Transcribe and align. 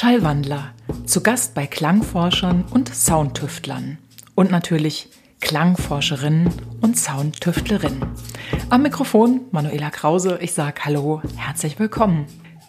Schallwandler, 0.00 0.72
zu 1.04 1.22
Gast 1.22 1.54
bei 1.54 1.66
Klangforschern 1.66 2.64
und 2.70 2.88
Soundtüftlern. 2.88 3.98
Und 4.34 4.50
natürlich 4.50 5.10
Klangforscherinnen 5.42 6.48
und 6.80 6.98
Soundtüftlerinnen. 6.98 8.06
Am 8.70 8.80
Mikrofon 8.80 9.42
Manuela 9.50 9.90
Krause. 9.90 10.38
Ich 10.40 10.54
sage 10.54 10.86
Hallo, 10.86 11.20
herzlich 11.36 11.78
willkommen. 11.78 12.24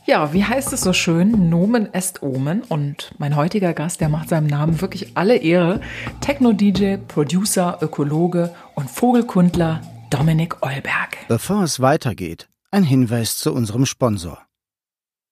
Ja, 0.06 0.34
wie 0.34 0.44
heißt 0.44 0.74
es 0.74 0.82
so 0.82 0.92
schön? 0.92 1.50
Nomen 1.50 1.94
est 1.94 2.22
Omen. 2.22 2.64
Und 2.64 3.14
mein 3.18 3.38
heutiger 3.38 3.72
Gast, 3.72 4.02
der 4.02 4.10
macht 4.10 4.28
seinem 4.28 4.48
Namen 4.48 4.82
wirklich 4.82 5.16
alle 5.16 5.38
Ehre. 5.38 5.80
Techno-DJ, 6.20 6.98
Producer, 7.08 7.78
Ökologe 7.80 8.54
und 8.76 8.92
Vogelkundler 8.92 9.80
Dominik 10.10 10.62
Eulberg. 10.64 11.16
Bevor 11.30 11.64
es 11.64 11.80
weitergeht, 11.80 12.50
ein 12.72 12.84
Hinweis 12.84 13.38
zu 13.38 13.54
unserem 13.54 13.86
Sponsor. 13.86 14.51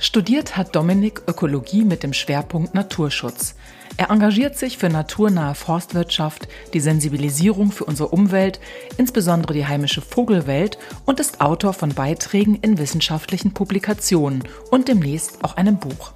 Studiert 0.00 0.56
hat 0.56 0.74
Dominik 0.74 1.22
Ökologie 1.28 1.84
mit 1.84 2.02
dem 2.02 2.12
Schwerpunkt 2.12 2.74
Naturschutz. 2.74 3.54
Er 3.96 4.10
engagiert 4.10 4.56
sich 4.56 4.78
für 4.78 4.88
naturnahe 4.88 5.54
Forstwirtschaft, 5.54 6.48
die 6.72 6.80
Sensibilisierung 6.80 7.72
für 7.72 7.84
unsere 7.84 8.08
Umwelt, 8.08 8.58
insbesondere 8.96 9.52
die 9.52 9.66
heimische 9.66 10.00
Vogelwelt 10.00 10.78
und 11.04 11.20
ist 11.20 11.40
Autor 11.40 11.72
von 11.74 11.90
Beiträgen 11.90 12.56
in 12.56 12.78
wissenschaftlichen 12.78 13.52
Publikationen 13.52 14.44
und 14.70 14.88
demnächst 14.88 15.44
auch 15.44 15.56
einem 15.56 15.78
Buch. 15.78 16.12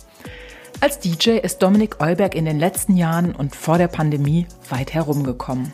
Als 0.81 0.99
DJ 0.99 1.39
ist 1.39 1.59
Dominik 1.59 2.01
Eulberg 2.01 2.35
in 2.35 2.45
den 2.45 2.59
letzten 2.59 2.97
Jahren 2.97 3.35
und 3.35 3.55
vor 3.55 3.79
der 3.79 3.89
Pandemie 3.89 4.47
weit 4.69 4.93
herumgekommen. 4.93 5.73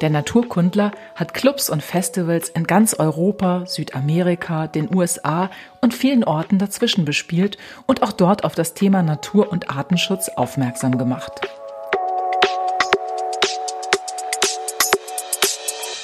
Der 0.00 0.10
Naturkundler 0.10 0.90
hat 1.14 1.34
Clubs 1.34 1.70
und 1.70 1.82
Festivals 1.82 2.48
in 2.48 2.64
ganz 2.64 2.94
Europa, 2.94 3.64
Südamerika, 3.66 4.66
den 4.66 4.94
USA 4.94 5.50
und 5.80 5.94
vielen 5.94 6.24
Orten 6.24 6.58
dazwischen 6.58 7.04
bespielt 7.04 7.58
und 7.86 8.02
auch 8.02 8.12
dort 8.12 8.44
auf 8.44 8.54
das 8.54 8.74
Thema 8.74 9.02
Natur- 9.02 9.50
und 9.52 9.70
Artenschutz 9.70 10.28
aufmerksam 10.30 10.98
gemacht. 10.98 11.40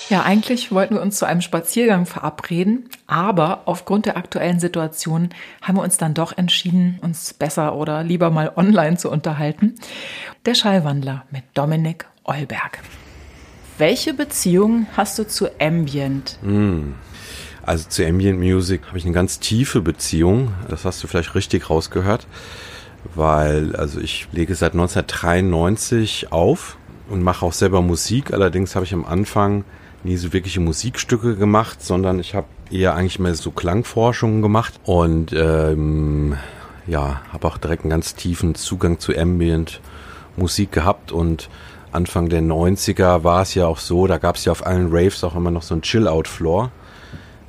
Ja, 0.08 0.22
eigentlich 0.22 0.72
wollten 0.72 0.94
wir 0.94 1.02
uns 1.02 1.18
zu 1.18 1.24
einem 1.24 1.40
Spaziergang 1.40 2.04
verabreden, 2.04 2.88
aber 3.06 3.62
aufgrund 3.66 4.06
der 4.06 4.16
aktuellen 4.16 4.58
Situation 4.58 5.30
haben 5.62 5.76
wir 5.76 5.82
uns 5.82 5.98
dann 5.98 6.14
doch 6.14 6.36
entschieden, 6.36 6.98
uns 7.00 7.32
besser 7.32 7.76
oder 7.76 8.02
lieber 8.02 8.30
mal 8.30 8.52
online 8.56 8.96
zu 8.96 9.08
unterhalten. 9.08 9.76
Der 10.46 10.54
Schallwandler 10.54 11.26
mit 11.30 11.44
Dominik 11.54 12.06
Eulberg. 12.24 12.80
Welche 13.80 14.12
Beziehung 14.12 14.86
hast 14.94 15.18
du 15.18 15.26
zu 15.26 15.48
Ambient? 15.58 16.38
Mm. 16.42 16.92
Also 17.62 17.88
zu 17.88 18.06
Ambient 18.06 18.38
Music 18.38 18.82
habe 18.88 18.98
ich 18.98 19.06
eine 19.06 19.14
ganz 19.14 19.40
tiefe 19.40 19.80
Beziehung. 19.80 20.52
Das 20.68 20.84
hast 20.84 21.02
du 21.02 21.06
vielleicht 21.06 21.34
richtig 21.34 21.70
rausgehört, 21.70 22.26
weil 23.14 23.74
also 23.74 23.98
ich 23.98 24.28
lege 24.32 24.54
seit 24.54 24.72
1993 24.72 26.30
auf 26.30 26.76
und 27.08 27.22
mache 27.22 27.46
auch 27.46 27.54
selber 27.54 27.80
Musik. 27.80 28.34
Allerdings 28.34 28.74
habe 28.76 28.84
ich 28.84 28.92
am 28.92 29.06
Anfang 29.06 29.64
nie 30.04 30.18
so 30.18 30.34
wirkliche 30.34 30.60
Musikstücke 30.60 31.36
gemacht, 31.36 31.82
sondern 31.82 32.20
ich 32.20 32.34
habe 32.34 32.48
eher 32.70 32.94
eigentlich 32.94 33.18
mehr 33.18 33.34
so 33.34 33.50
Klangforschungen 33.50 34.42
gemacht 34.42 34.74
und 34.84 35.32
ähm, 35.32 36.36
ja, 36.86 37.22
habe 37.32 37.48
auch 37.48 37.56
direkt 37.56 37.84
einen 37.84 37.90
ganz 37.90 38.14
tiefen 38.14 38.54
Zugang 38.54 38.98
zu 38.98 39.16
Ambient 39.16 39.80
Musik 40.36 40.70
gehabt 40.70 41.12
und 41.12 41.48
Anfang 41.92 42.28
der 42.28 42.42
90er 42.42 43.24
war 43.24 43.42
es 43.42 43.54
ja 43.54 43.66
auch 43.66 43.78
so, 43.78 44.06
da 44.06 44.18
gab 44.18 44.36
es 44.36 44.44
ja 44.44 44.52
auf 44.52 44.66
allen 44.66 44.88
Raves 44.90 45.24
auch 45.24 45.34
immer 45.34 45.50
noch 45.50 45.62
so 45.62 45.74
ein 45.74 45.82
Chill-Out-Floor. 45.82 46.70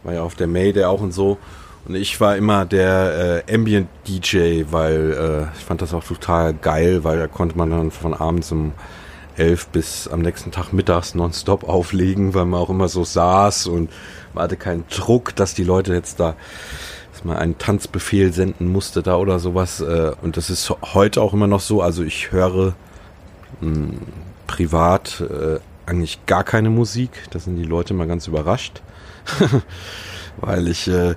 War 0.03 0.13
ja 0.13 0.23
auf 0.23 0.35
der 0.35 0.47
Mayday 0.47 0.85
auch 0.85 1.01
und 1.01 1.11
so. 1.11 1.37
Und 1.85 1.95
ich 1.95 2.19
war 2.19 2.35
immer 2.35 2.65
der 2.65 3.43
äh, 3.47 3.53
Ambient-DJ, 3.53 4.65
weil 4.71 5.47
äh, 5.53 5.57
ich 5.57 5.63
fand 5.63 5.81
das 5.81 5.93
auch 5.93 6.03
total 6.03 6.53
geil, 6.53 7.03
weil 7.03 7.17
da 7.17 7.27
konnte 7.27 7.57
man 7.57 7.71
dann 7.71 7.91
von 7.91 8.13
abends 8.13 8.51
um 8.51 8.73
elf 9.37 9.67
bis 9.67 10.07
am 10.07 10.21
nächsten 10.21 10.51
Tag 10.51 10.73
mittags 10.73 11.15
nonstop 11.15 11.67
auflegen, 11.67 12.33
weil 12.33 12.45
man 12.45 12.59
auch 12.59 12.69
immer 12.69 12.87
so 12.87 13.03
saß 13.03 13.67
und 13.67 13.89
man 14.33 14.43
hatte 14.43 14.57
keinen 14.57 14.85
Druck, 14.89 15.35
dass 15.35 15.53
die 15.53 15.63
Leute 15.63 15.93
jetzt 15.93 16.19
da 16.19 16.35
dass 17.11 17.25
man 17.25 17.37
einen 17.37 17.57
Tanzbefehl 17.57 18.33
senden 18.33 18.71
musste 18.71 19.03
da 19.03 19.17
oder 19.17 19.39
sowas. 19.39 19.81
Äh, 19.81 20.13
und 20.21 20.37
das 20.37 20.49
ist 20.49 20.73
heute 20.93 21.21
auch 21.21 21.33
immer 21.33 21.47
noch 21.47 21.59
so. 21.59 21.81
Also 21.81 22.03
ich 22.03 22.31
höre 22.31 22.73
hm, 23.59 23.99
privat 24.51 25.21
äh, 25.21 25.59
eigentlich 25.85 26.25
gar 26.25 26.43
keine 26.43 26.69
Musik. 26.69 27.11
Da 27.31 27.39
sind 27.39 27.55
die 27.55 27.63
Leute 27.63 27.93
mal 27.93 28.07
ganz 28.07 28.27
überrascht. 28.27 28.81
Weil 30.41 30.67
ich, 30.67 30.89
äh, 30.89 31.15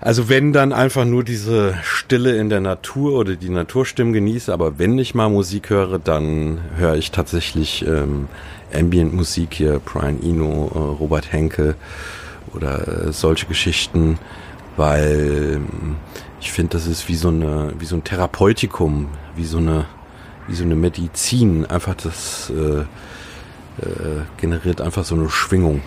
also 0.00 0.28
wenn 0.28 0.52
dann 0.52 0.72
einfach 0.72 1.04
nur 1.04 1.24
diese 1.24 1.76
Stille 1.82 2.36
in 2.36 2.48
der 2.48 2.60
Natur 2.60 3.18
oder 3.18 3.34
die 3.34 3.48
Naturstimmen 3.48 4.12
genieße, 4.12 4.52
aber 4.52 4.78
wenn 4.78 4.96
ich 4.98 5.16
mal 5.16 5.28
Musik 5.28 5.70
höre, 5.70 5.98
dann 5.98 6.60
höre 6.76 6.94
ich 6.94 7.10
tatsächlich 7.10 7.84
ähm, 7.86 8.28
Ambient-Musik 8.72 9.54
hier, 9.54 9.80
Brian 9.84 10.22
Eno, 10.22 10.70
äh, 10.72 10.78
Robert 10.78 11.32
Henke 11.32 11.74
oder 12.54 13.08
äh, 13.08 13.12
solche 13.12 13.46
Geschichten, 13.46 14.18
weil 14.76 15.58
äh, 15.58 15.94
ich 16.40 16.52
finde, 16.52 16.76
das 16.76 16.86
ist 16.86 17.08
wie 17.08 17.16
so 17.16 17.28
eine, 17.28 17.72
wie 17.78 17.86
so 17.86 17.96
ein 17.96 18.04
Therapeutikum, 18.04 19.08
wie 19.34 19.44
so 19.44 19.58
eine 19.58 19.86
wie 20.48 20.54
so 20.54 20.64
eine 20.64 20.76
Medizin. 20.76 21.66
Einfach 21.66 21.94
das 21.94 22.50
äh, 22.50 22.80
äh, 22.80 22.86
generiert 24.36 24.80
einfach 24.80 25.04
so 25.04 25.14
eine 25.14 25.28
Schwingung. 25.30 25.82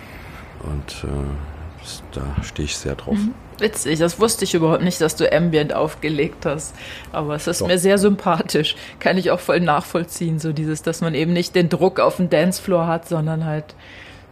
Und 0.62 1.04
äh, 1.04 2.08
Da 2.12 2.42
stehe 2.42 2.66
ich 2.66 2.76
sehr 2.76 2.94
drauf. 2.94 3.16
Mhm. 3.16 3.34
Witzig, 3.60 3.98
das 3.98 4.20
wusste 4.20 4.44
ich 4.44 4.54
überhaupt 4.54 4.84
nicht, 4.84 5.00
dass 5.00 5.16
du 5.16 5.32
Ambient 5.32 5.74
aufgelegt 5.74 6.46
hast. 6.46 6.74
Aber 7.10 7.34
es 7.34 7.46
ist 7.48 7.60
Doch. 7.60 7.66
mir 7.66 7.78
sehr 7.78 7.98
sympathisch. 7.98 8.76
Kann 9.00 9.18
ich 9.18 9.32
auch 9.32 9.40
voll 9.40 9.60
nachvollziehen, 9.60 10.38
so 10.38 10.52
dieses, 10.52 10.82
dass 10.82 11.00
man 11.00 11.14
eben 11.14 11.32
nicht 11.32 11.56
den 11.56 11.68
Druck 11.68 11.98
auf 11.98 12.16
dem 12.16 12.30
Dancefloor 12.30 12.86
hat, 12.86 13.08
sondern 13.08 13.44
halt 13.44 13.74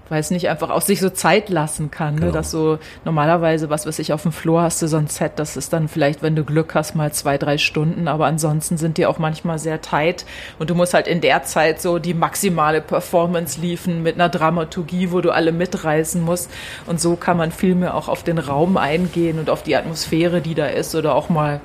weiß 0.09 0.31
nicht, 0.31 0.49
einfach 0.49 0.71
auch 0.71 0.83
sich 0.83 1.01
so 1.01 1.11
Zeit 1.11 1.49
lassen 1.49 1.91
kann. 1.91 2.15
Ne? 2.15 2.21
Genau. 2.21 2.33
Dass 2.33 2.51
so 2.51 2.79
normalerweise, 3.05 3.71
was 3.71 3.87
weiß 3.87 3.99
ich, 3.99 4.13
auf 4.13 4.23
dem 4.23 4.33
Floor 4.33 4.63
hast 4.63 4.83
du 4.83 4.89
so 4.89 4.97
ein 4.97 5.09
Set, 5.09 5.33
das 5.37 5.57
ist 5.57 5.73
dann 5.73 5.89
vielleicht, 5.89 6.23
wenn 6.23 6.37
du 6.37 6.45
Glück 6.45 6.75
hast, 6.75 6.95
mal 6.95 7.13
zwei, 7.13 7.39
drei 7.39 7.59
Stunden, 7.59 8.09
aber 8.09 8.27
ansonsten 8.27 8.77
sind 8.77 8.99
die 8.99 9.07
auch 9.07 9.19
manchmal 9.19 9.59
sehr 9.59 9.81
tight 9.81 10.25
und 10.59 10.71
du 10.71 10.75
musst 10.75 10.95
halt 10.95 11.09
in 11.09 11.21
der 11.21 11.43
Zeit 11.45 11.81
so 11.81 11.99
die 11.99 12.15
maximale 12.15 12.81
Performance 12.81 13.61
liefen 13.61 14.03
mit 14.03 14.15
einer 14.15 14.29
Dramaturgie, 14.29 15.11
wo 15.11 15.21
du 15.21 15.31
alle 15.31 15.53
mitreißen 15.53 16.23
musst 16.23 16.51
und 16.87 17.01
so 17.01 17.17
kann 17.17 17.37
man 17.37 17.53
viel 17.53 17.75
mehr 17.75 17.95
auch 17.95 18.09
auf 18.09 18.23
den 18.23 18.39
Raum 18.39 18.77
eingehen 18.77 19.39
und 19.39 19.51
auf 19.51 19.63
die 19.63 19.77
Atmosphäre, 19.77 20.41
die 20.41 20.55
da 20.55 20.67
ist 20.67 20.95
oder 20.95 21.15
auch 21.15 21.29
mal 21.29 21.61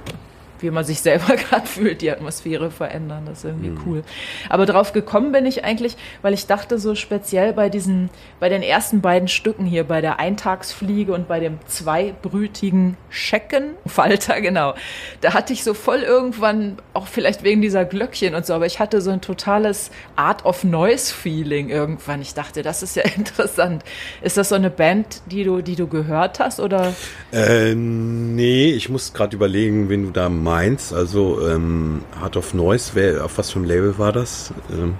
wie 0.61 0.71
man 0.71 0.83
sich 0.83 1.01
selber 1.01 1.35
gerade 1.35 1.65
fühlt, 1.65 2.01
die 2.01 2.11
Atmosphäre 2.11 2.71
verändern. 2.71 3.23
Das 3.25 3.39
ist 3.39 3.45
irgendwie 3.45 3.69
mhm. 3.69 3.81
cool. 3.85 4.03
Aber 4.49 4.65
drauf 4.65 4.93
gekommen 4.93 5.31
bin 5.31 5.45
ich 5.45 5.63
eigentlich, 5.63 5.97
weil 6.21 6.33
ich 6.33 6.47
dachte 6.47 6.79
so 6.79 6.95
speziell 6.95 7.53
bei 7.53 7.69
diesen, 7.69 8.09
bei 8.39 8.49
den 8.49 8.61
ersten 8.61 9.01
beiden 9.01 9.27
Stücken 9.27 9.65
hier, 9.65 9.83
bei 9.83 10.01
der 10.01 10.19
Eintagsfliege 10.19 11.13
und 11.13 11.27
bei 11.27 11.39
dem 11.39 11.59
zweibrütigen 11.67 12.97
Schecken, 13.09 13.71
Falter, 13.85 14.41
genau. 14.41 14.75
Da 15.21 15.33
hatte 15.33 15.53
ich 15.53 15.63
so 15.63 15.73
voll 15.73 15.99
irgendwann, 15.99 16.77
auch 16.93 17.07
vielleicht 17.07 17.43
wegen 17.43 17.61
dieser 17.61 17.85
Glöckchen 17.85 18.35
und 18.35 18.45
so, 18.45 18.53
aber 18.53 18.65
ich 18.65 18.79
hatte 18.79 19.01
so 19.01 19.11
ein 19.11 19.21
totales 19.21 19.91
Art 20.15 20.45
of 20.45 20.63
Noise 20.63 21.13
Feeling 21.13 21.69
irgendwann. 21.69 22.21
Ich 22.21 22.33
dachte, 22.33 22.61
das 22.61 22.83
ist 22.83 22.95
ja 22.95 23.03
interessant. 23.15 23.83
Ist 24.21 24.37
das 24.37 24.49
so 24.49 24.55
eine 24.55 24.69
Band, 24.69 25.21
die 25.25 25.43
du, 25.43 25.61
die 25.61 25.75
du 25.75 25.87
gehört 25.87 26.39
hast 26.39 26.59
oder? 26.59 26.93
Äh, 27.31 27.73
nee, 27.75 28.71
ich 28.71 28.89
muss 28.89 29.13
gerade 29.13 29.35
überlegen, 29.35 29.89
wen 29.89 30.03
du 30.03 30.11
da 30.11 30.29
meinst 30.29 30.50
Mainz, 30.51 30.91
also 30.91 31.47
ähm, 31.47 32.03
Heart 32.19 32.35
of 32.35 32.53
Noise, 32.53 32.91
wer, 32.93 33.23
auf 33.23 33.37
was 33.37 33.51
für 33.51 33.59
einem 33.59 33.69
Label 33.69 33.97
war 33.97 34.11
das? 34.11 34.53
Ähm, 34.69 34.95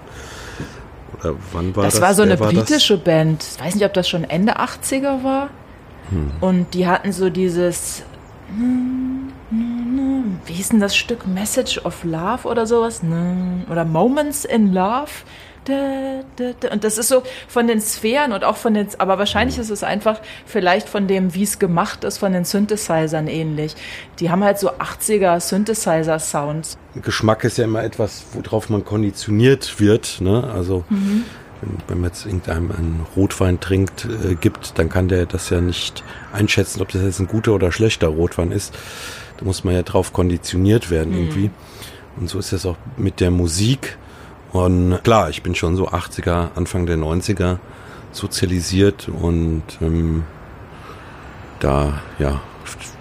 oder 1.20 1.36
wann 1.52 1.76
war 1.76 1.84
das? 1.84 1.96
Das 1.96 2.02
war 2.02 2.14
so 2.14 2.24
wer 2.24 2.32
eine 2.32 2.40
war 2.40 2.50
britische 2.52 2.96
das? 2.96 3.04
Band. 3.04 3.46
Ich 3.56 3.62
weiß 3.62 3.76
nicht, 3.76 3.86
ob 3.86 3.94
das 3.94 4.08
schon 4.08 4.24
Ende 4.24 4.60
80er 4.60 5.26
war. 5.26 5.50
Hm. 6.10 6.32
Und 6.40 6.74
die 6.74 6.88
hatten 6.88 7.12
so 7.12 7.30
dieses. 7.30 8.04
Wie 10.46 10.54
hieß 10.54 10.70
denn 10.70 10.80
das 10.80 10.96
Stück? 10.96 11.28
Message 11.28 11.80
of 11.84 12.04
Love 12.06 12.48
oder 12.48 12.66
sowas? 12.66 13.02
Oder 13.70 13.84
Moments 13.84 14.46
in 14.46 14.72
Love? 14.72 15.12
Und 15.68 16.84
das 16.84 16.98
ist 16.98 17.08
so 17.08 17.22
von 17.48 17.68
den 17.68 17.82
Sphären 17.82 18.32
und 18.32 18.44
auch 18.44 18.58
von 18.58 18.74
den, 18.74 18.88
aber 18.98 19.20
wahrscheinlich 19.20 19.60
ist 19.60 19.70
es 19.70 19.84
einfach 19.84 20.20
vielleicht 20.46 20.90
von 20.90 21.08
dem, 21.08 21.36
wie 21.36 21.44
es 21.44 21.60
gemacht 21.60 22.04
ist, 22.04 22.18
von 22.18 22.34
den 22.34 22.46
Synthesizern 22.46 23.28
ähnlich. 23.28 23.76
Die 24.20 24.32
haben 24.32 24.44
halt 24.44 24.58
so 24.58 24.72
80er 24.72 25.40
Synthesizer-Sounds. 25.40 26.78
Geschmack 27.04 27.44
ist 27.44 27.60
ja 27.60 27.66
immer 27.66 27.84
etwas, 27.84 28.24
worauf 28.34 28.70
man 28.70 28.84
konditioniert 28.84 29.80
wird. 29.80 30.18
Ne? 30.20 30.50
Also 30.52 30.84
mhm. 30.90 31.26
wenn, 31.62 31.78
wenn, 31.88 32.02
man 32.02 32.10
jetzt 32.10 32.26
irgendeinem 32.26 32.72
einen 32.72 33.06
Rotwein 33.16 33.60
trinkt, 33.60 34.06
äh, 34.06 34.34
gibt, 34.34 34.80
dann 34.80 34.90
kann 34.90 35.10
der 35.10 35.28
das 35.28 35.52
ja 35.52 35.62
nicht 35.62 36.04
einschätzen, 36.34 36.82
ob 36.82 36.90
das 36.90 37.04
jetzt 37.04 37.20
ein 37.20 37.28
guter 37.28 37.54
oder 37.54 37.72
schlechter 37.72 38.08
Rotwein 38.08 38.52
ist. 38.52 38.74
Da 39.38 39.46
muss 39.46 39.64
man 39.64 39.76
ja 39.76 39.84
drauf 39.84 40.12
konditioniert 40.12 40.90
werden 40.90 41.14
mhm. 41.14 41.20
irgendwie. 41.20 41.52
Und 42.20 42.30
so 42.30 42.40
ist 42.40 42.52
es 42.52 42.66
auch 42.66 42.78
mit 42.98 43.20
der 43.20 43.32
Musik 43.32 43.98
und 44.52 45.04
klar, 45.04 45.30
ich 45.30 45.44
bin 45.44 45.56
schon 45.56 45.76
so 45.76 45.90
80er, 45.90 46.50
Anfang 46.56 46.86
der 46.86 46.98
90er 46.98 47.58
sozialisiert 48.12 49.08
und 49.10 49.64
ähm, 49.82 50.24
da, 51.60 52.02
ja, 52.20 52.42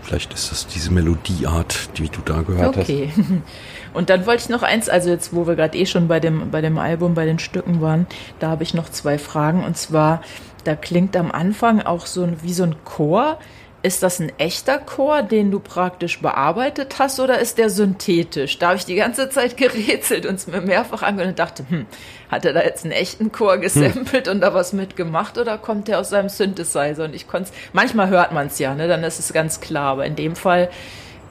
vielleicht 0.02 0.32
ist 0.32 0.50
das 0.50 0.66
diese 0.66 0.92
Melodieart, 0.92 1.96
die 1.98 2.08
du 2.08 2.20
da 2.24 2.42
gehört 2.42 2.76
okay. 2.76 3.10
hast. 3.12 3.18
Okay. 3.18 3.42
Und 3.92 4.08
dann 4.08 4.26
wollte 4.26 4.44
ich 4.44 4.48
noch 4.48 4.62
eins, 4.62 4.88
also 4.88 5.10
jetzt, 5.10 5.34
wo 5.34 5.46
wir 5.46 5.56
gerade 5.56 5.76
eh 5.76 5.86
schon 5.86 6.06
bei 6.06 6.20
dem, 6.20 6.50
bei 6.50 6.60
dem 6.60 6.78
Album, 6.78 7.14
bei 7.14 7.26
den 7.26 7.38
Stücken 7.38 7.80
waren, 7.80 8.06
da 8.38 8.48
habe 8.48 8.62
ich 8.62 8.74
noch 8.74 8.88
zwei 8.88 9.18
Fragen. 9.18 9.64
Und 9.64 9.76
zwar, 9.76 10.22
da 10.64 10.76
klingt 10.76 11.16
am 11.16 11.32
Anfang 11.32 11.82
auch 11.82 12.06
so 12.06 12.28
wie 12.42 12.52
so 12.52 12.62
ein 12.62 12.76
Chor. 12.84 13.38
Ist 13.82 14.02
das 14.02 14.20
ein 14.20 14.30
echter 14.38 14.78
Chor, 14.78 15.22
den 15.22 15.50
du 15.50 15.58
praktisch 15.58 16.20
bearbeitet 16.20 16.98
hast, 16.98 17.18
oder 17.18 17.38
ist 17.38 17.56
der 17.56 17.70
synthetisch? 17.70 18.58
Da 18.58 18.68
habe 18.68 18.76
ich 18.76 18.84
die 18.84 18.94
ganze 18.94 19.30
Zeit 19.30 19.56
gerätselt 19.56 20.26
und 20.26 20.34
es 20.34 20.46
mir 20.46 20.60
mehrfach 20.60 21.02
angehört 21.02 21.30
und 21.30 21.38
dachte, 21.38 21.64
hm, 21.66 21.86
hat 22.30 22.44
er 22.44 22.52
da 22.52 22.62
jetzt 22.62 22.84
einen 22.84 22.92
echten 22.92 23.32
Chor 23.32 23.56
gesampelt 23.56 24.26
hm. 24.26 24.34
und 24.34 24.40
da 24.42 24.52
was 24.52 24.74
mitgemacht 24.74 25.38
oder 25.38 25.56
kommt 25.56 25.88
der 25.88 25.98
aus 25.98 26.10
seinem 26.10 26.28
Synthesizer? 26.28 27.04
Und 27.04 27.14
ich 27.14 27.26
konnte 27.26 27.52
manchmal 27.72 28.08
hört 28.08 28.32
man 28.32 28.48
es 28.48 28.58
ja, 28.58 28.74
ne? 28.74 28.86
Dann 28.86 29.02
ist 29.02 29.18
es 29.18 29.32
ganz 29.32 29.60
klar. 29.60 29.92
Aber 29.92 30.04
in 30.04 30.14
dem 30.14 30.36
Fall 30.36 30.68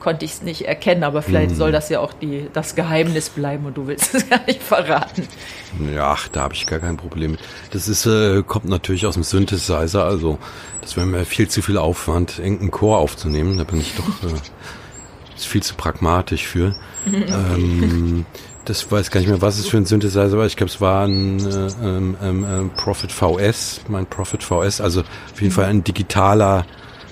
konnte 0.00 0.24
ich 0.24 0.32
es 0.32 0.42
nicht 0.42 0.62
erkennen, 0.62 1.04
aber 1.04 1.22
vielleicht 1.22 1.50
mhm. 1.50 1.56
soll 1.56 1.72
das 1.72 1.88
ja 1.90 2.00
auch 2.00 2.12
die, 2.12 2.48
das 2.52 2.74
Geheimnis 2.74 3.28
bleiben 3.28 3.66
und 3.66 3.76
du 3.76 3.86
willst 3.86 4.14
es 4.14 4.28
gar 4.30 4.40
nicht 4.46 4.62
verraten. 4.62 5.28
Ja, 5.94 6.12
ach, 6.12 6.28
da 6.28 6.40
habe 6.40 6.54
ich 6.54 6.66
gar 6.66 6.80
kein 6.80 6.96
Problem. 6.96 7.36
Das 7.70 7.86
ist, 7.86 8.06
äh, 8.06 8.42
kommt 8.42 8.64
natürlich 8.64 9.06
aus 9.06 9.14
dem 9.14 9.22
Synthesizer, 9.22 10.04
also 10.04 10.38
das 10.80 10.96
wäre 10.96 11.06
mir 11.06 11.24
viel 11.24 11.48
zu 11.48 11.62
viel 11.62 11.78
Aufwand, 11.78 12.38
irgendeinen 12.38 12.70
Chor 12.70 12.98
aufzunehmen. 12.98 13.58
Da 13.58 13.64
bin 13.64 13.80
ich 13.80 13.94
doch 13.94 14.28
äh, 14.28 14.34
ist 15.36 15.46
viel 15.46 15.62
zu 15.62 15.74
pragmatisch 15.74 16.46
für. 16.46 16.74
ähm, 17.06 18.26
das 18.64 18.90
weiß 18.90 19.10
gar 19.10 19.20
nicht 19.20 19.28
mehr, 19.28 19.42
was 19.42 19.58
es 19.58 19.68
für 19.68 19.78
ein 19.78 19.86
Synthesizer 19.86 20.36
war. 20.36 20.46
Ich 20.46 20.56
glaube, 20.56 20.70
es 20.70 20.80
war 20.80 21.06
ein 21.06 21.38
äh, 21.40 21.68
ähm, 21.82 22.16
ähm, 22.22 22.46
ähm 22.48 22.70
Profit 22.76 23.10
VS, 23.10 23.82
mein 23.88 24.06
Profit 24.06 24.42
VS, 24.42 24.80
also 24.80 25.00
auf 25.00 25.40
jeden 25.40 25.52
Fall 25.52 25.66
ein 25.66 25.82
digitaler 25.82 26.66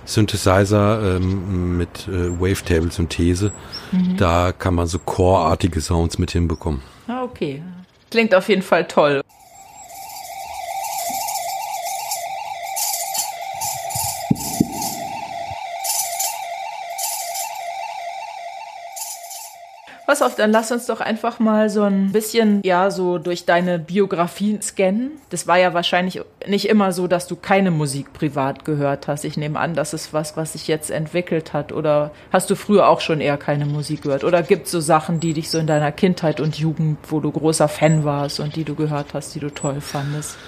Synthesizer 0.08 1.16
ähm, 1.16 1.76
mit 1.76 2.08
äh, 2.08 2.40
Wavetable-Synthese. 2.40 3.52
Mhm. 3.92 4.16
Da 4.16 4.52
kann 4.52 4.74
man 4.74 4.86
so 4.86 4.98
Core-artige 4.98 5.80
Sounds 5.80 6.18
mit 6.18 6.30
hinbekommen. 6.30 6.80
Ah, 7.06 7.22
okay. 7.22 7.62
Klingt 8.10 8.34
auf 8.34 8.48
jeden 8.48 8.62
Fall 8.62 8.88
toll. 8.88 9.20
Pass 20.08 20.22
auf, 20.22 20.36
dann 20.36 20.52
lass 20.52 20.72
uns 20.72 20.86
doch 20.86 21.00
einfach 21.02 21.38
mal 21.38 21.68
so 21.68 21.82
ein 21.82 22.12
bisschen, 22.12 22.62
ja, 22.64 22.90
so 22.90 23.18
durch 23.18 23.44
deine 23.44 23.78
Biografie 23.78 24.58
scannen. 24.62 25.10
Das 25.28 25.46
war 25.46 25.58
ja 25.58 25.74
wahrscheinlich 25.74 26.22
nicht 26.46 26.66
immer 26.66 26.92
so, 26.92 27.08
dass 27.08 27.26
du 27.26 27.36
keine 27.36 27.70
Musik 27.70 28.14
privat 28.14 28.64
gehört 28.64 29.06
hast. 29.06 29.24
Ich 29.24 29.36
nehme 29.36 29.58
an, 29.58 29.74
das 29.74 29.92
ist 29.92 30.14
was, 30.14 30.34
was 30.34 30.54
sich 30.54 30.66
jetzt 30.66 30.90
entwickelt 30.90 31.52
hat. 31.52 31.72
Oder 31.72 32.10
hast 32.32 32.48
du 32.48 32.54
früher 32.54 32.88
auch 32.88 33.02
schon 33.02 33.20
eher 33.20 33.36
keine 33.36 33.66
Musik 33.66 34.00
gehört? 34.00 34.24
Oder 34.24 34.42
gibt 34.42 34.64
es 34.64 34.72
so 34.72 34.80
Sachen, 34.80 35.20
die 35.20 35.34
dich 35.34 35.50
so 35.50 35.58
in 35.58 35.66
deiner 35.66 35.92
Kindheit 35.92 36.40
und 36.40 36.58
Jugend, 36.58 36.96
wo 37.10 37.20
du 37.20 37.30
großer 37.30 37.68
Fan 37.68 38.02
warst 38.02 38.40
und 38.40 38.56
die 38.56 38.64
du 38.64 38.74
gehört 38.74 39.12
hast, 39.12 39.34
die 39.34 39.40
du 39.40 39.50
toll 39.50 39.82
fandest? 39.82 40.38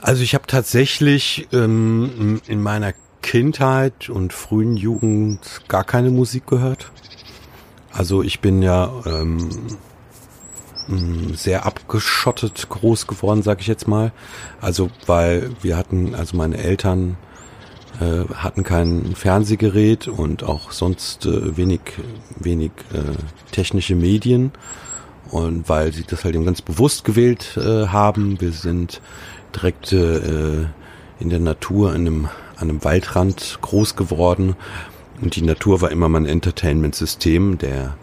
Also 0.00 0.22
ich 0.22 0.32
habe 0.32 0.46
tatsächlich 0.46 1.46
ähm, 1.52 2.40
in 2.46 2.62
meiner 2.62 2.94
Kindheit 3.20 4.08
und 4.08 4.32
frühen 4.32 4.78
Jugend 4.78 5.60
gar 5.68 5.84
keine 5.84 6.10
Musik 6.10 6.46
gehört. 6.46 6.90
Also 7.92 8.22
ich 8.22 8.40
bin 8.40 8.62
ja 8.62 8.90
ähm, 9.04 9.48
sehr 11.34 11.66
abgeschottet 11.66 12.68
groß 12.68 13.06
geworden, 13.06 13.42
sag 13.42 13.60
ich 13.60 13.66
jetzt 13.66 13.88
mal. 13.88 14.12
Also 14.60 14.90
weil 15.06 15.50
wir 15.62 15.76
hatten, 15.76 16.14
also 16.14 16.36
meine 16.36 16.58
Eltern 16.58 17.16
äh, 18.00 18.32
hatten 18.34 18.62
kein 18.62 19.14
Fernsehgerät 19.14 20.08
und 20.08 20.42
auch 20.42 20.72
sonst 20.72 21.26
äh, 21.26 21.56
wenig, 21.56 21.80
wenig 22.38 22.72
äh, 22.92 23.16
technische 23.52 23.94
Medien. 23.94 24.52
Und 25.30 25.68
weil 25.68 25.92
sie 25.92 26.04
das 26.04 26.24
halt 26.24 26.34
eben 26.34 26.44
ganz 26.44 26.60
bewusst 26.60 27.04
gewählt 27.04 27.56
äh, 27.56 27.86
haben, 27.86 28.40
wir 28.40 28.52
sind 28.52 29.00
direkt 29.54 29.92
äh, 29.92 30.66
in 31.20 31.28
der 31.28 31.38
Natur, 31.38 31.94
in 31.94 32.06
einem, 32.06 32.24
an 32.56 32.68
einem 32.68 32.84
Waldrand 32.84 33.58
groß 33.60 33.94
geworden 33.94 34.56
und 35.20 35.36
die 35.36 35.42
Natur 35.42 35.80
war 35.80 35.90
immer 35.90 36.08
mein 36.08 36.26
Entertainment-System. 36.26 37.58
Der 37.58 37.96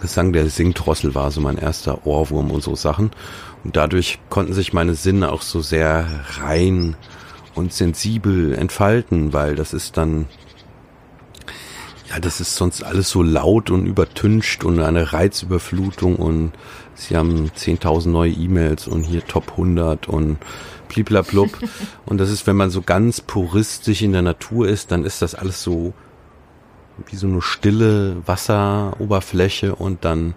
Gesang 0.00 0.32
der 0.32 0.48
Singdrossel 0.48 1.14
war 1.14 1.30
so 1.30 1.40
mein 1.40 1.58
erster 1.58 2.06
Ohrwurm 2.06 2.50
und 2.50 2.62
so 2.62 2.76
Sachen. 2.76 3.10
Und 3.64 3.76
dadurch 3.76 4.18
konnten 4.30 4.52
sich 4.52 4.72
meine 4.72 4.94
Sinne 4.94 5.32
auch 5.32 5.42
so 5.42 5.60
sehr 5.60 6.06
rein 6.40 6.96
und 7.54 7.72
sensibel 7.72 8.54
entfalten, 8.54 9.32
weil 9.32 9.54
das 9.56 9.74
ist 9.74 9.96
dann, 9.96 10.26
ja, 12.08 12.20
das 12.20 12.40
ist 12.40 12.54
sonst 12.56 12.82
alles 12.82 13.10
so 13.10 13.22
laut 13.22 13.70
und 13.70 13.86
übertüncht 13.86 14.64
und 14.64 14.80
eine 14.80 15.12
Reizüberflutung 15.12 16.16
und 16.16 16.52
sie 16.94 17.16
haben 17.16 17.50
10.000 17.50 18.08
neue 18.08 18.32
E-Mails 18.32 18.86
und 18.86 19.02
hier 19.02 19.26
Top 19.26 19.50
100 19.52 20.08
und 20.08 20.38
bliblablub. 20.88 21.50
und 22.06 22.18
das 22.18 22.30
ist, 22.30 22.46
wenn 22.46 22.56
man 22.56 22.70
so 22.70 22.80
ganz 22.80 23.20
puristisch 23.20 24.02
in 24.02 24.12
der 24.12 24.22
Natur 24.22 24.68
ist, 24.68 24.92
dann 24.92 25.04
ist 25.04 25.20
das 25.20 25.34
alles 25.34 25.62
so 25.62 25.92
wie 27.06 27.16
so 27.16 27.26
eine 27.26 27.42
stille 27.42 28.16
Wasseroberfläche 28.26 29.74
und 29.74 30.04
dann 30.04 30.34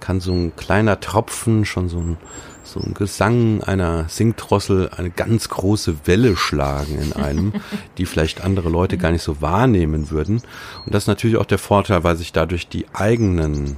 kann 0.00 0.20
so 0.20 0.32
ein 0.32 0.54
kleiner 0.56 0.98
Tropfen 1.00 1.64
schon 1.64 1.88
so 1.88 1.98
ein, 1.98 2.16
so 2.64 2.80
ein 2.80 2.92
Gesang 2.92 3.62
einer 3.62 4.08
Singdrossel 4.08 4.90
eine 4.96 5.10
ganz 5.10 5.48
große 5.48 6.06
Welle 6.06 6.36
schlagen 6.36 6.98
in 6.98 7.12
einem, 7.12 7.52
die 7.98 8.06
vielleicht 8.06 8.42
andere 8.42 8.68
Leute 8.68 8.98
gar 8.98 9.12
nicht 9.12 9.22
so 9.22 9.40
wahrnehmen 9.40 10.10
würden. 10.10 10.42
Und 10.84 10.94
das 10.94 11.04
ist 11.04 11.08
natürlich 11.08 11.36
auch 11.36 11.46
der 11.46 11.58
Vorteil, 11.58 12.02
weil 12.02 12.16
sich 12.16 12.32
dadurch 12.32 12.68
die 12.68 12.86
eigenen 12.92 13.76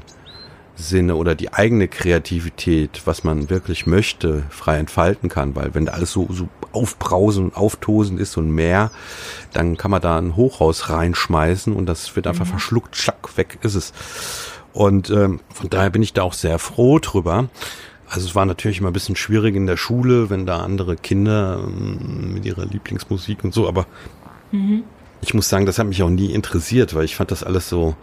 Sinne 0.76 1.14
oder 1.14 1.35
die 1.35 1.52
eigene 1.52 1.87
Kreativität, 1.87 3.02
was 3.04 3.23
man 3.23 3.49
wirklich 3.49 3.87
möchte, 3.87 4.43
frei 4.50 4.78
entfalten 4.78 5.28
kann, 5.28 5.54
weil 5.54 5.75
wenn 5.75 5.88
alles 5.88 6.12
so, 6.12 6.26
so 6.31 6.49
aufbrausen 6.73 7.45
und 7.45 7.57
auftosend 7.57 8.19
ist 8.19 8.37
und 8.37 8.50
mehr, 8.50 8.90
dann 9.52 9.76
kann 9.76 9.90
man 9.90 10.02
da 10.02 10.19
ein 10.19 10.35
Hochhaus 10.35 10.90
reinschmeißen 10.90 11.73
und 11.73 11.87
das 11.87 12.16
wird 12.16 12.26
einfach 12.26 12.47
mhm. 12.47 12.50
verschluckt, 12.50 12.97
schack, 12.97 13.37
weg 13.37 13.59
ist 13.62 13.76
es. 13.76 13.93
Und 14.73 15.11
ähm, 15.11 15.40
von 15.52 15.71
daher 15.71 15.90
bin 15.90 16.02
ich 16.02 16.12
da 16.12 16.23
auch 16.23 16.33
sehr 16.33 16.59
froh 16.59 16.99
drüber. 16.99 17.49
Also 18.09 18.26
es 18.26 18.35
war 18.35 18.45
natürlich 18.45 18.81
immer 18.81 18.90
ein 18.90 18.95
bisschen 18.95 19.16
schwierig 19.16 19.54
in 19.54 19.66
der 19.66 19.76
Schule, 19.76 20.28
wenn 20.31 20.47
da 20.47 20.59
andere 20.59 20.97
Kinder 20.97 21.61
ähm, 21.64 22.35
mit 22.35 22.45
ihrer 22.45 22.66
Lieblingsmusik 22.66 23.45
und 23.45 23.54
so, 23.54 23.69
aber 23.69 23.87
mhm. 24.50 24.83
ich 25.23 25.35
muss 25.35 25.49
sagen, 25.49 25.66
das 25.66 25.78
hat 25.78 25.87
mich 25.87 26.02
auch 26.02 26.11
nie 26.11 26.33
interessiert, 26.33 26.95
weil 26.95 27.04
ich 27.04 27.14
fand 27.14 27.31
das 27.31 27.45
alles 27.45 27.69
so, 27.69 27.95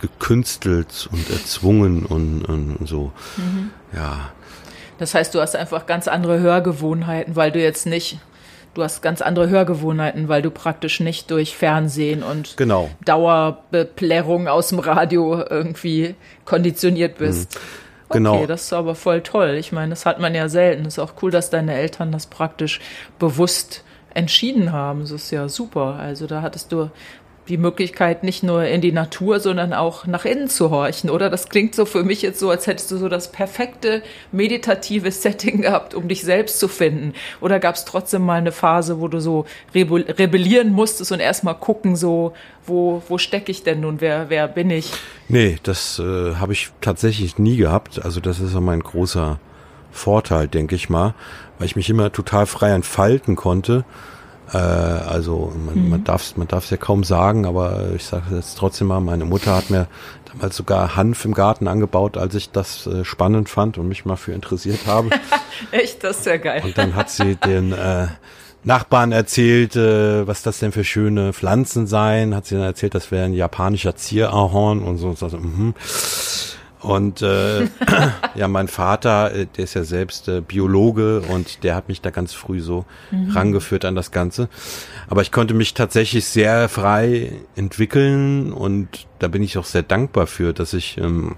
gekünstelt 0.00 1.08
und 1.12 1.30
erzwungen 1.30 2.06
und, 2.06 2.44
und 2.44 2.88
so. 2.88 3.12
Mhm. 3.36 3.70
Ja. 3.92 4.30
Das 4.98 5.14
heißt, 5.14 5.34
du 5.34 5.40
hast 5.40 5.56
einfach 5.56 5.86
ganz 5.86 6.08
andere 6.08 6.40
Hörgewohnheiten, 6.40 7.36
weil 7.36 7.52
du 7.52 7.60
jetzt 7.60 7.86
nicht, 7.86 8.18
du 8.74 8.82
hast 8.82 9.00
ganz 9.00 9.22
andere 9.22 9.48
Hörgewohnheiten, 9.48 10.28
weil 10.28 10.42
du 10.42 10.50
praktisch 10.50 11.00
nicht 11.00 11.30
durch 11.30 11.56
Fernsehen 11.56 12.22
und 12.22 12.56
genau. 12.56 12.90
Dauerbeplärrung 13.04 14.48
aus 14.48 14.68
dem 14.68 14.80
Radio 14.80 15.42
irgendwie 15.48 16.14
konditioniert 16.44 17.18
bist. 17.18 17.54
Mhm. 17.54 17.88
Genau. 18.10 18.36
Okay, 18.36 18.46
das 18.46 18.62
ist 18.64 18.72
aber 18.72 18.94
voll 18.94 19.20
toll. 19.22 19.56
Ich 19.58 19.70
meine, 19.70 19.90
das 19.90 20.06
hat 20.06 20.18
man 20.18 20.34
ja 20.34 20.48
selten. 20.48 20.86
Es 20.86 20.94
ist 20.94 20.98
auch 20.98 21.12
cool, 21.22 21.30
dass 21.30 21.50
deine 21.50 21.74
Eltern 21.74 22.10
das 22.10 22.26
praktisch 22.26 22.80
bewusst 23.18 23.84
entschieden 24.14 24.72
haben. 24.72 25.00
Das 25.00 25.10
ist 25.10 25.30
ja 25.30 25.48
super. 25.48 25.96
Also 25.98 26.26
da 26.26 26.42
hattest 26.42 26.72
du 26.72 26.90
die 27.48 27.56
Möglichkeit, 27.56 28.22
nicht 28.22 28.42
nur 28.42 28.64
in 28.64 28.80
die 28.80 28.92
Natur, 28.92 29.40
sondern 29.40 29.72
auch 29.72 30.06
nach 30.06 30.24
innen 30.24 30.48
zu 30.48 30.70
horchen, 30.70 31.10
oder? 31.10 31.30
Das 31.30 31.48
klingt 31.48 31.74
so 31.74 31.84
für 31.86 32.04
mich 32.04 32.22
jetzt 32.22 32.38
so, 32.38 32.50
als 32.50 32.66
hättest 32.66 32.90
du 32.90 32.98
so 32.98 33.08
das 33.08 33.32
perfekte 33.32 34.02
meditative 34.32 35.10
Setting 35.10 35.62
gehabt, 35.62 35.94
um 35.94 36.08
dich 36.08 36.22
selbst 36.22 36.60
zu 36.60 36.68
finden. 36.68 37.14
Oder 37.40 37.58
gab 37.58 37.74
es 37.74 37.84
trotzdem 37.84 38.22
mal 38.22 38.38
eine 38.38 38.52
Phase, 38.52 39.00
wo 39.00 39.08
du 39.08 39.20
so 39.20 39.46
rebellieren 39.74 40.72
musstest 40.72 41.10
und 41.12 41.20
erstmal 41.20 41.54
gucken, 41.54 41.96
so, 41.96 42.34
wo, 42.66 43.02
wo 43.08 43.18
stecke 43.18 43.50
ich 43.50 43.62
denn 43.62 43.80
nun, 43.80 44.00
wer, 44.00 44.28
wer 44.28 44.46
bin 44.46 44.70
ich? 44.70 44.92
Nee, 45.28 45.58
das 45.62 45.98
äh, 45.98 46.34
habe 46.36 46.52
ich 46.52 46.70
tatsächlich 46.80 47.38
nie 47.38 47.56
gehabt. 47.56 48.04
Also 48.04 48.20
das 48.20 48.40
ist 48.40 48.54
ja 48.54 48.60
mein 48.60 48.80
großer 48.80 49.38
Vorteil, 49.90 50.48
denke 50.48 50.74
ich 50.74 50.90
mal, 50.90 51.14
weil 51.58 51.66
ich 51.66 51.76
mich 51.76 51.88
immer 51.88 52.12
total 52.12 52.46
frei 52.46 52.70
entfalten 52.70 53.36
konnte 53.36 53.84
äh, 54.52 54.56
also 54.56 55.52
man, 55.64 55.74
mhm. 55.74 55.90
man 55.90 56.04
darf 56.04 56.22
es 56.22 56.36
man 56.36 56.48
darf's 56.48 56.70
ja 56.70 56.76
kaum 56.76 57.04
sagen, 57.04 57.46
aber 57.46 57.90
ich 57.94 58.04
sage 58.04 58.36
jetzt 58.36 58.56
trotzdem 58.56 58.88
mal, 58.88 59.00
meine 59.00 59.24
Mutter 59.24 59.54
hat 59.54 59.70
mir 59.70 59.88
damals 60.32 60.56
sogar 60.56 60.96
Hanf 60.96 61.24
im 61.24 61.34
Garten 61.34 61.68
angebaut, 61.68 62.16
als 62.16 62.34
ich 62.34 62.50
das 62.50 62.86
äh, 62.86 63.04
spannend 63.04 63.48
fand 63.48 63.78
und 63.78 63.88
mich 63.88 64.04
mal 64.04 64.16
für 64.16 64.32
interessiert 64.32 64.86
habe. 64.86 65.10
Echt, 65.70 66.04
das 66.04 66.18
ist 66.18 66.26
ja 66.26 66.36
geil. 66.36 66.62
Und 66.64 66.78
dann 66.78 66.94
hat 66.94 67.10
sie 67.10 67.36
den 67.36 67.72
äh, 67.72 68.08
Nachbarn 68.64 69.12
erzählt, 69.12 69.76
äh, 69.76 70.26
was 70.26 70.42
das 70.42 70.58
denn 70.58 70.72
für 70.72 70.84
schöne 70.84 71.32
Pflanzen 71.32 71.86
seien. 71.86 72.34
Hat 72.34 72.46
sie 72.46 72.56
dann 72.56 72.64
erzählt, 72.64 72.94
das 72.94 73.10
wäre 73.10 73.24
ein 73.24 73.32
japanischer 73.32 73.96
Zierahorn 73.96 74.82
und 74.82 74.98
so. 74.98 75.08
Und 75.08 75.18
so, 75.18 75.28
mhm. 75.28 75.74
Und 76.80 77.22
äh, 77.22 77.64
ja, 78.34 78.48
mein 78.48 78.68
Vater, 78.68 79.34
äh, 79.34 79.46
der 79.46 79.64
ist 79.64 79.74
ja 79.74 79.84
selbst 79.84 80.28
äh, 80.28 80.40
Biologe 80.40 81.20
und 81.22 81.64
der 81.64 81.74
hat 81.74 81.88
mich 81.88 82.00
da 82.00 82.10
ganz 82.10 82.34
früh 82.34 82.60
so 82.60 82.84
mhm. 83.10 83.30
rangeführt 83.30 83.84
an 83.84 83.94
das 83.94 84.10
Ganze. 84.10 84.48
Aber 85.08 85.22
ich 85.22 85.32
konnte 85.32 85.54
mich 85.54 85.74
tatsächlich 85.74 86.26
sehr 86.26 86.68
frei 86.68 87.32
entwickeln 87.56 88.52
und 88.52 89.06
da 89.18 89.28
bin 89.28 89.42
ich 89.42 89.58
auch 89.58 89.64
sehr 89.64 89.82
dankbar 89.82 90.26
für, 90.26 90.52
dass 90.52 90.72
ich 90.72 90.98
ähm, 90.98 91.34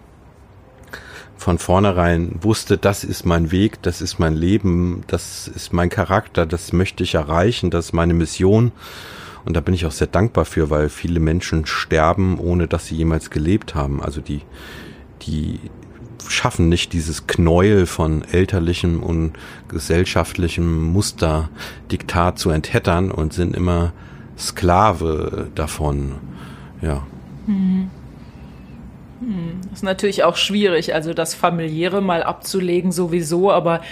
von 1.39 1.59
vornherein 1.59 2.39
wusste, 2.43 2.77
das 2.77 3.03
ist 3.03 3.25
mein 3.25 3.51
Weg, 3.51 3.81
das 3.81 4.03
ist 4.03 4.19
mein 4.19 4.35
Leben, 4.35 5.05
das 5.07 5.49
ist 5.49 5.73
mein 5.73 5.89
Charakter, 5.89 6.45
das 6.45 6.75
möchte 6.75 7.03
ich 7.03 7.15
erreichen, 7.15 7.71
das 7.71 7.87
ist 7.87 7.93
meine 7.95 8.13
Mission. 8.13 8.73
Und 9.47 9.57
da 9.57 9.61
bin 9.61 9.73
ich 9.73 9.87
auch 9.87 9.93
sehr 9.93 10.07
dankbar 10.07 10.45
für, 10.45 10.69
weil 10.69 10.91
viele 10.91 11.19
Menschen 11.19 11.65
sterben, 11.65 12.39
ohne 12.39 12.69
dass 12.69 12.87
sie 12.87 12.97
jemals 12.97 13.31
gelebt 13.31 13.75
haben. 13.75 14.03
Also 14.03 14.21
die 14.21 14.43
die 15.23 15.61
schaffen 16.29 16.69
nicht 16.69 16.93
dieses 16.93 17.27
Knäuel 17.27 17.87
von 17.87 18.23
elterlichem 18.23 19.03
und 19.03 19.33
gesellschaftlichem 19.69 20.93
Musterdiktat 20.93 22.39
zu 22.39 22.51
enthättern 22.51 23.11
und 23.11 23.33
sind 23.33 23.57
immer 23.57 23.93
Sklave 24.39 25.49
davon. 25.55 26.13
Ja. 26.81 27.07
Mhm. 27.47 27.91
Hm, 29.21 29.61
ist 29.73 29.83
natürlich 29.83 30.25
auch 30.25 30.37
schwierig, 30.37 30.95
also 30.95 31.13
das 31.13 31.35
familiäre 31.35 32.01
mal 32.01 32.23
abzulegen 32.23 32.91
sowieso, 32.91 33.53
aber 33.53 33.83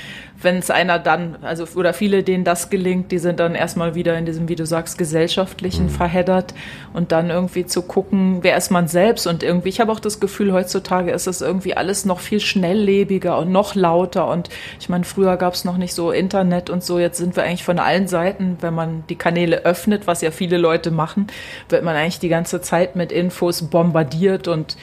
wenn 0.41 0.59
es 0.59 0.71
einer 0.71 0.99
dann, 0.99 1.37
also 1.43 1.65
oder 1.77 1.93
viele, 1.93 2.23
denen 2.23 2.45
das 2.45 2.71
gelingt, 2.71 3.11
die 3.11 3.19
sind 3.19 3.41
dann 3.41 3.55
erstmal 3.55 3.95
wieder 3.95 4.17
in 4.17 4.25
diesem, 4.25 4.49
wie 4.49 4.55
du 4.55 4.67
sagst, 4.67 4.97
gesellschaftlichen 4.97 5.87
mhm. 5.87 5.91
verheddert 5.91 6.55
und 6.93 7.11
dann 7.13 7.31
irgendwie 7.31 7.67
zu 7.67 7.83
gucken, 7.83 8.39
wer 8.43 8.57
ist 8.57 8.71
man 8.71 8.87
selbst 8.87 9.27
und 9.27 9.43
irgendwie, 9.43 9.69
ich 9.69 9.81
habe 9.81 9.91
auch 9.91 10.01
das 10.01 10.21
Gefühl, 10.21 10.53
heutzutage 10.53 11.11
ist 11.11 11.27
es 11.27 11.41
irgendwie 11.41 11.77
alles 11.77 12.05
noch 12.05 12.21
viel 12.21 12.41
schnelllebiger 12.41 13.37
und 13.39 13.51
noch 13.51 13.75
lauter 13.75 14.29
und 14.29 14.49
ich 14.79 14.89
meine, 14.89 15.05
früher 15.05 15.37
gab 15.37 15.55
es 15.55 15.65
noch 15.65 15.77
nicht 15.77 15.95
so 15.95 16.13
Internet 16.13 16.71
und 16.71 16.85
so, 16.85 16.99
jetzt 16.99 17.19
sind 17.19 17.35
wir 17.35 17.43
eigentlich 17.43 17.65
von 17.65 17.81
allen 17.81 18.07
Seiten, 18.07 18.59
wenn 18.61 18.75
man 18.75 19.05
die 19.09 19.17
Kanäle 19.17 19.65
öffnet, 19.65 20.07
was 20.07 20.21
ja 20.21 20.31
viele 20.31 20.57
Leute 20.57 20.93
machen, 20.93 21.27
wird 21.69 21.83
man 21.83 21.97
eigentlich 21.97 22.21
die 22.21 22.29
ganze 22.29 22.61
Zeit 22.61 22.95
mit 22.95 23.11
Infos 23.11 23.63
bombardiert 23.63 24.47
und 24.47 24.77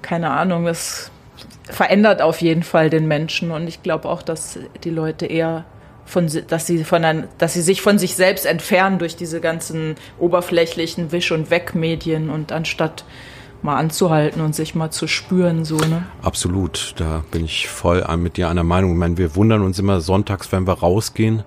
keine 0.00 0.30
Ahnung, 0.30 0.64
das 0.64 1.11
verändert 1.68 2.22
auf 2.22 2.40
jeden 2.40 2.62
Fall 2.62 2.90
den 2.90 3.06
Menschen 3.06 3.50
und 3.50 3.68
ich 3.68 3.82
glaube 3.82 4.08
auch, 4.08 4.22
dass 4.22 4.58
die 4.84 4.90
Leute 4.90 5.26
eher 5.26 5.64
von, 6.04 6.28
dass 6.48 6.66
sie 6.66 6.84
von 6.84 7.04
ein, 7.04 7.28
dass 7.38 7.54
sie 7.54 7.62
sich 7.62 7.80
von 7.80 7.98
sich 7.98 8.16
selbst 8.16 8.46
entfernen 8.46 8.98
durch 8.98 9.16
diese 9.16 9.40
ganzen 9.40 9.94
oberflächlichen 10.18 11.12
Wisch- 11.12 11.32
und 11.32 11.50
Weg-Medien 11.50 12.30
und 12.30 12.52
anstatt 12.52 13.04
mal 13.62 13.76
anzuhalten 13.76 14.40
und 14.40 14.54
sich 14.54 14.74
mal 14.74 14.90
zu 14.90 15.06
spüren, 15.06 15.64
so, 15.64 15.76
ne? 15.76 16.04
Absolut, 16.22 16.94
da 16.96 17.24
bin 17.30 17.44
ich 17.44 17.68
voll 17.68 18.04
mit 18.16 18.36
dir 18.36 18.48
einer 18.48 18.64
Meinung. 18.64 18.92
Ich 18.92 18.98
meine, 18.98 19.18
wir 19.18 19.36
wundern 19.36 19.62
uns 19.62 19.78
immer 19.78 20.00
sonntags, 20.00 20.50
wenn 20.50 20.66
wir 20.66 20.74
rausgehen, 20.74 21.44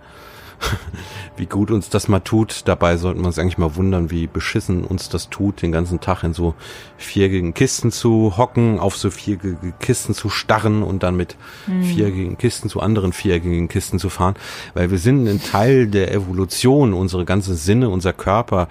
wie 1.38 1.46
gut 1.46 1.72
uns 1.72 1.90
das 1.90 2.08
mal 2.08 2.20
tut. 2.20 2.64
Dabei 2.66 2.98
sollten 2.98 3.22
wir 3.22 3.28
uns 3.28 3.40
eigentlich 3.40 3.58
mal 3.58 3.76
wundern, 3.76 4.12
wie 4.12 4.28
beschissen 4.28 4.84
uns 4.84 5.10
das 5.10 5.30
tut, 5.30 5.62
den 5.62 5.72
ganzen 5.72 6.00
Tag 6.00 6.24
in 6.24 6.34
so 6.34 6.56
viergigen 6.98 7.54
Kisten 7.54 7.92
zu 7.92 8.38
hocken, 8.38 8.80
auf 8.80 8.98
so 8.98 9.12
viergige 9.12 9.74
Kisten 9.80 10.14
zu 10.14 10.30
starren 10.30 10.84
und 10.84 11.04
dann 11.04 11.16
mit 11.16 11.36
mhm. 11.68 11.84
viergigen 11.84 12.38
Kisten 12.38 12.70
zu 12.70 12.80
anderen 12.80 13.14
viergigen 13.14 13.68
Kisten 13.68 14.00
zu 14.00 14.10
fahren. 14.10 14.36
Weil 14.74 14.92
wir 14.92 14.98
sind 14.98 15.28
ein 15.28 15.42
Teil 15.42 15.88
der 15.88 16.14
Evolution, 16.14 16.94
unsere 16.94 17.26
ganze 17.26 17.56
Sinne, 17.56 17.90
unser 17.90 18.14
Körper 18.14 18.68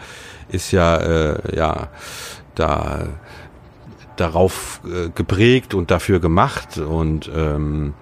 ist 0.49 0.73
ja, 0.73 0.97
äh, 0.97 1.57
ja, 1.57 1.89
da 2.55 3.09
darauf 4.17 4.81
äh, 4.85 5.11
geprägt 5.11 5.75
und 5.75 5.91
dafür 5.91 6.21
gemacht 6.21 6.79
und 6.79 7.31
ähm, 7.35 7.95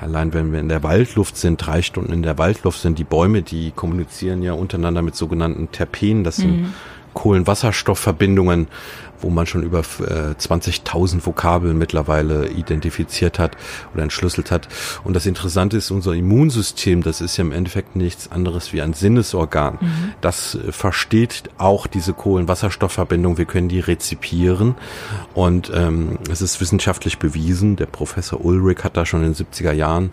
Allein 0.00 0.32
wenn 0.32 0.52
wir 0.52 0.60
in 0.60 0.68
der 0.68 0.82
Waldluft 0.82 1.36
sind, 1.36 1.56
drei 1.56 1.82
Stunden 1.82 2.12
in 2.12 2.22
der 2.22 2.38
Waldluft 2.38 2.80
sind, 2.80 2.98
die 2.98 3.04
Bäume, 3.04 3.42
die 3.42 3.72
kommunizieren 3.72 4.42
ja 4.42 4.52
untereinander 4.52 5.02
mit 5.02 5.16
sogenannten 5.16 5.70
Terpenen. 5.72 6.24
Das 6.24 6.36
sind 6.36 6.62
mhm. 6.62 6.74
Kohlenwasserstoffverbindungen, 7.14 8.68
wo 9.20 9.30
man 9.30 9.46
schon 9.46 9.62
über 9.62 9.80
äh, 9.80 10.34
20.000 10.38 11.24
Vokabeln 11.24 11.78
mittlerweile 11.78 12.48
identifiziert 12.48 13.38
hat 13.38 13.56
oder 13.94 14.02
entschlüsselt 14.02 14.50
hat. 14.50 14.68
Und 15.04 15.14
das 15.14 15.26
Interessante 15.26 15.76
ist, 15.76 15.90
unser 15.90 16.14
Immunsystem, 16.14 17.02
das 17.02 17.20
ist 17.20 17.36
ja 17.36 17.44
im 17.44 17.52
Endeffekt 17.52 17.96
nichts 17.96 18.30
anderes 18.30 18.72
wie 18.72 18.82
ein 18.82 18.94
Sinnesorgan. 18.94 19.78
Mhm. 19.80 20.12
Das 20.20 20.54
äh, 20.54 20.72
versteht 20.72 21.44
auch 21.58 21.86
diese 21.86 22.12
Kohlenwasserstoffverbindung. 22.12 23.38
Wir 23.38 23.44
können 23.44 23.68
die 23.68 23.80
rezipieren. 23.80 24.74
Und 25.34 25.70
ähm, 25.74 26.18
es 26.30 26.42
ist 26.42 26.60
wissenschaftlich 26.60 27.18
bewiesen, 27.18 27.76
der 27.76 27.86
Professor 27.86 28.44
Ulrich 28.44 28.84
hat 28.84 28.96
da 28.96 29.06
schon 29.06 29.24
in 29.24 29.32
den 29.32 29.46
70er 29.46 29.72
Jahren 29.72 30.12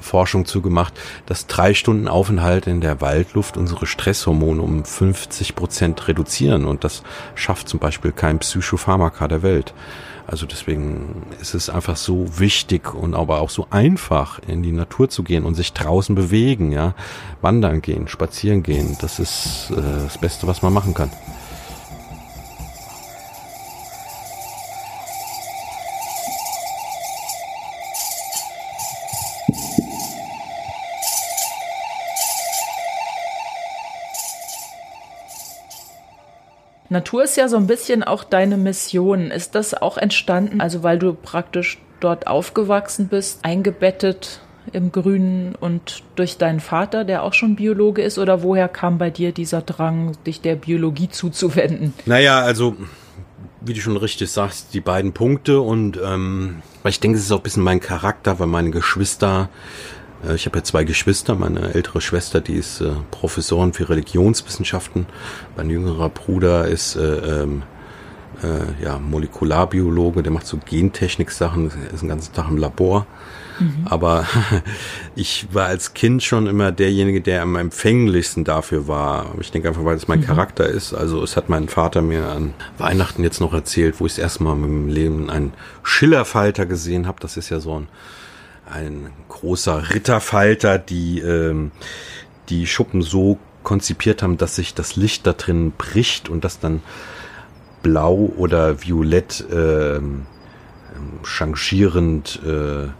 Forschung 0.00 0.44
zugemacht, 0.44 0.94
dass 1.26 1.46
drei 1.46 1.74
Stunden 1.74 2.08
Aufenthalt 2.08 2.66
in 2.66 2.80
der 2.80 3.00
Waldluft 3.00 3.56
unsere 3.56 3.86
Stresshormone 3.86 4.60
um 4.60 4.84
50 4.84 5.54
Prozent 5.54 6.08
reduzieren. 6.08 6.64
Und 6.64 6.84
das 6.84 7.02
schafft 7.34 7.68
zum 7.68 7.80
Beispiel 7.80 8.12
kein 8.12 8.38
Psychopharmaka 8.50 9.28
der 9.28 9.42
Welt. 9.42 9.74
Also 10.26 10.44
deswegen 10.44 11.24
ist 11.40 11.54
es 11.54 11.70
einfach 11.70 11.96
so 11.96 12.26
wichtig 12.40 12.94
und 12.94 13.14
aber 13.14 13.40
auch 13.40 13.50
so 13.50 13.68
einfach, 13.70 14.40
in 14.48 14.62
die 14.62 14.72
Natur 14.72 15.08
zu 15.08 15.22
gehen 15.22 15.44
und 15.44 15.54
sich 15.54 15.72
draußen 15.72 16.16
bewegen, 16.16 16.72
ja. 16.72 16.94
Wandern 17.42 17.80
gehen, 17.80 18.08
spazieren 18.08 18.64
gehen. 18.64 18.96
Das 19.00 19.20
ist 19.20 19.70
äh, 19.70 19.80
das 20.04 20.18
Beste, 20.18 20.48
was 20.48 20.62
man 20.62 20.72
machen 20.72 20.94
kann. 20.94 21.10
Natur 36.88 37.24
ist 37.24 37.36
ja 37.36 37.48
so 37.48 37.56
ein 37.56 37.66
bisschen 37.66 38.02
auch 38.02 38.24
deine 38.24 38.56
Mission. 38.56 39.30
Ist 39.30 39.54
das 39.54 39.74
auch 39.74 39.98
entstanden, 39.98 40.60
also 40.60 40.82
weil 40.82 40.98
du 40.98 41.14
praktisch 41.14 41.78
dort 42.00 42.26
aufgewachsen 42.26 43.08
bist, 43.08 43.40
eingebettet 43.42 44.40
im 44.72 44.92
Grünen 44.92 45.54
und 45.54 46.02
durch 46.16 46.38
deinen 46.38 46.60
Vater, 46.60 47.04
der 47.04 47.22
auch 47.22 47.34
schon 47.34 47.56
Biologe 47.56 48.02
ist, 48.02 48.18
oder 48.18 48.42
woher 48.42 48.68
kam 48.68 48.98
bei 48.98 49.10
dir 49.10 49.32
dieser 49.32 49.62
Drang, 49.62 50.16
dich 50.26 50.40
der 50.40 50.56
Biologie 50.56 51.08
zuzuwenden? 51.08 51.94
Naja, 52.04 52.40
also 52.40 52.76
wie 53.60 53.74
du 53.74 53.80
schon 53.80 53.96
richtig 53.96 54.30
sagst, 54.30 54.74
die 54.74 54.80
beiden 54.80 55.12
Punkte 55.12 55.60
und 55.60 55.98
ähm, 56.04 56.62
ich 56.84 57.00
denke, 57.00 57.18
es 57.18 57.24
ist 57.24 57.32
auch 57.32 57.38
ein 57.38 57.42
bisschen 57.42 57.62
mein 57.62 57.80
Charakter, 57.80 58.38
weil 58.38 58.46
meine 58.46 58.70
Geschwister, 58.70 59.48
ich 60.34 60.46
habe 60.46 60.58
ja 60.58 60.64
zwei 60.64 60.84
Geschwister, 60.84 61.34
meine 61.34 61.74
ältere 61.74 62.00
Schwester, 62.00 62.40
die 62.40 62.54
ist 62.54 62.80
äh, 62.80 62.92
Professorin 63.10 63.72
für 63.72 63.88
Religionswissenschaften, 63.88 65.06
mein 65.56 65.70
jüngerer 65.70 66.08
Bruder 66.08 66.66
ist 66.66 66.96
äh, 66.96 67.42
ähm, 67.42 67.62
äh, 68.42 68.82
ja, 68.82 68.98
Molekularbiologe, 68.98 70.22
der 70.22 70.32
macht 70.32 70.46
so 70.46 70.58
Gentechnik-Sachen, 70.58 71.70
ist 71.92 72.02
den 72.02 72.08
ganzen 72.08 72.34
Tag 72.34 72.48
im 72.48 72.56
Labor. 72.56 73.06
Mhm. 73.58 73.86
Aber 73.86 74.26
ich 75.14 75.48
war 75.52 75.66
als 75.66 75.94
Kind 75.94 76.22
schon 76.22 76.46
immer 76.46 76.72
derjenige, 76.72 77.20
der 77.20 77.42
am 77.42 77.56
empfänglichsten 77.56 78.44
dafür 78.44 78.88
war. 78.88 79.34
Ich 79.40 79.50
denke 79.50 79.68
einfach, 79.68 79.84
weil 79.84 79.96
es 79.96 80.08
mein 80.08 80.20
mhm. 80.20 80.24
Charakter 80.24 80.66
ist. 80.66 80.92
Also 80.92 81.22
es 81.22 81.36
hat 81.36 81.48
mein 81.48 81.68
Vater 81.68 82.02
mir 82.02 82.28
an 82.28 82.52
Weihnachten 82.78 83.22
jetzt 83.22 83.40
noch 83.40 83.54
erzählt, 83.54 84.00
wo 84.00 84.06
ich 84.06 84.12
das 84.12 84.18
erste 84.18 84.42
Mal 84.42 84.52
in 84.54 84.60
meinem 84.60 84.88
Leben 84.88 85.30
einen 85.30 85.52
Schillerfalter 85.82 86.66
gesehen 86.66 87.06
habe. 87.06 87.18
Das 87.20 87.36
ist 87.36 87.48
ja 87.48 87.60
so 87.60 87.80
ein, 87.80 87.88
ein 88.70 89.10
großer 89.28 89.94
Ritterfalter, 89.94 90.78
die 90.78 91.20
ähm, 91.20 91.70
die 92.48 92.66
Schuppen 92.66 93.02
so 93.02 93.38
konzipiert 93.62 94.22
haben, 94.22 94.36
dass 94.36 94.56
sich 94.56 94.74
das 94.74 94.96
Licht 94.96 95.26
da 95.26 95.32
drin 95.32 95.72
bricht 95.76 96.28
und 96.28 96.44
das 96.44 96.60
dann 96.60 96.82
blau 97.82 98.32
oder 98.36 98.82
violett 98.82 99.44
äh, 99.50 100.00
changierend 101.24 102.40
äh, 102.44 102.84
äh, 102.84 102.90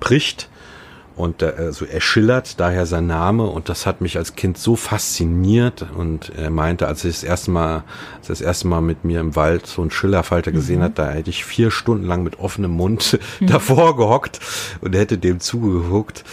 bricht. 0.00 0.48
Und 1.16 1.42
also 1.44 1.84
er 1.84 2.00
schillert, 2.00 2.58
daher 2.58 2.86
sein 2.86 3.06
Name. 3.06 3.44
Und 3.44 3.68
das 3.68 3.86
hat 3.86 4.00
mich 4.00 4.16
als 4.16 4.34
Kind 4.34 4.58
so 4.58 4.74
fasziniert. 4.74 5.86
Und 5.96 6.32
er 6.36 6.50
meinte, 6.50 6.88
als 6.88 7.04
ich 7.04 7.14
das 7.14 7.24
erste 7.24 7.50
Mal, 7.52 7.84
als 8.18 8.28
er 8.28 8.32
das 8.32 8.40
erste 8.40 8.66
Mal 8.66 8.80
mit 8.80 9.04
mir 9.04 9.20
im 9.20 9.36
Wald 9.36 9.66
so 9.66 9.82
einen 9.82 9.92
Schillerfalter 9.92 10.50
mhm. 10.50 10.56
gesehen 10.56 10.82
hat, 10.82 10.98
da 10.98 11.10
hätte 11.10 11.30
ich 11.30 11.44
vier 11.44 11.70
Stunden 11.70 12.06
lang 12.06 12.24
mit 12.24 12.40
offenem 12.40 12.72
Mund 12.72 13.18
mhm. 13.38 13.46
davor 13.46 13.96
gehockt 13.96 14.40
und 14.80 14.94
hätte 14.94 15.16
dem 15.18 15.38
zugeguckt 15.38 16.24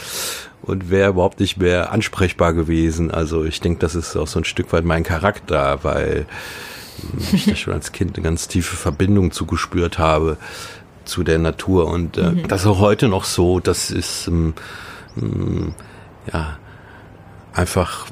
und 0.64 0.90
wäre 0.90 1.10
überhaupt 1.12 1.40
nicht 1.40 1.58
mehr 1.58 1.92
ansprechbar 1.92 2.54
gewesen. 2.54 3.12
Also 3.12 3.44
ich 3.44 3.62
denke, 3.62 3.80
das 3.80 3.94
ist 3.94 4.16
auch 4.16 4.28
so 4.28 4.40
ein 4.40 4.46
Stück 4.46 4.74
weit 4.74 4.86
mein 4.86 5.04
Charakter, 5.04 5.84
weil 5.84 6.26
ich 7.34 7.46
da 7.46 7.56
schon 7.56 7.74
als 7.74 7.92
Kind 7.92 8.16
eine 8.16 8.24
ganz 8.24 8.48
tiefe 8.48 8.76
Verbindung 8.76 9.32
zugespürt 9.32 9.98
habe 9.98 10.38
zu 11.12 11.24
der 11.24 11.38
Natur 11.38 11.88
und 11.88 12.18
äh, 12.18 12.32
mhm. 12.32 12.48
das 12.48 12.62
ist 12.62 12.68
auch 12.68 12.80
heute 12.80 13.08
noch 13.08 13.26
so. 13.26 13.60
Das 13.60 13.92
ist 13.92 14.28
ähm, 14.28 14.54
ähm, 15.18 15.76
ja 16.32 16.58
einfach. 17.54 18.08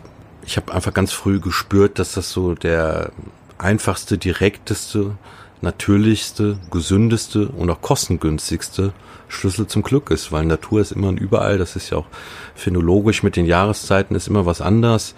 Ich 0.46 0.58
habe 0.58 0.74
einfach 0.74 0.94
ganz 0.94 1.12
früh 1.12 1.40
gespürt, 1.40 2.00
dass 2.00 2.14
das 2.14 2.32
so 2.32 2.56
der 2.56 3.12
einfachste, 3.60 4.18
direkteste, 4.18 5.16
natürlichste, 5.62 6.58
gesündeste 6.72 7.50
und 7.50 7.70
auch 7.70 7.82
kostengünstigste 7.82 8.94
Schlüssel 9.28 9.68
zum 9.68 9.84
Glück 9.84 10.10
ist, 10.10 10.32
weil 10.32 10.46
Natur 10.46 10.82
ist 10.82 10.92
immer 10.92 11.10
und 11.10 11.20
überall. 11.20 11.60
Das 11.60 11.76
ist 11.76 11.92
ja 11.92 12.00
auch 12.00 12.08
phänologisch 12.56 13.22
mit 13.22 13.36
den 13.36 13.46
Jahreszeiten 13.46 14.16
ist 14.16 14.28
immer 14.28 14.48
was 14.48 14.60
anders. 14.60 15.14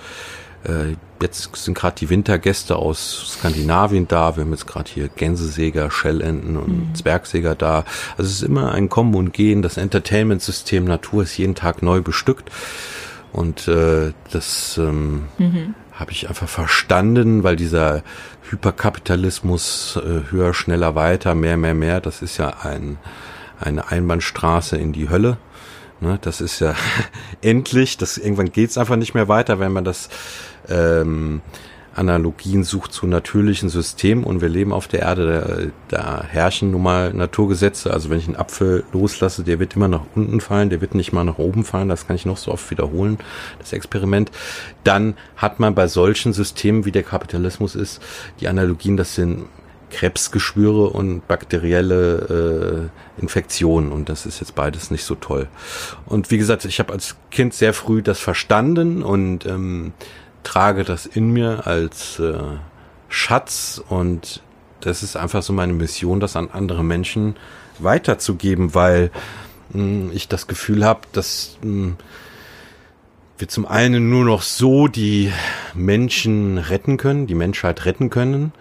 Äh, 0.63 0.95
jetzt 1.21 1.55
sind 1.55 1.73
gerade 1.73 1.95
die 1.97 2.09
Wintergäste 2.09 2.75
aus 2.75 3.33
Skandinavien 3.37 4.07
da. 4.07 4.35
Wir 4.35 4.43
haben 4.43 4.51
jetzt 4.51 4.67
gerade 4.67 4.89
hier 4.91 5.07
Gänsesäger, 5.07 5.91
Schellenten 5.91 6.57
und 6.57 6.89
mhm. 6.89 6.95
Zwergsäger 6.95 7.55
da. 7.55 7.85
Also 8.17 8.29
es 8.29 8.33
ist 8.33 8.43
immer 8.43 8.71
ein 8.71 8.89
Kommen 8.89 9.15
und 9.15 9.33
Gehen. 9.33 9.61
Das 9.61 9.77
Entertainment-System 9.77 10.85
Natur 10.85 11.23
ist 11.23 11.37
jeden 11.37 11.55
Tag 11.55 11.81
neu 11.81 12.01
bestückt. 12.01 12.49
Und 13.31 13.67
äh, 13.67 14.13
das 14.31 14.77
ähm, 14.77 15.23
mhm. 15.37 15.75
habe 15.93 16.11
ich 16.11 16.27
einfach 16.27 16.49
verstanden, 16.49 17.43
weil 17.43 17.55
dieser 17.55 18.03
Hyperkapitalismus 18.49 19.97
äh, 19.97 20.31
höher, 20.31 20.53
schneller, 20.53 20.95
weiter, 20.95 21.35
mehr, 21.35 21.55
mehr, 21.55 21.73
mehr, 21.73 22.01
das 22.01 22.21
ist 22.21 22.37
ja 22.37 22.53
ein, 22.63 22.97
eine 23.59 23.89
Einbahnstraße 23.89 24.77
in 24.77 24.91
die 24.91 25.09
Hölle. 25.09 25.37
Ne, 26.01 26.17
das 26.19 26.41
ist 26.41 26.59
ja 26.59 26.73
endlich, 27.41 27.95
das 27.95 28.17
irgendwann 28.17 28.51
geht's 28.51 28.77
einfach 28.77 28.95
nicht 28.95 29.13
mehr 29.13 29.27
weiter, 29.27 29.59
wenn 29.59 29.71
man 29.71 29.83
das 29.83 30.09
ähm, 30.67 31.41
Analogien 31.93 32.63
sucht 32.63 32.91
zu 32.91 33.05
natürlichen 33.05 33.69
Systemen 33.69 34.23
und 34.23 34.41
wir 34.41 34.49
leben 34.49 34.73
auf 34.73 34.87
der 34.87 35.01
Erde, 35.01 35.71
da, 35.89 35.97
da 35.97 36.23
herrschen 36.23 36.71
nun 36.71 36.81
mal 36.81 37.13
Naturgesetze. 37.13 37.91
Also 37.91 38.09
wenn 38.09 38.17
ich 38.17 38.27
einen 38.27 38.37
Apfel 38.37 38.83
loslasse, 38.93 39.43
der 39.43 39.59
wird 39.59 39.75
immer 39.75 39.89
nach 39.89 40.05
unten 40.15 40.41
fallen, 40.41 40.71
der 40.71 40.81
wird 40.81 40.95
nicht 40.95 41.11
mal 41.11 41.23
nach 41.23 41.37
oben 41.37 41.65
fallen, 41.65 41.89
das 41.89 42.07
kann 42.07 42.15
ich 42.15 42.25
noch 42.25 42.37
so 42.37 42.51
oft 42.51 42.71
wiederholen, 42.71 43.19
das 43.59 43.73
Experiment. 43.73 44.31
Dann 44.83 45.15
hat 45.35 45.59
man 45.59 45.75
bei 45.75 45.87
solchen 45.87 46.33
Systemen, 46.33 46.85
wie 46.85 46.91
der 46.91 47.03
Kapitalismus 47.03 47.75
ist, 47.75 48.01
die 48.39 48.47
Analogien, 48.47 48.97
das 48.97 49.13
sind 49.13 49.45
Krebsgeschwüre 49.91 50.89
und 50.89 51.27
bakterielle 51.27 52.89
äh, 53.17 53.21
Infektionen. 53.21 53.91
Und 53.91 54.09
das 54.09 54.25
ist 54.25 54.39
jetzt 54.39 54.55
beides 54.55 54.89
nicht 54.89 55.03
so 55.03 55.15
toll. 55.15 55.47
Und 56.05 56.31
wie 56.31 56.37
gesagt, 56.37 56.65
ich 56.65 56.79
habe 56.79 56.93
als 56.93 57.15
Kind 57.29 57.53
sehr 57.53 57.73
früh 57.73 58.01
das 58.01 58.19
verstanden 58.19 59.03
und 59.03 59.45
ähm, 59.45 59.93
trage 60.43 60.83
das 60.83 61.05
in 61.05 61.31
mir 61.31 61.67
als 61.67 62.19
äh, 62.19 62.33
Schatz. 63.09 63.81
Und 63.89 64.41
das 64.79 65.03
ist 65.03 65.15
einfach 65.15 65.43
so 65.43 65.53
meine 65.53 65.73
Mission, 65.73 66.19
das 66.19 66.35
an 66.35 66.49
andere 66.51 66.83
Menschen 66.83 67.35
weiterzugeben, 67.79 68.73
weil 68.73 69.11
mh, 69.73 69.81
hm, 69.81 70.11
ich 70.13 70.27
das 70.27 70.47
Gefühl 70.47 70.85
habe, 70.85 71.01
dass 71.11 71.57
mh, 71.61 71.67
hm, 71.69 71.97
wir 73.37 73.47
zum 73.47 73.65
einen 73.65 74.09
nur 74.09 74.23
noch 74.23 74.43
so 74.43 74.87
die 74.87 75.33
Menschen 75.73 76.59
retten 76.59 76.97
können, 76.97 77.25
die 77.25 77.35
Menschheit 77.35 77.85
retten 77.85 78.11
können, 78.11 78.53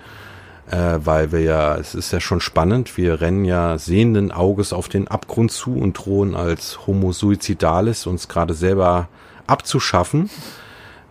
äh, 0.71 0.99
weil 1.05 1.33
wir 1.33 1.41
ja, 1.41 1.77
es 1.77 1.95
ist 1.95 2.13
ja 2.13 2.21
schon 2.21 2.41
spannend, 2.41 2.97
wir 2.97 3.21
rennen 3.21 3.45
ja 3.45 3.77
sehenden 3.77 4.31
Auges 4.31 4.73
auf 4.73 4.89
den 4.89 5.09
Abgrund 5.09 5.51
zu 5.51 5.75
und 5.75 5.95
drohen 5.95 6.35
als 6.37 6.87
Homo 6.87 7.13
suicidalis 7.13 8.07
uns 8.07 8.29
gerade 8.29 8.55
selber 8.55 9.09
abzuschaffen. 9.47 10.31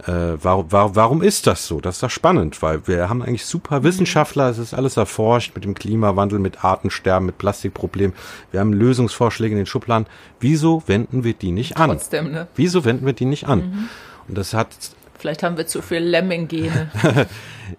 Äh, 0.08 0.38
warum, 0.42 0.68
warum, 0.70 0.96
warum 0.96 1.22
ist 1.22 1.46
das 1.46 1.68
so? 1.68 1.82
Das 1.82 1.96
ist 1.96 2.04
doch 2.04 2.10
spannend, 2.10 2.62
weil 2.62 2.88
wir 2.88 3.10
haben 3.10 3.22
eigentlich 3.22 3.46
super 3.46 3.84
Wissenschaftler, 3.84 4.50
es 4.50 4.58
ist 4.58 4.74
alles 4.74 4.96
erforscht 4.96 5.54
mit 5.56 5.66
dem 5.66 5.76
Klimawandel, 5.76 6.40
mit 6.40 6.64
Artensterben, 6.64 7.26
mit 7.26 7.38
Plastikproblemen. 7.38 8.16
Wir 8.52 8.62
haben 8.62 8.72
Lösungsvorschläge 8.72 9.52
in 9.52 9.58
den 9.58 9.66
Schubladen. 9.66 10.08
Wieso 10.40 10.84
wenden 10.88 11.26
wir 11.26 11.34
die 11.34 11.52
nicht 11.52 11.76
an? 11.76 11.90
Trotzdem, 11.90 12.32
ne? 12.32 12.48
Wieso 12.56 12.86
wenden 12.86 13.06
wir 13.06 13.14
die 13.14 13.26
nicht 13.26 13.46
an? 13.48 13.60
Mhm. 13.60 13.90
Und 14.30 14.38
das 14.38 14.54
hat. 14.54 14.70
Vielleicht 15.18 15.44
haben 15.44 15.58
wir 15.58 15.68
zu 15.68 15.82
viel 15.82 16.00
Lemming-Gene. 16.00 16.92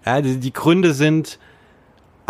ja, 0.05 0.21
die, 0.21 0.37
die 0.37 0.53
Gründe 0.53 0.93
sind, 0.93 1.39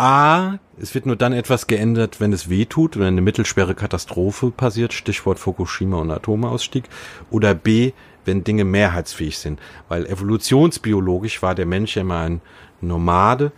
A, 0.02 0.58
es 0.80 0.96
wird 0.96 1.06
nur 1.06 1.14
dann 1.14 1.32
etwas 1.32 1.68
geändert, 1.68 2.18
wenn 2.18 2.32
es 2.32 2.50
weh 2.50 2.64
tut, 2.64 2.98
wenn 2.98 3.06
eine 3.06 3.20
mittelschwere 3.20 3.76
Katastrophe 3.76 4.50
passiert, 4.50 4.92
Stichwort 4.92 5.38
Fukushima 5.38 5.98
und 5.98 6.10
Atomausstieg. 6.10 6.88
Oder 7.30 7.54
B, 7.54 7.92
wenn 8.24 8.42
Dinge 8.42 8.64
mehrheitsfähig 8.64 9.38
sind. 9.38 9.60
Weil 9.88 10.06
evolutionsbiologisch 10.06 11.40
war 11.40 11.54
der 11.54 11.66
Mensch 11.66 11.96
immer 11.96 12.18
ein 12.18 12.40
Nomade. 12.80 13.52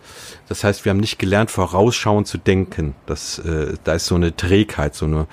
Das 0.47 0.63
heißt, 0.63 0.85
wir 0.85 0.91
haben 0.91 0.99
nicht 0.99 1.17
gelernt, 1.17 1.49
vorausschauend 1.49 2.27
zu 2.27 2.37
denken. 2.37 2.93
Das, 3.07 3.39
äh, 3.39 3.73
da 3.83 3.95
ist 3.95 4.05
so 4.05 4.13
eine 4.13 4.35
Trägheit, 4.35 4.93
so 4.93 5.05
eine 5.05 5.25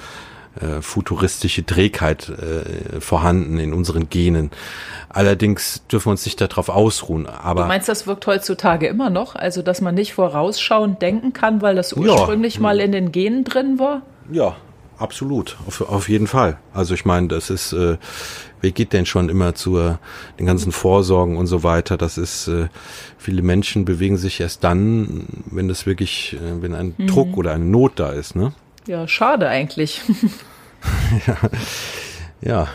äh, 0.61 0.83
futuristische 0.83 1.65
Trägheit 1.65 2.29
äh, 2.29 3.01
vorhanden 3.01 3.59
in 3.59 3.73
unseren 3.73 4.11
Genen. 4.11 4.51
Allerdings 5.09 5.83
dürfen 5.91 6.07
wir 6.07 6.11
uns 6.11 6.27
nicht 6.27 6.41
darauf 6.41 6.69
ausruhen. 6.69 7.27
Aber 7.27 7.63
du 7.63 7.69
meinst, 7.69 7.89
das 7.89 8.07
wirkt 8.07 8.27
heutzutage 8.27 8.87
immer 8.87 9.09
noch? 9.09 9.35
Also, 9.35 9.63
dass 9.63 9.81
man 9.81 9.95
nicht 9.95 10.13
vorausschauend 10.13 11.01
denken 11.01 11.33
kann, 11.33 11.63
weil 11.63 11.75
das 11.75 11.95
ursprünglich 11.95 12.57
ja. 12.57 12.61
mal 12.61 12.81
in 12.81 12.93
den 12.93 13.13
Genen 13.13 13.45
drin 13.45 13.79
war? 13.79 14.03
Ja, 14.31 14.57
absolut. 14.99 15.57
Auf, 15.67 15.81
auf 15.81 16.09
jeden 16.11 16.27
Fall. 16.27 16.59
Also 16.75 16.93
ich 16.93 17.07
meine, 17.07 17.29
das 17.29 17.49
ist, 17.49 17.73
äh, 17.73 17.97
wer 18.61 18.71
geht 18.73 18.93
denn 18.93 19.07
schon 19.07 19.31
immer 19.31 19.55
zu 19.55 19.79
den 20.39 20.47
ganzen 20.47 20.71
Vorsorgen 20.71 21.39
und 21.39 21.47
so 21.47 21.63
weiter? 21.63 21.97
Das 21.97 22.19
ist, 22.19 22.49
äh, 22.49 22.69
viele 23.17 23.41
Menschen 23.41 23.85
bewegen 23.85 24.19
sich 24.19 24.41
erst 24.41 24.65
dann, 24.65 25.27
wenn 25.47 25.69
das 25.69 25.87
wirklich, 25.87 26.35
äh, 26.35 26.63
wenn 26.63 26.75
ein 26.75 26.95
mhm. 26.99 27.07
Druck 27.07 27.37
oder 27.39 27.53
eine 27.53 27.65
Not 27.65 27.93
da 27.97 28.11
ist, 28.11 28.37
ne? 28.37 28.53
Ja, 28.87 29.07
schade 29.07 29.49
eigentlich. 29.49 30.03
ja, 31.27 31.37
ja. 32.41 32.69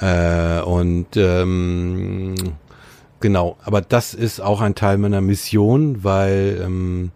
Äh, 0.00 0.62
und 0.62 1.16
ähm, 1.16 2.34
genau, 3.20 3.56
aber 3.62 3.80
das 3.80 4.14
ist 4.14 4.40
auch 4.40 4.60
ein 4.60 4.74
Teil 4.74 4.98
meiner 4.98 5.20
Mission, 5.20 6.02
weil 6.02 6.60
ähm, 6.64 7.12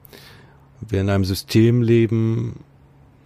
wir 0.81 1.01
in 1.01 1.11
einem 1.11 1.25
System 1.25 1.83
leben, 1.83 2.65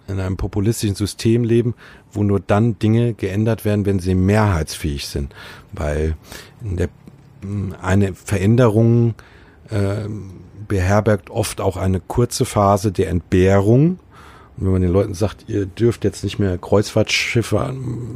in 0.08 0.20
einem 0.20 0.36
populistischen 0.36 0.96
System 0.96 1.44
leben, 1.44 1.74
wo 2.12 2.22
nur 2.22 2.40
dann 2.40 2.78
Dinge 2.78 3.14
geändert 3.14 3.64
werden, 3.64 3.86
wenn 3.86 3.98
sie 3.98 4.14
mehrheitsfähig 4.14 5.06
sind. 5.06 5.34
Weil 5.72 6.16
der, 6.60 6.88
eine 7.80 8.14
Veränderung 8.14 9.14
äh, 9.68 10.08
beherbergt 10.68 11.30
oft 11.30 11.60
auch 11.60 11.76
eine 11.76 12.00
kurze 12.00 12.44
Phase 12.44 12.92
der 12.92 13.10
Entbehrung. 13.10 13.98
Und 14.56 14.66
wenn 14.66 14.72
man 14.72 14.82
den 14.82 14.92
Leuten 14.92 15.14
sagt, 15.14 15.44
ihr 15.48 15.66
dürft 15.66 16.04
jetzt 16.04 16.24
nicht 16.24 16.38
mehr 16.38 16.58
Kreuzfahrtschiffe 16.58 17.74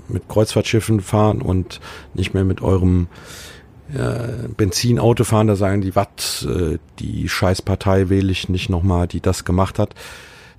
mit 0.08 0.28
Kreuzfahrtschiffen 0.28 1.00
fahren 1.00 1.40
und 1.40 1.80
nicht 2.14 2.34
mehr 2.34 2.44
mit 2.44 2.62
eurem 2.62 3.08
äh, 3.92 4.48
Benzinauto 4.56 5.24
fahren, 5.24 5.46
da 5.46 5.56
sagen 5.56 5.80
die, 5.80 5.94
was, 5.94 6.44
äh, 6.44 6.78
die 6.98 7.28
Scheißpartei 7.28 8.08
wähle 8.08 8.32
ich 8.32 8.48
nicht 8.48 8.68
nochmal, 8.68 9.06
die 9.06 9.20
das 9.20 9.44
gemacht 9.44 9.78
hat. 9.78 9.94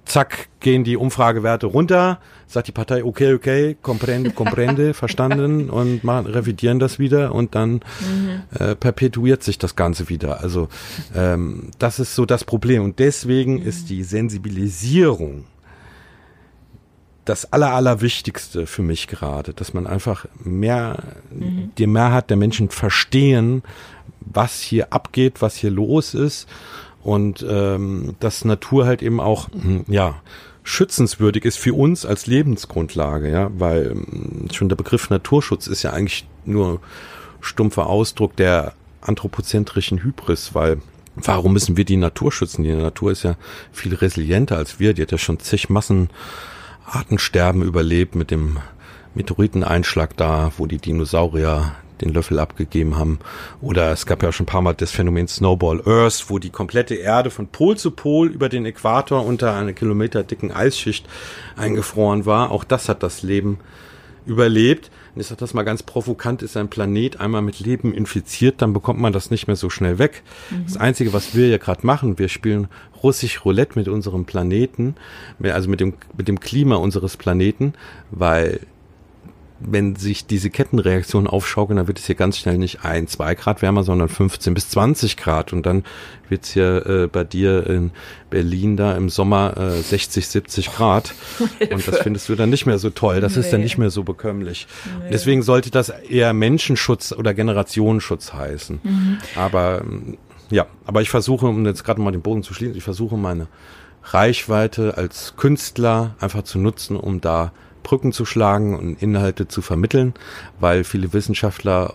Zack, 0.05 0.47
gehen 0.61 0.85
die 0.85 0.95
Umfragewerte 0.95 1.65
runter, 1.65 2.19
sagt 2.47 2.69
die 2.69 2.71
Partei, 2.71 3.03
okay, 3.03 3.33
okay, 3.33 3.75
comprende, 3.81 4.31
comprende, 4.31 4.93
verstanden 4.93 5.69
und 5.69 6.05
machen, 6.05 6.27
revidieren 6.27 6.79
das 6.79 6.97
wieder 6.97 7.35
und 7.35 7.55
dann 7.55 7.81
mhm. 7.99 8.43
äh, 8.57 8.75
perpetuiert 8.75 9.43
sich 9.43 9.57
das 9.57 9.75
Ganze 9.75 10.07
wieder. 10.07 10.41
Also 10.41 10.69
ähm, 11.13 11.71
das 11.77 11.99
ist 11.99 12.15
so 12.15 12.25
das 12.25 12.45
Problem 12.45 12.83
und 12.83 12.99
deswegen 12.99 13.55
mhm. 13.55 13.67
ist 13.67 13.89
die 13.89 14.03
Sensibilisierung 14.03 15.43
das 17.27 17.51
aller, 17.51 17.73
allerwichtigste 17.73 18.65
für 18.65 18.81
mich 18.81 19.07
gerade, 19.07 19.53
dass 19.53 19.73
man 19.73 19.85
einfach 19.85 20.25
mehr, 20.43 21.03
mhm. 21.29 21.71
die 21.77 21.87
Mehrheit 21.87 22.29
der 22.29 22.37
Menschen 22.37 22.69
verstehen, 22.69 23.63
was 24.21 24.61
hier 24.61 24.93
abgeht, 24.93 25.41
was 25.41 25.55
hier 25.55 25.71
los 25.71 26.13
ist 26.13 26.47
und 27.03 27.45
ähm, 27.47 28.15
dass 28.19 28.45
Natur 28.45 28.85
halt 28.85 29.01
eben 29.01 29.19
auch, 29.19 29.49
hm, 29.51 29.85
ja, 29.87 30.15
schützenswürdig 30.63 31.45
ist 31.45 31.57
für 31.57 31.73
uns 31.73 32.05
als 32.05 32.27
Lebensgrundlage, 32.27 33.31
ja, 33.31 33.49
weil 33.57 33.91
ähm, 33.91 34.47
schon 34.51 34.69
der 34.69 34.75
Begriff 34.75 35.09
Naturschutz 35.09 35.67
ist 35.67 35.83
ja 35.83 35.91
eigentlich 35.91 36.27
nur 36.45 36.81
stumpfer 37.39 37.87
Ausdruck 37.87 38.35
der 38.35 38.73
anthropozentrischen 39.01 40.03
Hybris, 40.03 40.55
weil 40.55 40.81
warum 41.15 41.53
müssen 41.53 41.77
wir 41.77 41.85
die 41.85 41.97
Natur 41.97 42.31
schützen? 42.31 42.63
Die 42.63 42.73
Natur 42.73 43.11
ist 43.11 43.23
ja 43.23 43.35
viel 43.71 43.95
resilienter 43.95 44.57
als 44.57 44.79
wir, 44.79 44.93
die 44.93 45.01
hat 45.01 45.11
ja 45.11 45.17
schon 45.17 45.39
zig 45.39 45.69
Massen 45.69 46.09
Artensterben 46.87 47.61
überlebt 47.61 48.15
mit 48.15 48.31
dem 48.31 48.57
Meteoriteneinschlag 49.13 50.15
da, 50.15 50.51
wo 50.57 50.65
die 50.65 50.77
Dinosaurier 50.77 51.73
den 52.01 52.13
Löffel 52.13 52.39
abgegeben 52.39 52.95
haben. 52.95 53.19
Oder 53.61 53.91
es 53.91 54.05
gab 54.05 54.23
ja 54.23 54.31
schon 54.31 54.43
ein 54.43 54.47
paar 54.47 54.61
Mal 54.61 54.73
das 54.73 54.91
Phänomen 54.91 55.27
Snowball 55.27 55.81
Earth, 55.85 56.25
wo 56.29 56.39
die 56.39 56.49
komplette 56.51 56.95
Erde 56.95 57.29
von 57.29 57.47
Pol 57.47 57.77
zu 57.77 57.91
Pol 57.91 58.29
über 58.29 58.49
den 58.49 58.65
Äquator 58.65 59.25
unter 59.25 59.53
einer 59.55 59.73
Kilometer 59.73 60.23
dicken 60.23 60.51
Eisschicht 60.51 61.07
eingefroren 61.55 62.25
war. 62.25 62.51
Auch 62.51 62.63
das 62.63 62.87
hat 62.87 63.03
das 63.03 63.23
Leben 63.23 63.59
überlebt. 64.27 64.91
Und 65.15 65.21
ich 65.21 65.27
sage 65.27 65.39
das 65.39 65.55
mal 65.55 65.63
ganz 65.63 65.81
provokant, 65.81 66.43
ist 66.43 66.57
ein 66.57 66.69
Planet 66.69 67.19
einmal 67.19 67.41
mit 67.41 67.59
Leben 67.59 67.93
infiziert, 67.93 68.61
dann 68.61 68.73
bekommt 68.73 68.99
man 68.99 69.13
das 69.13 69.31
nicht 69.31 69.47
mehr 69.47 69.55
so 69.55 69.69
schnell 69.69 69.97
weg. 69.97 70.21
Mhm. 70.51 70.65
Das 70.65 70.77
Einzige, 70.77 71.13
was 71.13 71.33
wir 71.33 71.47
ja 71.47 71.57
gerade 71.57 71.85
machen, 71.85 72.19
wir 72.19 72.29
spielen 72.29 72.67
russisch 73.03 73.45
Roulette 73.45 73.77
mit 73.77 73.87
unserem 73.87 74.25
Planeten, 74.25 74.95
also 75.41 75.69
mit 75.69 75.79
dem, 75.79 75.93
mit 76.17 76.27
dem 76.27 76.39
Klima 76.39 76.75
unseres 76.75 77.17
Planeten, 77.17 77.73
weil 78.11 78.59
wenn 79.59 79.95
sich 79.95 80.27
diese 80.27 80.49
Kettenreaktionen 80.49 81.27
aufschaukeln, 81.27 81.77
dann 81.77 81.87
wird 81.87 81.99
es 81.99 82.05
hier 82.05 82.15
ganz 82.15 82.37
schnell 82.37 82.57
nicht 82.57 82.83
ein, 82.83 83.07
zwei 83.07 83.33
Grad 83.35 83.61
wärmer, 83.61 83.83
sondern 83.83 84.09
15 84.09 84.53
bis 84.53 84.69
20 84.69 85.17
Grad. 85.17 85.51
Und 85.51 85.65
dann 85.65 85.83
wird 86.29 86.43
es 86.43 86.51
hier 86.51 86.85
äh, 86.85 87.07
bei 87.07 87.23
dir 87.23 87.65
in 87.67 87.91
Berlin 88.29 88.77
da 88.77 88.95
im 88.95 89.09
Sommer 89.09 89.57
äh, 89.57 89.81
60, 89.81 90.27
70 90.27 90.73
Grad. 90.73 91.13
Und 91.71 91.87
das 91.87 91.99
findest 91.99 92.29
du 92.29 92.35
dann 92.35 92.49
nicht 92.49 92.65
mehr 92.65 92.77
so 92.77 92.89
toll. 92.89 93.19
Das 93.19 93.35
nee. 93.35 93.41
ist 93.41 93.51
dann 93.51 93.61
nicht 93.61 93.77
mehr 93.77 93.89
so 93.89 94.03
bekömmlich. 94.03 94.67
Nee. 95.01 95.09
Deswegen 95.11 95.41
sollte 95.41 95.71
das 95.71 95.89
eher 95.89 96.33
Menschenschutz 96.33 97.11
oder 97.11 97.33
Generationenschutz 97.33 98.33
heißen. 98.33 98.79
Mhm. 98.83 99.17
Aber 99.35 99.83
ja, 100.49 100.65
aber 100.85 101.01
ich 101.01 101.09
versuche, 101.09 101.45
um 101.45 101.65
jetzt 101.65 101.83
gerade 101.83 102.01
mal 102.01 102.11
den 102.11 102.21
Boden 102.21 102.43
zu 102.43 102.53
schließen, 102.53 102.75
ich 102.75 102.83
versuche 102.83 103.17
meine 103.17 103.47
Reichweite 104.03 104.97
als 104.97 105.35
Künstler 105.35 106.15
einfach 106.19 106.43
zu 106.43 106.59
nutzen, 106.59 106.95
um 106.95 107.19
da 107.19 107.51
Brücken 107.83 108.11
zu 108.11 108.25
schlagen 108.25 108.77
und 108.77 109.01
Inhalte 109.01 109.47
zu 109.47 109.61
vermitteln, 109.61 110.13
weil 110.59 110.83
viele 110.83 111.13
Wissenschaftler 111.13 111.93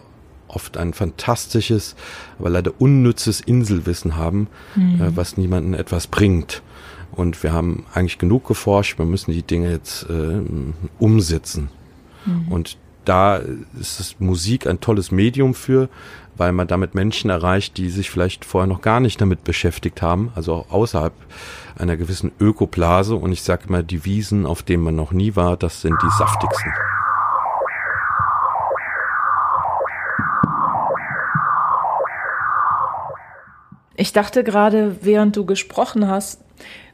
oft 0.48 0.76
ein 0.76 0.92
fantastisches, 0.92 1.96
aber 2.38 2.50
leider 2.50 2.72
unnützes 2.78 3.40
Inselwissen 3.40 4.16
haben, 4.16 4.48
mhm. 4.74 5.00
äh, 5.00 5.16
was 5.16 5.36
niemanden 5.36 5.74
etwas 5.74 6.06
bringt. 6.06 6.62
Und 7.10 7.42
wir 7.42 7.52
haben 7.52 7.84
eigentlich 7.92 8.18
genug 8.18 8.46
geforscht, 8.46 8.98
wir 8.98 9.04
müssen 9.04 9.32
die 9.32 9.42
Dinge 9.42 9.70
jetzt 9.70 10.06
äh, 10.08 10.40
umsetzen. 10.98 11.68
Mhm. 12.24 12.48
Und 12.52 12.78
da 13.04 13.40
ist 13.78 14.20
Musik 14.20 14.66
ein 14.66 14.80
tolles 14.80 15.10
Medium 15.10 15.54
für, 15.54 15.88
weil 16.36 16.52
man 16.52 16.66
damit 16.66 16.94
Menschen 16.94 17.30
erreicht, 17.30 17.76
die 17.76 17.90
sich 17.90 18.10
vielleicht 18.10 18.44
vorher 18.44 18.66
noch 18.66 18.80
gar 18.80 19.00
nicht 19.00 19.20
damit 19.20 19.44
beschäftigt 19.44 20.02
haben, 20.02 20.32
also 20.34 20.54
auch 20.54 20.70
außerhalb 20.70 21.12
einer 21.78 21.96
gewissen 21.96 22.32
Ökoblase. 22.40 23.14
Und 23.16 23.32
ich 23.32 23.42
sage 23.42 23.64
immer, 23.68 23.82
die 23.82 24.04
Wiesen, 24.04 24.46
auf 24.46 24.62
denen 24.62 24.82
man 24.82 24.96
noch 24.96 25.12
nie 25.12 25.36
war, 25.36 25.56
das 25.56 25.80
sind 25.80 25.96
die 26.02 26.10
saftigsten. 26.18 26.72
Ich 33.94 34.12
dachte 34.12 34.42
gerade, 34.42 34.96
während 35.02 35.36
du 35.36 35.44
gesprochen 35.44 36.08
hast, 36.08 36.40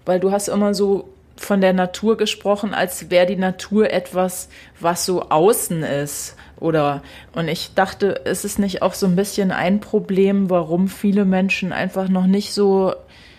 weil 0.05 0.21
du 0.21 0.31
hast 0.31 0.49
immer 0.49 0.75
so 0.75 1.09
von 1.37 1.61
der 1.61 1.73
Natur 1.73 2.17
gesprochen, 2.17 2.75
als 2.75 3.11
wäre 3.11 3.27
die 3.27 3.37
Natur 3.37 3.91
etwas, 3.91 4.49
was 4.81 5.07
so 5.07 5.23
außen 5.31 5.83
ist. 5.83 6.37
Oder 6.61 7.03
und 7.35 7.49
ich 7.49 7.75
dachte, 7.75 8.07
ist 8.07 8.45
es 8.45 8.59
nicht 8.59 8.83
auch 8.83 8.95
so 8.95 9.07
ein 9.07 9.17
bisschen 9.17 9.53
ein 9.53 9.81
Problem, 9.81 10.51
warum 10.51 10.89
viele 10.89 11.25
Menschen 11.25 11.73
einfach 11.73 12.09
noch 12.09 12.27
nicht 12.27 12.53
so 12.53 12.95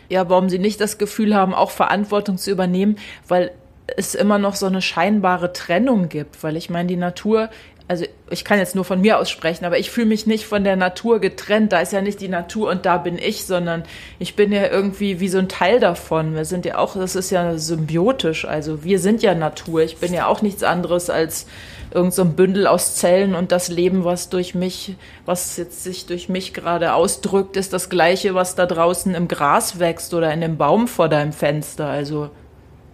ja, 0.10 0.28
warum 0.28 0.50
sie 0.50 0.60
nicht 0.60 0.82
das 0.82 0.98
Gefühl 0.98 1.36
haben, 1.36 1.54
auch 1.54 1.72
Verantwortung 1.72 2.38
zu 2.38 2.52
übernehmen, 2.52 2.98
weil 3.28 3.52
es 3.96 4.16
immer 4.16 4.38
noch 4.38 4.56
so 4.56 4.66
eine 4.66 4.82
scheinbare 4.82 5.54
Trennung 5.54 6.10
gibt, 6.10 6.44
weil 6.44 6.58
ich 6.58 6.70
meine, 6.70 6.88
die 6.88 6.96
Natur, 6.96 7.50
also 7.88 8.06
ich 8.30 8.46
kann 8.46 8.60
jetzt 8.60 8.76
nur 8.76 8.86
von 8.86 9.02
mir 9.02 9.18
aus 9.18 9.32
sprechen, 9.32 9.66
aber 9.66 9.80
ich 9.80 9.90
fühle 9.90 10.08
mich 10.08 10.28
nicht 10.28 10.46
von 10.46 10.64
der 10.64 10.76
Natur 10.76 11.20
getrennt. 11.20 11.72
Da 11.72 11.80
ist 11.80 11.92
ja 11.92 12.02
nicht 12.02 12.22
die 12.22 12.28
Natur 12.28 12.70
und 12.70 12.86
da 12.86 12.98
bin 12.98 13.18
ich, 13.18 13.46
sondern 13.46 13.84
ich 14.20 14.36
bin 14.36 14.52
ja 14.52 14.68
irgendwie 14.68 15.20
wie 15.20 15.28
so 15.28 15.40
ein 15.40 15.50
Teil 15.50 15.80
davon. 15.80 16.36
Wir 16.36 16.46
sind 16.46 16.66
ja 16.66 16.78
auch, 16.78 16.96
das 16.96 17.16
ist 17.16 17.32
ja 17.32 17.58
symbiotisch. 17.58 18.46
Also 18.46 18.84
wir 18.84 19.00
sind 19.00 19.24
ja 19.24 19.34
Natur. 19.34 19.82
Ich 19.82 19.98
bin 19.98 20.14
ja 20.14 20.28
auch 20.28 20.44
nichts 20.44 20.62
anderes 20.62 21.10
als 21.10 21.48
irgend 21.92 22.14
so 22.14 22.22
ein 22.22 22.34
Bündel 22.34 22.68
aus 22.68 22.96
Zellen 22.96 23.36
und 23.36 23.52
das 23.52 23.70
Leben, 23.70 24.04
was 24.04 24.30
durch 24.30 24.56
mich, 24.56 24.96
was 25.26 25.58
jetzt 25.58 25.84
sich 25.84 26.06
durch 26.06 26.30
mich 26.30 26.54
gerade 26.54 26.94
ausdrückt, 26.94 27.58
ist 27.58 27.74
das 27.74 27.90
gleiche, 27.90 28.36
was 28.36 28.56
da 28.56 28.66
draußen 28.66 29.16
im 29.16 29.28
Gras 29.28 29.80
wächst 29.80 30.14
oder 30.14 30.32
in 30.34 30.42
dem 30.42 30.58
Baum 30.58 30.88
vor 30.88 31.10
deinem 31.10 31.34
Fenster. 31.34 31.88
Also 31.88 32.30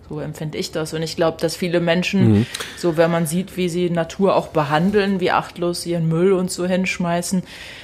so 0.07 0.19
empfinde 0.19 0.57
ich 0.57 0.71
das. 0.71 0.93
Und 0.93 1.01
ich 1.01 1.15
glaube, 1.15 1.37
dass 1.41 1.55
viele 1.55 1.79
Menschen, 1.79 2.31
mhm. 2.31 2.45
so 2.77 2.95
wenn 2.95 3.11
man 3.11 3.25
sieht, 3.25 3.57
wie 3.57 3.69
sie 3.69 3.89
Natur 3.89 4.35
auch 4.35 4.47
behandeln, 4.47 5.19
wie 5.19 5.31
achtlos 5.31 5.85
ihren 5.85 6.07
Müll 6.07 6.33
und 6.33 6.51
so 6.51 6.65
hinschmeißen, 6.65 7.43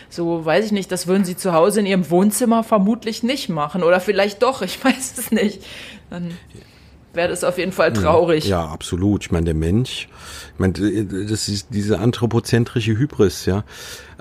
so 0.09 0.45
weiß 0.45 0.65
ich 0.65 0.71
nicht, 0.71 0.91
das 0.91 1.07
würden 1.07 1.25
sie 1.25 1.35
zu 1.35 1.53
Hause 1.53 1.79
in 1.79 1.85
ihrem 1.85 2.09
Wohnzimmer 2.09 2.63
vermutlich 2.63 3.23
nicht 3.23 3.49
machen. 3.49 3.83
Oder 3.83 3.99
vielleicht 3.99 4.43
doch, 4.43 4.61
ich 4.61 4.83
weiß 4.83 5.17
es 5.17 5.31
nicht. 5.31 5.63
Dann 6.09 6.37
wäre 7.13 7.29
das 7.29 7.43
auf 7.43 7.57
jeden 7.57 7.71
Fall 7.71 7.93
traurig. 7.93 8.47
Ja, 8.47 8.65
absolut. 8.65 9.23
Ich 9.23 9.31
meine, 9.31 9.45
der 9.45 9.53
Mensch, 9.53 10.07
ich 10.53 10.59
meine, 10.59 10.73
das 10.73 11.47
ist 11.47 11.67
diese 11.71 11.99
anthropozentrische 11.99 12.97
Hybris, 12.97 13.45
ja. 13.45 13.63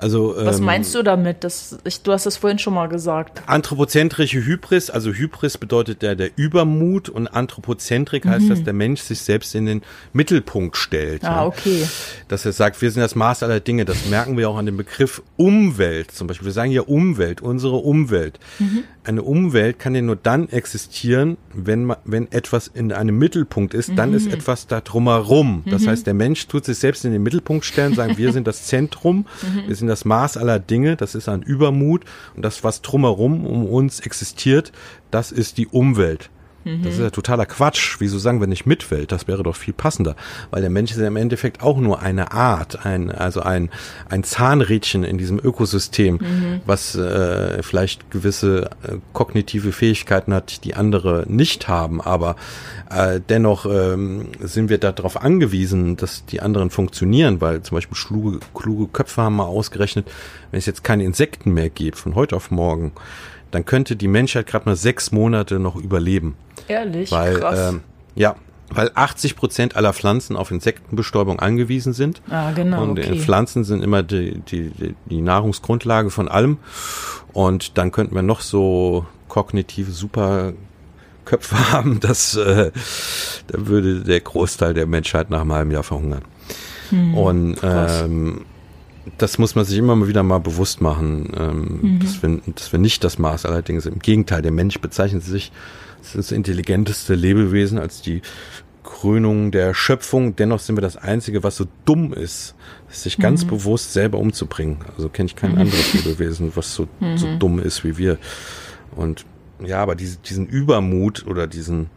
Also, 0.01 0.33
Was 0.35 0.57
ähm, 0.57 0.65
meinst 0.65 0.95
du 0.95 1.03
damit? 1.03 1.43
Das, 1.43 1.77
ich, 1.83 2.01
du 2.01 2.11
hast 2.11 2.25
das 2.25 2.37
vorhin 2.37 2.57
schon 2.57 2.73
mal 2.73 2.87
gesagt. 2.87 3.43
Anthropozentrische 3.45 4.43
Hybris, 4.43 4.89
also 4.89 5.11
Hybris 5.11 5.59
bedeutet 5.59 6.01
ja 6.01 6.15
der 6.15 6.31
Übermut 6.35 7.07
und 7.07 7.27
Anthropozentrik 7.27 8.25
mhm. 8.25 8.29
heißt, 8.31 8.49
dass 8.49 8.63
der 8.63 8.73
Mensch 8.73 9.01
sich 9.01 9.21
selbst 9.21 9.53
in 9.53 9.67
den 9.67 9.81
Mittelpunkt 10.11 10.75
stellt. 10.75 11.23
Ah, 11.23 11.41
ja. 11.41 11.45
okay. 11.45 11.87
Dass 12.27 12.45
er 12.45 12.51
sagt, 12.51 12.81
wir 12.81 12.89
sind 12.89 13.01
das 13.01 13.13
Maß 13.13 13.43
aller 13.43 13.59
Dinge. 13.59 13.85
Das 13.85 14.07
merken 14.07 14.37
wir 14.37 14.49
auch 14.49 14.57
an 14.57 14.65
dem 14.65 14.77
Begriff 14.77 15.21
Umwelt 15.37 16.11
zum 16.11 16.25
Beispiel. 16.25 16.45
Wir 16.45 16.53
sagen 16.53 16.71
ja 16.71 16.81
Umwelt, 16.81 17.41
unsere 17.41 17.75
Umwelt. 17.75 18.39
Mhm. 18.57 18.83
Eine 19.03 19.21
Umwelt 19.21 19.77
kann 19.77 19.93
ja 19.93 20.01
nur 20.01 20.15
dann 20.15 20.49
existieren, 20.49 21.37
wenn, 21.53 21.85
man, 21.85 21.97
wenn 22.05 22.31
etwas 22.31 22.67
in 22.67 22.91
einem 22.91 23.17
Mittelpunkt 23.17 23.73
ist, 23.73 23.91
dann 23.95 24.09
mhm. 24.09 24.15
ist 24.15 24.33
etwas 24.33 24.67
da 24.67 24.81
drumherum. 24.81 25.63
Das 25.67 25.83
mhm. 25.83 25.89
heißt, 25.89 26.07
der 26.07 26.13
Mensch 26.13 26.47
tut 26.47 26.65
sich 26.65 26.77
selbst 26.77 27.05
in 27.05 27.11
den 27.11 27.23
Mittelpunkt 27.23 27.65
stellen, 27.65 27.93
sagen, 27.93 28.17
wir 28.17 28.31
sind 28.31 28.47
das 28.47 28.65
Zentrum, 28.65 29.25
mhm. 29.41 29.67
wir 29.67 29.75
sind 29.75 29.90
das 29.91 30.05
Maß 30.05 30.37
aller 30.37 30.57
Dinge, 30.57 30.95
das 30.95 31.13
ist 31.15 31.29
ein 31.29 31.43
Übermut 31.43 32.05
und 32.35 32.43
das, 32.43 32.63
was 32.63 32.81
drumherum 32.81 33.45
um 33.45 33.65
uns 33.65 33.99
existiert, 33.99 34.71
das 35.11 35.31
ist 35.31 35.57
die 35.57 35.67
Umwelt. 35.67 36.29
Das 36.63 36.93
ist 36.93 36.99
ja 36.99 37.09
totaler 37.09 37.45
Quatsch. 37.45 37.97
Wieso 37.99 38.19
sagen 38.19 38.39
wir 38.39 38.47
nicht 38.47 38.65
Mitwelt? 38.65 39.11
Das 39.11 39.27
wäre 39.27 39.43
doch 39.43 39.55
viel 39.55 39.73
passender. 39.73 40.15
Weil 40.51 40.61
der 40.61 40.69
Mensch 40.69 40.91
ist 40.91 40.99
ja 40.99 41.07
im 41.07 41.15
Endeffekt 41.15 41.63
auch 41.63 41.77
nur 41.77 42.01
eine 42.01 42.31
Art, 42.31 42.85
ein, 42.85 43.11
also 43.11 43.41
ein, 43.41 43.69
ein 44.09 44.23
Zahnrädchen 44.23 45.03
in 45.03 45.17
diesem 45.17 45.39
Ökosystem, 45.39 46.15
mhm. 46.15 46.61
was 46.65 46.95
äh, 46.95 47.63
vielleicht 47.63 48.11
gewisse 48.11 48.69
äh, 48.83 48.97
kognitive 49.13 49.71
Fähigkeiten 49.71 50.33
hat, 50.33 50.63
die 50.63 50.75
andere 50.75 51.25
nicht 51.27 51.67
haben. 51.67 51.99
Aber 51.99 52.35
äh, 52.89 53.19
dennoch 53.27 53.65
ähm, 53.65 54.27
sind 54.39 54.69
wir 54.69 54.77
darauf 54.77 55.21
angewiesen, 55.21 55.97
dass 55.97 56.25
die 56.25 56.41
anderen 56.41 56.69
funktionieren, 56.69 57.41
weil 57.41 57.63
zum 57.63 57.75
Beispiel 57.77 57.97
kluge, 57.97 58.39
kluge 58.53 58.87
Köpfe 58.87 59.23
haben 59.23 59.35
mal 59.35 59.45
ausgerechnet, 59.45 60.07
wenn 60.51 60.59
es 60.59 60.65
jetzt 60.65 60.83
keine 60.83 61.03
Insekten 61.05 61.53
mehr 61.53 61.69
gibt, 61.69 61.97
von 61.97 62.15
heute 62.15 62.35
auf 62.35 62.51
morgen, 62.51 62.91
dann 63.51 63.65
könnte 63.65 63.95
die 63.95 64.07
Menschheit 64.07 64.47
gerade 64.47 64.65
mal 64.65 64.75
sechs 64.75 65.11
Monate 65.11 65.59
noch 65.59 65.75
überleben. 65.75 66.35
Ehrlich? 66.71 67.11
Weil, 67.11 67.39
Krass. 67.39 67.69
Ähm, 67.73 67.81
ja, 68.15 68.35
weil 68.69 68.89
80 68.95 69.35
Prozent 69.35 69.75
aller 69.75 69.91
Pflanzen 69.93 70.35
auf 70.37 70.49
Insektenbestäubung 70.51 71.39
angewiesen 71.39 71.91
sind. 71.93 72.21
ah, 72.29 72.51
genau. 72.51 72.83
Und 72.83 72.99
okay. 72.99 73.17
Pflanzen 73.19 73.63
sind 73.65 73.83
immer 73.83 74.01
die, 74.03 74.39
die, 74.49 74.69
die- 74.69 74.95
die 75.09 75.21
Nahrungsgrundlage 75.21 76.09
von 76.09 76.27
allem. 76.29 76.57
Und 77.33 77.77
dann 77.77 77.91
könnten 77.91 78.15
wir 78.15 78.21
noch 78.21 78.41
so 78.41 79.05
kognitive 79.27 79.91
Superköpfe 79.91 80.53
haben, 81.71 81.99
dass 81.99 82.35
äh, 82.35 82.71
da 83.47 83.67
würde 83.67 84.01
der 84.01 84.19
Großteil 84.21 84.73
der 84.73 84.87
Menschheit 84.87 85.29
nach 85.29 85.41
einem 85.41 85.53
halben 85.53 85.71
Jahr 85.71 85.83
verhungern. 85.83 86.21
Hm, 86.89 87.17
Und 87.17 87.55
krass. 87.55 88.01
ähm, 88.03 88.41
das 89.17 89.37
muss 89.37 89.55
man 89.55 89.65
sich 89.65 89.77
immer 89.77 89.95
mal 89.95 90.07
wieder 90.07 90.23
mal 90.23 90.39
bewusst 90.39 90.79
machen, 90.81 91.33
ähm, 91.37 91.79
Mhm. 91.81 91.99
dass, 91.99 92.21
wir, 92.21 92.39
dass 92.55 92.71
wir 92.71 92.79
nicht 92.79 93.03
das 93.03 93.17
Maß 93.17 93.45
aller 93.45 93.61
Dinge 93.63 93.81
sind. 93.81 93.93
Im 93.93 93.99
Gegenteil, 93.99 94.41
der 94.41 94.51
Mensch 94.51 94.79
bezeichnet 94.79 95.23
sich 95.23 95.51
als 96.01 96.13
das 96.13 96.31
intelligenteste 96.31 97.13
Lebewesen, 97.15 97.77
als 97.77 98.01
die 98.01 98.21
Krönung 98.83 99.51
der 99.51 99.73
Schöpfung. 99.73 100.35
Dennoch 100.35 100.59
sind 100.59 100.75
wir 100.75 100.81
das 100.81 100.97
Einzige, 100.97 101.43
was 101.43 101.55
so 101.57 101.65
dumm 101.85 102.13
ist, 102.13 102.55
sich 102.89 103.17
Mhm. 103.17 103.21
ganz 103.21 103.45
bewusst 103.45 103.93
selber 103.93 104.17
umzubringen. 104.17 104.79
Also 104.97 105.09
kenne 105.09 105.27
ich 105.27 105.35
kein 105.35 105.57
anderes 105.57 105.93
Lebewesen, 105.93 106.51
was 106.55 106.73
so, 106.73 106.87
so 107.15 107.27
Mhm. 107.27 107.39
dumm 107.39 107.59
ist 107.59 107.83
wie 107.83 107.97
wir. 107.97 108.17
Und 108.95 109.25
ja, 109.63 109.77
aber 109.81 109.95
diese, 109.95 110.17
diesen 110.17 110.47
Übermut 110.47 111.25
oder 111.27 111.45
diesen, 111.45 111.89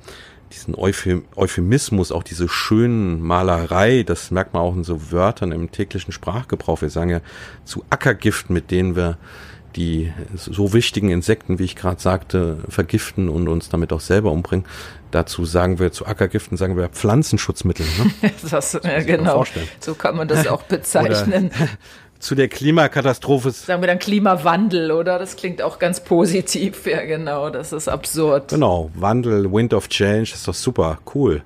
diesen 0.52 0.74
Euphem 0.74 1.24
Euphemismus, 1.34 2.12
auch 2.12 2.22
diese 2.22 2.48
schönen 2.48 3.20
Malerei, 3.22 4.02
das 4.02 4.30
merkt 4.30 4.52
man 4.52 4.62
auch 4.62 4.76
in 4.76 4.84
so 4.84 5.10
Wörtern 5.10 5.50
im 5.50 5.72
täglichen 5.72 6.12
Sprachgebrauch. 6.12 6.82
Wir 6.82 6.90
sagen 6.90 7.10
ja 7.10 7.20
zu 7.64 7.82
Ackergiften, 7.90 8.54
mit 8.54 8.70
denen 8.70 8.94
wir 8.94 9.16
die 9.76 10.12
so 10.34 10.72
wichtigen 10.72 11.10
Insekten, 11.10 11.58
wie 11.58 11.64
ich 11.64 11.76
gerade 11.76 12.00
sagte, 12.00 12.58
vergiften 12.68 13.28
und 13.28 13.48
uns 13.48 13.68
damit 13.68 13.92
auch 13.92 14.00
selber 14.00 14.30
umbringen. 14.30 14.66
Dazu 15.10 15.44
sagen 15.44 15.78
wir 15.78 15.92
zu 15.92 16.06
Ackergiften, 16.06 16.56
sagen 16.56 16.76
wir 16.76 16.88
Pflanzenschutzmittel. 16.88 17.86
Ne? 18.22 18.32
das, 18.50 18.72
ja, 18.72 18.80
mir 18.82 19.04
genau. 19.04 19.44
So 19.80 19.94
kann 19.94 20.16
man 20.16 20.28
das 20.28 20.46
auch 20.48 20.62
bezeichnen. 20.62 21.50
zu 22.18 22.34
der 22.34 22.48
Klimakatastrophe 22.48 23.50
Sagen 23.50 23.82
wir 23.82 23.86
dann 23.86 23.98
Klimawandel, 23.98 24.90
oder? 24.92 25.18
Das 25.18 25.36
klingt 25.36 25.60
auch 25.60 25.78
ganz 25.78 26.02
positiv. 26.02 26.86
Ja, 26.86 27.04
genau. 27.04 27.50
Das 27.50 27.72
ist 27.72 27.86
absurd. 27.86 28.48
Genau, 28.48 28.90
Wandel, 28.94 29.52
Wind 29.52 29.74
of 29.74 29.88
Change, 29.88 30.32
ist 30.34 30.48
doch 30.48 30.54
super, 30.54 30.98
cool. 31.14 31.42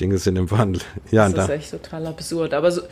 Dinge 0.00 0.18
sind 0.18 0.36
im 0.36 0.50
Wandel. 0.50 0.82
Ja, 1.10 1.26
Das 1.28 1.34
da, 1.34 1.42
ist 1.44 1.50
echt 1.50 1.70
total 1.70 2.06
absurd. 2.06 2.54
Aber 2.54 2.70
so, 2.70 2.82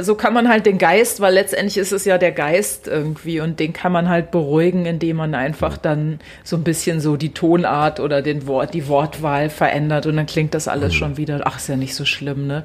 so 0.00 0.14
kann 0.14 0.32
man 0.34 0.48
halt 0.48 0.66
den 0.66 0.78
Geist, 0.78 1.20
weil 1.20 1.34
letztendlich 1.34 1.76
ist 1.78 1.92
es 1.92 2.04
ja 2.04 2.18
der 2.18 2.32
Geist 2.32 2.86
irgendwie 2.88 3.40
und 3.40 3.60
den 3.60 3.72
kann 3.72 3.92
man 3.92 4.08
halt 4.08 4.30
beruhigen, 4.30 4.86
indem 4.86 5.16
man 5.16 5.34
einfach 5.34 5.76
dann 5.76 6.18
so 6.44 6.56
ein 6.56 6.64
bisschen 6.64 7.00
so 7.00 7.16
die 7.16 7.32
Tonart 7.34 8.00
oder 8.00 8.22
den 8.22 8.46
Wort, 8.46 8.74
die 8.74 8.88
Wortwahl 8.88 9.50
verändert 9.50 10.06
und 10.06 10.16
dann 10.16 10.26
klingt 10.26 10.54
das 10.54 10.68
alles 10.68 10.92
Mhm. 10.92 10.96
schon 10.98 11.16
wieder, 11.16 11.40
ach, 11.44 11.56
ist 11.58 11.68
ja 11.68 11.76
nicht 11.76 11.94
so 11.94 12.04
schlimm, 12.04 12.46
ne? 12.46 12.64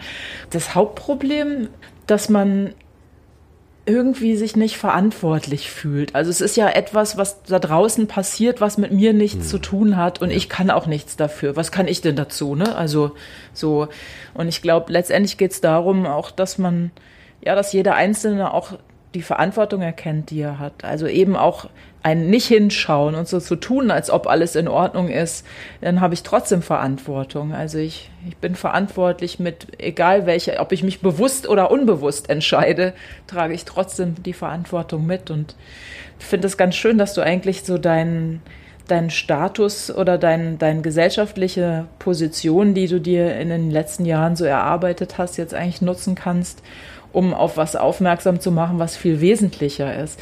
Das 0.49 0.75
Hauptproblem, 0.75 1.67
dass 2.07 2.29
man 2.29 2.73
irgendwie 3.91 4.38
sich 4.38 4.56
nicht 4.56 4.77
verantwortlich 4.77 5.69
fühlt. 5.69 6.15
Also 6.15 6.30
es 6.30 6.39
ist 6.39 6.56
ja 6.56 6.69
etwas, 6.69 7.17
was 7.17 7.43
da 7.43 7.60
draußen 7.60 8.08
passiert, 8.08 8.62
was 8.62 8.77
mit 8.77 8.93
mir 8.93 9.12
nichts 9.12 9.49
zu 9.49 9.58
tun 9.58 9.97
hat 9.97 10.21
und 10.21 10.32
ich 10.32 10.47
kann 10.47 10.71
auch 10.71 10.88
nichts 10.88 11.17
dafür. 11.17 11.58
Was 11.58 11.73
kann 11.73 11.88
ich 11.88 11.99
denn 11.99 12.15
dazu, 12.15 12.56
ne? 12.56 12.75
Also 12.75 13.12
so 13.54 13.89
und 14.34 14.47
ich 14.47 14.62
glaube, 14.62 14.93
letztendlich 14.93 15.38
geht 15.38 15.51
es 15.51 15.60
darum 15.60 16.06
auch, 16.06 16.32
dass 16.32 16.58
man 16.58 16.91
ja, 17.41 17.56
dass 17.56 17.73
jeder 17.73 17.95
Einzelne 17.95 18.54
auch 18.54 18.73
die 19.13 19.23
Verantwortung 19.23 19.82
erkennt, 19.82 20.30
die 20.30 20.39
er 20.39 20.60
hat. 20.60 20.86
Also 20.86 21.08
eben 21.08 21.36
auch 21.36 21.69
ein 22.03 22.29
nicht 22.29 22.47
hinschauen 22.47 23.15
und 23.15 23.27
so 23.27 23.39
zu 23.39 23.55
tun, 23.55 23.91
als 23.91 24.09
ob 24.09 24.27
alles 24.27 24.55
in 24.55 24.67
Ordnung 24.67 25.09
ist, 25.09 25.45
dann 25.81 26.01
habe 26.01 26.13
ich 26.13 26.23
trotzdem 26.23 26.61
Verantwortung. 26.61 27.53
Also 27.53 27.77
ich, 27.77 28.09
ich 28.27 28.37
bin 28.37 28.55
verantwortlich 28.55 29.39
mit, 29.39 29.67
egal 29.77 30.25
welche, 30.25 30.59
ob 30.59 30.71
ich 30.71 30.83
mich 30.83 31.01
bewusst 31.01 31.47
oder 31.47 31.69
unbewusst 31.69 32.29
entscheide, 32.29 32.93
trage 33.27 33.53
ich 33.53 33.65
trotzdem 33.65 34.15
die 34.23 34.33
Verantwortung 34.33 35.05
mit. 35.05 35.29
Und 35.29 35.55
ich 36.19 36.25
finde 36.25 36.47
es 36.47 36.57
ganz 36.57 36.75
schön, 36.75 36.97
dass 36.97 37.13
du 37.13 37.21
eigentlich 37.21 37.63
so 37.63 37.77
deinen 37.77 38.41
deinen 38.87 39.09
Status 39.09 39.89
oder 39.89 40.17
dein, 40.17 40.57
deine 40.57 40.81
gesellschaftliche 40.81 41.85
Position, 41.99 42.73
die 42.73 42.87
du 42.87 42.99
dir 42.99 43.37
in 43.37 43.47
den 43.47 43.71
letzten 43.71 44.05
Jahren 44.05 44.35
so 44.35 44.43
erarbeitet 44.43 45.17
hast, 45.17 45.37
jetzt 45.37 45.53
eigentlich 45.53 45.81
nutzen 45.81 46.13
kannst, 46.13 46.61
um 47.13 47.33
auf 47.33 47.55
was 47.55 47.77
aufmerksam 47.77 48.41
zu 48.41 48.51
machen, 48.51 48.79
was 48.79 48.97
viel 48.97 49.21
wesentlicher 49.21 49.97
ist. 49.97 50.19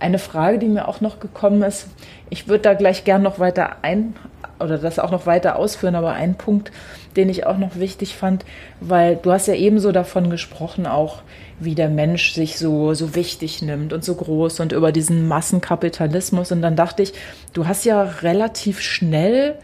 Eine 0.00 0.18
Frage, 0.18 0.58
die 0.58 0.68
mir 0.68 0.88
auch 0.88 1.00
noch 1.00 1.20
gekommen 1.20 1.62
ist, 1.62 1.88
ich 2.30 2.48
würde 2.48 2.62
da 2.62 2.74
gleich 2.74 3.04
gern 3.04 3.22
noch 3.22 3.38
weiter 3.38 3.76
ein 3.82 4.14
oder 4.60 4.78
das 4.78 4.98
auch 4.98 5.10
noch 5.10 5.26
weiter 5.26 5.56
ausführen, 5.56 5.94
aber 5.94 6.12
ein 6.12 6.36
Punkt, 6.36 6.70
den 7.16 7.28
ich 7.28 7.46
auch 7.46 7.58
noch 7.58 7.76
wichtig 7.76 8.16
fand, 8.16 8.44
weil 8.80 9.16
du 9.16 9.32
hast 9.32 9.46
ja 9.46 9.54
ebenso 9.54 9.92
davon 9.92 10.30
gesprochen, 10.30 10.86
auch 10.86 11.22
wie 11.60 11.74
der 11.74 11.88
Mensch 11.88 12.34
sich 12.34 12.58
so, 12.58 12.94
so 12.94 13.14
wichtig 13.14 13.62
nimmt 13.62 13.92
und 13.92 14.04
so 14.04 14.14
groß 14.14 14.60
und 14.60 14.72
über 14.72 14.92
diesen 14.92 15.28
Massenkapitalismus. 15.28 16.52
Und 16.52 16.62
dann 16.62 16.76
dachte 16.76 17.02
ich, 17.02 17.12
du 17.52 17.66
hast 17.66 17.84
ja 17.84 18.02
relativ 18.02 18.80
schnell 18.80 19.58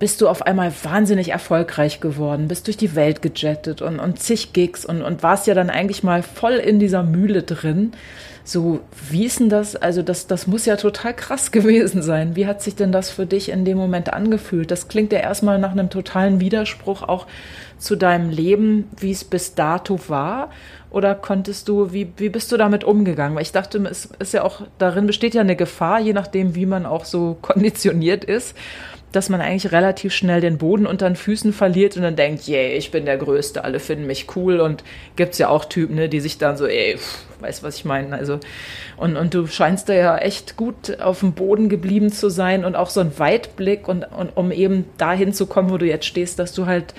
bist 0.00 0.22
du 0.22 0.28
auf 0.28 0.40
einmal 0.42 0.72
wahnsinnig 0.82 1.28
erfolgreich 1.28 2.00
geworden, 2.00 2.48
bist 2.48 2.66
durch 2.66 2.78
die 2.78 2.96
Welt 2.96 3.20
gejettet 3.20 3.82
und, 3.82 4.00
und 4.00 4.18
zig 4.18 4.54
Gigs 4.54 4.86
und, 4.86 5.02
und 5.02 5.22
warst 5.22 5.46
ja 5.46 5.54
dann 5.54 5.68
eigentlich 5.68 6.02
mal 6.02 6.22
voll 6.22 6.54
in 6.54 6.80
dieser 6.80 7.02
Mühle 7.02 7.42
drin. 7.42 7.92
So, 8.50 8.80
wie 9.08 9.26
ist 9.26 9.38
denn 9.38 9.48
das? 9.48 9.76
Also, 9.76 10.02
das, 10.02 10.26
das 10.26 10.48
muss 10.48 10.66
ja 10.66 10.74
total 10.74 11.14
krass 11.14 11.52
gewesen 11.52 12.02
sein. 12.02 12.34
Wie 12.34 12.48
hat 12.48 12.62
sich 12.62 12.74
denn 12.74 12.90
das 12.90 13.08
für 13.08 13.24
dich 13.24 13.48
in 13.48 13.64
dem 13.64 13.78
Moment 13.78 14.12
angefühlt? 14.12 14.72
Das 14.72 14.88
klingt 14.88 15.12
ja 15.12 15.20
erstmal 15.20 15.60
nach 15.60 15.70
einem 15.70 15.88
totalen 15.88 16.40
Widerspruch 16.40 17.02
auch 17.02 17.28
zu 17.78 17.94
deinem 17.94 18.28
Leben, 18.28 18.88
wie 18.98 19.12
es 19.12 19.22
bis 19.22 19.54
dato 19.54 20.00
war. 20.08 20.50
Oder 20.90 21.14
konntest 21.14 21.68
du, 21.68 21.92
wie, 21.92 22.12
wie 22.16 22.28
bist 22.28 22.50
du 22.50 22.56
damit 22.56 22.82
umgegangen? 22.82 23.36
Weil 23.36 23.42
ich 23.42 23.52
dachte, 23.52 23.78
es 23.88 24.06
ist 24.18 24.34
ja 24.34 24.42
auch, 24.42 24.62
darin 24.78 25.06
besteht 25.06 25.34
ja 25.34 25.42
eine 25.42 25.54
Gefahr, 25.54 26.00
je 26.00 26.12
nachdem, 26.12 26.56
wie 26.56 26.66
man 26.66 26.86
auch 26.86 27.04
so 27.04 27.38
konditioniert 27.42 28.24
ist 28.24 28.56
dass 29.12 29.28
man 29.28 29.40
eigentlich 29.40 29.72
relativ 29.72 30.12
schnell 30.12 30.40
den 30.40 30.58
Boden 30.58 30.86
unter 30.86 31.08
den 31.08 31.16
Füßen 31.16 31.52
verliert 31.52 31.96
und 31.96 32.02
dann 32.02 32.16
denkt, 32.16 32.46
yay, 32.46 32.76
ich 32.76 32.90
bin 32.90 33.04
der 33.04 33.16
Größte, 33.16 33.64
alle 33.64 33.80
finden 33.80 34.06
mich 34.06 34.26
cool. 34.36 34.60
Und 34.60 34.84
gibt's 35.16 35.38
ja 35.38 35.48
auch 35.48 35.64
Typen, 35.64 35.96
ne, 35.96 36.08
die 36.08 36.20
sich 36.20 36.38
dann 36.38 36.56
so, 36.56 36.66
ey, 36.66 36.96
pff, 36.96 37.24
weißt 37.40 37.62
was 37.62 37.76
ich 37.76 37.84
meine, 37.84 38.16
also 38.16 38.38
und, 38.96 39.16
und 39.16 39.34
du 39.34 39.46
scheinst 39.46 39.88
da 39.88 39.94
ja 39.94 40.18
echt 40.18 40.56
gut 40.56 41.00
auf 41.00 41.20
dem 41.20 41.32
Boden 41.32 41.68
geblieben 41.68 42.12
zu 42.12 42.28
sein 42.28 42.64
und 42.64 42.76
auch 42.76 42.90
so 42.90 43.00
ein 43.00 43.18
Weitblick 43.18 43.88
und, 43.88 44.04
und 44.04 44.36
um 44.36 44.52
eben 44.52 44.84
dahin 44.98 45.32
zu 45.32 45.46
kommen, 45.46 45.70
wo 45.70 45.78
du 45.78 45.86
jetzt 45.86 46.06
stehst, 46.06 46.38
dass 46.38 46.52
du 46.52 46.66
halt 46.66 46.94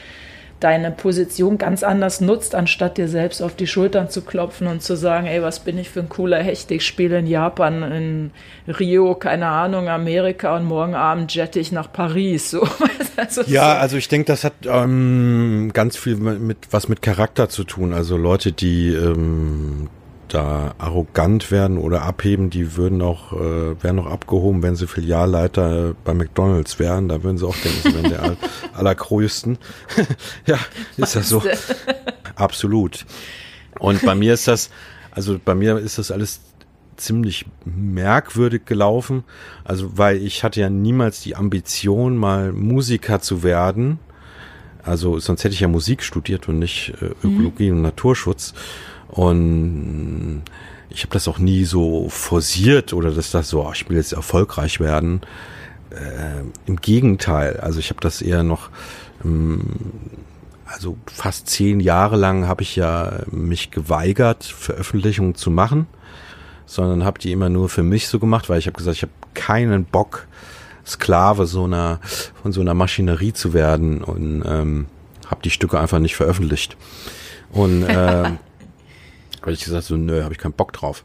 deine 0.62 0.92
Position 0.92 1.58
ganz 1.58 1.84
anders 1.84 2.22
nutzt, 2.22 2.56
anstatt 2.56 2.98
dir 2.98 3.08
selbst 3.08 3.42
auf 3.42 3.56
die 3.56 3.68
Schultern 3.68 4.10
zu 4.10 4.22
klopfen 4.22 4.68
und 4.68 4.82
zu 4.82 4.96
sagen, 4.96 5.28
ey, 5.28 5.42
was 5.42 5.60
bin 5.60 5.78
ich 5.78 5.90
für 5.90 6.00
ein 6.00 6.10
cooler 6.10 6.42
Hecht, 6.42 6.72
ich 6.72 6.86
spiele 6.86 7.20
in 7.20 7.28
Japan, 7.28 7.84
in 7.84 8.32
Rio, 8.68 9.16
keine 9.16 9.48
Ahnung, 9.48 9.90
Amerika 9.90 10.56
und 10.56 10.66
morgen 10.66 10.96
Abend 10.96 11.34
jette 11.34 11.60
ich 11.60 11.72
nach 11.72 11.92
Paris. 11.92 12.52
So. 12.52 12.68
Also 13.18 13.42
ja, 13.46 13.78
also 13.78 13.98
ich 13.98 14.08
denke, 14.08 14.28
das 14.28 14.44
hat 14.44 14.54
ähm, 14.64 15.70
ganz 15.74 15.96
viel 15.96 16.16
mit 16.16 16.58
was 16.72 16.88
mit 16.88 17.02
Charakter 17.04 17.50
zu 17.50 17.66
tun. 17.66 17.94
Also 17.94 18.18
Leute, 18.18 18.52
die 18.52 18.88
ähm, 18.88 19.90
da 20.34 20.76
arrogant 20.78 21.52
werden 21.52 21.78
oder 21.78 22.04
abheben, 22.04 22.50
die 22.50 22.76
würden 22.78 23.02
auch, 23.02 23.34
äh, 23.34 23.82
wären 23.84 23.98
noch 23.98 24.08
abgehoben, 24.08 24.64
wenn 24.64 24.76
sie 24.76 24.88
Filialleiter 24.88 25.94
bei 26.04 26.14
McDonalds 26.14 26.80
wären. 26.80 27.10
Da 27.10 27.24
würden 27.24 27.38
sie 27.38 27.46
auch 27.46 27.56
denken, 27.58 27.80
sie 27.84 27.94
wären 27.94 28.10
der 28.10 28.24
all, 28.24 28.38
allergrößten. 28.74 29.58
ja, 30.46 30.58
ist 30.98 31.16
das 31.16 31.30
so. 31.30 31.44
Absolut. 32.36 33.06
Und 33.80 34.02
bei 34.04 34.16
mir 34.16 34.34
ist 34.34 34.48
das, 34.48 34.70
also 35.12 35.40
bei 35.44 35.56
mir 35.56 35.78
ist 35.78 35.98
das 35.98 36.12
alles 36.12 36.42
ziemlich 37.02 37.46
merkwürdig 37.66 38.66
gelaufen. 38.66 39.24
Also, 39.64 39.98
weil 39.98 40.18
ich 40.18 40.44
hatte 40.44 40.62
ja 40.62 40.70
niemals 40.70 41.22
die 41.22 41.36
Ambition, 41.36 42.16
mal 42.16 42.54
Musiker 42.54 43.22
zu 43.22 43.44
werden. 43.44 44.00
Also, 44.84 45.20
sonst 45.20 45.44
hätte 45.44 45.54
ich 45.54 45.60
ja 45.60 45.68
Musik 45.68 46.04
studiert 46.04 46.48
und 46.48 46.60
nicht 46.60 46.94
äh, 47.02 47.28
Ökologie 47.28 47.72
mhm. 47.72 47.78
und 47.78 47.82
Naturschutz. 47.84 48.54
Und 49.12 50.44
ich 50.90 51.04
habe 51.04 51.14
das 51.14 51.28
auch 51.28 51.38
nie 51.38 51.66
so 51.66 52.10
forciert 52.10 52.94
oder 52.94 53.12
dass 53.12 53.32
das 53.32 53.50
so, 53.50 53.66
oh, 53.66 53.72
ich 53.74 53.88
will 53.90 53.98
jetzt 53.98 54.14
erfolgreich 54.14 54.80
werden. 54.80 55.22
Äh, 55.90 56.44
Im 56.66 56.78
Gegenteil, 56.78 57.58
also 57.60 57.80
ich 57.80 57.90
habe 57.90 58.00
das 58.02 58.22
eher 58.22 58.44
noch, 58.44 58.70
ähm, 59.24 59.62
also 60.66 60.98
fast 61.06 61.50
zehn 61.50 61.82
Jahre 61.82 62.16
lang 62.16 62.48
habe 62.48 62.64
ich 62.64 62.78
ja 62.78 63.20
mich 63.30 63.72
geweigert, 63.72 64.46
Veröffentlichungen 64.46 65.36
zu 65.36 65.52
machen, 65.52 65.88
sondern 66.66 67.04
habe 67.04 67.20
die 67.20 67.34
immer 67.34 67.50
nur 67.50 67.68
für 67.68 67.84
mich 67.84 68.08
so 68.08 68.20
gemacht, 68.20 68.50
weil 68.50 68.60
ich 68.60 68.68
habe 68.68 68.78
gesagt, 68.78 68.96
ich 68.96 69.04
habe 69.04 69.12
keinen 69.34 69.84
Bock, 69.84 70.28
Sklave 70.86 71.46
so 71.46 71.66
einer 71.66 72.00
von 72.42 72.54
so 72.54 72.62
einer 72.62 72.74
Maschinerie 72.74 73.34
zu 73.34 73.54
werden 73.54 74.04
und 74.04 74.44
ähm, 74.46 74.88
habe 75.28 75.42
die 75.44 75.52
Stücke 75.52 75.80
einfach 75.80 76.00
nicht 76.00 76.16
veröffentlicht. 76.16 76.78
Und 77.52 77.84
äh, 77.88 78.32
habe 79.42 79.52
ich 79.52 79.64
gesagt, 79.64 79.84
so, 79.84 79.96
nö, 79.96 80.24
habe 80.24 80.34
ich 80.34 80.40
keinen 80.40 80.54
Bock 80.54 80.74
drauf. 80.74 81.04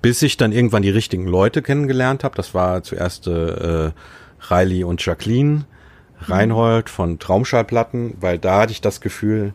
bis 0.00 0.22
ich 0.22 0.36
dann 0.36 0.52
irgendwann 0.52 0.82
die 0.82 0.90
richtigen 0.90 1.26
Leute 1.26 1.62
kennengelernt 1.62 2.24
habe. 2.24 2.34
Das 2.34 2.54
war 2.54 2.82
zuerst 2.82 3.28
äh, 3.28 3.92
Riley 4.50 4.82
und 4.84 5.04
Jacqueline 5.04 5.64
Reinhold 6.28 6.88
von 6.88 7.18
Traumschallplatten, 7.18 8.14
weil 8.20 8.38
da 8.38 8.62
hatte 8.62 8.72
ich 8.72 8.80
das 8.80 9.00
Gefühl, 9.00 9.54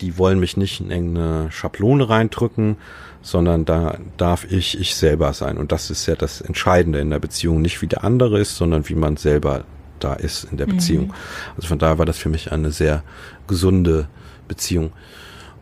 die 0.00 0.18
wollen 0.18 0.40
mich 0.40 0.56
nicht 0.56 0.80
in 0.80 0.90
irgendeine 0.90 1.50
Schablone 1.50 2.08
reindrücken, 2.08 2.76
sondern 3.22 3.64
da 3.64 3.98
darf 4.16 4.50
ich 4.50 4.80
ich 4.80 4.96
selber 4.96 5.32
sein. 5.32 5.58
Und 5.58 5.70
das 5.70 5.90
ist 5.90 6.06
ja 6.06 6.16
das 6.16 6.40
Entscheidende 6.40 6.98
in 6.98 7.10
der 7.10 7.20
Beziehung. 7.20 7.62
Nicht 7.62 7.82
wie 7.82 7.86
der 7.86 8.02
andere 8.02 8.40
ist, 8.40 8.56
sondern 8.56 8.88
wie 8.88 8.96
man 8.96 9.16
selber 9.16 9.64
da 10.00 10.14
ist 10.14 10.44
in 10.50 10.56
der 10.56 10.66
mhm. 10.66 10.72
Beziehung. 10.72 11.14
Also 11.56 11.68
von 11.68 11.78
daher 11.78 11.98
war 11.98 12.06
das 12.06 12.18
für 12.18 12.28
mich 12.28 12.50
eine 12.50 12.72
sehr 12.72 13.04
gesunde 13.46 14.08
Beziehung. 14.48 14.92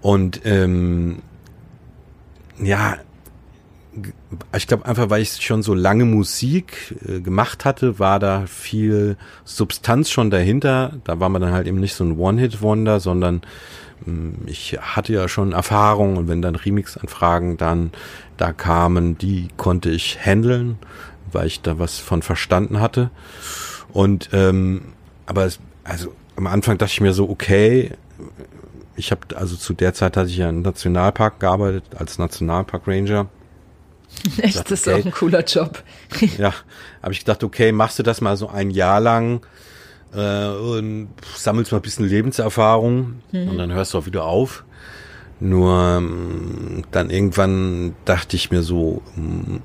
Und 0.01 0.41
ähm, 0.45 1.21
ja, 2.63 2.97
ich 4.57 4.67
glaube 4.67 4.87
einfach, 4.87 5.11
weil 5.11 5.23
ich 5.23 5.43
schon 5.45 5.63
so 5.63 5.75
lange 5.75 6.05
Musik 6.05 6.95
äh, 7.07 7.21
gemacht 7.21 7.65
hatte, 7.65 7.99
war 7.99 8.19
da 8.19 8.47
viel 8.47 9.17
Substanz 9.45 10.11
schon 10.11 10.31
dahinter. 10.31 10.93
Da 11.05 11.19
war 11.19 11.29
man 11.29 11.43
dann 11.43 11.53
halt 11.53 11.67
eben 11.67 11.81
nicht 11.81 11.95
so 11.95 12.05
ein 12.05 12.17
One-Hit-Wonder, 12.17 13.01
sondern 13.01 13.43
ähm, 14.07 14.35
ich 14.47 14.79
hatte 14.81 15.13
ja 15.13 15.29
schon 15.29 15.53
Erfahrung 15.53 16.17
und 16.17 16.29
wenn 16.29 16.43
dann 16.43 16.55
Remix-Anfragen 16.55 17.57
dann 17.57 17.91
da 18.37 18.53
kamen, 18.53 19.19
die 19.19 19.49
konnte 19.57 19.91
ich 19.91 20.25
handeln, 20.25 20.79
weil 21.33 21.47
ich 21.47 21.61
da 21.61 21.79
was 21.79 21.99
von 21.99 22.23
verstanden 22.23 22.81
hatte. 22.81 23.11
Und 23.93 24.31
ähm, 24.33 24.83
aber 25.27 25.47
es, 25.47 25.59
also 25.85 26.15
am 26.37 26.47
Anfang 26.47 26.79
dachte 26.79 26.93
ich 26.93 27.01
mir 27.01 27.13
so, 27.13 27.29
okay, 27.29 27.91
ich 28.97 29.11
habe 29.11 29.37
also 29.37 29.57
zu 29.57 29.73
der 29.73 29.95
Zeit 29.95 30.17
hatte 30.17 30.29
ich 30.29 30.37
ja 30.37 30.49
im 30.49 30.63
Nationalpark 30.63 31.41
gearbeitet 31.41 31.85
als 31.97 32.19
Nationalpark 32.19 32.87
Ranger 32.87 33.29
Echt, 34.43 34.57
das 34.57 34.81
ist 34.81 34.89
okay. 34.89 35.01
auch 35.01 35.05
ein 35.05 35.13
cooler 35.13 35.45
Job. 35.45 35.83
ja, 36.39 36.53
habe 37.03 37.13
ich 37.13 37.21
gedacht, 37.21 37.45
okay, 37.45 37.73
machst 37.73 37.99
du 37.99 38.03
das 38.03 38.21
mal 38.21 38.37
so 38.37 38.49
ein 38.49 38.71
Jahr 38.71 39.01
lang 39.01 39.41
äh, 40.15 40.49
und 40.49 41.09
sammelst 41.37 41.73
mal 41.73 41.79
ein 41.79 41.83
bisschen 41.83 42.09
Lebenserfahrung 42.09 43.21
mhm. 43.33 43.49
und 43.49 43.59
dann 43.59 43.73
hörst 43.73 43.95
du 43.95 43.99
auch 43.99 44.07
wieder 44.07 44.25
auf. 44.25 44.65
Nur 45.43 45.97
ähm, 45.97 46.83
dann 46.91 47.09
irgendwann 47.09 47.95
dachte 48.05 48.37
ich 48.37 48.51
mir 48.51 48.63
so, 48.63 49.01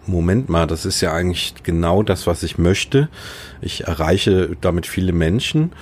Moment 0.07 0.47
mal, 0.47 0.67
das 0.67 0.85
ist 0.85 1.01
ja 1.01 1.11
eigentlich 1.11 1.53
genau 1.63 2.01
das, 2.01 2.27
was 2.27 2.43
ich 2.43 2.57
möchte. 2.57 3.09
Ich 3.59 3.83
erreiche 3.83 4.55
damit 4.61 4.87
viele 4.87 5.11
Menschen 5.11 5.73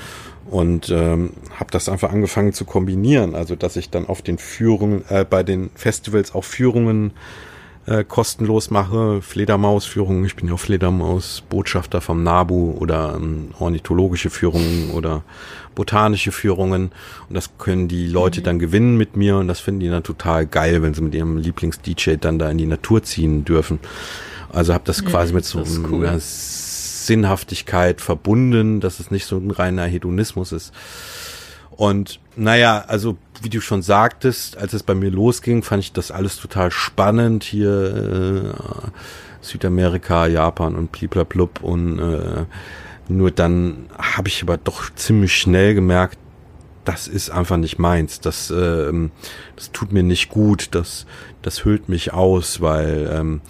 und 0.54 0.90
ähm, 0.90 1.32
habe 1.60 1.72
das 1.72 1.90
einfach 1.90 2.12
angefangen 2.12 2.54
zu 2.54 2.64
kombinieren. 2.64 3.34
Also 3.34 3.56
dass 3.56 3.76
ich 3.76 3.90
dann 3.90 4.08
auf 4.08 4.22
den 4.22 4.38
Führungen, 4.38 5.04
äh, 5.10 5.26
bei 5.28 5.42
den 5.42 5.72
Festivals 5.74 6.36
auch 6.36 6.44
Führungen 6.44 7.12
äh, 7.88 8.04
kostenlos 8.04 8.70
mache, 8.70 9.24
Fledermausführungen, 9.24 10.24
ich 10.26 10.36
bin 10.36 10.48
ja 10.48 10.54
auch 10.54 10.60
Fledermaus-Botschafter 10.60 12.02
vom 12.02 12.22
NABU 12.22 12.78
oder 12.80 13.16
ähm, 13.18 13.50
ornithologische 13.58 14.30
Führungen 14.30 14.92
oder 14.92 15.24
botanische 15.74 16.32
Führungen 16.32 16.92
und 17.28 17.36
das 17.36 17.58
können 17.58 17.88
die 17.88 18.06
Leute 18.06 18.42
mhm. 18.42 18.44
dann 18.44 18.60
gewinnen 18.60 18.96
mit 18.96 19.18
mir 19.18 19.38
und 19.38 19.48
das 19.48 19.60
finden 19.60 19.80
die 19.80 19.90
dann 19.90 20.04
total 20.04 20.46
geil, 20.46 20.84
wenn 20.84 20.94
sie 20.94 21.02
mit 21.02 21.16
ihrem 21.16 21.38
Lieblings-DJ 21.38 22.18
dann 22.22 22.38
da 22.38 22.52
in 22.52 22.60
die 22.60 22.68
Natur 22.68 23.02
ziehen 23.02 23.44
dürfen. 23.44 23.80
Also 24.50 24.72
habe 24.76 24.84
das 24.86 25.04
quasi 25.04 25.34
mit 25.34 25.46
so 25.46 25.64
cool. 25.90 26.06
Sinnhaftigkeit 27.06 28.02
verbunden, 28.02 28.80
dass 28.80 29.00
es 29.00 29.12
nicht 29.12 29.26
so 29.26 29.38
ein 29.38 29.52
reiner 29.52 29.86
Hedonismus 29.86 30.52
ist. 30.52 30.74
Und 31.72 32.20
naja, 32.36 32.86
also 32.88 33.18
wie 33.42 33.50
du 33.50 33.60
schon 33.60 33.82
sagtest, 33.82 34.58
als 34.58 34.74
es 34.74 34.84
bei 34.84 34.96
mir 34.96 35.10
losging, 35.10 35.64
fand 35.64 35.84
ich 35.84 35.92
das 35.92 36.12
alles 36.12 36.38
total 36.38 36.72
spannend. 36.72 37.44
Hier 37.44 38.54
äh, 38.54 38.98
Südamerika, 39.42 40.28
Japan 40.28 40.76
und 40.76 40.92
bliblablub. 40.92 41.62
Und 41.62 42.00
äh, 42.00 42.46
nur 43.08 43.32
dann 43.32 43.88
habe 43.98 44.28
ich 44.28 44.44
aber 44.44 44.58
doch 44.58 44.94
ziemlich 44.96 45.36
schnell 45.36 45.74
gemerkt, 45.74 46.18
das 46.86 47.08
ist 47.08 47.30
einfach 47.30 47.58
nicht 47.58 47.80
meins. 47.80 48.20
Das, 48.20 48.52
ähm, 48.52 49.12
das 49.56 49.72
tut 49.72 49.92
mir 49.92 50.04
nicht 50.04 50.30
gut. 50.30 50.70
Das, 50.72 51.06
das 51.42 51.66
hüllt 51.66 51.90
mich 51.90 52.14
aus, 52.14 52.62
weil 52.62 53.10
ähm, 53.12 53.42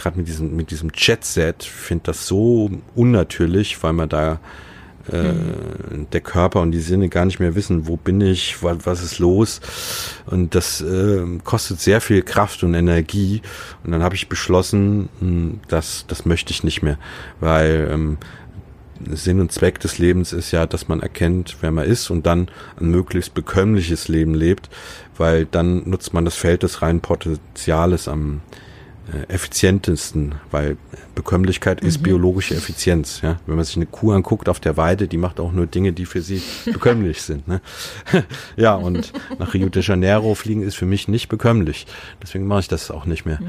gerade 0.00 0.18
mit 0.18 0.28
diesem, 0.28 0.56
mit 0.56 0.70
diesem 0.70 0.90
Jet-Set 0.94 1.62
finde 1.62 2.04
das 2.06 2.26
so 2.26 2.70
unnatürlich, 2.94 3.82
weil 3.82 3.92
man 3.92 4.08
da 4.08 4.40
äh, 5.10 5.32
der 6.12 6.20
Körper 6.20 6.60
und 6.60 6.72
die 6.72 6.80
Sinne 6.80 7.08
gar 7.08 7.24
nicht 7.24 7.40
mehr 7.40 7.54
wissen, 7.54 7.86
wo 7.86 7.96
bin 7.96 8.20
ich, 8.20 8.62
was, 8.62 8.78
was 8.84 9.02
ist 9.02 9.18
los. 9.18 9.60
Und 10.26 10.54
das 10.54 10.80
äh, 10.80 11.24
kostet 11.44 11.80
sehr 11.80 12.00
viel 12.00 12.22
Kraft 12.22 12.62
und 12.62 12.74
Energie. 12.74 13.42
Und 13.84 13.92
dann 13.92 14.02
habe 14.02 14.14
ich 14.14 14.28
beschlossen, 14.28 15.08
hm, 15.20 15.60
das, 15.68 16.04
das 16.06 16.26
möchte 16.26 16.52
ich 16.52 16.64
nicht 16.64 16.82
mehr, 16.82 16.98
weil 17.40 17.88
ähm, 17.90 18.18
Sinn 19.10 19.40
und 19.40 19.50
Zweck 19.52 19.80
des 19.80 19.98
Lebens 19.98 20.32
ist 20.32 20.50
ja, 20.50 20.66
dass 20.66 20.88
man 20.88 21.00
erkennt, 21.00 21.56
wer 21.60 21.70
man 21.70 21.86
ist 21.86 22.10
und 22.10 22.26
dann 22.26 22.48
ein 22.78 22.90
möglichst 22.90 23.32
bekömmliches 23.34 24.08
Leben 24.08 24.34
lebt, 24.34 24.68
weil 25.16 25.46
dann 25.46 25.88
nutzt 25.88 26.12
man 26.12 26.24
das 26.24 26.36
Feld 26.36 26.62
des 26.62 26.82
reinen 26.82 27.00
Potenziales 27.00 28.08
am 28.08 28.42
effizientesten, 29.28 30.36
weil 30.50 30.76
Bekömmlichkeit 31.14 31.82
mhm. 31.82 31.88
ist 31.88 32.02
biologische 32.02 32.54
Effizienz. 32.54 33.20
Ja? 33.22 33.40
Wenn 33.46 33.56
man 33.56 33.64
sich 33.64 33.76
eine 33.76 33.86
Kuh 33.86 34.12
anguckt 34.12 34.48
auf 34.48 34.60
der 34.60 34.76
Weide, 34.76 35.08
die 35.08 35.16
macht 35.16 35.40
auch 35.40 35.52
nur 35.52 35.66
Dinge, 35.66 35.92
die 35.92 36.06
für 36.06 36.22
sie 36.22 36.42
bekömmlich 36.64 37.22
sind. 37.22 37.48
Ne? 37.48 37.60
ja, 38.56 38.74
und 38.74 39.12
nach 39.38 39.54
Rio 39.54 39.68
de 39.68 39.82
Janeiro 39.82 40.34
fliegen 40.34 40.62
ist 40.62 40.76
für 40.76 40.86
mich 40.86 41.08
nicht 41.08 41.28
bekömmlich. 41.28 41.86
Deswegen 42.22 42.46
mache 42.46 42.60
ich 42.60 42.68
das 42.68 42.90
auch 42.90 43.04
nicht 43.04 43.24
mehr. 43.24 43.40
Mhm. 43.40 43.46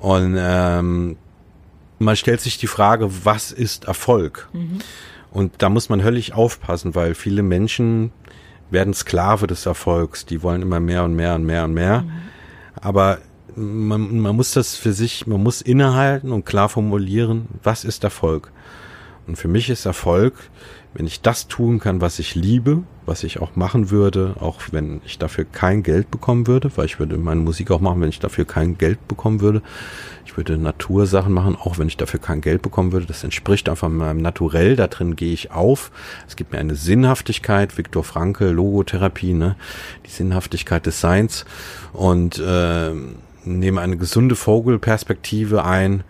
Und 0.00 0.36
ähm, 0.38 1.16
man 1.98 2.16
stellt 2.16 2.40
sich 2.40 2.58
die 2.58 2.66
Frage, 2.66 3.24
was 3.24 3.52
ist 3.52 3.84
Erfolg? 3.84 4.48
Mhm. 4.52 4.80
Und 5.30 5.52
da 5.58 5.70
muss 5.70 5.88
man 5.88 6.02
höllisch 6.02 6.32
aufpassen, 6.32 6.94
weil 6.94 7.14
viele 7.14 7.42
Menschen 7.42 8.12
werden 8.70 8.92
Sklave 8.92 9.46
des 9.46 9.64
Erfolgs. 9.64 10.26
Die 10.26 10.42
wollen 10.42 10.60
immer 10.60 10.80
mehr 10.80 11.04
und 11.04 11.14
mehr 11.14 11.34
und 11.34 11.44
mehr 11.44 11.64
und 11.64 11.72
mehr. 11.72 12.02
Mhm. 12.02 12.12
Aber 12.74 13.18
man, 13.56 14.20
man 14.20 14.36
muss 14.36 14.52
das 14.52 14.76
für 14.76 14.92
sich, 14.92 15.26
man 15.26 15.42
muss 15.42 15.62
innehalten 15.62 16.32
und 16.32 16.44
klar 16.44 16.68
formulieren, 16.68 17.46
was 17.62 17.84
ist 17.84 18.04
Erfolg. 18.04 18.52
Und 19.26 19.36
für 19.36 19.48
mich 19.48 19.70
ist 19.70 19.86
Erfolg, 19.86 20.34
wenn 20.94 21.06
ich 21.06 21.22
das 21.22 21.48
tun 21.48 21.78
kann, 21.78 22.00
was 22.00 22.18
ich 22.18 22.34
liebe, 22.34 22.82
was 23.06 23.24
ich 23.24 23.40
auch 23.40 23.56
machen 23.56 23.90
würde, 23.90 24.34
auch 24.40 24.60
wenn 24.72 25.00
ich 25.06 25.18
dafür 25.18 25.44
kein 25.44 25.82
Geld 25.82 26.10
bekommen 26.10 26.46
würde, 26.46 26.70
weil 26.76 26.84
ich 26.84 26.98
würde 26.98 27.16
meine 27.16 27.40
Musik 27.40 27.70
auch 27.70 27.80
machen, 27.80 28.00
wenn 28.00 28.10
ich 28.10 28.20
dafür 28.20 28.44
kein 28.44 28.76
Geld 28.76 29.08
bekommen 29.08 29.40
würde. 29.40 29.62
Ich 30.26 30.36
würde 30.36 30.58
Natursachen 30.58 31.32
machen, 31.32 31.56
auch 31.56 31.78
wenn 31.78 31.88
ich 31.88 31.96
dafür 31.96 32.20
kein 32.20 32.40
Geld 32.40 32.62
bekommen 32.62 32.92
würde. 32.92 33.06
Das 33.06 33.24
entspricht 33.24 33.68
einfach 33.68 33.88
meinem 33.88 34.20
Naturell, 34.20 34.76
da 34.76 34.86
drin 34.86 35.16
gehe 35.16 35.32
ich 35.32 35.50
auf. 35.50 35.90
Es 36.28 36.36
gibt 36.36 36.52
mir 36.52 36.58
eine 36.58 36.74
Sinnhaftigkeit, 36.74 37.78
Viktor 37.78 38.04
Franke, 38.04 38.50
Logotherapie, 38.50 39.32
ne? 39.32 39.56
die 40.06 40.10
Sinnhaftigkeit 40.10 40.84
des 40.84 41.00
Seins. 41.00 41.44
Und 41.92 42.38
äh, 42.38 42.92
nehme 43.44 43.80
eine 43.80 43.96
gesunde 43.96 44.36
Vogelperspektive 44.36 45.64
ein 45.64 46.04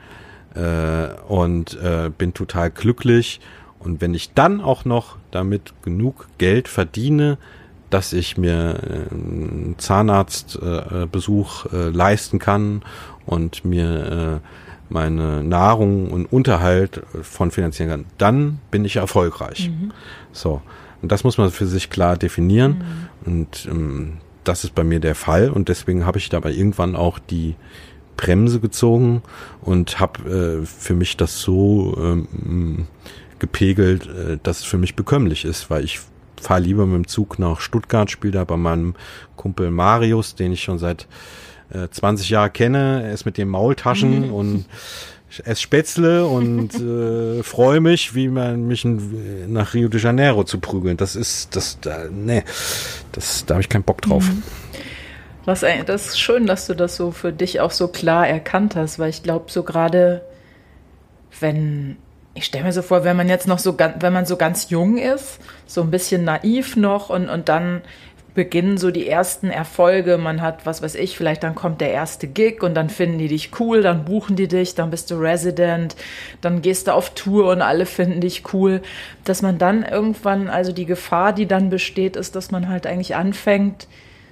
äh, 0.54 1.08
und 1.28 1.78
äh, 1.82 2.10
bin 2.16 2.34
total 2.34 2.70
glücklich. 2.70 3.40
Und 3.78 4.00
wenn 4.00 4.14
ich 4.14 4.32
dann 4.34 4.60
auch 4.60 4.84
noch 4.84 5.16
damit 5.30 5.72
genug 5.82 6.28
Geld 6.38 6.68
verdiene, 6.68 7.38
dass 7.90 8.12
ich 8.12 8.36
mir 8.38 8.78
äh, 8.82 9.14
einen 9.14 9.74
Zahnarztbesuch 9.78 11.66
äh, 11.66 11.76
äh, 11.76 11.88
leisten 11.90 12.38
kann 12.38 12.82
und 13.26 13.64
mir 13.64 14.40
äh, 14.40 14.46
meine 14.88 15.42
Nahrung 15.42 16.10
und 16.10 16.26
Unterhalt 16.26 17.02
von 17.22 17.50
finanzieren 17.50 17.90
kann, 17.90 18.04
dann 18.18 18.60
bin 18.70 18.84
ich 18.84 18.96
erfolgreich. 18.96 19.70
Mhm. 19.70 19.92
So. 20.32 20.60
Und 21.00 21.10
das 21.10 21.24
muss 21.24 21.38
man 21.38 21.50
für 21.50 21.66
sich 21.66 21.90
klar 21.90 22.16
definieren. 22.16 23.08
Mhm. 23.24 23.30
Und 23.32 23.66
ähm, 23.70 24.18
das 24.44 24.64
ist 24.64 24.74
bei 24.74 24.84
mir 24.84 25.00
der 25.00 25.14
Fall 25.14 25.50
und 25.50 25.68
deswegen 25.68 26.06
habe 26.06 26.18
ich 26.18 26.28
dabei 26.28 26.52
irgendwann 26.52 26.96
auch 26.96 27.18
die 27.18 27.54
Bremse 28.16 28.60
gezogen 28.60 29.22
und 29.62 29.98
habe 30.00 30.62
äh, 30.62 30.66
für 30.66 30.94
mich 30.94 31.16
das 31.16 31.40
so 31.40 31.96
ähm, 31.98 32.86
gepegelt, 33.38 34.06
äh, 34.06 34.38
dass 34.42 34.60
es 34.60 34.64
für 34.64 34.78
mich 34.78 34.94
bekömmlich 34.94 35.44
ist, 35.44 35.70
weil 35.70 35.84
ich 35.84 36.00
fahre 36.40 36.60
lieber 36.60 36.86
mit 36.86 36.94
dem 36.96 37.08
Zug 37.08 37.38
nach 37.38 37.60
Stuttgart, 37.60 38.10
spiele 38.10 38.32
da 38.32 38.44
bei 38.44 38.56
meinem 38.56 38.94
Kumpel 39.36 39.70
Marius, 39.70 40.34
den 40.34 40.52
ich 40.52 40.62
schon 40.62 40.78
seit 40.78 41.06
äh, 41.70 41.88
20 41.88 42.30
Jahren 42.30 42.52
kenne. 42.52 43.02
Er 43.04 43.12
ist 43.12 43.24
mit 43.24 43.38
den 43.38 43.48
Maultaschen 43.48 44.28
mhm. 44.28 44.34
und 44.34 44.64
ich 45.32 45.46
esse 45.46 45.62
Spätzle 45.62 46.26
und 46.26 46.74
äh, 46.80 47.42
freue 47.42 47.80
mich, 47.80 48.14
wie 48.14 48.28
man 48.28 48.66
mich 48.66 48.84
nach 48.84 49.72
Rio 49.72 49.88
de 49.88 50.00
Janeiro 50.00 50.44
zu 50.44 50.60
prügeln. 50.60 50.98
Das 50.98 51.16
ist, 51.16 51.56
das, 51.56 51.78
da, 51.80 52.04
nee, 52.10 52.42
das, 53.12 53.46
da 53.46 53.54
habe 53.54 53.62
ich 53.62 53.70
keinen 53.70 53.84
Bock 53.84 54.02
drauf. 54.02 54.24
Mhm. 54.24 54.42
Was, 55.44 55.64
das 55.86 56.06
ist 56.06 56.20
schön, 56.20 56.46
dass 56.46 56.66
du 56.66 56.74
das 56.74 56.96
so 56.96 57.10
für 57.10 57.32
dich 57.32 57.60
auch 57.60 57.72
so 57.72 57.88
klar 57.88 58.28
erkannt 58.28 58.76
hast, 58.76 58.98
weil 58.98 59.10
ich 59.10 59.22
glaube, 59.24 59.50
so 59.50 59.64
gerade, 59.64 60.22
wenn, 61.40 61.96
ich 62.34 62.44
stelle 62.44 62.64
mir 62.64 62.72
so 62.72 62.82
vor, 62.82 63.02
wenn 63.02 63.16
man 63.16 63.28
jetzt 63.28 63.48
noch 63.48 63.58
so, 63.58 63.76
wenn 63.76 64.12
man 64.12 64.26
so 64.26 64.36
ganz 64.36 64.70
jung 64.70 64.98
ist, 64.98 65.40
so 65.66 65.80
ein 65.80 65.90
bisschen 65.90 66.24
naiv 66.24 66.76
noch 66.76 67.08
und, 67.08 67.28
und 67.28 67.48
dann 67.48 67.80
beginnen 68.34 68.78
so 68.78 68.90
die 68.90 69.08
ersten 69.08 69.50
Erfolge. 69.50 70.18
Man 70.18 70.40
hat, 70.40 70.64
was 70.64 70.82
weiß 70.82 70.94
ich, 70.94 71.16
vielleicht 71.16 71.42
dann 71.42 71.54
kommt 71.54 71.80
der 71.80 71.92
erste 71.92 72.26
Gig 72.26 72.62
und 72.62 72.74
dann 72.74 72.88
finden 72.88 73.18
die 73.18 73.28
dich 73.28 73.50
cool, 73.60 73.82
dann 73.82 74.04
buchen 74.04 74.36
die 74.36 74.48
dich, 74.48 74.74
dann 74.74 74.90
bist 74.90 75.10
du 75.10 75.16
Resident, 75.16 75.96
dann 76.40 76.62
gehst 76.62 76.86
du 76.86 76.94
auf 76.94 77.10
Tour 77.14 77.50
und 77.50 77.62
alle 77.62 77.86
finden 77.86 78.20
dich 78.20 78.52
cool. 78.52 78.80
Dass 79.24 79.42
man 79.42 79.58
dann 79.58 79.82
irgendwann, 79.82 80.48
also 80.48 80.72
die 80.72 80.86
Gefahr, 80.86 81.32
die 81.32 81.46
dann 81.46 81.70
besteht, 81.70 82.16
ist, 82.16 82.34
dass 82.34 82.50
man 82.50 82.68
halt 82.68 82.86
eigentlich 82.86 83.14
anfängt, 83.14 83.86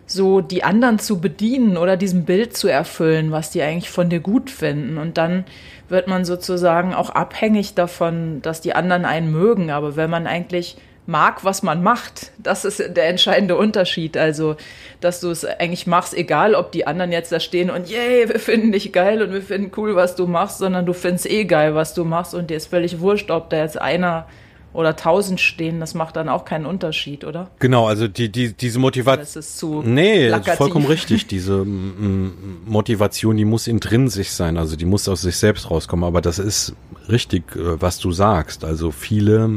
so 0.07 0.41
die 0.41 0.65
anderen 0.65 0.99
zu 0.99 1.21
bedienen 1.21 1.77
oder 1.77 1.97
diesem 1.97 2.25
Bild 2.25 2.57
zu 2.57 2.67
erfüllen, 2.67 3.31
was 3.31 3.51
die 3.51 3.63
eigentlich 3.63 3.91
von 3.91 4.09
dir 4.11 4.19
gut 4.19 4.51
finden. 4.51 4.99
Und 4.99 5.19
dann 5.19 5.45
wird 5.89 6.09
man 6.09 6.25
sozusagen 6.25 6.95
auch 6.95 7.11
abhängig 7.11 7.75
davon, 7.75 8.43
dass 8.43 8.61
die 8.61 8.75
anderen 8.75 9.05
einen 9.05 9.31
mögen. 9.31 9.71
Aber 9.71 9.95
wenn 9.95 10.11
man 10.11 10.27
eigentlich 10.27 10.77
mag, 11.11 11.45
was 11.45 11.63
man 11.63 11.83
macht. 11.83 12.31
Das 12.39 12.65
ist 12.65 12.79
der 12.79 13.09
entscheidende 13.09 13.57
Unterschied. 13.57 14.17
Also, 14.17 14.57
dass 15.01 15.21
du 15.21 15.31
es 15.31 15.45
eigentlich 15.45 15.87
machst, 15.87 16.15
egal 16.15 16.55
ob 16.55 16.73
die 16.73 16.87
anderen 16.87 17.13
jetzt 17.13 17.33
da 17.33 17.41
stehen 17.41 17.69
und 17.69 17.91
yay, 17.91 18.29
wir 18.29 18.39
finden 18.39 18.73
dich 18.73 18.93
geil 18.93 19.21
und 19.21 19.33
wir 19.33 19.43
finden 19.43 19.73
cool, 19.77 19.97
was 19.97 20.15
du 20.15 20.27
machst, 20.27 20.59
sondern 20.59 20.87
du 20.87 20.93
findest 20.93 21.29
eh 21.29 21.45
geil, 21.45 21.75
was 21.75 21.95
du 21.95 22.05
machst 22.05 22.35
und 22.35 22.49
dir 22.49 22.57
ist 22.57 22.69
völlig 22.69 23.01
wurscht, 23.01 23.31
ob 23.31 23.51
da 23.51 23.59
jetzt 23.59 23.81
einer 23.81 24.27
oder 24.73 24.95
tausend 24.95 25.41
stehen, 25.41 25.81
das 25.81 25.95
macht 25.95 26.15
dann 26.15 26.29
auch 26.29 26.45
keinen 26.45 26.65
Unterschied, 26.65 27.25
oder? 27.25 27.51
Genau, 27.59 27.89
also 27.89 28.07
die, 28.07 28.31
die, 28.31 28.53
diese 28.53 28.79
Motivation. 28.79 29.19
Das 29.21 29.35
ist 29.35 29.59
zu. 29.59 29.83
Nee, 29.83 30.29
plakativ. 30.29 30.55
vollkommen 30.55 30.87
richtig. 30.89 31.27
Diese 31.27 31.63
m, 31.63 32.63
Motivation, 32.67 33.37
die 33.37 33.45
muss 33.45 33.67
intrinsisch 33.67 34.29
sein, 34.29 34.57
also 34.57 34.77
die 34.77 34.85
muss 34.85 35.09
aus 35.09 35.23
sich 35.23 35.37
selbst 35.37 35.71
rauskommen. 35.71 36.05
Aber 36.05 36.21
das 36.21 36.39
ist 36.39 36.77
richtig, 37.09 37.57
äh, 37.57 37.81
was 37.81 37.99
du 37.99 38.13
sagst. 38.13 38.65
Also 38.65 38.93
viele, 38.93 39.51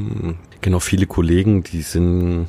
genau 0.64 0.80
viele 0.80 1.06
Kollegen, 1.06 1.62
die 1.62 1.84
sind, 1.84 2.48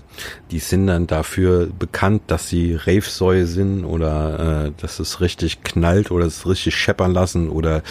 die 0.50 0.60
sind 0.60 0.86
dann 0.86 1.06
dafür 1.06 1.66
bekannt, 1.66 2.22
dass 2.28 2.48
sie 2.48 2.74
Rave-Säue 2.74 3.46
sind 3.46 3.84
oder 3.84 4.66
äh, 4.66 4.72
dass 4.80 4.98
es 5.00 5.20
richtig 5.20 5.62
knallt 5.62 6.10
oder 6.10 6.24
es 6.24 6.46
richtig 6.46 6.74
scheppern 6.74 7.12
lassen 7.12 7.50
oder 7.50 7.82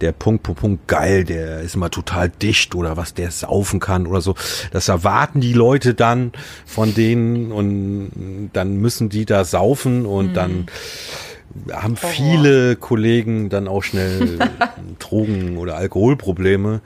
der 0.00 0.12
Punkt, 0.12 0.42
Punkt, 0.42 0.60
Punkt, 0.60 0.88
geil, 0.88 1.24
der 1.24 1.60
ist 1.60 1.74
immer 1.74 1.90
total 1.90 2.28
dicht 2.28 2.74
oder 2.74 2.96
was 2.96 3.14
der 3.14 3.30
saufen 3.30 3.80
kann 3.80 4.06
oder 4.06 4.20
so. 4.20 4.34
Das 4.72 4.88
erwarten 4.88 5.40
die 5.40 5.52
Leute 5.52 5.94
dann 5.94 6.32
von 6.66 6.94
denen 6.94 7.52
und 7.52 8.50
dann 8.52 8.76
müssen 8.78 9.08
die 9.08 9.24
da 9.24 9.44
saufen 9.44 10.06
und 10.06 10.30
mhm. 10.30 10.34
dann 10.34 10.66
haben 11.72 11.96
viele 11.96 12.76
Kollegen 12.76 13.48
dann 13.48 13.68
auch 13.68 13.82
schnell 13.82 14.38
Drogen- 14.98 15.56
oder 15.56 15.76
Alkoholprobleme. 15.76 16.80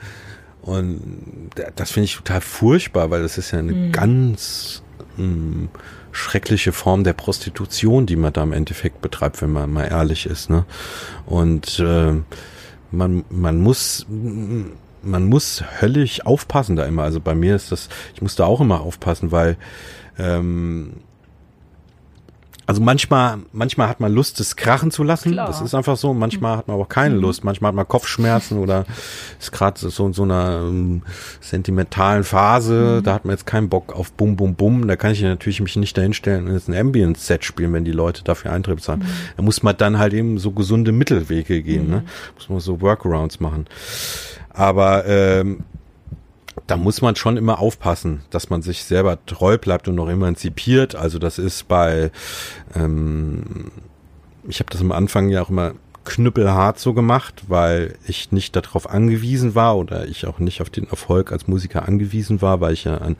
Und 0.68 1.50
das 1.76 1.92
finde 1.92 2.04
ich 2.04 2.16
total 2.16 2.42
furchtbar, 2.42 3.10
weil 3.10 3.22
das 3.22 3.38
ist 3.38 3.52
ja 3.52 3.58
eine 3.58 3.72
mhm. 3.72 3.92
ganz 3.92 4.82
mh, 5.16 5.24
hm, 5.24 5.68
schreckliche 6.12 6.72
Form 6.72 7.04
der 7.04 7.14
Prostitution, 7.14 8.04
die 8.04 8.16
man 8.16 8.34
da 8.34 8.42
im 8.42 8.52
Endeffekt 8.52 9.00
betreibt, 9.00 9.40
wenn 9.40 9.50
man 9.50 9.72
mal 9.72 9.84
ehrlich 9.84 10.26
ist. 10.26 10.50
Ne? 10.50 10.66
Und 11.24 11.78
äh, 11.78 12.12
man, 12.90 13.24
man 13.30 13.60
muss 13.60 14.06
man 15.00 15.24
muss 15.24 15.64
höllisch 15.80 16.26
aufpassen 16.26 16.76
da 16.76 16.84
immer. 16.84 17.04
Also 17.04 17.20
bei 17.20 17.34
mir 17.34 17.56
ist 17.56 17.72
das, 17.72 17.88
ich 18.14 18.20
muss 18.20 18.34
da 18.34 18.44
auch 18.44 18.60
immer 18.60 18.82
aufpassen, 18.82 19.32
weil 19.32 19.56
ähm, 20.18 20.96
also 22.68 22.82
manchmal, 22.82 23.38
manchmal 23.52 23.88
hat 23.88 23.98
man 23.98 24.12
Lust, 24.12 24.40
das 24.40 24.54
krachen 24.54 24.90
zu 24.90 25.02
lassen. 25.02 25.32
Klar. 25.32 25.46
Das 25.46 25.62
ist 25.62 25.74
einfach 25.74 25.96
so. 25.96 26.12
Manchmal 26.12 26.58
hat 26.58 26.68
man 26.68 26.74
aber 26.74 26.84
keine 26.84 27.14
mhm. 27.14 27.22
Lust. 27.22 27.42
Manchmal 27.42 27.70
hat 27.70 27.76
man 27.76 27.88
Kopfschmerzen 27.88 28.58
oder 28.58 28.84
ist 29.40 29.52
gerade 29.52 29.80
so 29.80 30.06
in 30.06 30.12
so 30.12 30.24
einer 30.24 30.60
ähm, 30.68 31.00
sentimentalen 31.40 32.24
Phase. 32.24 32.98
Mhm. 32.98 33.04
Da 33.04 33.14
hat 33.14 33.24
man 33.24 33.32
jetzt 33.32 33.46
keinen 33.46 33.70
Bock 33.70 33.96
auf 33.96 34.12
Bum 34.12 34.36
Bum 34.36 34.54
Bum. 34.54 34.86
Da 34.86 34.96
kann 34.96 35.12
ich 35.12 35.22
natürlich 35.22 35.62
mich 35.62 35.76
nicht 35.76 35.96
dahinstellen 35.96 36.46
und 36.46 36.52
jetzt 36.52 36.68
ein 36.68 36.74
Ambient-Set 36.74 37.42
spielen, 37.42 37.72
wenn 37.72 37.86
die 37.86 37.92
Leute 37.92 38.22
dafür 38.22 38.52
Eintritt 38.52 38.76
bezahlen. 38.76 39.00
Mhm. 39.00 39.06
Da 39.38 39.42
muss 39.42 39.62
man 39.62 39.74
dann 39.74 39.98
halt 39.98 40.12
eben 40.12 40.36
so 40.36 40.50
gesunde 40.50 40.92
Mittelwege 40.92 41.62
gehen. 41.62 41.88
Ne? 41.88 41.96
Mhm. 41.96 42.34
Muss 42.34 42.50
man 42.50 42.60
so 42.60 42.82
Workarounds 42.82 43.40
machen. 43.40 43.64
Aber 44.50 45.06
ähm, 45.06 45.64
da 46.68 46.76
muss 46.76 47.00
man 47.00 47.16
schon 47.16 47.36
immer 47.36 47.58
aufpassen, 47.58 48.20
dass 48.30 48.50
man 48.50 48.62
sich 48.62 48.84
selber 48.84 49.18
treu 49.24 49.58
bleibt 49.58 49.88
und 49.88 49.94
noch 49.94 50.08
emanzipiert. 50.08 50.94
Also 50.94 51.18
das 51.18 51.38
ist 51.38 51.66
bei, 51.66 52.12
ähm, 52.76 53.72
ich 54.46 54.60
habe 54.60 54.70
das 54.70 54.82
am 54.82 54.92
Anfang 54.92 55.30
ja 55.30 55.42
auch 55.42 55.48
immer 55.50 55.72
knüppelhart 56.04 56.78
so 56.78 56.92
gemacht, 56.92 57.44
weil 57.48 57.96
ich 58.06 58.32
nicht 58.32 58.54
darauf 58.54 58.88
angewiesen 58.88 59.54
war 59.54 59.76
oder 59.78 60.06
ich 60.06 60.26
auch 60.26 60.38
nicht 60.38 60.60
auf 60.60 60.70
den 60.70 60.88
Erfolg 60.88 61.32
als 61.32 61.48
Musiker 61.48 61.88
angewiesen 61.88 62.42
war, 62.42 62.60
weil 62.60 62.74
ich 62.74 62.84
ja 62.84 62.98
an 62.98 63.16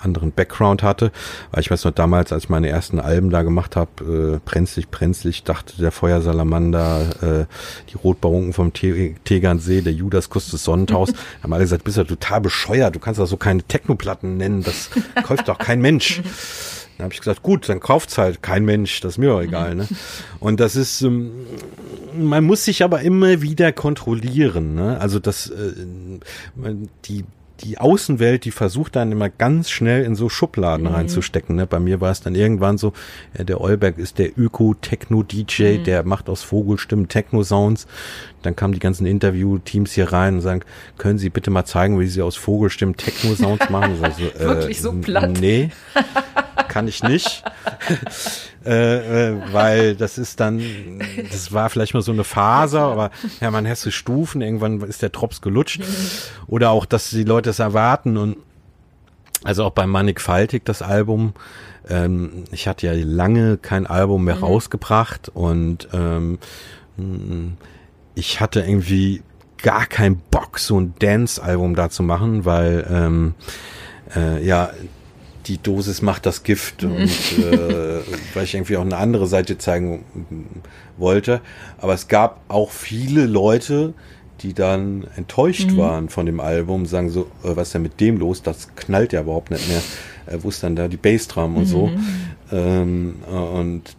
anderen 0.00 0.32
Background 0.32 0.82
hatte. 0.82 1.12
Weil 1.50 1.60
ich 1.60 1.70
weiß 1.70 1.84
noch 1.84 1.92
damals, 1.92 2.32
als 2.32 2.44
ich 2.44 2.48
meine 2.48 2.68
ersten 2.68 3.00
Alben 3.00 3.30
da 3.30 3.42
gemacht 3.42 3.76
habe, 3.76 4.38
äh, 4.38 4.40
brenzlig, 4.44 4.88
brenzlig, 4.90 5.44
dachte 5.44 5.76
der 5.78 5.92
Feuersalamander, 5.92 7.00
äh, 7.22 7.46
die 7.90 7.96
Rotbarunken 7.96 8.52
vom 8.52 8.72
Te 8.72 9.14
Tegernsee, 9.24 9.80
der 9.80 9.92
Judaskuss 9.92 10.50
des 10.50 10.64
Sonnentaus, 10.64 11.12
haben 11.42 11.52
alle 11.52 11.64
gesagt, 11.64 11.84
bist 11.84 11.96
du 11.96 12.04
total 12.04 12.40
bescheuert, 12.40 12.94
du 12.94 13.00
kannst 13.00 13.20
doch 13.20 13.26
so 13.26 13.36
keine 13.36 13.62
Technoplatten 13.62 14.36
nennen, 14.36 14.62
das 14.62 14.90
kauft 15.24 15.48
doch 15.48 15.58
kein 15.58 15.80
Mensch. 15.80 16.22
Dann 16.98 17.04
habe 17.04 17.14
ich 17.14 17.20
gesagt, 17.20 17.44
gut, 17.44 17.68
dann 17.68 17.78
kauft's 17.78 18.18
halt 18.18 18.42
kein 18.42 18.64
Mensch, 18.64 19.00
das 19.00 19.12
ist 19.12 19.18
mir 19.18 19.32
auch 19.32 19.40
egal. 19.40 19.76
Ne? 19.76 19.86
Und 20.40 20.58
das 20.58 20.74
ist, 20.74 21.00
ähm, 21.02 21.30
man 22.18 22.42
muss 22.42 22.64
sich 22.64 22.82
aber 22.82 23.02
immer 23.02 23.40
wieder 23.40 23.70
kontrollieren. 23.70 24.74
Ne? 24.74 25.00
Also 25.00 25.20
das, 25.20 25.48
äh, 25.48 25.74
die 27.04 27.24
die 27.60 27.78
Außenwelt, 27.78 28.44
die 28.44 28.50
versucht 28.50 28.96
dann 28.96 29.12
immer 29.12 29.28
ganz 29.28 29.70
schnell 29.70 30.04
in 30.04 30.14
so 30.14 30.28
Schubladen 30.28 30.86
mhm. 30.86 30.94
reinzustecken. 30.94 31.56
Ne? 31.56 31.66
Bei 31.66 31.80
mir 31.80 32.00
war 32.00 32.10
es 32.10 32.20
dann 32.20 32.34
irgendwann 32.34 32.78
so, 32.78 32.92
ja, 33.36 33.44
der 33.44 33.60
Olberg 33.60 33.98
ist 33.98 34.18
der 34.18 34.38
Öko-Techno-DJ, 34.38 35.78
mhm. 35.78 35.84
der 35.84 36.04
macht 36.04 36.28
aus 36.28 36.42
Vogelstimmen 36.42 37.08
Techno-Sounds. 37.08 37.86
Dann 38.42 38.54
kamen 38.54 38.72
die 38.72 38.80
ganzen 38.80 39.06
Interview-Teams 39.06 39.92
hier 39.92 40.12
rein 40.12 40.36
und 40.36 40.40
sagen, 40.40 40.60
können 40.96 41.18
Sie 41.18 41.30
bitte 41.30 41.50
mal 41.50 41.64
zeigen, 41.64 41.98
wie 41.98 42.06
Sie 42.06 42.22
aus 42.22 42.36
Vogelstimmen 42.36 42.96
Techno-Sounds 42.96 43.68
machen? 43.70 43.96
Also, 44.02 44.22
äh, 44.22 44.40
Wirklich 44.40 44.80
so 44.80 44.92
platt? 44.92 45.38
Nee, 45.40 45.70
kann 46.68 46.88
ich 46.88 47.02
nicht. 47.02 47.44
äh, 48.64 49.30
äh, 49.30 49.36
weil 49.52 49.94
das 49.94 50.18
ist 50.18 50.40
dann, 50.40 50.62
das 51.30 51.52
war 51.52 51.70
vielleicht 51.70 51.94
mal 51.94 52.02
so 52.02 52.12
eine 52.12 52.24
Phase, 52.24 52.80
aber 52.80 53.10
ja, 53.40 53.50
man 53.50 53.66
hast 53.66 53.86
du 53.86 53.90
Stufen, 53.90 54.42
irgendwann 54.42 54.80
ist 54.82 55.02
der 55.02 55.10
Drops 55.10 55.40
gelutscht. 55.40 55.82
Oder 56.46 56.70
auch, 56.70 56.86
dass 56.86 57.10
die 57.10 57.24
Leute 57.24 57.50
es 57.50 57.58
erwarten 57.58 58.16
und 58.16 58.36
also 59.44 59.64
auch 59.64 59.70
bei 59.70 59.86
Mannigfaltig 59.86 60.64
das 60.64 60.82
Album, 60.82 61.32
ähm, 61.88 62.44
ich 62.50 62.66
hatte 62.66 62.86
ja 62.86 62.92
lange 62.94 63.56
kein 63.56 63.86
Album 63.86 64.24
mehr 64.24 64.36
mhm. 64.36 64.44
rausgebracht 64.44 65.30
und 65.32 65.88
ähm, 65.92 66.38
ich 68.14 68.40
hatte 68.40 68.60
irgendwie 68.60 69.22
gar 69.62 69.86
keinen 69.86 70.16
Bock, 70.30 70.58
so 70.58 70.80
ein 70.80 70.94
Dance-Album 70.98 71.74
da 71.74 71.90
zu 71.90 72.02
machen, 72.02 72.44
weil 72.44 72.86
ähm, 72.90 73.34
äh, 74.14 74.44
ja 74.44 74.70
die 75.48 75.60
Dosis 75.60 76.02
macht 76.02 76.26
das 76.26 76.42
Gift 76.42 76.84
und 76.84 76.98
äh, 77.38 78.00
weil 78.34 78.44
ich 78.44 78.54
irgendwie 78.54 78.76
auch 78.76 78.82
eine 78.82 78.96
andere 78.96 79.26
Seite 79.26 79.58
zeigen 79.58 80.04
wollte. 80.96 81.40
Aber 81.78 81.94
es 81.94 82.08
gab 82.08 82.40
auch 82.48 82.70
viele 82.70 83.24
Leute, 83.24 83.94
die 84.42 84.54
dann 84.54 85.06
enttäuscht 85.16 85.70
mhm. 85.70 85.76
waren 85.78 86.08
von 86.08 86.26
dem 86.26 86.40
Album, 86.40 86.86
sagen 86.86 87.10
so, 87.10 87.22
äh, 87.42 87.56
was 87.56 87.68
ist 87.68 87.74
denn 87.74 87.82
mit 87.82 88.00
dem 88.00 88.18
los? 88.18 88.42
Das 88.42 88.74
knallt 88.76 89.12
ja 89.12 89.22
überhaupt 89.22 89.50
nicht 89.50 89.66
mehr. 89.68 89.82
Äh, 90.26 90.38
wo 90.42 90.50
ist 90.50 90.62
dann 90.62 90.76
da 90.76 90.86
die 90.86 90.96
Bassdrum 90.96 91.56
und 91.56 91.62
mhm. 91.62 91.66
so? 91.66 91.90
Ähm, 92.52 93.14
äh, 93.26 93.34
und 93.34 93.96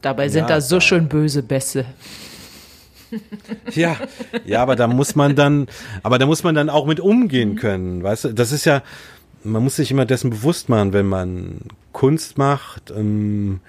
Dabei 0.00 0.28
sind 0.28 0.42
ja, 0.42 0.48
da 0.48 0.60
so 0.60 0.80
schön 0.80 1.08
böse 1.08 1.42
Bässe. 1.42 1.84
ja, 3.74 3.96
ja, 4.44 4.62
aber 4.62 4.76
da 4.76 4.86
muss 4.86 5.14
man 5.14 5.34
dann, 5.34 5.66
aber 6.02 6.18
da 6.18 6.26
muss 6.26 6.44
man 6.44 6.54
dann 6.54 6.68
auch 6.68 6.86
mit 6.86 7.00
umgehen 7.00 7.56
können, 7.56 8.02
weißt 8.02 8.24
du? 8.24 8.34
Das 8.34 8.52
ist 8.52 8.64
ja, 8.66 8.82
man 9.50 9.62
muss 9.62 9.76
sich 9.76 9.90
immer 9.90 10.06
dessen 10.06 10.30
bewusst 10.30 10.68
machen, 10.68 10.92
wenn 10.92 11.06
man 11.06 11.60
Kunst 11.92 12.38
macht. 12.38 12.90
Ähm, 12.90 13.60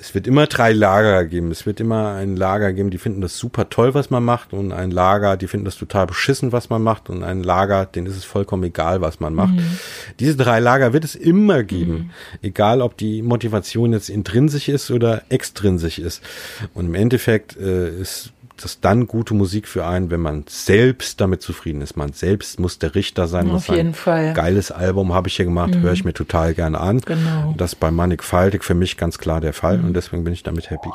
es 0.00 0.14
wird 0.14 0.28
immer 0.28 0.46
drei 0.46 0.72
Lager 0.72 1.24
geben. 1.24 1.50
Es 1.50 1.66
wird 1.66 1.80
immer 1.80 2.12
ein 2.12 2.36
Lager 2.36 2.72
geben, 2.72 2.90
die 2.90 2.98
finden 2.98 3.20
das 3.20 3.36
super 3.36 3.68
toll, 3.68 3.94
was 3.94 4.10
man 4.10 4.24
macht, 4.24 4.52
und 4.52 4.72
ein 4.72 4.92
Lager, 4.92 5.36
die 5.36 5.48
finden 5.48 5.64
das 5.64 5.76
total 5.76 6.06
beschissen, 6.06 6.52
was 6.52 6.70
man 6.70 6.82
macht, 6.82 7.10
und 7.10 7.24
ein 7.24 7.42
Lager, 7.42 7.84
denen 7.84 8.06
ist 8.06 8.16
es 8.16 8.24
vollkommen 8.24 8.62
egal, 8.62 9.00
was 9.00 9.18
man 9.18 9.34
macht. 9.34 9.54
Mhm. 9.54 9.78
Diese 10.20 10.36
drei 10.36 10.60
Lager 10.60 10.92
wird 10.92 11.04
es 11.04 11.16
immer 11.16 11.64
geben, 11.64 11.92
mhm. 11.92 12.10
egal 12.42 12.80
ob 12.80 12.96
die 12.96 13.22
Motivation 13.22 13.92
jetzt 13.92 14.08
intrinsisch 14.08 14.68
ist 14.68 14.90
oder 14.92 15.22
extrinsisch 15.30 15.98
ist. 15.98 16.22
Und 16.74 16.86
im 16.86 16.94
Endeffekt 16.94 17.56
äh, 17.56 17.90
ist 17.90 18.32
das 18.64 18.80
dann 18.80 19.06
gute 19.06 19.34
Musik 19.34 19.68
für 19.68 19.86
einen, 19.86 20.10
wenn 20.10 20.20
man 20.20 20.44
selbst 20.48 21.20
damit 21.20 21.42
zufrieden 21.42 21.80
ist. 21.80 21.96
Man 21.96 22.12
selbst 22.12 22.60
muss 22.60 22.78
der 22.78 22.94
Richter 22.94 23.26
sein. 23.26 23.50
Auf 23.50 23.68
jeden 23.68 23.94
Fall. 23.94 24.34
Geiles 24.34 24.70
Album 24.70 25.12
habe 25.12 25.28
ich 25.28 25.36
hier 25.36 25.44
gemacht, 25.44 25.74
mhm. 25.74 25.80
höre 25.80 25.92
ich 25.92 26.04
mir 26.04 26.14
total 26.14 26.54
gerne 26.54 26.80
an. 26.80 27.00
Genau. 27.00 27.54
Das 27.56 27.72
ist 27.72 27.80
bei 27.80 27.90
Mannigfaltig 27.90 28.64
für 28.64 28.74
mich 28.74 28.96
ganz 28.96 29.18
klar 29.18 29.40
der 29.40 29.52
Fall 29.52 29.78
mhm. 29.78 29.86
und 29.86 29.94
deswegen 29.94 30.24
bin 30.24 30.32
ich 30.32 30.42
damit 30.42 30.70
happy. 30.70 30.88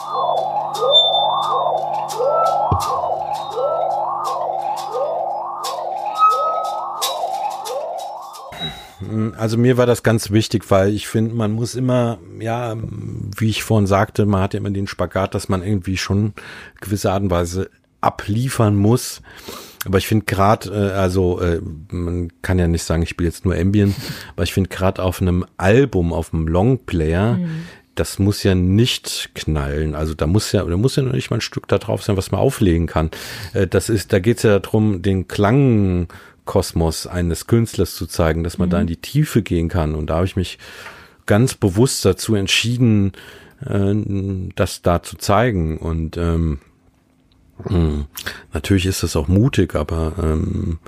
Also 9.37 9.57
mir 9.57 9.77
war 9.77 9.85
das 9.85 10.03
ganz 10.03 10.31
wichtig, 10.31 10.69
weil 10.69 10.93
ich 10.93 11.07
finde, 11.07 11.35
man 11.35 11.51
muss 11.51 11.75
immer, 11.75 12.19
ja, 12.39 12.75
wie 13.37 13.49
ich 13.49 13.63
vorhin 13.63 13.87
sagte, 13.87 14.25
man 14.25 14.41
hat 14.41 14.53
ja 14.53 14.59
immer 14.59 14.71
den 14.71 14.87
Spagat, 14.87 15.35
dass 15.35 15.49
man 15.49 15.63
irgendwie 15.63 15.97
schon 15.97 16.33
gewisse 16.81 17.11
Art 17.11 17.23
und 17.23 17.29
Weise 17.29 17.69
abliefern 18.01 18.75
muss. 18.75 19.21
Aber 19.85 19.97
ich 19.97 20.07
finde 20.07 20.25
gerade, 20.25 20.69
äh, 20.69 20.91
also 20.93 21.39
äh, 21.41 21.61
man 21.89 22.31
kann 22.41 22.59
ja 22.59 22.67
nicht 22.67 22.83
sagen, 22.83 23.03
ich 23.03 23.09
spiele 23.09 23.29
jetzt 23.29 23.45
nur 23.45 23.55
Ambient, 23.55 23.95
aber 24.35 24.43
ich 24.43 24.53
finde 24.53 24.69
gerade 24.69 25.01
auf 25.01 25.21
einem 25.21 25.45
Album, 25.57 26.13
auf 26.13 26.33
einem 26.33 26.47
Longplayer, 26.47 27.33
mhm. 27.33 27.65
das 27.95 28.19
muss 28.19 28.43
ja 28.43 28.55
nicht 28.55 29.31
knallen. 29.35 29.95
Also 29.95 30.13
da 30.13 30.27
muss 30.27 30.51
ja, 30.51 30.63
da 30.63 30.77
muss 30.77 30.95
ja 30.95 31.03
noch 31.03 31.13
nicht 31.13 31.29
mal 31.29 31.37
ein 31.37 31.41
Stück 31.41 31.67
da 31.67 31.79
drauf 31.79 32.03
sein, 32.03 32.17
was 32.17 32.31
man 32.31 32.39
auflegen 32.39 32.87
kann. 32.87 33.11
Äh, 33.53 33.67
das 33.67 33.89
ist, 33.89 34.13
da 34.13 34.19
geht 34.19 34.37
es 34.37 34.43
ja 34.43 34.59
darum, 34.59 35.01
den 35.01 35.27
Klangkosmos 36.45 37.07
eines 37.07 37.47
Künstlers 37.47 37.95
zu 37.95 38.07
zeigen, 38.07 38.43
dass 38.43 38.57
man 38.57 38.69
mhm. 38.69 38.71
da 38.71 38.81
in 38.81 38.87
die 38.87 38.97
Tiefe 38.97 39.41
gehen 39.41 39.69
kann. 39.69 39.95
Und 39.95 40.09
da 40.09 40.15
habe 40.15 40.25
ich 40.25 40.35
mich 40.35 40.59
ganz 41.25 41.55
bewusst 41.55 42.03
dazu 42.05 42.35
entschieden, 42.35 43.13
äh, 43.65 43.93
das 44.55 44.81
da 44.81 45.01
zu 45.03 45.17
zeigen. 45.17 45.77
Und 45.77 46.17
ähm, 46.17 46.59
hm. 47.65 48.05
Natürlich 48.51 48.87
ist 48.87 49.03
das 49.03 49.15
auch 49.15 49.27
mutig, 49.27 49.75
aber 49.75 50.13
ähm, 50.21 50.79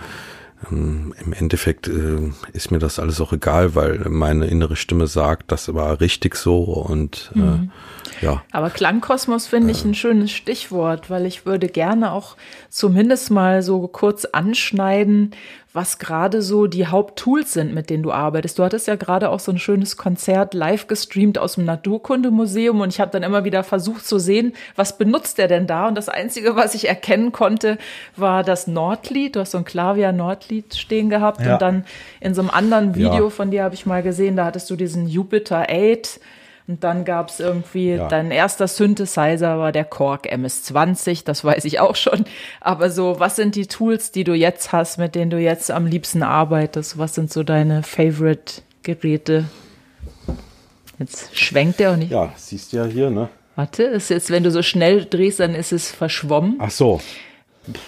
ähm, 0.71 1.13
im 1.23 1.33
Endeffekt 1.33 1.87
äh, 1.87 2.31
ist 2.53 2.71
mir 2.71 2.79
das 2.79 2.99
alles 2.99 3.21
auch 3.21 3.33
egal, 3.33 3.75
weil 3.75 4.05
meine 4.09 4.47
innere 4.47 4.75
Stimme 4.75 5.07
sagt, 5.07 5.51
das 5.51 5.73
war 5.73 5.99
richtig 5.99 6.35
so 6.35 6.63
und 6.63 7.31
äh, 7.35 7.39
mhm. 7.39 7.71
ja. 8.21 8.43
Aber 8.51 8.69
Klangkosmos 8.69 9.47
finde 9.47 9.71
ich 9.71 9.83
äh. 9.83 9.89
ein 9.89 9.95
schönes 9.95 10.31
Stichwort, 10.31 11.09
weil 11.09 11.25
ich 11.25 11.45
würde 11.45 11.67
gerne 11.67 12.11
auch 12.11 12.35
zumindest 12.69 13.31
mal 13.31 13.61
so 13.61 13.87
kurz 13.87 14.25
anschneiden, 14.25 15.31
was 15.75 15.99
gerade 15.99 16.41
so 16.41 16.67
die 16.67 16.87
Haupttools 16.87 17.51
sind, 17.51 17.73
mit 17.73 17.89
denen 17.89 18.01
du 18.01 18.13
arbeitest. 18.13 18.57
Du 18.57 18.63
hattest 18.63 18.87
ja 18.87 18.95
gerade 18.95 19.29
auch 19.29 19.41
so 19.41 19.51
ein 19.51 19.59
schönes 19.59 19.97
Konzert 19.97 20.53
live 20.53 20.87
gestreamt 20.87 21.37
aus 21.37 21.55
dem 21.55 21.65
Naturkundemuseum 21.65 22.79
und 22.79 22.93
ich 22.93 23.01
habe 23.01 23.11
dann 23.11 23.23
immer 23.23 23.43
wieder 23.43 23.61
versucht 23.63 24.07
zu 24.07 24.17
sehen, 24.17 24.53
was 24.77 24.97
benutzt 24.97 25.37
er 25.37 25.49
denn 25.49 25.67
da? 25.67 25.87
Und 25.89 25.95
das 25.95 26.07
Einzige, 26.07 26.55
was 26.55 26.75
ich 26.75 26.87
erkennen 26.87 27.33
konnte, 27.33 27.77
war 28.15 28.43
das 28.43 28.67
Nordlied. 28.67 29.35
Du 29.35 29.41
hast 29.41 29.51
so 29.51 29.57
ein 29.57 29.65
Klavier 29.65 30.13
Nordlied 30.13 30.75
stehen 30.75 31.09
gehabt 31.09 31.41
ja. 31.41 31.53
und 31.53 31.61
dann 31.61 31.85
in 32.21 32.33
so 32.33 32.41
einem 32.41 32.51
anderen 32.51 32.95
Video 32.95 33.25
ja. 33.25 33.29
von 33.29 33.51
dir 33.51 33.65
habe 33.65 33.75
ich 33.75 33.85
mal 33.85 34.01
gesehen, 34.01 34.37
da 34.37 34.45
hattest 34.45 34.69
du 34.69 34.77
diesen 34.77 35.07
Jupiter 35.07 35.67
8 35.69 36.21
und 36.67 36.83
dann 36.83 37.05
gab 37.05 37.29
es 37.29 37.39
irgendwie, 37.39 37.91
ja. 37.91 38.07
dein 38.07 38.31
erster 38.31 38.67
Synthesizer 38.67 39.59
war 39.59 39.71
der 39.71 39.85
Korg 39.85 40.25
MS-20, 40.25 41.23
das 41.23 41.43
weiß 41.43 41.63
ich 41.65 41.79
auch 41.79 41.95
schon. 41.95 42.25
Aber 42.59 42.89
so, 42.89 43.19
was 43.19 43.35
sind 43.35 43.55
die 43.55 43.67
Tools, 43.67 44.11
die 44.11 44.23
du 44.23 44.33
jetzt 44.33 44.71
hast, 44.71 44.97
mit 44.97 45.13
denen 45.13 45.29
du 45.29 45.37
jetzt 45.37 45.69
am 45.69 45.85
liebsten 45.85 46.23
arbeitest? 46.23 46.97
Was 46.97 47.13
sind 47.13 47.31
so 47.31 47.43
deine 47.43 47.83
Favorite-Geräte? 47.83 49.45
Jetzt 50.97 51.37
schwenkt 51.37 51.79
der 51.79 51.91
auch 51.91 51.97
nicht. 51.97 52.11
Ja, 52.11 52.33
siehst 52.35 52.73
du 52.73 52.77
ja 52.77 52.85
hier, 52.85 53.11
ne? 53.11 53.29
Warte, 53.55 53.83
ist 53.83 54.09
jetzt, 54.09 54.31
wenn 54.31 54.43
du 54.43 54.49
so 54.49 54.63
schnell 54.63 55.05
drehst, 55.05 55.39
dann 55.39 55.53
ist 55.53 55.71
es 55.71 55.91
verschwommen. 55.91 56.55
Ach 56.59 56.71
so. 56.71 56.99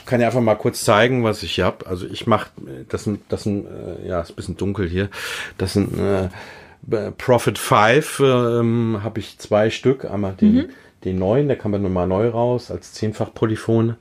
Kann 0.05 0.19
ich 0.19 0.25
einfach 0.25 0.41
mal 0.41 0.55
kurz 0.55 0.83
zeigen, 0.83 1.23
was 1.23 1.43
ich 1.43 1.55
hier 1.55 1.65
habe. 1.65 1.85
Also 1.87 2.07
ich 2.07 2.25
mache, 2.25 2.49
das 2.89 3.03
sind, 3.03 3.21
das 3.29 3.43
sind, 3.43 3.65
äh, 3.65 4.07
ja, 4.07 4.21
ist 4.21 4.31
ein 4.31 4.35
bisschen 4.35 4.57
dunkel 4.57 4.87
hier. 4.89 5.09
Das 5.57 5.73
sind 5.73 5.97
äh, 5.99 6.29
Profit 7.17 7.57
5 7.57 8.19
ähm, 8.19 8.99
habe 9.03 9.19
ich 9.19 9.37
zwei 9.39 9.69
Stück. 9.69 10.05
Einmal 10.05 10.33
den, 10.33 10.53
mhm. 10.53 10.69
den 11.03 11.19
neuen, 11.19 11.47
der 11.47 11.57
kam 11.57 11.71
dann 11.71 11.81
nochmal 11.81 12.07
neu 12.07 12.29
raus 12.29 12.71
als 12.71 12.93
zehnfach 12.93 13.33
Polyphon. 13.33 13.95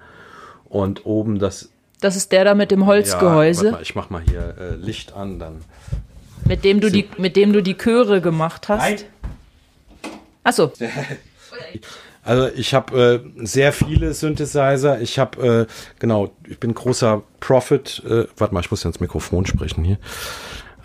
Und 0.69 1.07
oben 1.07 1.39
das. 1.39 1.71
Das 2.01 2.17
ist 2.17 2.33
der 2.33 2.45
da 2.45 2.55
mit 2.55 2.71
dem 2.71 2.87
Holzgehäuse. 2.87 3.67
Ja, 3.67 3.73
mal, 3.73 3.83
ich 3.83 3.95
mach 3.95 4.11
mal 4.11 4.23
hier 4.23 4.55
äh, 4.59 4.75
Licht 4.75 5.15
an, 5.15 5.39
dann. 5.39 5.63
Mit 6.47 6.65
dem 6.65 6.81
du 6.81 6.91
die, 6.91 7.09
mit 7.19 7.37
dem 7.37 7.53
du 7.53 7.63
die 7.63 7.77
Chöre 7.77 8.21
gemacht 8.21 8.69
hast. 8.69 8.83
Nein. 8.83 8.99
Achso. 10.45 10.73
Also 12.27 12.49
ich 12.49 12.75
habe 12.75 13.23
äh, 13.25 13.47
sehr 13.47 13.73
viele 13.73 14.13
Synthesizer. 14.13 15.01
Ich 15.01 15.21
habe, 15.21 15.67
äh, 15.69 15.73
genau, 16.01 16.33
ich 16.49 16.59
bin 16.59 16.75
großer 16.75 17.23
Profit. 17.39 18.03
Äh, 18.05 18.27
warte 18.37 18.53
mal, 18.53 18.61
ich 18.61 18.71
muss 18.73 18.83
ja 18.83 18.91
ins 18.91 18.99
Mikrofon 18.99 19.47
sprechen 19.47 19.85
hier. 19.85 19.99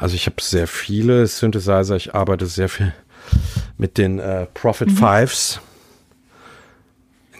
Also 0.01 0.15
ich 0.15 0.25
habe 0.25 0.37
sehr 0.41 0.67
viele 0.67 1.27
Synthesizer. 1.27 1.95
Ich 1.95 2.15
arbeite 2.15 2.47
sehr 2.47 2.69
viel 2.69 2.91
mit 3.77 3.99
den 3.99 4.17
äh, 4.17 4.47
Profit 4.51 4.89
mhm. 4.89 4.97
Fives. 4.97 5.61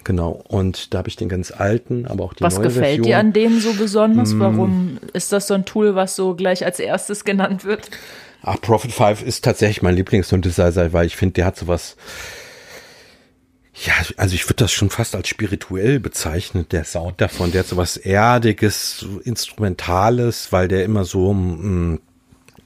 Genau, 0.04 0.44
und 0.48 0.94
da 0.94 1.00
habe 1.00 1.10
ich 1.10 1.16
den 1.16 1.28
ganz 1.28 1.52
alten, 1.52 2.06
aber 2.06 2.24
auch 2.24 2.34
die 2.34 2.44
was 2.44 2.56
neue 2.56 2.66
gefällt 2.66 2.86
Version. 2.86 3.04
dir 3.04 3.18
an 3.18 3.34
dem 3.34 3.60
so 3.60 3.74
besonders? 3.74 4.34
Mm. 4.34 4.40
Warum 4.40 5.00
ist 5.14 5.32
das 5.32 5.46
so 5.46 5.54
ein 5.54 5.64
Tool, 5.64 5.94
was 5.94 6.16
so 6.16 6.34
gleich 6.36 6.66
als 6.66 6.80
erstes 6.80 7.24
genannt 7.24 7.66
wird? 7.66 7.92
Ach, 8.42 8.60
Profit 8.60 8.92
5 8.92 9.22
ist 9.22 9.44
tatsächlich 9.44 9.84
mein 9.84 9.96
Lieblings-Synthesizer, 9.96 10.92
weil 10.92 11.06
ich 11.06 11.16
finde, 11.16 11.34
der 11.34 11.46
hat 11.46 11.58
sowas, 11.58 11.98
ja, 13.86 13.94
also 14.18 14.34
ich 14.34 14.46
würde 14.46 14.56
das 14.56 14.72
schon 14.72 14.90
fast 14.90 15.16
als 15.16 15.28
spirituell 15.28 16.00
bezeichnen, 16.00 16.66
der 16.72 16.84
Sound 16.84 17.22
davon. 17.22 17.52
Der 17.52 17.60
hat 17.60 17.68
sowas 17.68 17.96
Erdiges, 17.96 18.98
so 18.98 19.20
Instrumentales, 19.20 20.52
weil 20.52 20.68
der 20.68 20.84
immer 20.84 21.06
so 21.06 21.32
mh, 21.32 22.00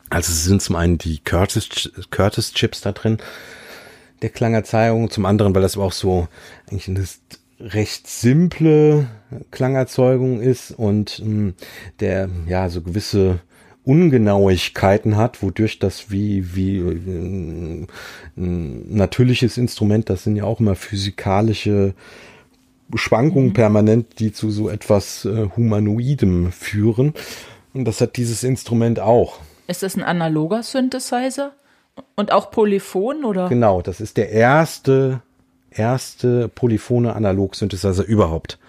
also 0.09 0.31
sind 0.31 0.61
zum 0.61 0.75
einen 0.75 0.97
die 0.97 1.19
Curtis, 1.19 1.91
Curtis 2.11 2.53
Chips 2.53 2.81
da 2.81 2.91
drin, 2.91 3.17
der 4.21 4.29
Klangerzeugung, 4.29 5.09
zum 5.09 5.25
anderen, 5.25 5.53
weil 5.55 5.61
das 5.61 5.77
auch 5.77 5.91
so 5.91 6.27
eigentlich 6.69 6.87
eine 6.87 7.05
recht 7.59 8.07
simple 8.07 9.07
Klangerzeugung 9.51 10.41
ist 10.41 10.71
und 10.71 11.19
mh, 11.19 11.25
hm, 11.25 11.53
der 11.99 12.29
ja 12.47 12.69
so 12.69 12.81
gewisse 12.81 13.39
Ungenauigkeiten 13.83 15.15
hat, 15.15 15.43
wodurch 15.43 15.77
das 15.79 16.09
wie 16.09 16.55
wie 16.55 16.79
ein 16.79 17.87
natürliches 18.35 19.57
Instrument, 19.57 20.09
das 20.09 20.23
sind 20.23 20.35
ja 20.35 20.43
auch 20.43 20.59
immer 20.59 20.75
physikalische 20.75 21.93
Schwankungen 22.93 23.49
mhm. 23.49 23.53
permanent, 23.53 24.19
die 24.19 24.31
zu 24.31 24.51
so 24.51 24.69
etwas 24.69 25.25
äh, 25.25 25.49
humanoidem 25.55 26.51
führen. 26.51 27.13
Und 27.73 27.85
das 27.85 28.01
hat 28.01 28.17
dieses 28.17 28.43
Instrument 28.43 28.99
auch. 28.99 29.39
Ist 29.67 29.83
das 29.83 29.95
ein 29.95 30.03
analoger 30.03 30.63
Synthesizer? 30.63 31.51
Und 32.15 32.31
auch 32.31 32.49
Polyphon 32.51 33.23
oder? 33.23 33.49
Genau, 33.49 33.81
das 33.81 33.99
ist 34.01 34.17
der 34.17 34.29
erste, 34.29 35.21
erste 35.71 36.49
polyphone 36.49 37.07
Analog-Synthesizer 37.07 38.03
überhaupt. 38.03 38.59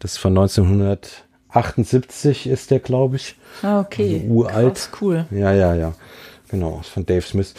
Das 0.00 0.12
ist 0.12 0.18
von 0.18 0.36
1978 0.36 2.48
ist 2.48 2.70
der, 2.70 2.80
glaube 2.80 3.16
ich. 3.16 3.36
Ah, 3.62 3.80
okay. 3.80 4.20
Also 4.22 4.34
uralt. 4.34 4.74
Krass, 4.74 4.90
cool. 5.00 5.24
Ja, 5.30 5.52
ja, 5.52 5.74
ja. 5.74 5.94
Genau, 6.50 6.82
von 6.82 7.06
Dave 7.06 7.22
Smith. 7.22 7.54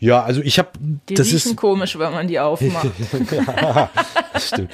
Ja, 0.00 0.22
also 0.22 0.40
ich 0.40 0.58
habe. 0.58 0.70
Die 1.08 1.14
das 1.14 1.32
ist 1.32 1.56
komisch, 1.56 1.98
wenn 1.98 2.12
man 2.12 2.26
die 2.26 2.40
aufmacht. 2.40 2.90
ja, 3.46 3.90
stimmt. 4.38 4.70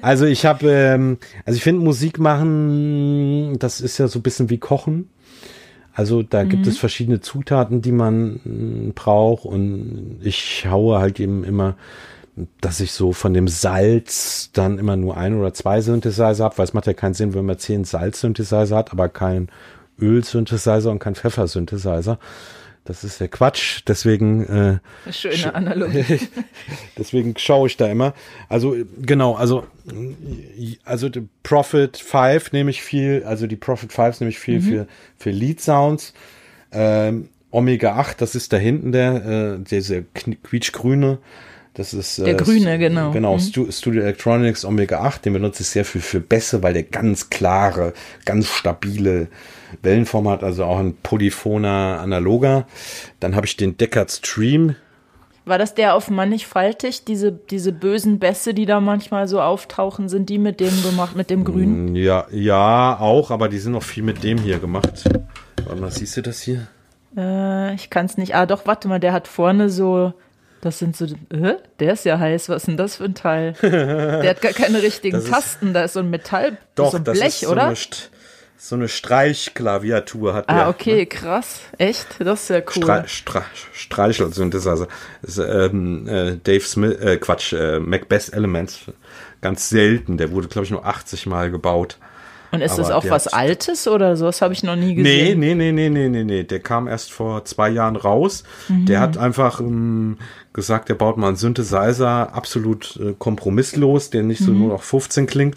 Also 0.00 0.24
ich 0.24 0.46
habe, 0.46 0.68
ähm, 0.68 1.18
also 1.44 1.56
ich 1.56 1.62
finde 1.62 1.84
Musik 1.84 2.18
machen, 2.18 3.58
das 3.58 3.80
ist 3.80 3.98
ja 3.98 4.08
so 4.08 4.18
ein 4.18 4.22
bisschen 4.22 4.50
wie 4.50 4.58
Kochen. 4.58 5.10
Also 5.94 6.22
da 6.22 6.44
mhm. 6.44 6.48
gibt 6.48 6.66
es 6.66 6.78
verschiedene 6.78 7.20
Zutaten, 7.20 7.82
die 7.82 7.92
man 7.92 8.40
mm, 8.44 8.92
braucht 8.94 9.44
und 9.44 10.18
ich 10.22 10.66
haue 10.68 10.98
halt 10.98 11.20
eben 11.20 11.44
immer, 11.44 11.76
dass 12.60 12.80
ich 12.80 12.92
so 12.92 13.12
von 13.12 13.34
dem 13.34 13.46
Salz 13.48 14.50
dann 14.52 14.78
immer 14.78 14.96
nur 14.96 15.16
ein 15.16 15.38
oder 15.38 15.52
zwei 15.52 15.80
Synthesizer 15.80 16.44
habe, 16.44 16.58
weil 16.58 16.64
es 16.64 16.72
macht 16.72 16.86
ja 16.86 16.94
keinen 16.94 17.14
Sinn, 17.14 17.34
wenn 17.34 17.44
man 17.44 17.58
zehn 17.58 17.84
Salz-Synthesizer 17.84 18.74
hat, 18.74 18.92
aber 18.92 19.08
kein 19.08 19.48
Öl-Synthesizer 20.00 20.90
und 20.90 20.98
kein 20.98 21.14
Pfeffer-Synthesizer. 21.14 22.18
Das 22.84 23.04
ist 23.04 23.20
der 23.20 23.28
Quatsch. 23.28 23.82
Deswegen 23.86 24.80
äh, 25.06 25.12
schöne 25.12 25.54
Analogie. 25.54 26.18
deswegen 26.98 27.34
schaue 27.38 27.68
ich 27.68 27.76
da 27.76 27.86
immer. 27.86 28.12
Also 28.48 28.76
genau, 29.00 29.34
also 29.34 29.66
also 30.84 31.08
die 31.08 31.28
Profit 31.42 31.96
5 31.96 32.52
nehme 32.52 32.70
ich 32.70 32.82
viel, 32.82 33.22
also 33.24 33.46
die 33.46 33.56
Profit 33.56 33.92
5 33.92 34.20
nehme 34.20 34.30
ich 34.30 34.38
viel 34.38 34.60
mhm. 34.60 34.62
für 34.62 34.86
für 35.16 35.30
Lead 35.30 35.60
Sounds. 35.60 36.12
Ähm, 36.72 37.28
Omega 37.52 37.96
8, 37.96 38.20
das 38.20 38.34
ist 38.34 38.52
da 38.52 38.56
hinten 38.56 38.92
der 38.92 39.24
äh, 39.26 39.58
diese 39.62 40.02
quietschgrüne. 40.02 41.18
Das 41.74 41.94
ist 41.94 42.18
der 42.18 42.28
äh, 42.28 42.34
grüne, 42.34 42.78
genau. 42.78 43.12
Genau, 43.12 43.36
mhm. 43.36 43.70
Studio 43.70 44.02
Electronics 44.02 44.64
Omega 44.64 45.00
8, 45.00 45.24
den 45.24 45.32
benutze 45.32 45.62
ich 45.62 45.70
sehr 45.70 45.86
viel 45.86 46.02
für 46.02 46.20
Bässe, 46.20 46.62
weil 46.62 46.74
der 46.74 46.82
ganz 46.82 47.30
klare, 47.30 47.94
ganz 48.26 48.48
stabile 48.48 49.28
Wellenform 49.80 50.28
hat, 50.28 50.44
also 50.44 50.64
auch 50.64 50.78
ein 50.78 50.96
polyphoner 51.02 51.98
analoger. 52.00 52.66
Dann 53.20 53.34
habe 53.34 53.46
ich 53.46 53.56
den 53.56 53.78
Deckard 53.78 54.10
Stream. 54.10 54.76
War 55.46 55.58
das 55.58 55.74
der 55.74 55.94
auf 55.94 56.10
mannigfaltig? 56.10 57.04
Diese, 57.04 57.32
diese 57.32 57.72
bösen 57.72 58.18
Bässe, 58.18 58.52
die 58.52 58.66
da 58.66 58.80
manchmal 58.80 59.26
so 59.26 59.40
auftauchen, 59.40 60.10
sind 60.10 60.28
die 60.28 60.38
mit 60.38 60.60
dem 60.60 60.82
gemacht, 60.82 61.16
mit 61.16 61.30
dem? 61.30 61.42
Mm, 61.42 61.96
ja, 61.96 62.26
ja, 62.30 62.98
auch, 63.00 63.30
aber 63.30 63.48
die 63.48 63.58
sind 63.58 63.72
noch 63.72 63.82
viel 63.82 64.02
mit 64.02 64.22
dem 64.22 64.38
hier 64.38 64.58
gemacht. 64.58 65.04
Warte 65.64 65.80
mal, 65.80 65.90
siehst 65.90 66.18
du 66.18 66.22
das 66.22 66.42
hier? 66.42 66.68
Äh, 67.16 67.74
ich 67.74 67.88
kann 67.90 68.06
es 68.06 68.18
nicht. 68.18 68.34
Ah, 68.34 68.46
doch, 68.46 68.66
warte 68.66 68.88
mal, 68.88 69.00
der 69.00 69.12
hat 69.12 69.26
vorne 69.26 69.68
so 69.68 70.12
das 70.62 70.78
sind 70.78 70.96
so, 70.96 71.04
äh, 71.04 71.56
der 71.80 71.92
ist 71.92 72.04
ja 72.06 72.18
heiß, 72.18 72.48
was 72.48 72.62
ist 72.62 72.68
denn 72.68 72.76
das 72.78 72.96
für 72.96 73.04
ein 73.04 73.14
Teil? 73.14 73.52
Der 73.60 74.30
hat 74.30 74.40
gar 74.40 74.52
keine 74.52 74.80
richtigen 74.82 75.18
ist, 75.18 75.28
Tasten, 75.28 75.74
da 75.74 75.84
ist 75.84 75.92
so 75.92 76.00
ein 76.00 76.08
Metall, 76.08 76.56
doch, 76.76 76.92
so 76.92 76.96
ein 76.96 77.04
Blech, 77.04 77.46
oder? 77.46 77.74
So 77.74 78.08
so 78.64 78.76
eine 78.76 78.86
Streichklaviatur 78.86 80.34
hat 80.34 80.48
Ah, 80.48 80.54
der, 80.54 80.68
okay, 80.68 80.98
ne? 80.98 81.06
krass. 81.06 81.62
Echt? 81.78 82.06
Das 82.20 82.44
ist 82.44 82.50
ja 82.50 82.58
cool. 82.58 82.82
Stre 82.84 83.04
Stre 83.08 83.42
Streichel-Synthesizer. 83.72 84.86
Das 85.20 85.36
ist, 85.36 85.44
ähm, 85.44 86.06
äh, 86.06 86.36
Dave 86.44 86.60
Smith, 86.60 86.96
äh, 87.00 87.16
Quatsch, 87.16 87.52
äh, 87.54 87.80
Macbeth 87.80 88.32
Elements. 88.32 88.82
Ganz 89.40 89.68
selten. 89.68 90.16
Der 90.16 90.30
wurde, 90.30 90.46
glaube 90.46 90.64
ich, 90.64 90.70
nur 90.70 90.86
80 90.86 91.26
Mal 91.26 91.50
gebaut. 91.50 91.98
Und 92.52 92.60
ist 92.60 92.76
das 92.76 92.88
aber 92.90 92.98
auch 92.98 93.02
der 93.02 93.10
was 93.12 93.28
Altes 93.28 93.88
oder 93.88 94.16
so? 94.16 94.26
Das 94.26 94.42
habe 94.42 94.52
ich 94.52 94.62
noch 94.62 94.76
nie 94.76 94.94
Nee, 94.94 94.94
gesehen. 95.34 95.40
nee, 95.40 95.54
nee, 95.54 95.72
nee, 95.72 95.88
nee, 95.88 96.08
nee, 96.08 96.24
nee. 96.24 96.42
Der 96.44 96.60
kam 96.60 96.86
erst 96.86 97.10
vor 97.10 97.44
zwei 97.46 97.70
Jahren 97.70 97.96
raus. 97.96 98.44
Der 98.68 99.00
hat 99.00 99.16
einfach 99.16 99.60
ähm, 99.60 100.18
gesagt, 100.52 100.90
er 100.90 100.94
baut 100.96 101.16
mal 101.16 101.28
einen 101.28 101.36
Synthesizer 101.36 102.34
absolut 102.34 102.98
äh, 103.02 103.14
kompromisslos, 103.18 104.10
der 104.10 104.22
nicht 104.22 104.42
so 104.42 104.52
nur 104.52 104.68
noch 104.68 104.82
15 104.82 105.26
klingt. 105.26 105.56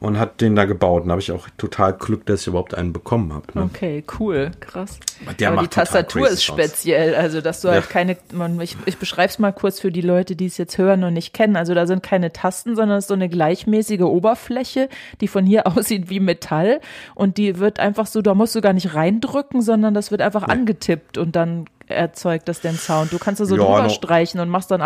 Und 0.00 0.18
hat 0.18 0.40
den 0.40 0.54
da 0.56 0.64
gebaut. 0.64 1.02
Und 1.02 1.08
da 1.08 1.12
habe 1.12 1.22
ich 1.22 1.32
auch 1.32 1.48
total 1.58 1.92
Glück, 1.94 2.26
dass 2.26 2.42
ich 2.42 2.46
überhaupt 2.48 2.74
einen 2.74 2.92
bekommen 2.92 3.32
habe. 3.32 3.46
Ne? 3.54 3.62
Okay, 3.62 4.04
cool, 4.18 4.50
krass. 4.60 4.98
Der 5.40 5.50
Aber 5.52 5.62
die 5.62 5.68
Tastatur 5.68 6.28
ist 6.28 6.44
speziell, 6.44 7.14
also 7.14 7.40
dass 7.40 7.60
du 7.62 7.68
halt 7.70 7.84
Ja. 7.84 7.90
keine, 7.90 8.16
man, 8.32 8.60
ich, 8.60 8.76
ich 8.86 8.98
beschreibe 8.98 9.28
es 9.30 9.38
mal 9.38 9.52
kurz 9.52 9.80
für 9.80 9.90
die 9.90 10.00
Leute, 10.02 10.36
die 10.36 10.46
es 10.46 10.58
jetzt 10.58 10.76
hören 10.78 11.02
und 11.04 11.14
nicht 11.14 11.32
kennen. 11.32 11.56
Also 11.56 11.74
da 11.74 11.86
sind 11.86 12.02
keine 12.02 12.32
Tasten, 12.32 12.76
sondern 12.76 12.98
es 12.98 13.04
ist 13.04 13.08
so 13.08 13.14
eine 13.14 13.28
gleichmäßige 13.28 14.02
Oberfläche, 14.02 14.88
die 15.20 15.28
von 15.28 15.46
hier 15.46 15.66
aussieht 15.76 16.10
wie 16.10 16.20
Metall 16.20 16.80
und 17.14 17.36
die 17.38 17.58
wird 17.58 17.80
einfach 17.80 18.06
so, 18.06 18.22
da 18.22 18.34
musst 18.34 18.54
du 18.54 18.60
gar 18.60 18.72
nicht 18.72 18.94
reindrücken, 18.94 19.62
sondern 19.62 19.94
das 19.94 20.10
wird 20.10 20.20
einfach 20.22 20.42
angetippt 20.48 21.18
und 21.18 21.36
dann 21.36 21.66
erzeugt 21.88 22.48
das 22.48 22.60
den 22.60 22.74
Sound. 22.76 23.12
Du 23.12 23.18
kannst 23.18 23.40
da 23.40 23.44
so 23.44 23.56
Ja, 23.56 23.62
drüber 23.64 23.82
noch- 23.84 23.90
streichen 23.90 24.40
und 24.40 24.48
machst 24.48 24.70
dann 24.70 24.82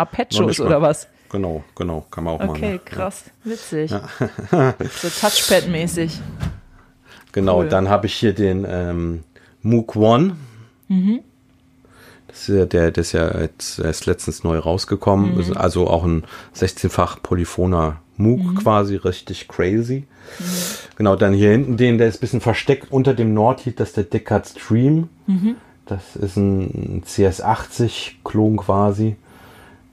mal. 0.59 0.67
oder 0.67 0.81
was. 0.81 1.07
Genau, 1.31 1.63
genau, 1.75 2.05
kann 2.11 2.25
man 2.25 2.33
auch 2.33 2.39
machen. 2.39 2.49
Okay, 2.51 2.71
ne? 2.73 2.79
krass, 2.83 3.23
witzig. 3.43 3.89
so 4.51 5.07
Touchpad-mäßig. 5.07 6.19
Genau, 7.31 7.59
Cool. 7.59 7.69
dann 7.69 7.87
habe 7.89 8.07
ich 8.07 8.13
hier 8.15 8.33
den 8.33 8.65
ähm, 8.67 9.23
Moog 9.61 9.95
One. 9.95 10.35
Das 12.27 12.41
ist 12.41 12.47
ja 12.49 12.65
der, 12.65 12.91
der 12.91 13.01
ist 13.01 13.13
ja 13.13 13.39
jetzt 13.39 13.79
erst 13.79 14.05
letztens 14.07 14.43
neu 14.43 14.57
rausgekommen. 14.57 15.39
Ist 15.39 15.55
also 15.55 15.87
auch 15.87 16.03
ein 16.03 16.25
16-fach 16.55 17.21
polyphoner 17.23 18.01
Moog 18.17 18.55
quasi, 18.61 18.97
richtig 18.97 19.47
crazy. 19.47 20.05
Genau, 20.97 21.15
dann 21.15 21.33
hier 21.33 21.51
hinten 21.51 21.77
den, 21.77 21.97
der 21.97 22.07
ist 22.07 22.17
ein 22.17 22.19
bisschen 22.19 22.41
versteckt 22.41 22.91
unter 22.91 23.13
dem 23.13 23.33
Nordheat, 23.33 23.79
das 23.79 23.89
ist 23.89 23.97
der 23.97 24.03
Deckard 24.03 24.47
Stream. 24.47 25.07
Das 25.85 26.15
ist 26.17 26.35
ein 26.35 27.03
CS80-Klon 27.05 28.57
quasi. 28.57 29.15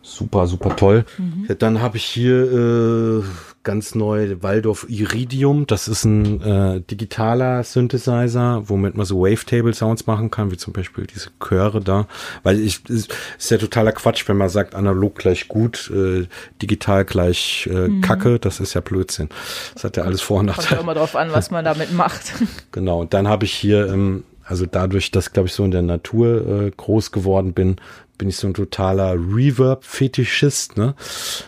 Super, 0.08 0.46
super 0.46 0.74
toll. 0.74 1.04
Ja, 1.48 1.54
dann 1.54 1.82
habe 1.82 1.98
ich 1.98 2.04
hier 2.04 3.20
äh, 3.20 3.22
ganz 3.62 3.94
neu 3.94 4.36
Waldorf 4.40 4.86
Iridium. 4.88 5.66
Das 5.66 5.86
ist 5.86 6.04
ein 6.04 6.40
äh, 6.40 6.80
digitaler 6.80 7.62
Synthesizer, 7.62 8.62
womit 8.68 8.96
man 8.96 9.04
so 9.04 9.20
Wavetable-Sounds 9.20 10.06
machen 10.06 10.30
kann, 10.30 10.50
wie 10.50 10.56
zum 10.56 10.72
Beispiel 10.72 11.06
diese 11.06 11.28
Chöre 11.46 11.80
da. 11.82 12.06
Weil 12.42 12.58
ich 12.58 12.88
ist, 12.88 13.12
ist 13.38 13.50
ja 13.50 13.58
totaler 13.58 13.92
Quatsch, 13.92 14.26
wenn 14.28 14.38
man 14.38 14.48
sagt, 14.48 14.74
analog 14.74 15.16
gleich 15.16 15.46
gut, 15.48 15.90
äh, 15.94 16.26
digital 16.62 17.04
gleich 17.04 17.68
äh, 17.70 18.00
Kacke. 18.00 18.38
Das 18.38 18.60
ist 18.60 18.72
ja 18.72 18.80
Blödsinn. 18.80 19.28
Das 19.74 19.84
hat 19.84 19.98
ja 19.98 20.04
alles 20.04 20.22
Vor- 20.22 20.40
und 20.40 20.46
Kommt 20.46 20.58
Nachteile. 20.58 20.80
immer 20.80 20.94
drauf 20.94 21.14
an, 21.14 21.32
was 21.32 21.50
man 21.50 21.64
damit 21.64 21.92
macht. 21.92 22.32
Genau, 22.72 23.00
und 23.00 23.12
dann 23.12 23.28
habe 23.28 23.44
ich 23.44 23.52
hier, 23.52 23.88
ähm, 23.88 24.24
also 24.44 24.64
dadurch, 24.66 25.10
dass 25.10 25.32
glaube 25.32 25.48
ich 25.48 25.54
so 25.54 25.64
in 25.64 25.70
der 25.70 25.82
Natur 25.82 26.62
äh, 26.66 26.70
groß 26.70 27.12
geworden 27.12 27.52
bin, 27.52 27.76
bin 28.18 28.28
ich 28.28 28.36
so 28.36 28.46
ein 28.48 28.54
totaler 28.54 29.14
Reverb-Fetischist, 29.14 30.76
ne? 30.76 30.94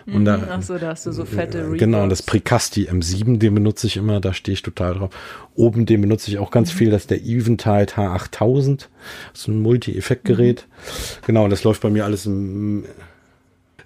Und 0.06 0.24
da, 0.24 0.36
Achso, 0.50 0.78
da 0.78 0.88
hast 0.88 1.06
du 1.06 1.12
so 1.12 1.24
fette 1.24 1.58
äh, 1.58 1.62
Reverbs. 1.62 1.78
Genau, 1.80 2.02
und 2.04 2.08
das 2.10 2.22
Precasti 2.22 2.88
M7, 2.88 3.38
den 3.38 3.54
benutze 3.54 3.86
ich 3.88 3.96
immer, 3.96 4.20
da 4.20 4.32
stehe 4.32 4.54
ich 4.54 4.62
total 4.62 4.94
drauf. 4.94 5.10
Oben 5.56 5.84
den 5.86 6.00
benutze 6.00 6.30
ich 6.30 6.38
auch 6.38 6.48
Mhm. 6.50 6.54
ganz 6.54 6.72
viel, 6.72 6.90
das 6.90 7.02
ist 7.02 7.10
der 7.10 7.20
Eventide 7.22 7.92
H8000, 7.96 8.86
so 9.34 9.52
ein 9.52 9.60
Multi-Effekt-Gerät. 9.60 10.66
Mhm. 10.68 11.26
Genau, 11.26 11.44
und 11.44 11.50
das 11.50 11.64
läuft 11.64 11.82
bei 11.82 11.90
mir 11.90 12.04
alles 12.04 12.26
im 12.26 12.84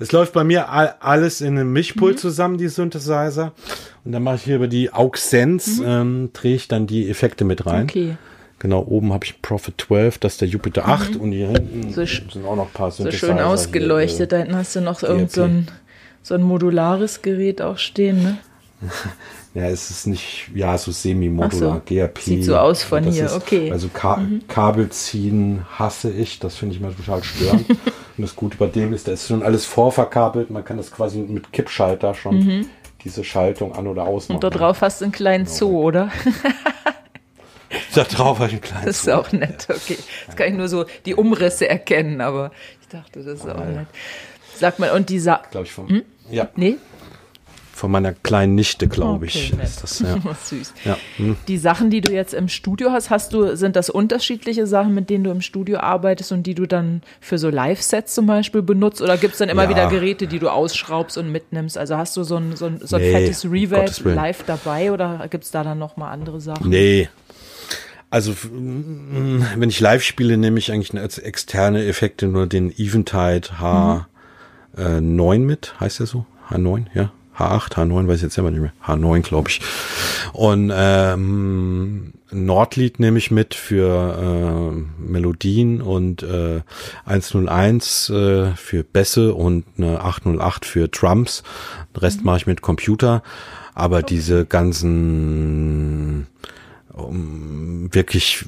es 0.01 0.11
läuft 0.11 0.33
bei 0.33 0.43
mir 0.43 0.71
all, 0.71 0.97
alles 0.99 1.41
in 1.41 1.57
einem 1.57 1.69
Mhm. 1.69 1.73
Mischpult 1.75 2.19
zusammen, 2.19 2.59
die 2.59 2.67
Synthesizer. 2.67 3.53
Und 4.05 4.11
dann 4.11 4.25
mache 4.25 4.35
ich 4.37 4.43
hier 4.43 4.57
über 4.57 4.67
die 4.67 4.93
aux 4.93 5.13
Sense, 5.17 5.83
ähm, 5.87 6.31
drehe 6.33 6.57
ich 6.57 6.67
dann 6.67 6.89
die 6.89 7.09
Effekte 7.09 7.45
mit 7.45 7.65
rein. 7.65 7.85
Mhm. 7.85 7.89
Okay. 7.91 8.17
Genau, 8.65 8.83
oben 8.89 9.13
habe 9.13 9.27
ich 9.27 9.43
Prophet 9.43 9.75
12, 9.79 10.17
das 10.17 10.33
ist 10.33 10.41
der 10.41 10.49
Jupiter 10.49 10.89
8 10.89 11.17
und 11.17 11.33
hier 11.33 11.49
hinten 11.49 11.81
Mhm. 11.81 11.93
So 11.93 12.07
sind 12.07 12.47
auch 12.47 12.57
noch 12.57 12.65
ein 12.65 12.73
paar 12.73 12.91
So 12.91 13.11
schön 13.11 13.35
hier, 13.35 13.47
ausgeleuchtet. 13.47 14.33
Da 14.33 14.39
hinten 14.39 14.57
hast 14.57 14.75
du 14.75 14.81
noch 14.81 15.03
irgend 15.03 15.33
so 15.33 15.43
ein, 15.43 15.69
so 16.23 16.33
ein 16.33 16.41
modulares 16.41 17.21
Gerät 17.21 17.61
auch 17.61 17.77
stehen, 17.77 18.23
ne? 18.23 18.39
Äh, 19.55 19.59
ja, 19.61 19.69
es 19.69 19.91
ist 19.91 20.07
nicht, 20.07 20.49
ja, 20.55 20.79
so 20.79 20.93
semi-modular, 20.93 21.83
so. 21.87 21.95
GRP. 21.95 22.19
Sieht 22.21 22.45
so 22.45 22.57
aus 22.57 22.83
von 22.83 23.05
hier, 23.05 23.27
ist, 23.27 23.37
okay. 23.37 23.67
Mhm. 23.67 23.73
Also 23.73 23.89
Ka 23.93 24.23
Kabel 24.49 24.89
ziehen 24.89 25.67
hasse 25.71 26.11
ich, 26.11 26.39
das 26.39 26.57
finde 26.57 26.75
ich 26.75 26.81
mal 26.81 26.95
total 26.95 27.23
störend. 27.23 27.69
und 27.69 27.79
das 28.17 28.35
Gute 28.35 28.57
bei 28.57 28.69
dem 28.69 28.95
ist, 28.95 29.07
da 29.07 29.13
ist 29.13 29.29
schon 29.29 29.43
alles 29.43 29.67
vorverkabelt, 29.67 30.49
man 30.49 30.65
kann 30.65 30.79
das 30.79 30.91
quasi 30.91 31.19
mit 31.19 31.53
Kippschalter 31.53 32.15
schon 32.15 32.65
diese 33.05 33.25
Schaltung 33.25 33.75
an- 33.75 33.89
oder 33.89 34.05
ausmachen. 34.05 34.39
Mhm. 34.39 34.43
Und 34.43 34.45
da 34.45 34.49
drauf 34.49 34.81
hast 34.81 35.03
du 35.03 35.05
einen 35.05 35.13
kleinen 35.13 35.45
Zoo, 35.45 35.83
oder? 35.83 36.09
Da 37.95 38.05
drauf 38.05 38.39
habe 38.39 38.49
ich 38.49 38.53
einen 38.55 38.61
kleinen 38.63 38.87
Das 38.87 38.99
ist 39.01 39.09
auch 39.11 39.33
nett, 39.33 39.67
okay. 39.71 39.99
Jetzt 40.27 40.37
kann 40.37 40.49
ich 40.49 40.55
nur 40.55 40.69
so 40.69 40.85
die 41.07 41.15
Umrisse 41.15 41.69
erkennen, 41.69 42.21
aber 42.21 42.51
ich 42.81 42.89
dachte, 42.89 43.23
das 43.23 43.41
ist 43.41 43.49
auch 43.49 43.65
nett. 43.65 43.87
Sag 44.57 44.79
mal, 44.79 44.91
und 44.93 45.09
dieser. 45.09 45.43
glaube 45.51 45.67
ich, 45.67 45.73
von, 45.73 45.89
Hm? 45.89 46.03
ja, 46.31 46.49
Nee? 46.57 46.77
von 47.77 47.91
meiner 47.91 48.13
kleinen 48.13 48.55
Nichte, 48.55 48.87
glaube 48.87 49.27
ich. 49.27 49.53
Nett. 49.53 49.65
Ist 49.65 49.83
das, 49.83 49.99
ja. 49.99 50.17
Süß. 50.45 50.75
Ja, 50.85 50.97
hm. 51.17 51.37
Die 51.49 51.59
Sachen, 51.59 51.91
die 51.91 52.01
du 52.01 52.13
jetzt 52.13 52.33
im 52.33 52.49
Studio 52.49 52.93
hast, 52.93 53.11
hast 53.11 53.33
du, 53.33 53.57
sind 53.57 53.75
das 53.75 53.91
unterschiedliche 53.91 54.69
Sachen, 54.69 54.95
mit 54.95 55.11
denen 55.11 55.25
du 55.25 55.33
im 55.33 55.41
Studio 55.41 55.79
arbeitest 55.81 56.31
und 56.31 56.45
die 56.45 56.55
du 56.55 56.67
dann 56.67 57.03
für 57.21 57.37
so 57.37 57.49
Live-Sets 57.51 58.15
zum 58.15 58.27
Beispiel 58.27 58.63
benutzt? 58.63 59.03
Oder 59.03 59.17
gibt 59.19 59.33
es 59.33 59.39
dann 59.41 59.49
immer 59.49 59.65
Ja. 59.65 59.71
wieder 59.71 59.89
Geräte, 59.89 60.29
die 60.29 60.39
du 60.39 60.51
ausschraubst 60.51 61.19
und 61.19 61.33
mitnimmst? 61.33 61.77
Also 61.77 61.97
hast 61.97 62.17
du 62.17 62.23
so 62.23 62.37
ein, 62.37 62.55
so 62.55 62.67
ein, 62.67 62.79
so 62.81 62.95
ein 62.95 63.03
Nee, 63.03 63.11
fettes 63.13 63.45
Reverb 63.45 63.91
live 64.05 64.45
dabei 64.47 64.93
oder 64.93 65.27
gibt 65.29 65.43
es 65.43 65.51
da 65.51 65.65
dann 65.65 65.81
nochmal 65.81 66.13
andere 66.13 66.41
Sachen? 66.41 66.69
Nee. 66.71 67.09
Also, 68.15 68.31
mm, 68.31 69.45
wenn 69.57 69.69
ich 69.71 69.81
live 69.81 70.05
spiele, 70.05 70.37
nehme 70.37 70.61
ich 70.61 70.71
eigentlich 70.71 70.97
als 70.97 71.19
externe 71.19 71.85
Effekte 71.85 72.29
nur 72.29 72.47
den 72.47 72.71
Eventide 72.71 73.49
H9 74.77 75.39
mit. 75.41 75.75
Heißt 75.81 75.99
der 75.99 76.07
so? 76.07 76.25
H9, 76.49 76.85
ja? 76.95 77.11
H8, 77.37 77.73
H9, 77.73 78.07
weiß 78.07 78.19
ich 78.19 78.23
jetzt 78.23 78.35
selber 78.35 78.53
nicht 78.53 78.61
mehr. 78.61 78.73
H9, 78.87 79.23
glaube 79.23 79.51
ich. 79.51 79.61
Und 80.33 80.71
ähm, 80.73 82.13
Nordlied 82.31 83.01
nehme 83.01 83.19
ich 83.19 83.33
mit 83.33 83.57
für 83.57 84.73
äh, 84.77 85.03
Melodien 85.03 85.83
und 85.83 86.23
äh, 86.23 86.61
101 87.07 88.11
äh, 88.11 88.55
für 88.55 88.85
Bässe 88.85 89.35
und 89.35 89.65
eine 89.77 90.01
808 90.03 90.65
für 90.65 90.87
Drums. 90.87 91.43
Den 91.97 91.99
Rest 91.99 92.25
mache 92.25 92.37
ich 92.37 92.47
mit 92.47 92.63
Computer. 92.63 93.25
Aber 93.75 94.05
diese 94.05 94.47
ganzen 94.47 96.29
um, 96.95 97.89
wirklich 97.93 98.45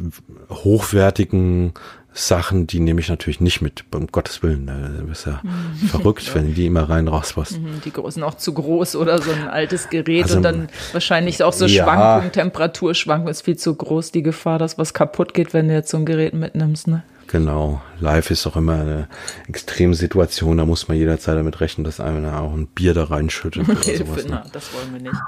hochwertigen 0.51 1.73
Sachen, 2.13 2.67
die 2.67 2.81
nehme 2.81 3.01
ich 3.01 3.11
natürlich 3.11 3.41
nicht 3.41 3.61
mit, 3.61 3.85
um 3.95 4.07
Gottes 4.07 4.43
Willen. 4.43 4.67
Da 4.67 4.75
bist 5.05 5.27
ja 5.27 5.43
verrückt, 5.87 6.35
wenn 6.35 6.55
die 6.55 6.65
immer 6.65 6.89
rein 6.89 7.09
raus 7.09 7.37
was. 7.37 7.59
Mhm, 7.59 7.83
Die 7.85 7.93
großen 7.93 8.23
auch 8.23 8.35
zu 8.39 8.55
groß 8.55 8.97
oder 8.97 9.21
so 9.21 9.31
ein 9.33 9.49
altes 9.49 9.91
Gerät 9.91 10.23
Also, 10.25 10.39
und 10.39 10.43
dann 10.43 10.69
wahrscheinlich 10.93 11.43
auch 11.45 11.53
so 11.53 11.67
ja. 11.67 11.85
Schwankungen, 11.85 12.33
Temperaturschwankungen 12.33 13.31
ist 13.31 13.43
viel 13.43 13.59
zu 13.59 13.75
groß, 13.75 14.13
die 14.13 14.23
Gefahr, 14.23 14.59
dass 14.59 14.79
was 14.79 14.95
kaputt 14.95 15.35
geht, 15.35 15.53
wenn 15.53 15.69
du 15.69 15.75
jetzt 15.75 15.91
so 15.91 15.99
ein 15.99 16.07
Gerät 16.07 16.33
mitnimmst, 16.33 16.89
ne? 16.89 17.03
Genau. 17.29 17.83
Live 18.01 18.31
ist 18.31 18.47
auch 18.47 18.55
immer 18.57 18.81
eine 18.81 19.09
Extremsituation, 19.49 20.57
da 20.57 20.65
muss 20.65 20.89
man 20.89 20.97
jederzeit 20.97 21.37
damit 21.37 21.61
rechnen, 21.61 21.85
dass 21.85 21.99
einer 22.01 22.41
auch 22.41 22.53
ein 22.55 22.69
Bier 22.69 22.95
da 22.95 23.05
reinschüttet 23.05 23.69
oder 23.69 23.79
Hilfe, 23.85 24.05
sowas. 24.07 24.25
na, 24.29 24.37
Ne? 24.37 24.43
das 24.53 24.73
wollen 24.73 24.93
wir 24.93 25.01
nicht. 25.03 25.21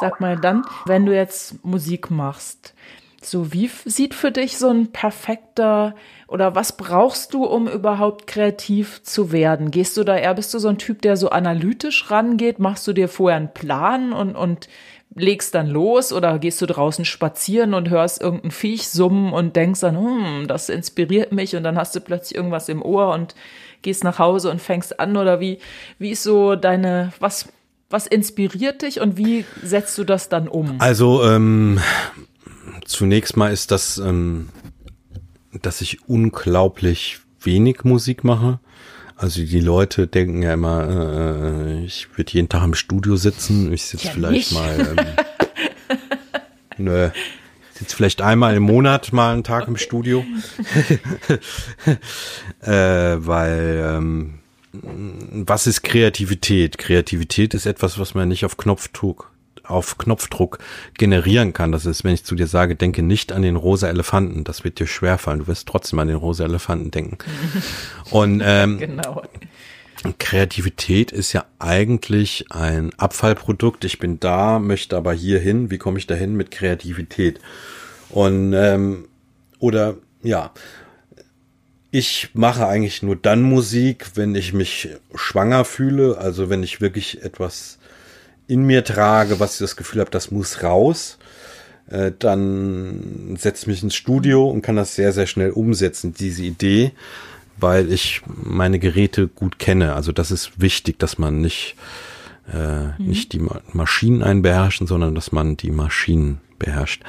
Sag 0.00 0.20
mal 0.20 0.36
dann, 0.36 0.62
wenn 0.86 1.04
du 1.04 1.14
jetzt 1.14 1.64
Musik 1.64 2.10
machst, 2.10 2.74
so 3.22 3.52
wie 3.52 3.70
sieht 3.84 4.14
für 4.14 4.32
dich 4.32 4.56
so 4.56 4.70
ein 4.70 4.92
perfekter 4.92 5.94
oder 6.26 6.54
was 6.54 6.76
brauchst 6.78 7.34
du, 7.34 7.44
um 7.44 7.68
überhaupt 7.68 8.26
kreativ 8.26 9.02
zu 9.02 9.30
werden? 9.30 9.70
Gehst 9.70 9.98
du 9.98 10.04
da 10.04 10.16
eher, 10.16 10.34
bist 10.34 10.54
du 10.54 10.58
so 10.58 10.68
ein 10.68 10.78
Typ, 10.78 11.02
der 11.02 11.18
so 11.18 11.28
analytisch 11.28 12.10
rangeht? 12.10 12.58
Machst 12.58 12.86
du 12.86 12.94
dir 12.94 13.08
vorher 13.08 13.36
einen 13.36 13.52
Plan 13.52 14.14
und, 14.14 14.36
und 14.36 14.68
legst 15.14 15.54
dann 15.54 15.66
los 15.66 16.14
oder 16.14 16.38
gehst 16.38 16.62
du 16.62 16.66
draußen 16.66 17.04
spazieren 17.04 17.74
und 17.74 17.90
hörst 17.90 18.22
irgendein 18.22 18.52
Viech 18.52 18.88
summen 18.88 19.32
und 19.34 19.54
denkst 19.56 19.80
dann, 19.80 19.98
hm, 19.98 20.46
das 20.46 20.70
inspiriert 20.70 21.32
mich 21.32 21.56
und 21.56 21.62
dann 21.64 21.76
hast 21.76 21.94
du 21.94 22.00
plötzlich 22.00 22.36
irgendwas 22.36 22.68
im 22.70 22.80
Ohr 22.80 23.12
und 23.12 23.34
gehst 23.82 24.04
nach 24.04 24.18
Hause 24.18 24.50
und 24.50 24.62
fängst 24.62 24.98
an 25.00 25.16
oder 25.16 25.40
wie, 25.40 25.58
wie 25.98 26.10
ist 26.10 26.22
so 26.22 26.54
deine, 26.54 27.12
was, 27.18 27.48
was 27.90 28.06
inspiriert 28.06 28.82
dich 28.82 29.00
und 29.00 29.16
wie 29.16 29.44
setzt 29.62 29.98
du 29.98 30.04
das 30.04 30.28
dann 30.28 30.48
um? 30.48 30.80
Also 30.80 31.24
ähm, 31.24 31.80
zunächst 32.84 33.36
mal 33.36 33.52
ist 33.52 33.72
das, 33.72 33.98
ähm, 33.98 34.48
dass 35.60 35.80
ich 35.80 36.08
unglaublich 36.08 37.18
wenig 37.40 37.84
Musik 37.84 38.22
mache. 38.24 38.60
Also 39.16 39.42
die 39.42 39.60
Leute 39.60 40.06
denken 40.06 40.42
ja 40.42 40.54
immer, 40.54 40.88
äh, 40.88 41.84
ich 41.84 42.08
würde 42.16 42.32
jeden 42.32 42.48
Tag 42.48 42.64
im 42.64 42.74
Studio 42.74 43.16
sitzen. 43.16 43.72
Ich 43.72 43.84
sitze 43.84 44.06
Ja, 44.06 44.12
vielleicht 44.12 44.52
nicht. 44.52 44.52
mal, 44.52 44.96
ähm, 44.96 45.06
nö, 46.78 47.10
sitze 47.72 47.96
vielleicht 47.96 48.22
einmal 48.22 48.54
im 48.54 48.62
Monat 48.62 49.12
mal 49.12 49.32
einen 49.32 49.44
Tag 49.44 49.68
im 49.68 49.76
Studio, 49.76 50.24
äh, 52.62 52.70
weil 52.70 53.84
ähm, 53.96 54.39
was 54.72 55.66
ist 55.66 55.82
Kreativität? 55.82 56.78
Kreativität 56.78 57.54
ist 57.54 57.66
etwas, 57.66 57.98
was 57.98 58.14
man 58.14 58.28
nicht 58.28 58.44
auf 58.44 58.56
Knopfdruck 58.56 59.30
auf 59.70 59.98
Knopfdruck 59.98 60.58
generieren 60.98 61.52
kann. 61.52 61.72
Das 61.72 61.86
ist, 61.86 62.04
wenn 62.04 62.12
ich 62.12 62.24
zu 62.24 62.34
dir 62.34 62.46
sage, 62.46 62.76
denke 62.76 63.02
nicht 63.02 63.32
an 63.32 63.42
den 63.42 63.56
rosa 63.56 63.88
Elefanten. 63.88 64.44
Das 64.44 64.64
wird 64.64 64.80
dir 64.80 64.86
schwerfallen. 64.86 65.40
Du 65.40 65.46
wirst 65.46 65.68
trotzdem 65.68 65.98
an 66.00 66.08
den 66.08 66.16
rosa 66.16 66.44
Elefanten 66.44 66.90
denken. 66.90 67.18
Und 68.10 68.42
ähm, 68.44 68.78
Genau. 68.78 69.22
Kreativität 70.18 71.12
ist 71.12 71.34
ja 71.34 71.44
eigentlich 71.58 72.46
ein 72.50 72.90
Abfallprodukt. 72.96 73.84
Ich 73.84 73.98
bin 73.98 74.18
da, 74.18 74.58
möchte 74.58 74.96
aber 74.96 75.12
hier 75.12 75.38
hin. 75.38 75.70
Wie 75.70 75.76
komme 75.76 75.98
ich 75.98 76.06
dahin 76.06 76.36
mit 76.36 76.50
Kreativität? 76.50 77.38
Und 78.08 78.54
ähm, 78.54 79.08
oder 79.58 79.96
ja, 80.22 80.52
ich 81.90 82.30
mache 82.34 82.66
eigentlich 82.66 83.02
nur 83.02 83.16
dann 83.16 83.42
Musik, 83.42 84.12
wenn 84.14 84.34
ich 84.34 84.52
mich 84.52 84.88
schwanger 85.14 85.64
fühle, 85.64 86.18
also 86.18 86.48
wenn 86.48 86.62
ich 86.62 86.80
wirklich 86.80 87.22
etwas 87.22 87.78
in 88.46 88.62
mir 88.64 88.84
trage, 88.84 89.40
was 89.40 89.54
ich 89.54 89.58
das 89.60 89.76
Gefühl 89.76 90.00
habe, 90.00 90.10
das 90.10 90.30
muss 90.30 90.62
raus. 90.62 91.18
Äh, 91.88 92.12
dann 92.18 93.36
setze 93.38 93.62
ich 93.62 93.66
mich 93.66 93.82
ins 93.82 93.96
Studio 93.96 94.48
und 94.48 94.62
kann 94.62 94.76
das 94.76 94.94
sehr, 94.94 95.12
sehr 95.12 95.26
schnell 95.26 95.50
umsetzen, 95.50 96.14
diese 96.14 96.44
Idee, 96.44 96.92
weil 97.58 97.92
ich 97.92 98.22
meine 98.26 98.78
Geräte 98.78 99.26
gut 99.26 99.58
kenne. 99.58 99.94
Also 99.94 100.12
das 100.12 100.30
ist 100.30 100.60
wichtig, 100.60 100.98
dass 100.98 101.18
man 101.18 101.40
nicht, 101.40 101.74
äh, 102.52 103.00
nicht 103.00 103.32
die 103.32 103.40
Ma 103.40 103.60
Maschinen 103.72 104.22
einbeherrschen, 104.22 104.86
sondern 104.86 105.16
dass 105.16 105.32
man 105.32 105.56
die 105.56 105.72
Maschinen 105.72 106.40
beherrscht. 106.58 107.02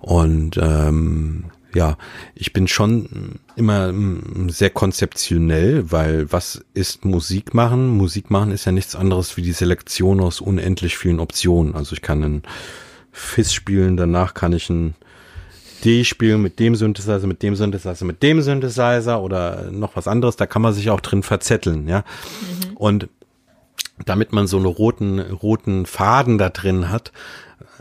Und 0.00 0.58
ähm, 0.58 1.44
ja, 1.76 1.98
ich 2.34 2.54
bin 2.54 2.68
schon 2.68 3.38
immer 3.54 3.92
mm, 3.92 4.48
sehr 4.48 4.70
konzeptionell, 4.70 5.92
weil 5.92 6.32
was 6.32 6.64
ist 6.72 7.04
Musik 7.04 7.52
machen? 7.52 7.88
Musik 7.88 8.30
machen 8.30 8.50
ist 8.50 8.64
ja 8.64 8.72
nichts 8.72 8.96
anderes 8.96 9.36
wie 9.36 9.42
die 9.42 9.52
Selektion 9.52 10.20
aus 10.20 10.40
unendlich 10.40 10.96
vielen 10.96 11.20
Optionen. 11.20 11.74
Also 11.74 11.94
ich 11.94 12.00
kann 12.00 12.24
einen 12.24 12.42
Fizz 13.12 13.52
spielen, 13.52 13.98
danach 13.98 14.32
kann 14.32 14.54
ich 14.54 14.70
ein 14.70 14.94
D 15.84 16.04
spielen 16.04 16.40
mit 16.40 16.58
dem 16.58 16.74
Synthesizer, 16.74 17.26
mit 17.26 17.42
dem 17.42 17.54
Synthesizer, 17.54 18.06
mit 18.06 18.22
dem 18.22 18.40
Synthesizer 18.40 19.20
oder 19.20 19.70
noch 19.70 19.96
was 19.96 20.08
anderes. 20.08 20.36
Da 20.36 20.46
kann 20.46 20.62
man 20.62 20.72
sich 20.72 20.88
auch 20.88 21.02
drin 21.02 21.22
verzetteln, 21.22 21.86
ja. 21.88 22.04
Und 22.74 23.10
damit 24.06 24.32
man 24.32 24.46
so 24.46 24.56
einen 24.56 24.66
roten, 24.66 25.20
roten 25.20 25.84
Faden 25.84 26.38
da 26.38 26.48
drin 26.48 26.88
hat, 26.88 27.12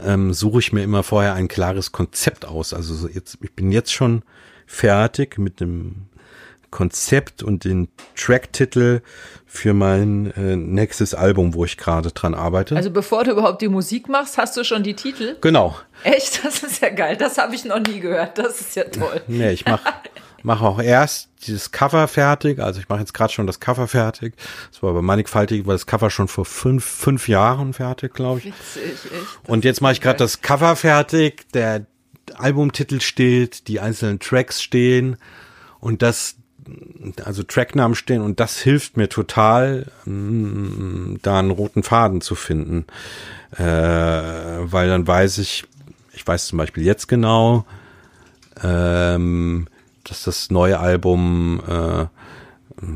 ähm, 0.03 0.33
suche 0.33 0.59
ich 0.59 0.73
mir 0.73 0.83
immer 0.83 1.03
vorher 1.03 1.33
ein 1.33 1.47
klares 1.47 1.91
Konzept 1.91 2.45
aus. 2.45 2.73
Also 2.73 2.93
so 2.95 3.07
jetzt, 3.07 3.37
ich 3.41 3.53
bin 3.53 3.71
jetzt 3.71 3.93
schon 3.93 4.23
fertig 4.65 5.37
mit 5.37 5.59
dem 5.59 6.07
Konzept 6.71 7.41
und 7.41 7.63
den 7.63 7.87
Tracktitel 8.17 9.01
für 9.45 9.73
mein 9.73 10.31
äh, 10.31 10.57
nächstes 10.57 11.13
Album, 11.13 11.53
wo 11.53 11.63
ich 11.63 11.77
gerade 11.77 12.11
dran 12.11 12.33
arbeite. 12.33 12.75
Also 12.75 12.91
bevor 12.91 13.23
du 13.23 13.31
überhaupt 13.31 13.61
die 13.61 13.69
Musik 13.69 14.09
machst, 14.09 14.37
hast 14.37 14.57
du 14.57 14.65
schon 14.65 14.83
die 14.83 14.93
Titel? 14.93 15.37
genau. 15.39 15.77
Echt? 16.03 16.43
Das 16.43 16.63
ist 16.63 16.81
ja 16.81 16.89
geil. 16.89 17.15
Das 17.15 17.37
habe 17.37 17.55
ich 17.55 17.63
noch 17.63 17.79
nie 17.79 18.01
gehört. 18.01 18.37
Das 18.37 18.59
ist 18.59 18.75
ja 18.75 18.83
toll. 18.83 19.21
Nee, 19.27 19.53
ich 19.53 19.65
mache 19.65 19.83
mach 20.45 20.61
auch 20.61 20.79
erst 20.79 21.29
dieses 21.47 21.71
Cover 21.71 22.07
fertig. 22.07 22.59
Also 22.59 22.79
ich 22.79 22.87
mache 22.87 22.99
jetzt 22.99 23.13
gerade 23.13 23.33
schon 23.33 23.47
das 23.47 23.59
Cover 23.59 23.87
fertig. 23.87 24.35
Das 24.71 24.81
war 24.83 24.91
aber 24.91 25.01
mannigfaltig, 25.01 25.65
weil 25.65 25.73
das 25.73 25.87
Cover 25.87 26.09
schon 26.09 26.27
vor 26.27 26.45
fünf, 26.45 26.85
fünf 26.85 27.27
Jahren 27.27 27.73
fertig, 27.73 28.13
glaube 28.13 28.39
ich. 28.39 28.45
Witzig, 28.45 29.11
echt. 29.11 29.49
Und 29.49 29.65
jetzt 29.65 29.81
mache 29.81 29.93
ich 29.93 30.01
gerade 30.01 30.19
das 30.19 30.41
Cover 30.41 30.75
fertig. 30.75 31.51
Der 31.53 31.87
Albumtitel 32.35 33.01
steht, 33.01 33.67
die 33.67 33.79
einzelnen 33.79 34.19
Tracks 34.19 34.61
stehen 34.61 35.17
und 35.79 36.03
das, 36.03 36.35
also 37.23 37.43
Tracknamen 37.43 37.95
stehen 37.95 38.21
und 38.21 38.39
das 38.39 38.59
hilft 38.59 38.97
mir 38.97 39.09
total, 39.09 39.87
mm, 40.05 41.17
da 41.21 41.39
einen 41.39 41.51
roten 41.51 41.83
Faden 41.83 42.21
zu 42.21 42.35
finden, 42.35 42.85
äh, 43.57 43.63
weil 43.63 44.87
dann 44.89 45.07
weiß 45.07 45.39
ich, 45.39 45.65
ich 46.13 46.25
weiß 46.25 46.47
zum 46.47 46.57
Beispiel 46.57 46.83
jetzt 46.83 47.07
genau, 47.07 47.65
ähm, 48.63 49.67
dass 50.05 50.23
das 50.23 50.49
neue 50.49 50.79
Album, 50.79 51.61
äh, 51.67 52.05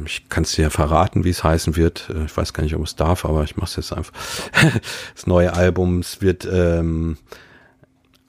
ich 0.06 0.30
kann 0.30 0.44
es 0.44 0.54
dir 0.54 0.64
ja 0.64 0.70
verraten, 0.70 1.24
wie 1.24 1.30
es 1.30 1.44
heißen 1.44 1.76
wird. 1.76 2.10
Äh, 2.14 2.26
Ich 2.26 2.36
weiß 2.36 2.54
gar 2.54 2.64
nicht, 2.64 2.76
ob 2.76 2.84
es 2.84 2.96
darf, 2.96 3.26
aber 3.26 3.44
ich 3.44 3.58
mache 3.58 3.68
es 3.70 3.76
jetzt 3.76 3.94
einfach. 3.94 4.14
Das 5.16 5.28
neue 5.28 5.54
Album 5.54 6.00
es 6.00 6.22
wird 6.22 6.48
ähm, 6.52 7.18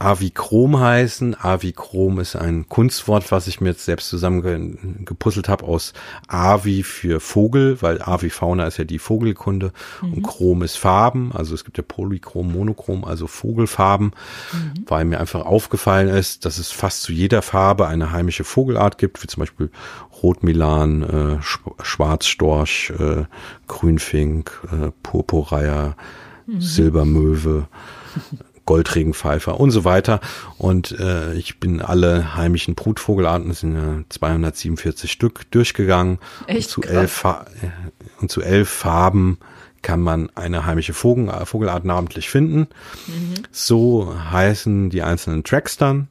Avichrom 0.00 0.80
heißen. 0.80 1.36
Avichrom 1.38 2.20
ist 2.20 2.34
ein 2.34 2.66
Kunstwort, 2.70 3.30
was 3.30 3.46
ich 3.46 3.60
mir 3.60 3.68
jetzt 3.68 3.84
selbst 3.84 4.08
zusammengepuzzelt 4.08 5.50
habe 5.50 5.66
aus 5.66 5.92
Avi 6.26 6.82
für 6.82 7.20
Vogel, 7.20 7.82
weil 7.82 8.00
Avifauna 8.00 8.64
ist 8.64 8.78
ja 8.78 8.84
die 8.84 8.98
Vogelkunde 8.98 9.72
und 10.00 10.22
Chrom 10.22 10.62
ist 10.62 10.76
Farben. 10.76 11.32
Also 11.32 11.54
es 11.54 11.66
gibt 11.66 11.76
ja 11.76 11.84
Polychrom, 11.86 12.50
Monochrom, 12.50 13.04
also 13.04 13.26
Vogelfarben, 13.26 14.12
weil 14.86 15.04
mir 15.04 15.20
einfach 15.20 15.44
aufgefallen 15.44 16.08
ist, 16.08 16.46
dass 16.46 16.56
es 16.56 16.70
fast 16.70 17.02
zu 17.02 17.12
jeder 17.12 17.42
Farbe 17.42 17.86
eine 17.86 18.10
heimische 18.10 18.44
Vogelart 18.44 18.96
gibt, 18.96 19.22
wie 19.22 19.26
zum 19.26 19.40
Beispiel 19.40 19.70
Rotmilan, 20.22 21.02
äh, 21.02 21.42
Sch 21.42 21.58
Schwarzstorch, 21.82 22.90
äh, 22.98 23.24
Grünfink, 23.66 24.66
äh, 24.72 24.92
Purpurreiher, 25.02 25.94
Silbermöwe. 26.58 27.68
Goldregenpfeifer 28.70 29.58
und 29.58 29.72
so 29.72 29.82
weiter. 29.82 30.20
Und 30.56 30.92
äh, 30.92 31.34
ich 31.34 31.58
bin 31.58 31.82
alle 31.82 32.36
heimischen 32.36 32.76
Brutvogelarten, 32.76 33.48
das 33.48 33.58
sind 33.60 33.74
ja 33.74 34.04
247 34.08 35.10
Stück, 35.10 35.50
durchgegangen. 35.50 36.20
Echt 36.46 36.68
und, 36.68 36.70
zu 36.70 36.80
krass. 36.82 36.92
elf 36.92 37.24
äh, 37.24 37.66
und 38.20 38.30
zu 38.30 38.42
elf 38.42 38.68
Farben 38.68 39.38
kann 39.82 40.00
man 40.00 40.30
eine 40.36 40.66
heimische 40.66 40.92
Vogel, 40.92 41.28
Vogelart 41.46 41.84
namentlich 41.84 42.30
finden. 42.30 42.68
So 43.50 44.14
heißen 44.30 44.88
die 44.90 45.02
einzelnen 45.02 45.42
Tracks 45.42 45.76
dann. 45.76 46.06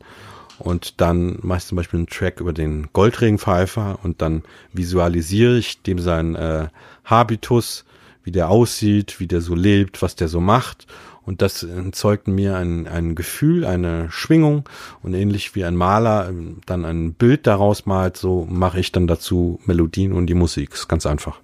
Und 0.57 0.99
dann 0.99 1.39
mache 1.41 1.59
ich 1.59 1.65
zum 1.65 1.77
Beispiel 1.77 1.99
einen 1.99 2.07
Track 2.07 2.41
über 2.41 2.51
den 2.51 2.89
Goldregenpfeifer 2.91 3.99
und 4.03 4.21
dann 4.21 4.43
visualisiere 4.73 5.57
ich 5.57 5.81
dem 5.81 5.99
seinen 5.99 6.35
äh, 6.35 6.67
Habitus, 7.05 7.85
wie 8.25 8.31
der 8.33 8.49
aussieht, 8.49 9.21
wie 9.21 9.27
der 9.27 9.39
so 9.39 9.55
lebt, 9.55 10.01
was 10.01 10.17
der 10.17 10.27
so 10.27 10.41
macht. 10.41 10.87
Und 11.29 11.43
das 11.43 11.61
erzeugt 11.61 12.27
mir 12.27 12.55
ein, 12.57 12.87
ein 12.87 13.13
Gefühl, 13.13 13.63
eine 13.63 14.09
Schwingung 14.09 14.67
und 15.03 15.13
ähnlich 15.13 15.53
wie 15.53 15.63
ein 15.63 15.75
Maler 15.75 16.27
ähm, 16.27 16.57
dann 16.65 16.85
ein 16.85 17.13
Bild 17.13 17.45
daraus 17.45 17.85
malt, 17.85 18.17
so 18.17 18.47
mache 18.49 18.79
ich 18.79 18.91
dann 18.91 19.05
dazu 19.05 19.59
Melodien 19.67 20.11
und 20.11 20.25
die 20.25 20.33
Musik. 20.33 20.73
Ist 20.73 20.87
ganz 20.87 21.05
einfach. 21.05 21.39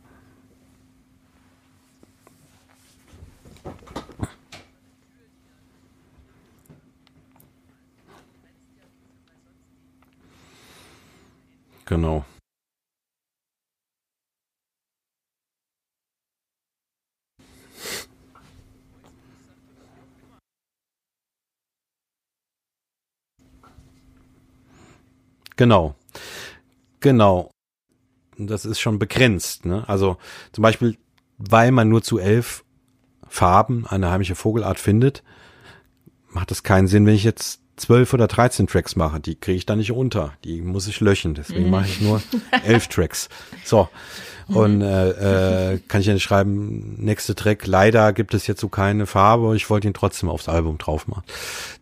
Genau. 11.86 12.26
Genau. 25.56 25.96
Genau. 27.00 27.52
Das 28.38 28.66
ist 28.66 28.80
schon 28.80 29.00
begrenzt. 29.00 29.66
Ne? 29.66 29.88
Also 29.88 30.18
zum 30.52 30.62
Beispiel, 30.62 30.98
weil 31.38 31.72
man 31.72 31.88
nur 31.90 32.02
zu 32.02 32.20
elf 32.20 32.64
Farben 33.28 33.86
eine 33.88 34.12
heimische 34.12 34.36
Vogelart 34.36 34.80
findet, 34.80 35.24
macht 36.30 36.52
es 36.52 36.64
keinen 36.64 36.88
Sinn, 36.88 37.06
wenn 37.06 37.16
ich 37.16 37.24
jetzt 37.24 37.62
zwölf 37.78 38.14
oder 38.14 38.28
dreizehn 38.28 38.68
Tracks 38.68 38.96
mache. 38.96 39.20
Die 39.20 39.36
kriege 39.36 39.58
ich 39.58 39.66
da 39.66 39.76
nicht 39.76 39.92
unter. 39.92 40.34
Die 40.44 40.62
muss 40.62 40.88
ich 40.88 41.00
löschen. 41.02 41.34
Deswegen 41.34 41.70
mache 41.70 41.88
ich 41.88 42.02
nur 42.02 42.22
elf 42.64 42.88
Tracks. 42.88 43.30
So. 43.64 43.90
Und 44.48 44.82
äh, 44.82 45.74
äh, 45.74 45.80
kann 45.88 46.02
ich 46.02 46.08
ja 46.08 46.14
nicht 46.14 46.24
schreiben, 46.24 46.96
nächste 47.04 47.34
Track, 47.34 47.66
leider 47.66 48.14
gibt 48.14 48.36
es 48.36 48.46
jetzt 48.46 48.62
so 48.62 48.70
keine 48.70 49.08
Farbe, 49.08 49.56
ich 49.56 49.72
wollte 49.72 49.88
ihn 49.88 49.96
trotzdem 49.96 50.30
aufs 50.30 50.48
Album 50.48 50.78
drauf 50.78 51.08
machen. 51.08 51.24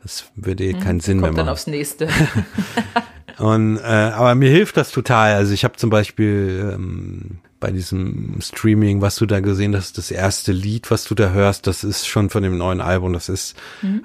Das 0.01 0.31
würde 0.37 0.63
eh 0.63 0.73
keinen 0.73 1.01
Sinn 1.01 1.17
mehr 1.17 1.27
Kommt 1.27 1.39
dann 1.39 1.47
machen. 1.47 1.53
aufs 1.53 1.67
nächste. 1.67 2.07
Und, 3.37 3.77
äh, 3.77 3.81
aber 3.81 4.35
mir 4.35 4.49
hilft 4.49 4.77
das 4.77 4.91
total. 4.91 5.33
Also 5.35 5.53
ich 5.53 5.63
habe 5.63 5.75
zum 5.77 5.89
Beispiel 5.89 6.71
ähm, 6.73 7.39
bei 7.59 7.71
diesem 7.71 8.39
Streaming, 8.41 9.01
was 9.01 9.15
du 9.15 9.25
da 9.25 9.39
gesehen 9.39 9.75
hast, 9.75 9.97
das 9.97 10.11
erste 10.11 10.51
Lied, 10.51 10.91
was 10.91 11.05
du 11.05 11.15
da 11.15 11.29
hörst, 11.29 11.65
das 11.65 11.83
ist 11.83 12.05
schon 12.07 12.29
von 12.29 12.43
dem 12.43 12.57
neuen 12.57 12.81
Album. 12.81 13.13
Das 13.13 13.29
ist 13.29 13.55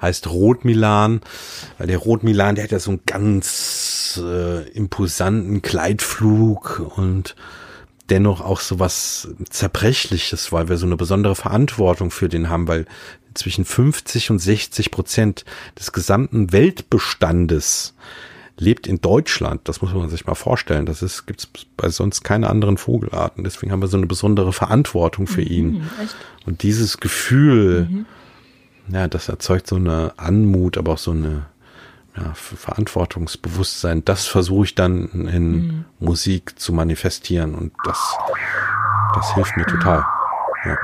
heißt 0.01 0.27
Rot 0.27 0.63
Milan, 0.63 1.19
weil 1.77 1.87
der 1.87 1.97
Rot 1.97 2.23
Milan, 2.23 2.55
der 2.55 2.63
hat 2.63 2.71
ja 2.71 2.79
so 2.79 2.91
einen 2.91 3.01
ganz 3.05 4.21
äh, 4.23 4.67
imposanten 4.69 5.61
Kleidflug 5.61 6.93
und 6.95 7.35
dennoch 8.09 8.41
auch 8.41 8.61
so 8.61 8.79
was 8.79 9.27
Zerbrechliches, 9.49 10.51
weil 10.51 10.69
wir 10.69 10.77
so 10.77 10.85
eine 10.85 10.97
besondere 10.97 11.35
Verantwortung 11.35 12.11
für 12.11 12.29
den 12.29 12.49
haben, 12.49 12.67
weil 12.67 12.85
zwischen 13.33 13.65
50 13.65 14.31
und 14.31 14.39
60 14.39 14.91
Prozent 14.91 15.45
des 15.77 15.91
gesamten 15.91 16.51
Weltbestandes 16.51 17.93
lebt 18.59 18.87
in 18.87 19.01
Deutschland. 19.01 19.61
Das 19.65 19.81
muss 19.81 19.93
man 19.93 20.09
sich 20.09 20.25
mal 20.25 20.35
vorstellen. 20.35 20.85
Das 20.85 21.01
ist, 21.01 21.25
gibt's 21.25 21.47
bei 21.77 21.89
sonst 21.89 22.23
keine 22.23 22.49
anderen 22.49 22.77
Vogelarten. 22.77 23.43
Deswegen 23.43 23.71
haben 23.71 23.81
wir 23.81 23.87
so 23.87 23.97
eine 23.97 24.05
besondere 24.05 24.53
Verantwortung 24.53 25.27
für 25.27 25.41
mhm, 25.41 25.47
ihn. 25.47 25.89
Echt? 26.01 26.15
Und 26.45 26.63
dieses 26.63 26.99
Gefühl, 26.99 27.87
mhm. 27.89 28.05
ja, 28.93 29.07
das 29.07 29.29
erzeugt 29.29 29.67
so 29.67 29.75
eine 29.75 30.13
Anmut, 30.17 30.77
aber 30.77 30.93
auch 30.93 30.97
so 30.97 31.11
eine 31.11 31.45
ja, 32.17 32.33
Verantwortungsbewusstsein. 32.33 34.03
Das 34.03 34.27
versuche 34.27 34.65
ich 34.65 34.75
dann 34.75 35.07
in 35.27 35.51
mhm. 35.51 35.85
Musik 35.99 36.59
zu 36.59 36.73
manifestieren 36.73 37.55
und 37.55 37.71
das, 37.85 38.17
das 39.15 39.33
hilft 39.35 39.55
mir 39.57 39.65
total. 39.65 40.05
Ja. 40.65 40.77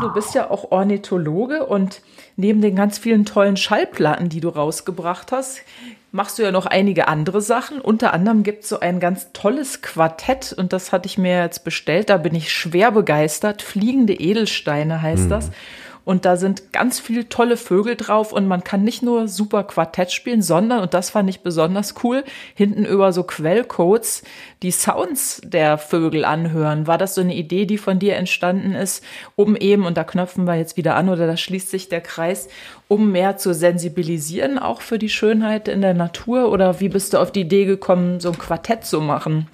Du 0.00 0.12
bist 0.12 0.34
ja 0.34 0.50
auch 0.50 0.70
Ornithologe 0.70 1.66
und 1.66 2.02
neben 2.36 2.60
den 2.60 2.76
ganz 2.76 2.98
vielen 2.98 3.24
tollen 3.24 3.56
Schallplatten, 3.56 4.28
die 4.28 4.40
du 4.40 4.48
rausgebracht 4.48 5.32
hast, 5.32 5.60
machst 6.12 6.38
du 6.38 6.42
ja 6.42 6.50
noch 6.50 6.66
einige 6.66 7.08
andere 7.08 7.40
Sachen. 7.40 7.80
Unter 7.80 8.12
anderem 8.12 8.42
gibt 8.42 8.64
es 8.64 8.68
so 8.68 8.80
ein 8.80 9.00
ganz 9.00 9.32
tolles 9.32 9.82
Quartett 9.82 10.52
und 10.52 10.72
das 10.72 10.92
hatte 10.92 11.06
ich 11.06 11.18
mir 11.18 11.40
jetzt 11.40 11.64
bestellt. 11.64 12.10
Da 12.10 12.16
bin 12.16 12.34
ich 12.34 12.52
schwer 12.52 12.90
begeistert. 12.90 13.62
Fliegende 13.62 14.14
Edelsteine 14.14 15.02
heißt 15.02 15.24
mhm. 15.24 15.30
das. 15.30 15.50
Und 16.06 16.24
da 16.24 16.36
sind 16.36 16.72
ganz 16.72 17.00
viele 17.00 17.28
tolle 17.28 17.56
Vögel 17.56 17.96
drauf 17.96 18.32
und 18.32 18.46
man 18.46 18.62
kann 18.62 18.84
nicht 18.84 19.02
nur 19.02 19.26
super 19.26 19.64
Quartett 19.64 20.12
spielen, 20.12 20.40
sondern, 20.40 20.80
und 20.80 20.94
das 20.94 21.10
fand 21.10 21.28
ich 21.28 21.40
besonders 21.40 21.96
cool, 22.04 22.22
hinten 22.54 22.84
über 22.84 23.12
so 23.12 23.24
Quellcodes 23.24 24.22
die 24.62 24.70
Sounds 24.70 25.40
der 25.44 25.78
Vögel 25.78 26.24
anhören. 26.24 26.86
War 26.86 26.96
das 26.96 27.16
so 27.16 27.22
eine 27.22 27.34
Idee, 27.34 27.66
die 27.66 27.76
von 27.76 27.98
dir 27.98 28.14
entstanden 28.14 28.76
ist, 28.76 29.02
um 29.34 29.56
eben, 29.56 29.84
und 29.84 29.96
da 29.96 30.04
knöpfen 30.04 30.44
wir 30.44 30.54
jetzt 30.54 30.76
wieder 30.76 30.94
an 30.94 31.08
oder 31.08 31.26
da 31.26 31.36
schließt 31.36 31.70
sich 31.70 31.88
der 31.88 32.02
Kreis, 32.02 32.48
um 32.86 33.10
mehr 33.10 33.36
zu 33.36 33.52
sensibilisieren, 33.52 34.60
auch 34.60 34.82
für 34.82 35.00
die 35.00 35.08
Schönheit 35.08 35.66
in 35.66 35.80
der 35.80 35.94
Natur? 35.94 36.52
Oder 36.52 36.78
wie 36.78 36.88
bist 36.88 37.14
du 37.14 37.18
auf 37.18 37.32
die 37.32 37.40
Idee 37.40 37.64
gekommen, 37.64 38.20
so 38.20 38.30
ein 38.30 38.38
Quartett 38.38 38.84
zu 38.84 39.00
machen? 39.00 39.48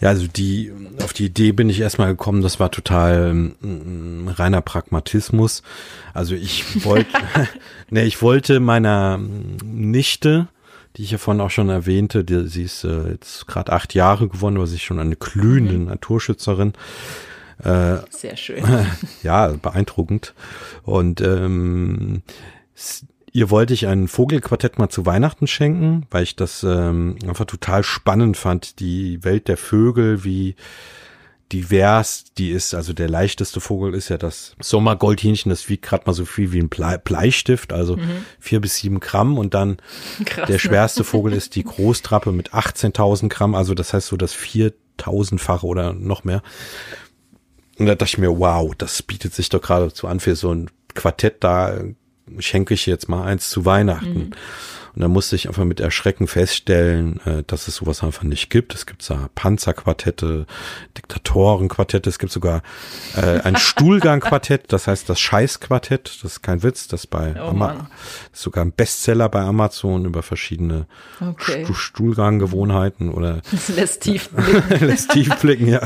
Ja, 0.00 0.08
also 0.08 0.26
die, 0.26 0.72
auf 1.02 1.12
die 1.12 1.26
Idee 1.26 1.52
bin 1.52 1.68
ich 1.68 1.80
erstmal 1.80 2.08
gekommen, 2.08 2.42
das 2.42 2.58
war 2.58 2.70
total 2.70 3.30
ähm, 3.30 4.28
reiner 4.28 4.60
Pragmatismus. 4.60 5.62
Also 6.12 6.34
ich 6.34 6.84
wollte, 6.84 7.10
ne, 7.90 8.04
ich 8.04 8.20
wollte 8.20 8.60
meiner 8.60 9.20
Nichte, 9.64 10.48
die 10.96 11.04
ich 11.04 11.12
ja 11.12 11.18
vorhin 11.18 11.40
auch 11.40 11.50
schon 11.50 11.68
erwähnte, 11.68 12.24
die, 12.24 12.48
sie 12.48 12.64
ist 12.64 12.84
äh, 12.84 13.10
jetzt 13.10 13.46
gerade 13.46 13.72
acht 13.72 13.94
Jahre 13.94 14.28
geworden, 14.28 14.56
aber 14.56 14.66
sie 14.66 14.76
ist 14.76 14.82
schon 14.82 14.98
eine 14.98 15.16
glühende 15.16 15.74
mhm. 15.74 15.86
Naturschützerin. 15.86 16.74
Äh, 17.62 17.98
Sehr 18.10 18.36
schön. 18.36 18.64
ja, 19.22 19.48
beeindruckend. 19.48 20.34
Und 20.82 21.20
ähm, 21.20 22.22
Ihr 23.34 23.48
wollte 23.48 23.72
ich 23.72 23.86
ein 23.86 24.08
Vogelquartett 24.08 24.78
mal 24.78 24.90
zu 24.90 25.06
Weihnachten 25.06 25.46
schenken, 25.46 26.06
weil 26.10 26.22
ich 26.22 26.36
das 26.36 26.62
ähm, 26.64 27.16
einfach 27.26 27.46
total 27.46 27.82
spannend 27.82 28.36
fand, 28.36 28.78
die 28.78 29.24
Welt 29.24 29.48
der 29.48 29.56
Vögel, 29.56 30.22
wie 30.22 30.54
divers 31.52 32.24
die 32.36 32.50
ist. 32.50 32.74
Also 32.74 32.92
der 32.92 33.08
leichteste 33.08 33.60
Vogel 33.60 33.94
ist 33.94 34.08
ja 34.08 34.18
das 34.18 34.54
Sommergoldhähnchen, 34.60 35.50
das 35.50 35.68
wiegt 35.68 35.84
gerade 35.84 36.04
mal 36.06 36.12
so 36.12 36.24
viel 36.24 36.52
wie 36.52 36.60
ein 36.60 36.68
Bleistift, 36.68 37.72
also 37.72 37.96
mhm. 37.96 38.24
vier 38.38 38.60
bis 38.60 38.76
sieben 38.76 39.00
Gramm. 39.00 39.38
Und 39.38 39.54
dann 39.54 39.78
Krass, 40.24 40.46
der 40.46 40.56
ne? 40.56 40.58
schwerste 40.58 41.00
ne? 41.00 41.04
Vogel 41.04 41.32
ist 41.34 41.56
die 41.56 41.64
Großtrappe 41.64 42.32
mit 42.32 42.52
18.000 42.52 43.28
Gramm, 43.28 43.54
also 43.54 43.74
das 43.74 43.92
heißt 43.92 44.08
so 44.08 44.16
das 44.16 44.32
viertausendfache 44.32 45.66
oder 45.66 45.92
noch 45.92 46.24
mehr. 46.24 46.42
Und 47.78 47.86
da 47.86 47.94
dachte 47.94 48.10
ich 48.10 48.18
mir, 48.18 48.38
wow, 48.38 48.74
das 48.76 49.02
bietet 49.02 49.34
sich 49.34 49.48
doch 49.48 49.62
geradezu 49.62 50.06
an 50.06 50.20
für 50.20 50.36
so 50.36 50.52
ein 50.54 50.70
Quartett, 50.94 51.42
da 51.42 51.78
schenke 52.38 52.74
ich 52.74 52.86
jetzt 52.86 53.08
mal 53.08 53.24
eins 53.24 53.48
zu 53.50 53.64
Weihnachten. 53.64 54.18
Mhm. 54.18 54.30
Und 54.94 55.02
da 55.02 55.08
musste 55.08 55.36
ich 55.36 55.48
einfach 55.48 55.64
mit 55.64 55.80
Erschrecken 55.80 56.26
feststellen, 56.26 57.20
äh, 57.24 57.42
dass 57.46 57.68
es 57.68 57.76
sowas 57.76 58.02
einfach 58.02 58.22
nicht 58.24 58.50
gibt. 58.50 58.74
Es 58.74 58.86
gibt 58.86 59.08
da 59.08 59.28
Panzerquartette, 59.34 60.46
Diktatorenquartette, 60.96 62.08
es 62.08 62.18
gibt 62.18 62.32
sogar 62.32 62.62
äh, 63.16 63.40
ein 63.40 63.56
Stuhlgangquartett, 63.56 64.72
das 64.72 64.86
heißt 64.86 65.08
das 65.08 65.20
Scheißquartett, 65.20 66.18
das 66.22 66.32
ist 66.32 66.42
kein 66.42 66.62
Witz, 66.62 66.88
das 66.88 67.06
bei 67.06 67.34
oh 67.38 67.48
Ama 67.48 67.88
ist 68.32 68.42
sogar 68.42 68.64
ein 68.64 68.72
Bestseller 68.72 69.28
bei 69.28 69.40
Amazon 69.40 70.04
über 70.04 70.22
verschiedene 70.22 70.86
okay. 71.20 71.64
St 71.64 71.74
Stuhlganggewohnheiten 71.74 73.10
oder 73.10 73.42
das 73.50 73.68
lässt 73.76 74.02
tief 74.02 74.30
blicken. 74.30 74.80
lässt 74.86 75.10
tief 75.10 75.34
blicken, 75.40 75.68
ja. 75.68 75.80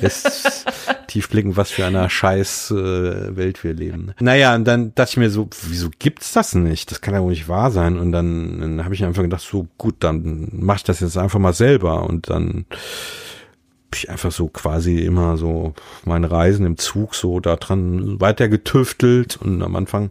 lässt 0.00 0.66
tief 1.12 1.28
blicken, 1.28 1.56
was 1.56 1.70
für 1.70 1.84
eine 1.84 2.08
scheiß 2.08 2.70
äh, 2.70 3.36
Welt 3.36 3.62
wir 3.64 3.74
leben. 3.74 4.14
Naja, 4.18 4.54
und 4.54 4.64
dann 4.64 4.94
dachte 4.94 5.10
ich 5.10 5.16
mir 5.18 5.30
so, 5.30 5.48
wieso 5.68 5.90
gibt's 5.98 6.32
das 6.32 6.54
nicht? 6.54 6.90
Das 6.90 7.00
kann 7.00 7.14
ja 7.14 7.22
wohl 7.22 7.30
nicht 7.30 7.48
wahr 7.48 7.70
sein. 7.70 7.98
Und 7.98 8.12
dann, 8.12 8.21
dann 8.22 8.84
habe 8.84 8.94
ich 8.94 9.04
einfach 9.04 9.22
gedacht, 9.22 9.42
so 9.42 9.66
gut, 9.78 9.96
dann 10.00 10.48
mach 10.52 10.76
ich 10.76 10.84
das 10.84 11.00
jetzt 11.00 11.16
einfach 11.16 11.38
mal 11.38 11.52
selber. 11.52 12.08
Und 12.08 12.30
dann 12.30 12.66
hab 12.70 13.96
ich 13.96 14.10
einfach 14.10 14.32
so 14.32 14.48
quasi 14.48 14.98
immer 15.00 15.36
so 15.36 15.74
meine 16.04 16.30
Reisen 16.30 16.66
im 16.66 16.78
Zug 16.78 17.14
so 17.14 17.40
da 17.40 17.56
dran 17.56 18.20
weiter 18.20 18.48
getüftelt. 18.48 19.36
Und 19.36 19.62
am 19.62 19.76
Anfang 19.76 20.10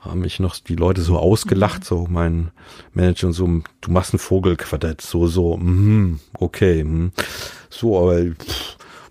haben 0.00 0.20
mich 0.20 0.40
noch 0.40 0.56
die 0.58 0.76
Leute 0.76 1.02
so 1.02 1.18
ausgelacht, 1.18 1.84
so 1.84 2.06
mein 2.08 2.50
Manager 2.94 3.28
und 3.28 3.32
so, 3.32 3.46
du 3.80 3.90
machst 3.90 4.14
ein 4.14 4.18
Vogelquartett, 4.18 5.00
so, 5.00 5.26
so, 5.26 5.56
mm, 5.56 6.20
okay, 6.38 6.84
mm. 6.84 7.12
so, 7.68 7.98
aber 7.98 8.24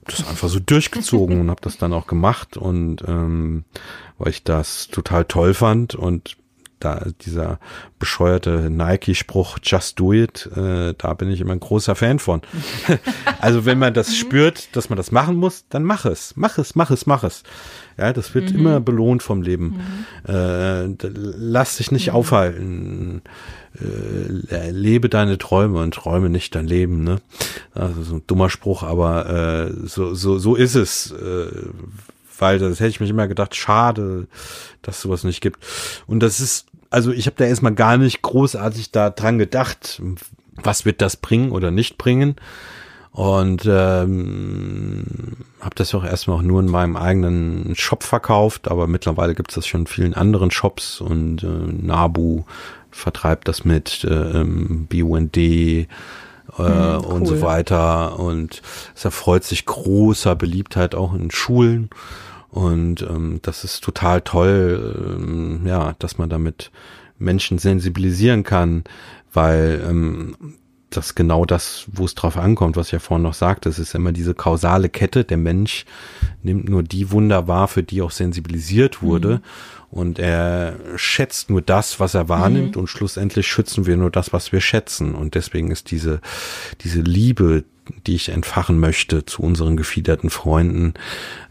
das 0.05 0.27
einfach 0.27 0.49
so 0.49 0.59
durchgezogen 0.59 1.41
und 1.41 1.49
habe 1.49 1.61
das 1.61 1.77
dann 1.77 1.93
auch 1.93 2.07
gemacht 2.07 2.57
und 2.57 3.03
ähm, 3.07 3.65
weil 4.17 4.29
ich 4.29 4.43
das 4.43 4.87
total 4.87 5.25
toll 5.25 5.53
fand 5.53 5.95
und 5.95 6.37
da 6.79 7.05
dieser 7.21 7.59
bescheuerte 7.99 8.69
Nike-Spruch 8.69 9.57
Just 9.63 9.99
Do 9.99 10.13
It, 10.13 10.49
äh, 10.55 10.93
da 10.97 11.13
bin 11.13 11.31
ich 11.31 11.41
immer 11.41 11.53
ein 11.53 11.59
großer 11.59 11.95
Fan 11.95 12.19
von. 12.19 12.41
also 13.39 13.65
wenn 13.65 13.79
man 13.79 13.93
das 13.93 14.09
mhm. 14.09 14.13
spürt, 14.13 14.75
dass 14.75 14.89
man 14.89 14.97
das 14.97 15.11
machen 15.11 15.35
muss, 15.35 15.65
dann 15.69 15.83
mach 15.83 16.05
es, 16.05 16.33
mach 16.35 16.57
es, 16.57 16.75
mach 16.75 16.91
es, 16.91 17.05
mach 17.05 17.23
es. 17.23 17.43
Ja, 17.97 18.13
das 18.13 18.35
wird 18.35 18.51
mhm. 18.51 18.59
immer 18.59 18.79
belohnt 18.79 19.23
vom 19.23 19.41
Leben. 19.41 19.81
Mhm. 20.27 20.33
Äh, 20.33 20.85
lass 21.01 21.77
dich 21.77 21.91
nicht 21.91 22.07
mhm. 22.07 22.13
aufhalten. 22.13 23.21
Äh, 23.79 24.71
lebe 24.71 25.09
deine 25.09 25.37
Träume 25.37 25.81
und 25.81 25.93
träume 25.93 26.29
nicht 26.29 26.53
dein 26.55 26.67
Leben. 26.67 27.03
Ne? 27.03 27.17
Also 27.73 28.03
so 28.03 28.15
ein 28.15 28.23
dummer 28.27 28.49
Spruch, 28.49 28.83
aber 28.83 29.29
äh, 29.29 29.87
so, 29.87 30.13
so, 30.13 30.37
so 30.37 30.55
ist 30.55 30.75
es. 30.75 31.11
Äh, 31.11 31.47
weil 32.39 32.59
das 32.59 32.79
hätte 32.79 32.89
ich 32.89 32.99
mich 32.99 33.09
immer 33.09 33.27
gedacht, 33.27 33.55
schade, 33.55 34.27
dass 34.81 35.01
sowas 35.01 35.23
nicht 35.23 35.41
gibt. 35.41 35.65
Und 36.05 36.21
das 36.21 36.39
ist, 36.39 36.67
also 36.89 37.11
ich 37.11 37.25
habe 37.25 37.35
da 37.37 37.45
erstmal 37.45 37.73
gar 37.73 37.97
nicht 37.97 38.21
großartig 38.21 38.91
da 38.91 39.09
dran 39.09 39.37
gedacht, 39.37 40.01
was 40.55 40.85
wird 40.85 41.01
das 41.01 41.17
bringen 41.17 41.51
oder 41.51 41.71
nicht 41.71 41.97
bringen. 41.97 42.35
Und 43.11 43.65
ähm, 43.65 45.05
habe 45.59 45.75
das 45.75 45.95
auch 45.95 46.03
erstmal 46.03 46.37
auch 46.37 46.43
nur 46.43 46.59
in 46.59 46.67
meinem 46.67 46.95
eigenen 46.95 47.73
Shop 47.75 48.03
verkauft, 48.03 48.67
aber 48.67 48.85
mittlerweile 48.85 49.33
gibt 49.33 49.49
es 49.49 49.55
das 49.55 49.65
schon 49.65 49.81
in 49.81 49.87
vielen 49.87 50.13
anderen 50.13 50.51
Shops 50.51 51.01
und 51.01 51.43
äh, 51.43 51.47
Nabu 51.47 52.43
vertreibt 52.91 53.47
das 53.47 53.65
mit 53.65 54.03
äh, 54.03 54.41
ähm, 54.41 54.87
BUND 54.87 55.35
äh, 55.35 55.87
cool. 56.59 57.05
und 57.05 57.25
so 57.25 57.41
weiter. 57.41 58.19
Und 58.19 58.61
es 58.95 59.05
erfreut 59.05 59.43
sich 59.43 59.65
großer 59.65 60.35
Beliebtheit 60.35 60.95
auch 60.95 61.13
in 61.13 61.31
Schulen. 61.31 61.89
Und 62.57 63.03
ähm, 63.03 63.37
das 63.43 63.63
ist 63.63 63.83
total 63.83 64.21
toll, 64.21 65.19
ähm, 65.19 65.67
ja, 65.67 65.93
dass 65.99 66.17
man 66.17 66.27
damit 66.27 66.71
Menschen 67.19 67.59
sensibilisieren 67.59 68.41
kann, 68.41 68.83
weil 69.31 69.79
ähm, 69.87 70.35
das 70.89 71.13
genau 71.13 71.45
das, 71.45 71.85
wo 71.91 72.05
es 72.05 72.15
drauf 72.15 72.35
ankommt, 72.35 72.75
was 72.75 72.87
ich 72.87 72.93
ja 72.93 72.99
vorhin 72.99 73.21
noch 73.21 73.35
sagte. 73.35 73.69
Es 73.69 73.77
ist 73.77 73.93
immer 73.93 74.11
diese 74.11 74.33
kausale 74.33 74.89
Kette. 74.89 75.23
Der 75.23 75.37
Mensch 75.37 75.85
nimmt 76.41 76.67
nur 76.67 76.81
die 76.81 77.11
Wunder 77.11 77.47
wahr, 77.47 77.67
für 77.67 77.83
die 77.83 78.01
auch 78.01 78.09
sensibilisiert 78.09 79.03
wurde. 79.03 79.35
Mhm. 79.35 79.41
Und 79.91 80.17
er 80.17 80.77
schätzt 80.95 81.51
nur 81.51 81.61
das, 81.61 81.99
was 81.99 82.15
er 82.15 82.27
wahrnimmt. 82.27 82.75
Mhm. 82.75 82.81
Und 82.81 82.87
schlussendlich 82.87 83.47
schützen 83.47 83.85
wir 83.85 83.97
nur 83.97 84.09
das, 84.09 84.33
was 84.33 84.51
wir 84.51 84.61
schätzen. 84.61 85.13
Und 85.13 85.35
deswegen 85.35 85.69
ist 85.69 85.91
diese, 85.91 86.21
diese 86.81 87.01
Liebe, 87.01 87.65
die 88.05 88.15
ich 88.15 88.29
entfachen 88.29 88.79
möchte 88.79 89.25
zu 89.25 89.41
unseren 89.41 89.77
gefiederten 89.77 90.29
Freunden, 90.29 90.93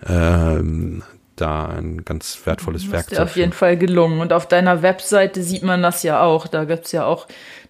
ähm, 0.06 1.02
da 1.36 1.66
ein 1.66 2.04
ganz 2.04 2.40
wertvolles 2.44 2.90
Werk 2.90 3.10
zu 3.10 3.22
auf 3.22 3.36
jeden 3.36 3.52
Fall 3.52 3.76
gelungen. 3.76 4.20
Und 4.20 4.32
auf 4.32 4.48
deiner 4.48 4.82
Webseite 4.82 5.42
sieht 5.42 5.62
man 5.62 5.82
das 5.82 6.02
ja 6.02 6.22
auch. 6.22 6.46
Da 6.46 6.64
gibt's 6.64 6.92
ja 6.92 7.04
auch 7.04 7.26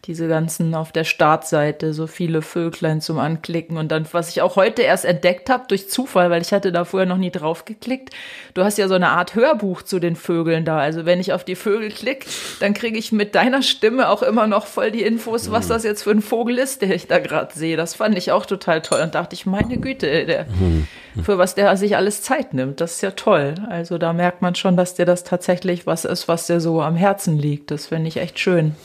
diese 0.07 0.29
ganzen 0.29 0.75
auf 0.75 0.93
der 0.93 1.05
Startseite, 1.05 1.93
so 1.93 2.07
viele 2.07 2.43
Vöglein 2.43 3.01
zum 3.01 3.19
Anklicken. 3.19 3.77
Und 3.77 3.91
dann, 3.91 4.07
was 4.13 4.29
ich 4.29 4.41
auch 4.41 4.57
heute 4.57 4.83
erst 4.83 5.05
entdeckt 5.05 5.51
habe, 5.51 5.65
durch 5.69 5.91
Zufall, 5.91 6.31
weil 6.31 6.43
ich 6.43 6.53
hatte 6.53 6.71
da 6.71 6.85
vorher 6.85 7.09
noch 7.09 7.17
nie 7.17 7.31
drauf 7.31 7.65
geklickt, 7.65 8.15
du 8.55 8.63
hast 8.63 8.79
ja 8.79 8.87
so 8.87 8.95
eine 8.95 9.09
Art 9.09 9.35
Hörbuch 9.35 9.83
zu 9.83 9.99
den 9.99 10.15
Vögeln 10.15 10.65
da. 10.65 10.79
Also 10.79 11.07
wenn 11.07 11.19
ich 11.19 11.33
auf 11.33 11.45
die 11.45 11.57
Vögel 11.57 11.91
klicke, 11.91 12.27
dann 12.61 12.73
kriege 12.73 12.99
ich 12.99 13.11
mit 13.11 13.35
deiner 13.35 13.63
Stimme 13.63 14.09
auch 14.09 14.23
immer 14.23 14.47
noch 14.47 14.67
voll 14.67 14.93
die 14.93 15.03
Infos, 15.03 15.51
was 15.51 15.67
mhm. 15.67 15.71
das 15.71 15.85
jetzt 15.85 16.03
für 16.03 16.13
ein 16.13 16.23
Vogel 16.23 16.59
ist, 16.59 16.83
der 16.83 16.95
ich 16.95 17.09
da 17.09 17.19
gerade 17.19 17.53
sehe. 17.53 17.77
Das 17.77 17.95
fand 17.95 18.17
ich 18.17 18.31
auch 18.31 18.47
total 18.47 18.83
toll. 18.83 19.01
Und 19.01 19.15
dachte 19.17 19.35
ich, 19.35 19.45
meine 19.45 19.79
Güte, 19.79 20.25
der, 20.25 20.45
mhm. 20.45 20.87
für 21.23 21.39
was 21.39 21.57
der 21.57 21.77
sich 21.77 21.97
alles 21.97 22.23
Zeit 22.23 22.55
nimmt. 22.55 22.81
Das 22.81 22.93
ist 22.93 23.03
ja 23.03 23.11
toll. 23.11 23.55
Also 23.69 23.99
da 23.99 24.13
merkt 24.13 24.41
man 24.41 24.55
schon, 24.55 24.77
dass 24.77 24.95
dir 24.95 25.05
das 25.05 25.25
tatsächlich 25.25 25.87
was 25.87 26.05
ist, 26.05 26.29
was 26.29 26.47
dir 26.47 26.61
so 26.61 26.81
am 26.81 26.95
Herzen 26.95 27.39
liegt. 27.39 27.73
Das 27.73 27.87
finde 27.87 28.09
ich 28.09 28.19
echt 28.19 28.39
schön. 28.39 28.77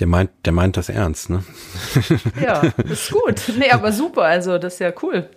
Der 0.00 0.06
meint, 0.08 0.30
der 0.44 0.52
meint 0.52 0.76
das 0.76 0.88
ernst, 0.88 1.30
ne? 1.30 1.44
Ja, 2.42 2.62
ist 2.90 3.12
gut. 3.12 3.42
Nee, 3.56 3.70
aber 3.70 3.92
super. 3.92 4.22
Also, 4.22 4.58
das 4.58 4.74
ist 4.74 4.80
ja 4.80 4.92
cool. 5.02 5.28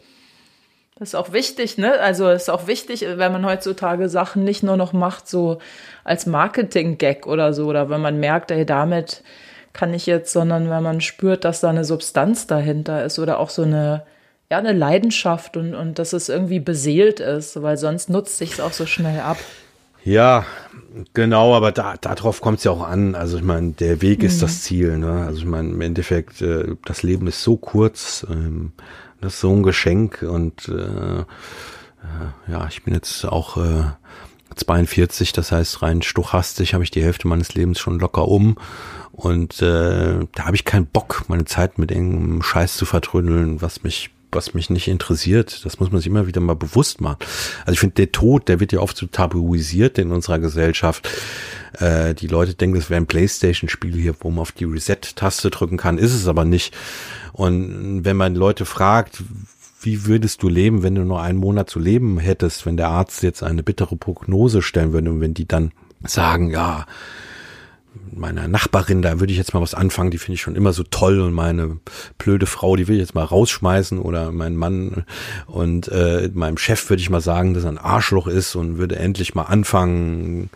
Das 0.98 1.10
ist 1.10 1.16
auch 1.16 1.32
wichtig, 1.32 1.78
ne? 1.78 2.00
Also, 2.00 2.28
ist 2.30 2.50
auch 2.50 2.66
wichtig, 2.66 3.06
wenn 3.08 3.32
man 3.32 3.46
heutzutage 3.46 4.10
Sachen 4.10 4.44
nicht 4.44 4.64
nur 4.64 4.76
noch 4.76 4.94
macht, 4.94 5.28
so 5.28 5.60
als 6.04 6.26
Marketing-Gag 6.26 7.28
oder 7.28 7.54
so, 7.54 7.68
oder 7.68 7.90
wenn 7.92 8.02
man 8.02 8.20
merkt, 8.20 8.50
ey, 8.50 8.66
damit 8.66 9.24
kann 9.74 9.94
ich 9.94 10.08
jetzt, 10.08 10.34
sondern 10.34 10.72
wenn 10.72 10.82
man 10.82 11.02
spürt, 11.02 11.46
dass 11.46 11.62
da 11.62 11.70
eine 11.70 11.86
Substanz 11.86 12.48
dahinter 12.48 13.06
ist 13.06 13.20
oder 13.20 13.40
auch 13.40 13.52
so 13.52 13.62
eine, 13.62 14.06
ja, 14.50 14.58
eine 14.58 14.74
Leidenschaft 14.74 15.56
und, 15.56 15.76
und 15.76 16.00
dass 16.00 16.14
es 16.14 16.30
irgendwie 16.30 16.60
beseelt 16.60 17.20
ist, 17.20 17.62
weil 17.62 17.78
sonst 17.78 18.10
nutzt 18.10 18.40
sich 18.40 18.54
es 18.54 18.60
auch 18.60 18.74
so 18.74 18.88
schnell 18.88 19.20
ab. 19.20 19.38
Ja, 20.04 20.46
genau, 21.14 21.56
aber 21.56 21.72
da, 21.72 21.96
darauf 21.98 22.42
kommt 22.42 22.60
es 22.60 22.64
ja 22.64 22.72
auch 22.72 22.88
an. 22.88 23.16
Also 23.16 23.38
ich 23.38 23.44
meine, 23.44 23.72
der 23.72 24.02
Weg 24.02 24.24
ist 24.24 24.38
mhm. 24.38 24.42
das 24.42 24.62
Ziel. 24.64 24.98
Ne? 24.98 25.26
Also 25.26 25.40
ich 25.40 25.46
meine, 25.46 25.70
im 25.70 25.82
Endeffekt, 25.82 26.42
äh, 26.42 26.76
das 26.86 27.04
Leben 27.04 27.28
ist 27.28 27.44
so 27.44 27.58
kurz, 27.58 28.26
ähm, 28.30 28.74
das 29.22 29.36
ist 29.36 29.42
so 29.42 29.52
ein 29.52 29.64
Geschenk 29.64 30.22
und 30.22 30.70
äh, 30.70 31.22
äh, 31.22 31.24
ja, 32.52 32.68
ich 32.68 32.84
bin 32.84 32.94
jetzt 32.94 33.26
auch 33.26 33.58
äh, 33.58 33.84
42, 34.56 35.34
das 35.34 35.52
heißt 35.52 35.82
rein 35.82 36.02
stochastisch 36.02 36.74
habe 36.74 36.84
ich 36.84 36.92
die 36.92 37.04
Hälfte 37.04 37.28
meines 37.28 37.54
Lebens 37.54 37.80
schon 37.80 38.00
locker 38.00 38.28
um 38.28 38.58
und 39.12 39.62
äh, 39.62 40.20
da 40.34 40.46
habe 40.46 40.56
ich 40.56 40.66
keinen 40.66 40.86
Bock, 40.88 41.26
meine 41.28 41.46
Zeit 41.46 41.78
mit 41.78 41.92
irgendeinem 41.92 42.42
Scheiß 42.44 42.78
zu 42.78 42.86
vertrödeln, 42.86 43.62
was 43.62 43.84
mich 43.84 44.12
was 44.38 44.54
mich 44.54 44.70
nicht 44.70 44.88
interessiert. 44.88 45.66
Das 45.66 45.80
muss 45.80 45.92
man 45.92 46.00
sich 46.00 46.08
immer 46.08 46.28
wieder 46.28 46.40
mal 46.40 46.56
bewusst 46.56 47.02
machen. 47.02 47.18
Also 47.66 47.74
ich 47.74 47.80
finde, 47.80 47.96
der 47.96 48.12
Tod, 48.14 48.48
der 48.48 48.62
wird 48.62 48.72
ja 48.72 48.80
oft 48.80 48.96
so 48.96 49.08
tabuisiert 49.08 49.98
in 49.98 50.12
unserer 50.12 50.40
Gesellschaft. 50.40 51.10
Äh, 51.80 52.14
die 52.14 52.28
Leute 52.28 52.54
denken, 52.54 52.78
das 52.78 52.90
wäre 52.90 53.02
ein 53.02 53.08
Playstation-Spiel 53.08 53.96
hier, 53.96 54.16
wo 54.22 54.30
man 54.30 54.40
auf 54.40 54.54
die 54.54 54.66
Reset-Taste 54.66 55.50
drücken 55.50 55.78
kann. 55.78 55.98
Ist 55.98 56.14
es 56.14 56.28
aber 56.28 56.46
nicht. 56.46 56.74
Und 57.34 58.06
wenn 58.06 58.16
man 58.16 58.36
Leute 58.36 58.66
fragt, 58.66 59.24
wie 59.82 60.06
würdest 60.06 60.42
du 60.44 60.50
leben, 60.50 60.84
wenn 60.84 60.96
du 60.96 61.04
nur 61.04 61.22
einen 61.22 61.38
Monat 61.38 61.70
zu 61.70 61.80
leben 61.80 62.20
hättest, 62.20 62.66
wenn 62.66 62.78
der 62.78 62.90
Arzt 62.90 63.24
jetzt 63.24 63.44
eine 63.44 63.64
bittere 63.64 63.96
Prognose 63.96 64.62
stellen 64.62 64.94
würde 64.94 65.12
und 65.12 65.22
wenn 65.22 65.34
die 65.34 65.48
dann 65.48 65.72
sagen, 66.04 66.50
ja, 66.52 66.86
meiner 68.14 68.48
Nachbarin, 68.48 69.02
da 69.02 69.20
würde 69.20 69.32
ich 69.32 69.38
jetzt 69.38 69.54
mal 69.54 69.62
was 69.62 69.74
anfangen, 69.74 70.12
die 70.12 70.18
finde 70.18 70.36
ich 70.36 70.42
schon 70.42 70.56
immer 70.56 70.74
so 70.74 70.84
toll 70.84 71.20
und 71.20 71.34
meine 71.34 71.78
blöde 72.18 72.46
Frau, 72.46 72.76
die 72.76 72.88
will 72.88 72.96
ich 72.96 73.02
jetzt 73.02 73.16
mal 73.16 73.24
rausschmeißen 73.24 74.00
oder 74.00 74.32
mein 74.32 74.56
Mann 74.56 75.06
und 75.46 75.88
äh, 75.90 76.30
meinem 76.34 76.58
Chef 76.58 76.90
würde 76.90 77.02
ich 77.02 77.10
mal 77.10 77.22
sagen, 77.22 77.54
dass 77.54 77.64
er 77.64 77.72
ein 77.72 77.78
Arschloch 77.78 78.28
ist 78.28 78.56
und 78.56 78.78
würde 78.78 78.98
endlich 78.98 79.36
mal 79.36 79.44
anfangen, 79.44 80.50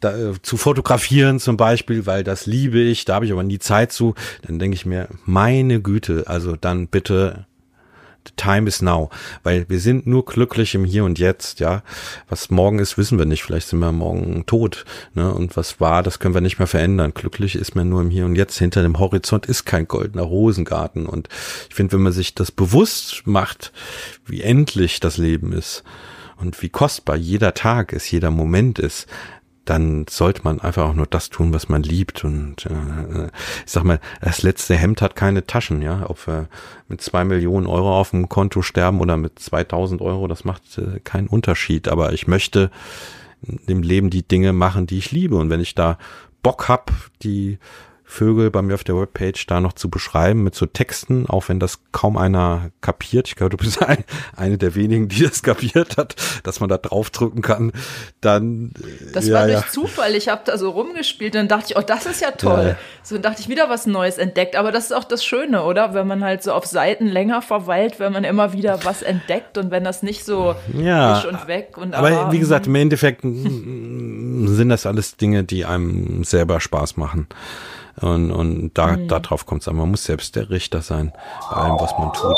da, 0.00 0.16
äh, 0.16 0.32
zu 0.42 0.56
fotografieren 0.56 1.40
zum 1.40 1.56
Beispiel, 1.56 2.06
weil 2.06 2.24
das 2.24 2.46
liebe 2.46 2.78
ich, 2.78 3.04
da 3.04 3.14
habe 3.14 3.26
ich 3.26 3.32
aber 3.32 3.42
nie 3.42 3.58
Zeit 3.58 3.92
zu, 3.92 4.14
dann 4.42 4.58
denke 4.58 4.74
ich 4.74 4.86
mir, 4.86 5.08
meine 5.24 5.80
Güte, 5.80 6.24
also 6.26 6.56
dann 6.56 6.88
bitte 6.88 7.46
time 8.36 8.68
is 8.68 8.82
now. 8.82 9.10
Weil 9.42 9.68
wir 9.68 9.80
sind 9.80 10.06
nur 10.06 10.24
glücklich 10.24 10.74
im 10.74 10.84
Hier 10.84 11.04
und 11.04 11.18
Jetzt, 11.18 11.60
ja. 11.60 11.82
Was 12.28 12.50
morgen 12.50 12.78
ist, 12.78 12.98
wissen 12.98 13.18
wir 13.18 13.26
nicht. 13.26 13.42
Vielleicht 13.42 13.68
sind 13.68 13.78
wir 13.78 13.92
morgen 13.92 14.44
tot. 14.46 14.84
Ne? 15.14 15.32
Und 15.32 15.56
was 15.56 15.80
war, 15.80 16.02
das 16.02 16.18
können 16.18 16.34
wir 16.34 16.40
nicht 16.40 16.58
mehr 16.58 16.66
verändern. 16.66 17.12
Glücklich 17.14 17.54
ist 17.54 17.74
man 17.74 17.88
nur 17.88 18.00
im 18.00 18.10
Hier 18.10 18.24
und 18.24 18.36
Jetzt. 18.36 18.58
Hinter 18.58 18.82
dem 18.82 18.98
Horizont 18.98 19.46
ist 19.46 19.64
kein 19.64 19.88
goldener 19.88 20.24
Rosengarten. 20.24 21.06
Und 21.06 21.28
ich 21.68 21.74
finde, 21.74 21.92
wenn 21.94 22.02
man 22.02 22.12
sich 22.12 22.34
das 22.34 22.50
bewusst 22.50 23.26
macht, 23.26 23.72
wie 24.26 24.42
endlich 24.42 25.00
das 25.00 25.18
Leben 25.18 25.52
ist 25.52 25.84
und 26.36 26.60
wie 26.62 26.68
kostbar 26.68 27.16
jeder 27.16 27.54
Tag 27.54 27.92
ist, 27.92 28.10
jeder 28.10 28.30
Moment 28.30 28.78
ist, 28.78 29.06
dann 29.64 30.06
sollte 30.08 30.42
man 30.44 30.60
einfach 30.60 30.84
auch 30.88 30.94
nur 30.94 31.06
das 31.06 31.30
tun, 31.30 31.52
was 31.52 31.68
man 31.68 31.82
liebt. 31.82 32.24
Und 32.24 32.66
äh, 32.66 33.26
ich 33.64 33.72
sag 33.72 33.84
mal, 33.84 34.00
das 34.20 34.42
letzte 34.42 34.74
Hemd 34.74 35.02
hat 35.02 35.16
keine 35.16 35.46
Taschen, 35.46 35.82
ja. 35.82 36.08
Ob 36.08 36.26
wir 36.26 36.48
mit 36.88 37.00
zwei 37.00 37.24
Millionen 37.24 37.66
Euro 37.66 37.98
auf 37.98 38.10
dem 38.10 38.28
Konto 38.28 38.62
sterben 38.62 39.00
oder 39.00 39.16
mit 39.16 39.38
2000 39.38 40.00
Euro, 40.02 40.28
das 40.28 40.44
macht 40.44 40.78
äh, 40.78 41.00
keinen 41.00 41.28
Unterschied. 41.28 41.88
Aber 41.88 42.12
ich 42.12 42.26
möchte 42.26 42.70
im 43.66 43.82
Leben 43.82 44.10
die 44.10 44.26
Dinge 44.26 44.52
machen, 44.52 44.86
die 44.86 44.98
ich 44.98 45.12
liebe. 45.12 45.36
Und 45.36 45.50
wenn 45.50 45.60
ich 45.60 45.74
da 45.74 45.98
Bock 46.42 46.68
hab, 46.68 46.92
die 47.22 47.58
Vögel 48.06 48.50
bei 48.50 48.60
mir 48.60 48.74
auf 48.74 48.84
der 48.84 48.96
Webpage 48.96 49.46
da 49.46 49.60
noch 49.60 49.72
zu 49.72 49.88
beschreiben 49.88 50.44
mit 50.44 50.54
so 50.54 50.66
Texten, 50.66 51.26
auch 51.26 51.48
wenn 51.48 51.58
das 51.58 51.80
kaum 51.90 52.18
einer 52.18 52.70
kapiert. 52.82 53.28
Ich 53.28 53.36
glaube, 53.36 53.50
du 53.50 53.56
bist 53.56 53.82
ein, 53.86 54.04
eine 54.36 54.58
der 54.58 54.74
wenigen, 54.74 55.08
die 55.08 55.22
das 55.22 55.42
kapiert 55.42 55.96
hat, 55.96 56.14
dass 56.42 56.60
man 56.60 56.68
da 56.68 56.76
draufdrücken 56.76 57.40
kann. 57.40 57.72
Dann 58.20 58.72
Das 59.12 59.26
ja, 59.26 59.34
war 59.34 59.46
durch 59.46 59.60
ja. 59.60 59.68
Zufall. 59.70 60.14
Ich 60.14 60.28
habe 60.28 60.42
da 60.44 60.58
so 60.58 60.70
rumgespielt 60.70 61.34
und 61.36 61.50
dachte 61.50 61.66
ich, 61.70 61.76
oh, 61.78 61.82
das 61.82 62.04
ist 62.04 62.20
ja 62.20 62.32
toll. 62.32 62.68
Ja. 62.68 62.76
So 63.02 63.18
dachte 63.18 63.40
ich 63.40 63.48
wieder 63.48 63.70
was 63.70 63.86
Neues 63.86 64.18
entdeckt. 64.18 64.56
Aber 64.56 64.70
das 64.70 64.84
ist 64.84 64.92
auch 64.92 65.04
das 65.04 65.24
Schöne, 65.24 65.64
oder? 65.64 65.94
Wenn 65.94 66.06
man 66.06 66.22
halt 66.22 66.42
so 66.42 66.52
auf 66.52 66.66
Seiten 66.66 67.06
länger 67.06 67.40
verweilt, 67.40 67.98
wenn 68.00 68.12
man 68.12 68.24
immer 68.24 68.52
wieder 68.52 68.84
was 68.84 69.02
entdeckt 69.02 69.56
und 69.56 69.70
wenn 69.70 69.82
das 69.82 70.02
nicht 70.02 70.24
so 70.24 70.54
ja, 70.74 71.22
und 71.26 71.46
weg 71.46 71.78
und 71.78 71.94
aber, 71.94 72.10
aber 72.10 72.32
wie 72.32 72.38
gesagt, 72.38 72.66
im 72.66 72.74
Endeffekt 72.74 73.22
sind 73.22 74.68
das 74.68 74.86
alles 74.86 75.16
Dinge, 75.16 75.44
die 75.44 75.64
einem 75.64 76.24
selber 76.24 76.60
Spaß 76.60 76.96
machen. 76.96 77.28
Und, 78.00 78.30
und 78.30 78.74
da, 78.74 78.96
mhm. 78.96 79.08
darauf 79.08 79.46
kommt 79.46 79.62
es 79.62 79.68
an. 79.68 79.76
Man 79.76 79.90
muss 79.90 80.04
selbst 80.04 80.36
der 80.36 80.50
Richter 80.50 80.82
sein 80.82 81.12
bei 81.50 81.56
allem, 81.56 81.78
was 81.78 81.92
man 81.98 82.12
tut. 82.12 82.36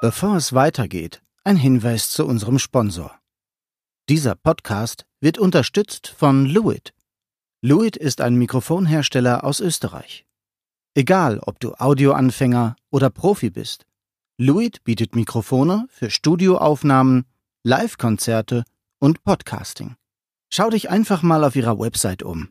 Bevor 0.00 0.36
es 0.36 0.52
weitergeht, 0.52 1.22
ein 1.44 1.56
Hinweis 1.56 2.10
zu 2.10 2.26
unserem 2.26 2.58
Sponsor. 2.58 3.18
Dieser 4.10 4.34
Podcast 4.34 5.06
wird 5.20 5.38
unterstützt 5.38 6.08
von 6.08 6.44
Luit. 6.44 6.92
Luit 7.62 7.96
ist 7.96 8.20
ein 8.20 8.34
Mikrofonhersteller 8.34 9.44
aus 9.44 9.60
Österreich. 9.60 10.26
Egal, 10.94 11.38
ob 11.40 11.58
du 11.58 11.72
Audioanfänger 11.72 12.76
oder 12.90 13.08
Profi 13.08 13.48
bist, 13.48 13.86
Luit 14.36 14.82
bietet 14.82 15.14
Mikrofone 15.14 15.86
für 15.90 16.10
Studioaufnahmen, 16.10 17.24
Live-Konzerte 17.62 18.64
und 18.98 19.22
Podcasting. 19.22 19.94
Schau 20.50 20.70
dich 20.70 20.90
einfach 20.90 21.22
mal 21.22 21.44
auf 21.44 21.54
ihrer 21.54 21.78
Website 21.78 22.24
um. 22.24 22.48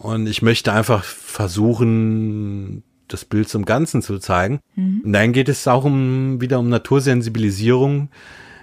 und 0.00 0.26
ich 0.26 0.40
möchte 0.40 0.72
einfach 0.72 1.04
versuchen, 1.04 2.82
das 3.06 3.26
Bild 3.26 3.50
zum 3.50 3.66
Ganzen 3.66 4.00
zu 4.00 4.18
zeigen. 4.18 4.60
Mhm. 4.74 5.02
Und 5.04 5.12
dann 5.12 5.32
geht 5.34 5.50
es 5.50 5.68
auch 5.68 5.84
um 5.84 6.40
wieder 6.40 6.58
um 6.58 6.70
Natursensibilisierung. 6.70 8.08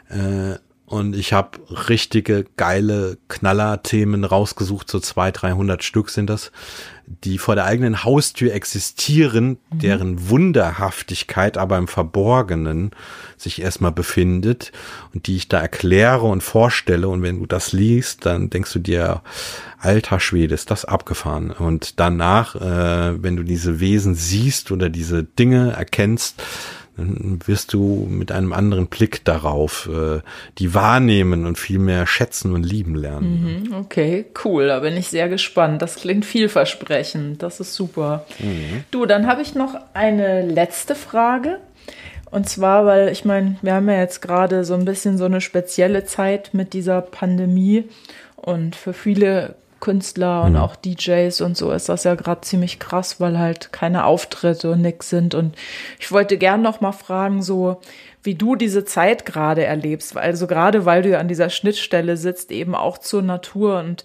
Äh, 0.09 0.55
und 0.87 1.15
ich 1.15 1.33
habe 1.33 1.59
richtige 1.89 2.45
geile 2.55 3.19
Knaller-Themen 3.27 4.23
rausgesucht, 4.23 4.89
so 4.89 4.99
zwei, 4.99 5.31
dreihundert 5.31 5.83
Stück 5.83 6.09
sind 6.09 6.27
das, 6.27 6.51
die 7.07 7.37
vor 7.37 7.55
der 7.55 7.65
eigenen 7.65 8.03
Haustür 8.03 8.53
existieren, 8.53 9.57
mhm. 9.71 9.79
deren 9.79 10.29
Wunderhaftigkeit 10.29 11.57
aber 11.57 11.77
im 11.77 11.87
Verborgenen 11.87 12.91
sich 13.37 13.61
erstmal 13.61 13.93
befindet 13.93 14.73
und 15.13 15.27
die 15.27 15.37
ich 15.37 15.47
da 15.47 15.59
erkläre 15.59 16.25
und 16.25 16.43
vorstelle. 16.43 17.07
Und 17.07 17.21
wenn 17.21 17.39
du 17.39 17.45
das 17.45 17.71
liest, 17.71 18.25
dann 18.25 18.49
denkst 18.49 18.73
du 18.73 18.79
dir, 18.79 19.21
alter 19.79 20.19
Schwede, 20.19 20.53
ist 20.53 20.69
das 20.69 20.83
abgefahren. 20.83 21.51
Und 21.51 21.99
danach, 21.99 22.55
äh, 22.55 23.23
wenn 23.23 23.37
du 23.37 23.43
diese 23.43 23.79
Wesen 23.79 24.13
siehst 24.13 24.71
oder 24.71 24.89
diese 24.89 25.23
Dinge 25.23 25.71
erkennst, 25.71 26.43
dann 26.97 27.39
wirst 27.45 27.73
du 27.73 28.07
mit 28.09 28.31
einem 28.31 28.53
anderen 28.53 28.87
Blick 28.87 29.23
darauf 29.23 29.87
äh, 29.87 30.21
die 30.57 30.73
wahrnehmen 30.73 31.45
und 31.45 31.57
viel 31.57 31.77
mehr 31.77 32.07
schätzen 32.07 32.53
und 32.53 32.63
lieben 32.63 32.95
lernen. 32.95 33.67
Mhm, 33.69 33.73
okay, 33.75 34.25
cool. 34.43 34.67
Da 34.67 34.79
bin 34.79 34.97
ich 34.97 35.09
sehr 35.09 35.29
gespannt. 35.29 35.81
Das 35.81 35.95
klingt 35.95 36.25
vielversprechend. 36.25 37.43
Das 37.43 37.59
ist 37.59 37.75
super. 37.75 38.25
Mhm. 38.39 38.83
Du, 38.89 39.05
dann 39.05 39.27
habe 39.27 39.43
ich 39.43 39.53
noch 39.53 39.75
eine 39.93 40.45
letzte 40.45 40.95
Frage. 40.95 41.59
Und 42.31 42.49
zwar, 42.49 42.85
weil 42.85 43.09
ich 43.09 43.25
meine, 43.25 43.57
wir 43.61 43.73
haben 43.73 43.87
ja 43.87 43.99
jetzt 43.99 44.21
gerade 44.21 44.65
so 44.65 44.73
ein 44.73 44.85
bisschen 44.85 45.17
so 45.17 45.25
eine 45.25 45.39
spezielle 45.39 46.03
Zeit 46.03 46.53
mit 46.53 46.73
dieser 46.73 47.01
Pandemie. 47.01 47.85
Und 48.35 48.75
für 48.75 48.93
viele 48.93 49.55
Künstler 49.79 50.43
und 50.43 50.53
mhm. 50.53 50.59
auch 50.59 50.75
DJs 50.75 51.41
und 51.41 51.57
so 51.57 51.71
ist 51.71 51.89
das 51.89 52.03
ja 52.03 52.15
gerade 52.15 52.41
ziemlich 52.41 52.79
krass, 52.79 53.19
weil 53.19 53.37
halt 53.37 53.71
keine 53.71 54.05
Auftritte 54.05 54.71
und 54.71 54.81
nix 54.81 55.09
sind. 55.09 55.35
Und 55.35 55.55
ich 55.99 56.11
wollte 56.11 56.37
gern 56.37 56.61
noch 56.61 56.81
mal 56.81 56.91
fragen, 56.91 57.41
so 57.41 57.79
wie 58.23 58.35
du 58.35 58.55
diese 58.55 58.85
Zeit 58.85 59.25
gerade 59.25 59.63
erlebst, 59.63 60.17
also 60.17 60.47
gerade 60.47 60.85
weil 60.85 61.01
du 61.01 61.09
ja 61.09 61.19
an 61.19 61.27
dieser 61.27 61.49
Schnittstelle 61.49 62.17
sitzt, 62.17 62.51
eben 62.51 62.75
auch 62.75 62.97
zur 62.97 63.21
Natur 63.21 63.79
und 63.79 64.03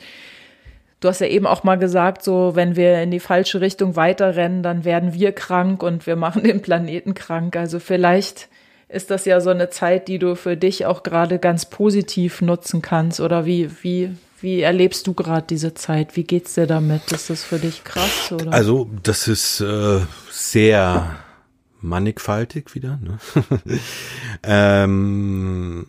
Du 1.02 1.08
hast 1.08 1.20
ja 1.20 1.26
eben 1.26 1.48
auch 1.48 1.64
mal 1.64 1.78
gesagt, 1.80 2.22
so 2.22 2.54
wenn 2.54 2.76
wir 2.76 3.02
in 3.02 3.10
die 3.10 3.18
falsche 3.18 3.60
Richtung 3.60 3.96
weiterrennen, 3.96 4.62
dann 4.62 4.84
werden 4.84 5.12
wir 5.12 5.32
krank 5.32 5.82
und 5.82 6.06
wir 6.06 6.14
machen 6.14 6.44
den 6.44 6.62
Planeten 6.62 7.14
krank. 7.14 7.56
Also 7.56 7.80
vielleicht 7.80 8.48
ist 8.88 9.10
das 9.10 9.24
ja 9.24 9.40
so 9.40 9.50
eine 9.50 9.68
Zeit, 9.68 10.06
die 10.06 10.20
du 10.20 10.36
für 10.36 10.56
dich 10.56 10.86
auch 10.86 11.02
gerade 11.02 11.40
ganz 11.40 11.64
positiv 11.66 12.40
nutzen 12.40 12.82
kannst. 12.82 13.18
Oder 13.18 13.46
wie, 13.46 13.82
wie, 13.82 14.10
wie 14.42 14.60
erlebst 14.60 15.06
du 15.06 15.14
gerade 15.14 15.46
diese 15.48 15.74
Zeit? 15.74 16.16
Wie 16.16 16.24
geht's 16.24 16.54
dir 16.54 16.66
damit? 16.66 17.12
Ist 17.12 17.30
das 17.30 17.44
für 17.44 17.58
dich 17.58 17.84
krass? 17.84 18.32
Oder? 18.32 18.52
Also, 18.52 18.90
das 19.02 19.28
ist 19.28 19.60
äh, 19.60 20.00
sehr 20.30 21.18
mannigfaltig 21.80 22.74
wieder. 22.74 22.98
Ne? 23.02 23.18
ähm, 24.42 25.86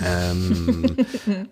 ähm, 0.00 0.96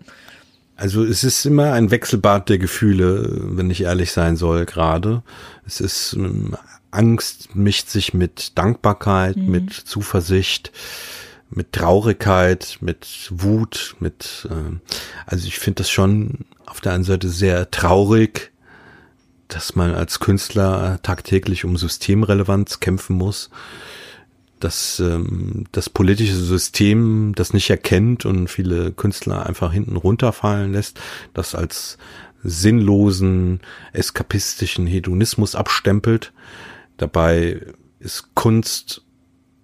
also 0.76 1.04
es 1.04 1.24
ist 1.24 1.44
immer 1.44 1.72
ein 1.72 1.90
Wechselbad 1.90 2.48
der 2.48 2.58
Gefühle, 2.58 3.28
wenn 3.56 3.70
ich 3.70 3.82
ehrlich 3.82 4.12
sein 4.12 4.36
soll, 4.36 4.66
gerade. 4.66 5.22
Es 5.66 5.80
ist 5.80 6.14
ähm, 6.14 6.56
Angst 6.90 7.54
mischt 7.54 7.88
sich 7.88 8.14
mit 8.14 8.58
Dankbarkeit, 8.58 9.36
mhm. 9.36 9.50
mit 9.50 9.72
Zuversicht 9.72 10.72
mit 11.50 11.72
Traurigkeit, 11.72 12.78
mit 12.80 13.28
Wut, 13.30 13.96
mit 14.00 14.48
äh, 14.50 14.78
also 15.26 15.46
ich 15.46 15.58
finde 15.58 15.82
das 15.82 15.90
schon 15.90 16.44
auf 16.66 16.80
der 16.80 16.92
einen 16.92 17.04
Seite 17.04 17.28
sehr 17.28 17.70
traurig, 17.70 18.52
dass 19.48 19.74
man 19.74 19.94
als 19.94 20.20
Künstler 20.20 21.00
tagtäglich 21.02 21.64
um 21.64 21.76
Systemrelevanz 21.76 22.78
kämpfen 22.78 23.16
muss, 23.16 23.50
dass 24.60 25.00
ähm, 25.00 25.64
das 25.72 25.90
politische 25.90 26.36
System 26.36 27.34
das 27.34 27.52
nicht 27.52 27.68
erkennt 27.68 28.24
und 28.24 28.48
viele 28.48 28.92
Künstler 28.92 29.46
einfach 29.46 29.72
hinten 29.72 29.96
runterfallen 29.96 30.72
lässt, 30.72 31.00
das 31.34 31.54
als 31.54 31.98
sinnlosen, 32.42 33.60
eskapistischen 33.92 34.86
Hedonismus 34.86 35.54
abstempelt. 35.54 36.32
Dabei 36.96 37.60
ist 37.98 38.34
Kunst 38.34 39.02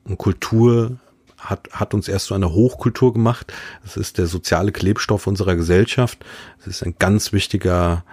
und 0.04 0.18
Kultur 0.18 0.98
hat, 1.38 1.68
hat 1.72 1.94
uns 1.94 2.08
erst 2.08 2.26
zu 2.26 2.34
einer 2.34 2.52
Hochkultur 2.52 3.12
gemacht. 3.12 3.52
Das 3.82 3.96
ist 3.96 4.18
der 4.18 4.26
soziale 4.26 4.72
Klebstoff 4.72 5.26
unserer 5.26 5.56
Gesellschaft. 5.56 6.24
Es 6.60 6.66
ist 6.66 6.82
ein 6.84 6.96
ganz 6.98 7.32
wichtiger 7.32 8.04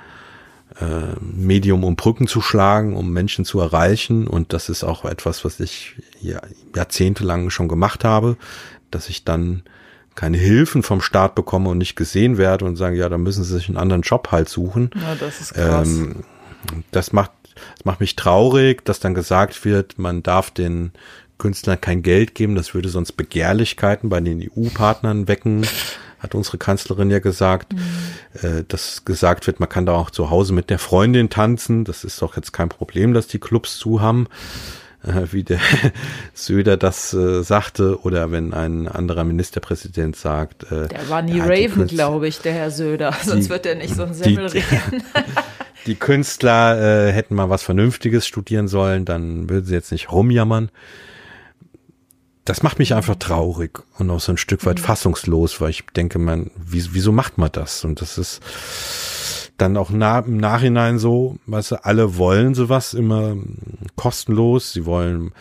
äh, 0.80 1.20
Medium, 1.22 1.84
um 1.84 1.96
Brücken 1.96 2.28
zu 2.28 2.42
schlagen, 2.42 2.96
um 2.96 3.12
Menschen 3.12 3.46
zu 3.46 3.60
erreichen. 3.60 4.28
Und 4.28 4.54
das 4.54 4.70
ist 4.70 4.84
auch 4.84 5.06
etwas, 5.06 5.46
was 5.46 5.60
ich 5.60 5.96
ja, 6.22 6.42
jahrzehntelang 6.76 7.50
schon 7.50 7.68
gemacht 7.68 8.04
habe, 8.04 8.38
dass 8.92 9.10
ich 9.10 9.24
dann 9.24 9.64
keine 10.16 10.38
Hilfen 10.38 10.84
vom 10.84 11.02
Staat 11.02 11.36
bekomme 11.36 11.70
und 11.70 11.80
nicht 11.80 11.96
gesehen 11.96 12.38
werde 12.38 12.66
und 12.66 12.76
sagen, 12.76 12.96
ja, 12.96 13.10
da 13.10 13.18
müssen 13.18 13.44
sie 13.44 13.56
sich 13.56 13.68
einen 13.68 13.78
anderen 13.78 14.04
Job 14.04 14.32
halt 14.32 14.50
suchen. 14.50 14.92
Ja, 14.96 15.16
das 15.16 15.42
ist 15.42 15.54
krass. 15.54 15.88
Ähm, 15.88 16.24
das 16.92 17.14
macht, 17.14 17.32
das 17.78 17.86
macht 17.86 18.00
mich 18.00 18.16
traurig, 18.16 18.86
dass 18.86 19.00
dann 19.00 19.14
gesagt 19.14 19.66
wird, 19.66 19.98
man 19.98 20.24
darf 20.24 20.52
den 20.52 20.92
Künstlern 21.38 21.80
kein 21.80 22.04
Geld 22.04 22.36
geben, 22.36 22.56
das 22.56 22.74
würde 22.74 22.90
sonst 22.90 23.14
Begehrlichkeiten 23.14 24.10
bei 24.10 24.20
den 24.20 24.42
EU-Partnern 24.42 25.28
wecken, 25.28 25.66
hat 26.20 26.36
unsere 26.36 26.58
Kanzlerin 26.58 27.12
ja 27.12 27.20
gesagt, 27.20 27.74
mhm. 27.74 27.80
äh, 28.42 28.64
dass 28.68 29.06
gesagt 29.06 29.46
wird, 29.48 29.60
man 29.60 29.70
kann 29.70 29.86
da 29.86 29.94
auch 29.94 30.10
zu 30.10 30.30
Hause 30.30 30.54
mit 30.54 30.70
der 30.70 30.80
Freundin 30.80 31.30
tanzen, 31.30 31.84
das 31.84 32.04
ist 32.04 32.22
doch 32.22 32.36
jetzt 32.36 32.54
kein 32.54 32.70
Problem, 32.70 33.14
dass 33.14 33.28
die 33.28 33.40
Clubs 33.40 33.78
zu 33.78 34.02
haben 34.02 34.28
äh, 35.06 35.32
wie 35.32 35.44
der 35.44 35.60
Söder 36.34 36.78
das 36.78 37.14
äh, 37.14 37.44
sagte, 37.44 38.02
oder 38.02 38.32
wenn 38.32 38.54
ein 38.54 38.88
anderer 38.88 39.24
Ministerpräsident 39.24 40.16
sagt. 40.16 40.72
Äh, 40.72 40.88
der 40.88 41.10
war 41.10 41.22
nie 41.22 41.38
ja, 41.38 41.46
Raven, 41.46 41.88
glaube 41.88 42.28
ich, 42.28 42.40
der 42.40 42.54
Herr 42.54 42.72
Söder, 42.72 43.14
sonst 43.24 43.50
wird 43.50 43.66
er 43.66 43.76
nicht 43.76 43.96
so 43.96 44.04
ein 44.04 44.14
Semmel 44.14 44.48
reden. 44.48 45.04
die 45.86 45.96
Künstler 45.96 47.08
äh, 47.08 47.12
hätten 47.12 47.36
mal 47.36 47.50
was 47.50 47.64
Vernünftiges 47.64 48.26
studieren 48.26 48.68
sollen, 48.68 49.06
dann 49.06 49.50
würden 49.50 49.66
sie 49.66 49.74
jetzt 49.74 49.92
nicht 49.92 50.12
rumjammern 50.12 50.70
das 52.46 52.62
macht 52.62 52.80
mich 52.80 52.94
einfach 52.94 53.16
traurig 53.16 53.80
und 53.98 54.10
auch 54.10 54.20
so 54.20 54.34
ein 54.34 54.38
Stück 54.38 54.66
weit 54.66 54.80
mhm. 54.80 54.84
fassungslos, 54.84 55.62
weil 55.62 55.70
ich 55.70 55.86
denke, 55.96 56.20
man, 56.20 56.52
wieso 56.56 57.12
macht 57.12 57.38
man 57.38 57.52
das? 57.52 57.86
Und 57.86 58.02
das 58.02 58.18
ist 58.18 58.42
dann 59.58 59.78
auch 59.78 59.92
na, 59.92 60.20
im 60.20 60.38
Nachhinein 60.38 61.00
so, 61.00 61.38
weißt 61.46 61.72
du, 61.72 61.86
alle 61.86 62.18
wollen 62.18 62.54
sowas 62.54 62.94
immer 62.94 63.38
kostenlos. 63.96 64.74
Sie 64.74 64.86
wollen, 64.86 65.32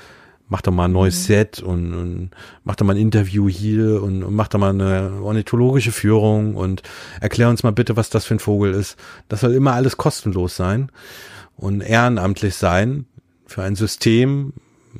mach 0.48 0.62
doch 0.62 0.70
mal 0.70 0.84
ein 0.84 0.92
neues 0.92 1.18
mhm. 1.22 1.24
Set 1.24 1.60
und, 1.60 1.94
und 1.94 2.30
mach 2.62 2.76
doch 2.76 2.86
mal 2.86 2.94
ein 2.94 3.00
Interview 3.02 3.48
hier 3.48 4.02
und, 4.02 4.22
und 4.22 4.34
mach 4.34 4.48
doch 4.48 4.60
mal 4.60 4.70
eine 4.70 5.22
ornithologische 5.22 5.92
Führung 5.92 6.54
und 6.54 6.82
erklär 7.20 7.48
uns 7.48 7.64
mal 7.64 7.72
bitte, 7.72 7.96
was 7.96 8.10
das 8.10 8.26
für 8.26 8.34
ein 8.34 8.40
Vogel 8.40 8.74
ist. 8.74 8.96
Das 9.28 9.40
soll 9.40 9.54
immer 9.54 9.72
alles 9.72 9.96
kostenlos 9.96 10.54
sein 10.54 10.92
und 11.56 11.80
ehrenamtlich 11.80 12.54
sein 12.54 13.06
für 13.46 13.62
ein 13.62 13.74
System, 13.74 14.52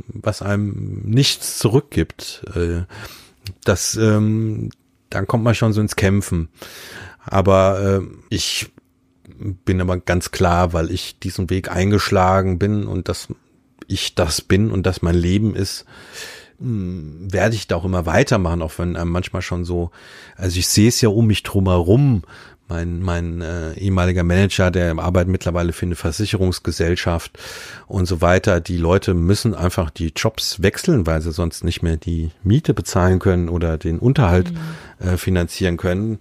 was 0.09 0.43
einem 0.43 1.03
nichts 1.05 1.59
zurückgibt, 1.59 2.45
äh, 2.55 2.83
das, 3.65 3.97
ähm, 3.97 4.71
dann 5.11 5.27
kommt 5.27 5.45
man 5.45 5.55
schon 5.55 5.73
so 5.73 5.81
ins 5.81 5.97
Kämpfen. 5.97 6.49
Aber 7.25 8.01
äh, 8.01 8.01
ich 8.31 8.71
bin 9.39 9.81
aber 9.81 9.99
ganz 9.99 10.31
klar, 10.31 10.73
weil 10.73 10.91
ich 10.91 11.19
diesen 11.19 11.51
Weg 11.51 11.71
eingeschlagen 11.71 12.59
bin 12.59 12.87
und 12.87 13.09
dass 13.09 13.29
ich 13.87 14.15
das 14.15 14.41
bin 14.41 14.71
und 14.71 14.85
dass 14.87 15.03
mein 15.03 15.15
Leben 15.15 15.55
ist, 15.55 15.85
mh, 16.59 17.33
werde 17.33 17.55
ich 17.55 17.69
da 17.69 17.77
auch 17.77 17.85
immer 17.85 18.07
weitermachen, 18.07 18.63
auch 18.63 18.79
wenn 18.79 18.97
einem 18.97 19.11
manchmal 19.11 19.43
schon 19.43 19.65
so, 19.65 19.91
also 20.37 20.59
ich 20.59 20.69
sehe 20.69 20.89
es 20.89 21.01
ja 21.01 21.09
um 21.09 21.27
mich 21.27 21.43
drum 21.43 21.69
herum, 21.69 22.23
mein, 22.73 23.01
mein 23.01 23.43
äh, 23.43 23.75
ehemaliger 23.75 24.25
Manager, 24.25 24.71
der 24.71 24.99
arbeitet 24.99 25.31
mittlerweile 25.31 25.73
für 25.75 25.85
eine 25.85 25.95
Versicherungsgesellschaft 25.95 27.39
und 27.87 28.07
so 28.07 28.23
weiter. 28.23 28.61
Die 28.61 28.79
Leute 28.79 29.13
müssen 29.13 29.55
einfach 29.55 29.91
die 29.91 30.13
Jobs 30.17 30.63
wechseln, 30.63 31.07
weil 31.07 31.21
sie 31.21 31.33
sonst 31.33 31.65
nicht 31.65 31.83
mehr 31.83 31.99
die 31.99 32.31
Miete 32.43 32.73
bezahlen 32.73 33.19
können 33.19 33.51
oder 33.51 33.77
den 33.77 33.99
Unterhalt 33.99 34.53
mhm. 34.53 34.59
Äh, 35.03 35.17
finanzieren 35.17 35.77
können. 35.77 36.19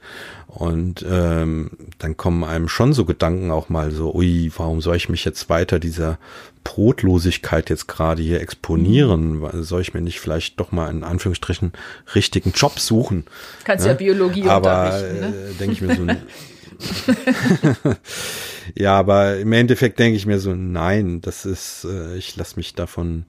Und 0.48 1.06
ähm, 1.10 1.72
dann 1.98 2.18
kommen 2.18 2.44
einem 2.44 2.68
schon 2.68 2.94
so 2.94 3.06
Gedanken 3.06 3.52
auch 3.52 3.70
mal 3.70 3.92
so, 3.92 4.14
ui, 4.14 4.52
warum 4.58 4.82
soll 4.82 4.98
ich 4.98 5.08
mich 5.08 5.24
jetzt 5.24 5.50
weiter 5.50 5.80
dieser 5.80 6.18
Brotlosigkeit 6.64 7.70
jetzt 7.70 7.88
gerade 7.88 8.22
hier 8.22 8.42
exponieren? 8.42 9.40
Mhm. 9.40 9.64
Soll 9.64 9.82
ich 9.82 9.94
mir 9.94 10.02
nicht 10.02 10.20
vielleicht 10.20 10.60
doch 10.60 10.72
mal 10.72 10.90
in 10.90 11.04
Anführungsstrichen 11.04 11.72
richtigen 12.16 12.52
Job 12.52 12.80
suchen? 12.80 13.26
Kannst 13.64 13.86
ne? 13.86 13.92
ja 13.92 13.98
Biologie 13.98 14.44
Aber 14.44 14.92
ne? 14.92 15.34
äh, 15.52 15.54
denke 15.54 15.74
ich 15.74 15.82
mir 15.82 15.96
so, 15.96 16.06
ja, 18.76 18.98
aber 18.98 19.38
im 19.38 19.52
Endeffekt 19.54 20.00
denke 20.00 20.18
ich 20.18 20.26
mir 20.26 20.40
so, 20.40 20.54
nein, 20.54 21.22
das 21.22 21.46
ist, 21.46 21.86
äh, 21.86 22.16
ich 22.18 22.36
lasse 22.36 22.56
mich 22.58 22.74
davon, 22.74 23.26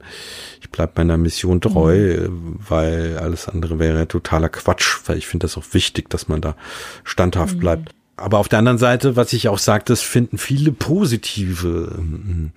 ich 0.61 0.71
bleib 0.71 0.97
meiner 0.97 1.17
Mission 1.17 1.61
treu, 1.61 2.29
mhm. 2.29 2.59
weil 2.69 3.19
alles 3.19 3.49
andere 3.49 3.79
wäre 3.79 4.09
totaler 4.09 4.49
Quatsch, 4.49 5.01
weil 5.07 5.19
ich 5.19 5.27
finde 5.27 5.45
das 5.45 5.57
auch 5.57 5.67
wichtig, 5.73 6.11
dass 6.11 6.29
man 6.29 6.41
da 6.41 6.57
standhaft 7.05 7.57
mhm. 7.57 7.61
bleibt. 7.61 7.95
Aber 8.17 8.39
auf 8.39 8.49
der 8.49 8.59
anderen 8.59 8.79
Seite, 8.79 9.17
was 9.17 9.33
ich 9.33 9.49
auch 9.49 9.59
sagte, 9.59 9.93
es 9.93 10.03
finden 10.03 10.39
viele 10.39 10.71
positive 10.71 11.97
ähm, 11.99 12.53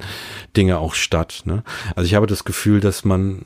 Dinge 0.55 0.77
auch 0.79 0.93
statt. 0.93 1.43
Ne? 1.45 1.63
Also 1.95 2.07
ich 2.07 2.15
habe 2.15 2.27
das 2.27 2.43
Gefühl, 2.43 2.81
dass 2.81 3.05
man 3.05 3.45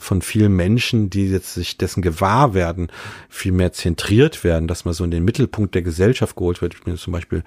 von 0.00 0.22
vielen 0.22 0.54
Menschen, 0.56 1.10
die 1.10 1.28
jetzt 1.28 1.54
sich 1.54 1.78
dessen 1.78 2.02
gewahr 2.02 2.54
werden, 2.54 2.88
viel 3.28 3.52
mehr 3.52 3.72
zentriert 3.72 4.42
werden, 4.42 4.66
dass 4.66 4.84
man 4.84 4.94
so 4.94 5.04
in 5.04 5.10
den 5.10 5.24
Mittelpunkt 5.24 5.74
der 5.74 5.82
Gesellschaft 5.82 6.36
geholt 6.36 6.62
wird. 6.62 6.74
Ich 6.74 6.82
bin 6.82 6.96
zum 6.96 7.12
Beispiel 7.12 7.44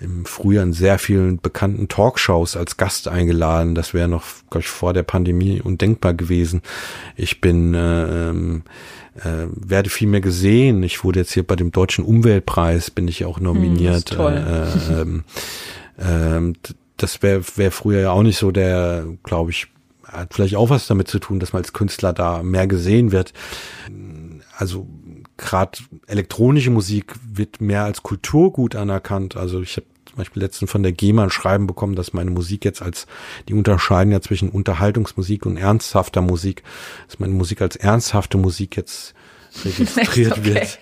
im 0.00 0.24
Frühjahr 0.24 0.64
in 0.64 0.72
sehr 0.72 0.98
vielen 0.98 1.40
bekannten 1.40 1.88
Talkshows 1.88 2.56
als 2.56 2.76
Gast 2.76 3.08
eingeladen. 3.08 3.74
Das 3.74 3.94
wäre 3.94 4.08
noch, 4.08 4.24
glaube 4.50 4.62
ich, 4.62 4.68
vor 4.68 4.92
der 4.92 5.02
Pandemie 5.02 5.60
undenkbar 5.60 6.14
gewesen. 6.14 6.62
Ich 7.16 7.40
bin 7.40 7.74
äh, 7.74 8.32
äh, 9.16 9.46
werde 9.54 9.90
viel 9.90 10.08
mehr 10.08 10.20
gesehen. 10.20 10.82
Ich 10.82 11.04
wurde 11.04 11.20
jetzt 11.20 11.32
hier 11.32 11.44
bei 11.46 11.56
dem 11.56 11.70
Deutschen 11.70 12.04
Umweltpreis, 12.04 12.90
bin 12.90 13.08
ich 13.08 13.24
auch 13.24 13.38
nominiert. 13.38 14.10
Hm, 14.18 15.24
äh, 15.98 16.02
äh, 16.02 16.48
äh, 16.48 16.52
das 16.96 17.22
wäre 17.22 17.42
wär 17.56 17.72
früher 17.72 18.00
ja 18.00 18.10
auch 18.10 18.22
nicht 18.22 18.38
so 18.38 18.50
der, 18.50 19.06
glaube 19.22 19.50
ich, 19.50 19.68
hat 20.14 20.34
vielleicht 20.34 20.56
auch 20.56 20.70
was 20.70 20.86
damit 20.86 21.08
zu 21.08 21.18
tun, 21.18 21.40
dass 21.40 21.52
man 21.52 21.62
als 21.62 21.72
Künstler 21.72 22.12
da 22.12 22.42
mehr 22.42 22.66
gesehen 22.66 23.12
wird. 23.12 23.32
Also 24.56 24.86
gerade 25.36 25.78
elektronische 26.06 26.70
Musik 26.70 27.14
wird 27.26 27.60
mehr 27.60 27.84
als 27.84 28.02
Kulturgut 28.02 28.76
anerkannt. 28.76 29.36
Also 29.36 29.60
ich 29.60 29.76
habe 29.76 29.86
zum 30.06 30.16
Beispiel 30.16 30.42
letztens 30.42 30.70
von 30.70 30.82
der 30.82 30.92
GEMA 30.92 31.24
ein 31.24 31.30
Schreiben 31.30 31.66
bekommen, 31.66 31.96
dass 31.96 32.12
meine 32.12 32.30
Musik 32.30 32.64
jetzt 32.64 32.82
als, 32.82 33.06
die 33.48 33.54
unterscheiden 33.54 34.12
ja 34.12 34.20
zwischen 34.20 34.48
Unterhaltungsmusik 34.48 35.44
und 35.44 35.56
ernsthafter 35.56 36.20
Musik, 36.20 36.62
dass 37.08 37.18
meine 37.18 37.32
Musik 37.32 37.60
als 37.60 37.76
ernsthafte 37.76 38.38
Musik 38.38 38.76
jetzt 38.76 39.14
registriert 39.64 40.32
okay. 40.38 40.44
wird. 40.44 40.78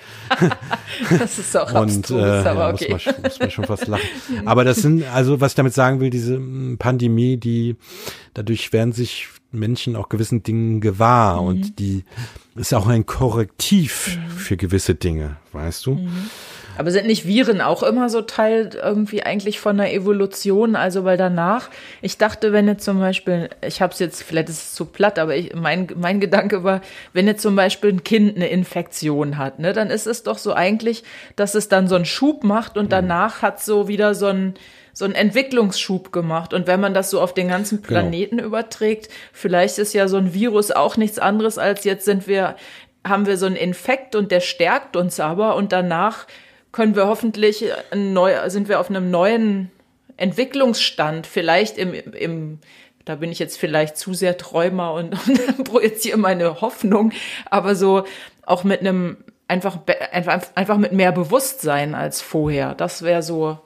das 1.19 1.39
ist 1.39 1.57
auch 1.57 1.69
und, 1.75 1.77
abstrus, 1.77 2.23
äh, 2.23 2.49
aber 2.49 2.69
ja, 2.69 2.75
okay. 2.75 2.93
Muss 2.93 3.07
man, 3.07 3.15
muss 3.23 3.39
man 3.39 3.51
schon 3.51 3.65
fast 3.65 3.87
lachen. 3.87 4.05
Aber 4.47 4.65
das 4.65 4.79
sind, 4.79 5.05
also 5.13 5.41
was 5.41 5.53
ich 5.53 5.57
damit 5.57 5.75
sagen 5.75 6.01
will, 6.01 6.11
diese 6.11 6.37
hm, 6.37 6.77
Pandemie, 6.79 7.37
die, 7.37 7.77
dadurch 8.35 8.73
werden 8.73 8.93
sich 8.93 9.29
Menschen 9.51 9.97
auch 9.97 10.09
gewissen 10.09 10.43
Dingen 10.43 10.81
gewahr 10.81 11.41
mhm. 11.41 11.49
und 11.49 11.79
die 11.79 12.05
ist 12.57 12.73
auch 12.73 12.87
ein 12.87 13.05
Korrektiv 13.05 14.17
mhm. 14.17 14.31
für 14.31 14.57
gewisse 14.57 14.95
Dinge, 14.95 15.37
weißt 15.53 15.87
du? 15.87 15.95
Mhm. 15.95 16.31
Aber 16.79 16.91
sind 16.91 17.07
nicht 17.07 17.27
Viren 17.27 17.61
auch 17.61 17.83
immer 17.83 18.09
so 18.09 18.23
Teil 18.23 18.71
irgendwie 18.83 19.23
eigentlich 19.23 19.61
von 19.61 19.77
der 19.77 19.93
Evolution? 19.93 20.77
Also 20.77 21.05
weil 21.05 21.17
danach, 21.17 21.69
ich 22.01 22.19
dachte, 22.19 22.53
wenn 22.53 22.67
jetzt 22.67 22.85
zum 22.85 22.99
Beispiel, 22.99 23.51
ich 23.67 23.83
habe 23.83 23.93
es 23.93 23.99
jetzt, 23.99 24.23
vielleicht 24.23 24.49
ist 24.49 24.63
es 24.63 24.75
zu 24.75 24.87
platt, 24.87 25.19
aber 25.19 25.37
ich, 25.37 25.55
mein, 25.55 25.89
mein 25.97 26.21
Gedanke 26.21 26.65
war, 26.65 26.81
wenn 27.13 27.27
jetzt 27.27 27.43
zum 27.43 27.57
Beispiel 27.57 27.91
ein 27.91 28.05
Kind 28.05 28.37
eine 28.37 28.49
Infektion 28.49 29.39
hat, 29.39 29.59
ne, 29.59 29.73
dann 29.73 29.91
ist 29.91 30.07
es 30.07 30.23
doch 30.23 30.39
so 30.39 30.55
eigentlich, 30.55 31.05
dass 31.37 31.55
es 31.55 31.69
dann 31.69 31.89
so 31.89 31.95
einen 31.95 32.05
Schub 32.05 32.45
macht 32.45 32.77
und 32.77 32.87
mhm. 32.87 32.91
danach 32.91 33.43
hat 33.43 33.63
so 33.63 33.89
wieder 33.89 34.15
so 34.15 34.27
ein 34.27 34.55
so 34.95 35.07
einen 35.07 35.15
Entwicklungsschub 35.15 36.13
gemacht. 36.13 36.53
Und 36.53 36.67
wenn 36.67 36.81
man 36.81 36.93
das 36.93 37.11
so 37.11 37.21
auf 37.21 37.33
den 37.33 37.49
ganzen 37.49 37.79
genau. 37.79 37.89
Planeten 37.89 38.37
genau. 38.37 38.49
überträgt, 38.49 39.09
vielleicht 39.33 39.79
ist 39.79 39.95
ja 39.95 40.07
so 40.07 40.19
ein 40.19 40.35
Virus 40.35 40.71
auch 40.71 40.97
nichts 40.99 41.19
anderes 41.19 41.59
als 41.59 41.85
jetzt 41.85 42.05
sind 42.05 42.27
wir, 42.27 42.57
haben 43.07 43.27
wir 43.27 43.37
so 43.37 43.47
einen 43.47 43.57
Infekt 43.57 44.15
und 44.15 44.31
der 44.31 44.41
stärkt 44.41 44.97
uns 44.97 45.19
aber 45.19 45.57
und 45.57 45.73
danach 45.73 46.27
können 46.73 46.97
wir 46.97 47.07
hoffentlich 47.07 47.65
neu, 47.95 48.35
sind 48.49 48.69
wir 48.69 48.81
auf 48.81 48.91
einem 48.91 49.11
neuen 49.11 49.71
Entwicklungsstand, 50.17 51.27
vielleicht 51.27 51.79
im, 51.79 51.95
im 51.95 52.59
da 53.05 53.17
bin 53.17 53.33
ich 53.33 53.39
jetzt 53.39 53.59
vielleicht 53.59 53.97
zu 53.97 54.15
sehr 54.15 54.37
Träumer 54.37 54.95
und, 54.95 55.17
und 55.59 55.65
projiziere 55.65 56.19
meine 56.19 56.61
Hoffnung, 56.61 57.13
aber 57.51 57.75
so 57.75 58.05
auch 58.45 58.65
mit 58.65 58.81
einem 58.81 59.19
einfach, 59.49 59.79
einfach, 60.13 60.43
einfach 60.55 60.79
mit 60.79 60.93
mehr 60.93 61.13
Bewusstsein 61.13 61.95
als 61.95 62.21
vorher. 62.21 62.75
Das 62.75 63.03
wäre 63.03 63.23
so 63.23 63.59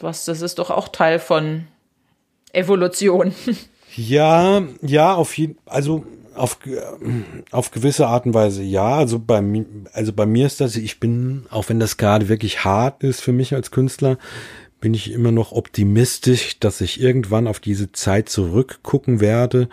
was, 0.00 0.24
das 0.24 0.42
ist 0.42 0.58
doch 0.58 0.70
auch 0.70 0.88
Teil 0.88 1.18
von 1.18 1.66
Evolution. 2.52 3.34
Ja, 3.96 4.60
ja, 4.82 5.14
auf 5.14 5.38
jeden, 5.38 5.56
also 5.66 6.04
auf, 6.34 6.58
auf 7.50 7.70
gewisse 7.70 8.06
Art 8.06 8.26
und 8.26 8.34
Weise 8.34 8.62
ja. 8.62 8.96
Also 8.96 9.18
bei 9.18 9.42
also 9.92 10.12
bei 10.12 10.26
mir 10.26 10.46
ist 10.46 10.60
das, 10.60 10.76
ich 10.76 11.00
bin, 11.00 11.46
auch 11.50 11.68
wenn 11.68 11.80
das 11.80 11.96
gerade 11.96 12.28
wirklich 12.28 12.64
hart 12.64 13.02
ist 13.02 13.20
für 13.20 13.32
mich 13.32 13.54
als 13.54 13.70
Künstler, 13.70 14.18
bin 14.80 14.94
ich 14.94 15.12
immer 15.12 15.32
noch 15.32 15.52
optimistisch, 15.52 16.58
dass 16.60 16.80
ich 16.80 17.00
irgendwann 17.00 17.46
auf 17.46 17.58
diese 17.58 17.92
Zeit 17.92 18.28
zurückgucken 18.28 19.20
werde. 19.20 19.68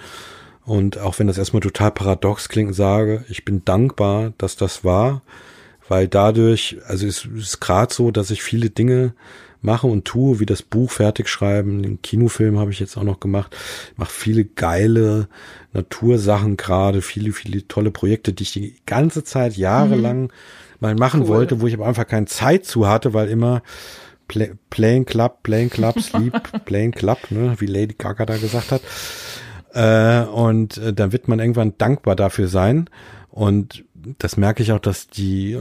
Und 0.64 1.00
auch 1.00 1.20
wenn 1.20 1.28
das 1.28 1.38
erstmal 1.38 1.62
total 1.62 1.92
paradox 1.92 2.48
klingt, 2.48 2.76
sage, 2.76 3.26
ich 3.28 3.44
bin 3.44 3.66
dankbar, 3.66 4.32
dass 4.38 4.56
das 4.56 4.86
war, 4.86 5.22
weil 5.90 6.08
dadurch, 6.08 6.78
also 6.88 7.06
es 7.08 7.26
ist 7.26 7.60
gerade 7.60 7.94
so, 7.94 8.12
dass 8.12 8.32
ich 8.32 8.42
viele 8.42 8.70
Dinge 8.70 9.14
mache 9.62 9.88
und 9.88 10.06
tue, 10.06 10.40
wie 10.40 10.46
das 10.46 10.62
Buch 10.62 10.92
fertig 10.92 11.30
schreiben, 11.30 11.84
den 11.84 12.02
Kinofilm 12.02 12.58
habe 12.60 12.72
ich 12.72 12.80
jetzt 12.80 12.98
auch 12.98 13.04
noch 13.04 13.20
gemacht, 13.20 13.56
ich 13.92 13.98
mache 13.98 14.12
viele 14.12 14.46
geile 14.46 15.28
Natursachen 15.74 16.58
gerade, 16.58 17.02
viele, 17.02 17.32
viele 17.32 17.68
tolle 17.68 17.92
Projekte, 17.92 18.34
die 18.34 18.44
ich 18.44 18.54
die 18.54 18.76
ganze 18.86 19.24
Zeit 19.24 19.56
jahrelang 19.56 20.24
mhm. 20.24 20.30
mal 20.80 20.96
machen 20.96 21.24
cool. 21.24 21.28
wollte, 21.28 21.62
wo 21.62 21.68
ich 21.68 21.74
aber 21.74 21.88
einfach 21.88 22.08
keine 22.08 22.26
Zeit 22.26 22.66
zu 22.66 22.88
hatte, 22.88 23.14
weil 23.14 23.30
immer 23.30 23.62
Play, 24.28 24.54
Playing 24.70 25.06
Club, 25.06 25.44
Playing 25.44 25.70
Club, 25.70 26.00
Sleep, 26.02 26.34
Playing 26.66 26.92
Club, 26.92 27.20
ne, 27.30 27.56
wie 27.60 27.68
Lady 27.68 27.96
Gaga 27.98 28.26
da 28.26 28.38
gesagt 28.38 28.72
hat. 28.72 28.82
Äh, 29.74 30.28
und 30.30 30.78
äh, 30.78 30.94
dann 30.94 31.12
wird 31.12 31.28
man 31.28 31.40
irgendwann 31.40 31.78
dankbar 31.78 32.16
dafür 32.16 32.48
sein. 32.48 32.90
Und 33.30 33.86
das 34.18 34.38
merke 34.38 34.64
ich 34.64 34.72
auch, 34.72 34.80
dass 34.80 35.08
die, 35.08 35.58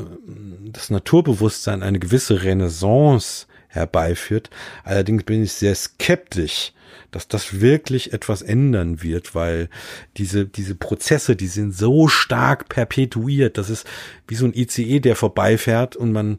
das 0.73 0.91
Naturbewusstsein 0.91 1.83
eine 1.83 1.99
gewisse 1.99 2.43
Renaissance 2.43 3.47
herbeiführt. 3.71 4.51
Allerdings 4.85 5.25
bin 5.25 5.43
ich 5.43 5.53
sehr 5.53 5.75
skeptisch, 5.75 6.73
dass 7.11 7.29
das 7.29 7.61
wirklich 7.61 8.13
etwas 8.13 8.43
ändern 8.43 9.03
wird, 9.03 9.35
weil 9.35 9.69
diese, 10.17 10.47
diese 10.47 10.75
Prozesse, 10.75 11.37
die 11.37 11.47
sind 11.47 11.75
so 11.75 12.09
stark 12.09 12.69
perpetuiert. 12.69 13.59
Das 13.59 13.71
ist 13.71 13.87
wie 14.29 14.35
so 14.35 14.47
ein 14.47 14.55
ICE, 14.55 15.01
der 15.01 15.17
vorbeifährt 15.17 15.97
und 15.97 16.13
man 16.13 16.39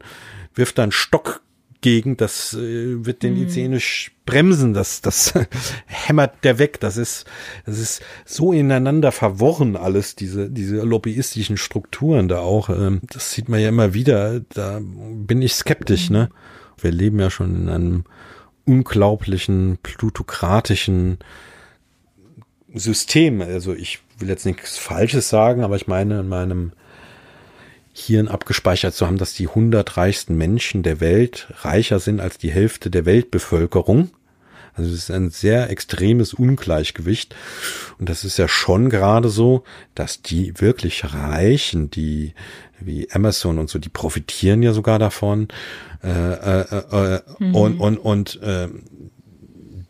wirft 0.54 0.78
dann 0.78 0.92
Stock 0.92 1.42
gegen, 1.82 2.16
das 2.16 2.54
äh, 2.54 3.04
wird 3.04 3.22
den 3.22 3.34
mhm. 3.34 3.48
ICE 3.48 3.68
nicht 3.68 4.12
bremsen, 4.24 4.72
das, 4.72 5.00
das 5.00 5.34
hämmert 5.86 6.44
der 6.44 6.58
weg. 6.58 6.80
Das 6.80 6.96
ist, 6.96 7.26
das 7.66 7.78
ist 7.78 8.02
so 8.24 8.52
ineinander 8.52 9.12
verworren 9.12 9.76
alles, 9.76 10.14
diese, 10.14 10.48
diese 10.48 10.76
lobbyistischen 10.76 11.56
Strukturen 11.56 12.28
da 12.28 12.38
auch. 12.38 12.70
Ähm, 12.70 13.00
das 13.10 13.32
sieht 13.32 13.48
man 13.48 13.60
ja 13.60 13.68
immer 13.68 13.94
wieder. 13.94 14.40
Da 14.40 14.80
bin 14.80 15.42
ich 15.42 15.54
skeptisch, 15.54 16.08
ne? 16.08 16.30
Wir 16.78 16.90
leben 16.90 17.20
ja 17.20 17.30
schon 17.30 17.54
in 17.54 17.68
einem 17.68 18.04
unglaublichen, 18.64 19.78
plutokratischen 19.82 21.18
System. 22.74 23.40
Also 23.40 23.74
ich 23.74 24.00
will 24.18 24.28
jetzt 24.28 24.46
nichts 24.46 24.78
Falsches 24.78 25.28
sagen, 25.28 25.62
aber 25.62 25.76
ich 25.76 25.86
meine 25.86 26.20
in 26.20 26.28
meinem 26.28 26.72
Hirn 27.92 28.28
abgespeichert 28.28 28.94
zu 28.94 29.06
haben, 29.06 29.18
dass 29.18 29.34
die 29.34 29.48
100 29.48 29.96
reichsten 29.96 30.36
Menschen 30.36 30.82
der 30.82 31.00
Welt 31.00 31.48
reicher 31.60 32.00
sind 32.00 32.20
als 32.20 32.38
die 32.38 32.50
Hälfte 32.50 32.90
der 32.90 33.04
Weltbevölkerung. 33.04 34.10
Also 34.74 34.90
es 34.90 34.96
ist 34.96 35.10
ein 35.10 35.28
sehr 35.28 35.68
extremes 35.68 36.32
Ungleichgewicht. 36.32 37.34
Und 37.98 38.08
das 38.08 38.24
ist 38.24 38.38
ja 38.38 38.48
schon 38.48 38.88
gerade 38.88 39.28
so, 39.28 39.64
dass 39.94 40.22
die 40.22 40.58
wirklich 40.60 41.04
Reichen, 41.12 41.90
die 41.90 42.32
wie 42.80 43.10
Amazon 43.10 43.58
und 43.58 43.68
so, 43.68 43.78
die 43.78 43.90
profitieren 43.90 44.62
ja 44.62 44.72
sogar 44.72 44.98
davon. 44.98 45.48
Äh, 46.02 46.08
äh, 46.08 47.14
äh, 47.14 47.20
mhm. 47.38 47.54
Und 47.54 47.80
und 47.80 47.98
und 47.98 48.42
äh, 48.42 48.68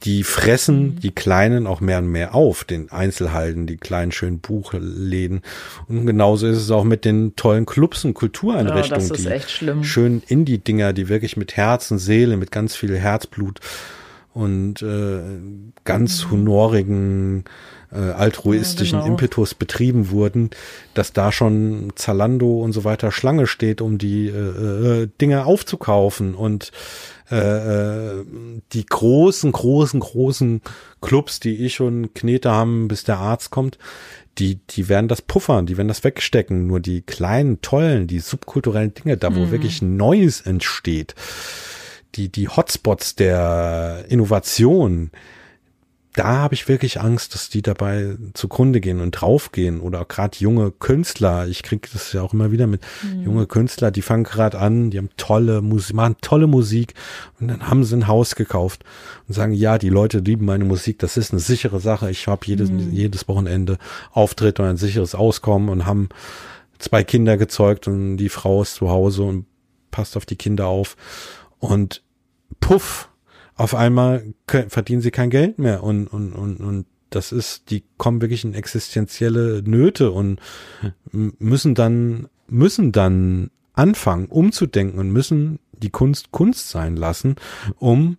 die 0.04 0.24
fressen 0.24 0.82
mhm. 0.82 1.00
die 1.00 1.12
Kleinen 1.12 1.66
auch 1.66 1.80
mehr 1.80 1.98
und 1.98 2.08
mehr 2.08 2.34
auf, 2.34 2.64
den 2.64 2.90
Einzelhalten, 2.90 3.66
die 3.66 3.76
kleinen 3.76 4.12
schönen 4.12 4.40
Buchläden. 4.40 5.42
Und 5.88 6.06
genauso 6.06 6.48
ist 6.48 6.58
es 6.58 6.70
auch 6.70 6.84
mit 6.84 7.04
den 7.04 7.36
tollen 7.36 7.66
Clubs 7.66 8.04
und 8.04 8.14
Kultureinrichtungen. 8.14 9.02
Ja, 9.02 9.08
das 9.08 9.18
ist 9.18 9.26
echt 9.26 9.50
schlimm. 9.50 9.84
Schönen 9.84 10.22
Indie-Dinger, 10.26 10.92
die 10.92 11.08
wirklich 11.08 11.36
mit 11.36 11.56
Herz 11.56 11.90
und 11.90 11.98
Seele, 11.98 12.36
mit 12.36 12.50
ganz 12.50 12.74
viel 12.74 12.98
Herzblut 12.98 13.60
und 14.34 14.82
äh, 14.82 15.20
ganz 15.84 16.24
mhm. 16.24 16.30
honorigen 16.30 17.44
äh, 17.92 17.98
altruistischen 17.98 18.98
ja, 18.98 19.04
genau. 19.04 19.14
Impetus 19.14 19.54
betrieben 19.54 20.10
wurden, 20.10 20.50
dass 20.94 21.12
da 21.12 21.32
schon 21.32 21.92
Zalando 21.94 22.60
und 22.60 22.72
so 22.72 22.84
weiter 22.84 23.12
Schlange 23.12 23.46
steht, 23.46 23.80
um 23.80 23.98
die 23.98 24.28
äh, 24.28 25.02
äh, 25.02 25.08
Dinge 25.20 25.44
aufzukaufen 25.44 26.34
und 26.34 26.72
äh, 27.30 27.36
äh, 27.36 28.24
die 28.72 28.84
großen, 28.84 29.52
großen, 29.52 30.00
großen 30.00 30.60
Clubs, 31.00 31.40
die 31.40 31.64
eh 31.64 31.68
schon 31.68 32.12
Knete 32.14 32.50
haben, 32.50 32.88
bis 32.88 33.04
der 33.04 33.18
Arzt 33.18 33.50
kommt, 33.50 33.78
die, 34.38 34.56
die 34.56 34.88
werden 34.88 35.08
das 35.08 35.22
puffern, 35.22 35.66
die 35.66 35.76
werden 35.76 35.88
das 35.88 36.04
wegstecken. 36.04 36.66
Nur 36.66 36.80
die 36.80 37.02
kleinen, 37.02 37.60
tollen, 37.60 38.06
die 38.06 38.20
subkulturellen 38.20 38.94
Dinge, 38.94 39.16
da 39.16 39.34
wo 39.34 39.40
mhm. 39.40 39.50
wirklich 39.50 39.82
Neues 39.82 40.40
entsteht, 40.40 41.14
die, 42.14 42.30
die 42.30 42.48
Hotspots 42.48 43.14
der 43.14 44.04
Innovation, 44.08 45.10
da 46.14 46.26
habe 46.26 46.54
ich 46.54 46.68
wirklich 46.68 47.00
Angst, 47.00 47.34
dass 47.34 47.48
die 47.48 47.62
dabei 47.62 48.16
zugrunde 48.34 48.80
gehen 48.80 49.00
und 49.00 49.12
draufgehen 49.12 49.80
oder 49.80 50.04
gerade 50.04 50.36
junge 50.38 50.70
Künstler. 50.70 51.46
Ich 51.46 51.62
kriege 51.62 51.88
das 51.90 52.12
ja 52.12 52.20
auch 52.20 52.34
immer 52.34 52.52
wieder 52.52 52.66
mit 52.66 52.82
mhm. 53.02 53.22
junge 53.22 53.46
Künstler, 53.46 53.90
die 53.90 54.02
fangen 54.02 54.24
gerade 54.24 54.58
an, 54.58 54.90
die 54.90 54.98
haben 54.98 55.08
tolle 55.16 55.62
Musik, 55.62 55.96
machen 55.96 56.16
tolle 56.20 56.46
Musik 56.46 56.92
und 57.40 57.48
dann 57.48 57.68
haben 57.68 57.84
sie 57.84 57.96
ein 57.96 58.08
Haus 58.08 58.34
gekauft 58.34 58.84
und 59.26 59.34
sagen, 59.34 59.52
ja, 59.54 59.78
die 59.78 59.88
Leute 59.88 60.18
lieben 60.18 60.44
meine 60.44 60.64
Musik, 60.64 60.98
das 60.98 61.16
ist 61.16 61.32
eine 61.32 61.40
sichere 61.40 61.80
Sache. 61.80 62.10
Ich 62.10 62.26
habe 62.26 62.44
jedes 62.44 62.70
mhm. 62.70 62.92
jedes 62.92 63.26
Wochenende 63.26 63.78
Auftritt 64.12 64.60
und 64.60 64.66
ein 64.66 64.76
sicheres 64.76 65.14
Auskommen 65.14 65.70
und 65.70 65.86
haben 65.86 66.10
zwei 66.78 67.04
Kinder 67.04 67.38
gezeugt 67.38 67.88
und 67.88 68.18
die 68.18 68.28
Frau 68.28 68.60
ist 68.60 68.74
zu 68.74 68.90
Hause 68.90 69.22
und 69.22 69.46
passt 69.90 70.16
auf 70.18 70.26
die 70.26 70.36
Kinder 70.36 70.66
auf 70.66 70.96
und 71.58 72.02
puff 72.60 73.08
auf 73.56 73.74
einmal 73.74 74.34
können, 74.46 74.70
verdienen 74.70 75.02
sie 75.02 75.10
kein 75.10 75.30
Geld 75.30 75.58
mehr 75.58 75.82
und, 75.82 76.06
und, 76.06 76.32
und, 76.32 76.56
und 76.56 76.86
das 77.10 77.32
ist, 77.32 77.70
die 77.70 77.84
kommen 77.98 78.22
wirklich 78.22 78.44
in 78.44 78.54
existenzielle 78.54 79.62
Nöte 79.64 80.10
und 80.10 80.40
müssen 81.12 81.74
dann, 81.74 82.28
müssen 82.48 82.92
dann 82.92 83.50
anfangen, 83.74 84.26
umzudenken 84.26 84.98
und 84.98 85.10
müssen 85.10 85.58
die 85.72 85.90
Kunst 85.90 86.32
Kunst 86.32 86.70
sein 86.70 86.96
lassen, 86.96 87.36
um 87.78 88.16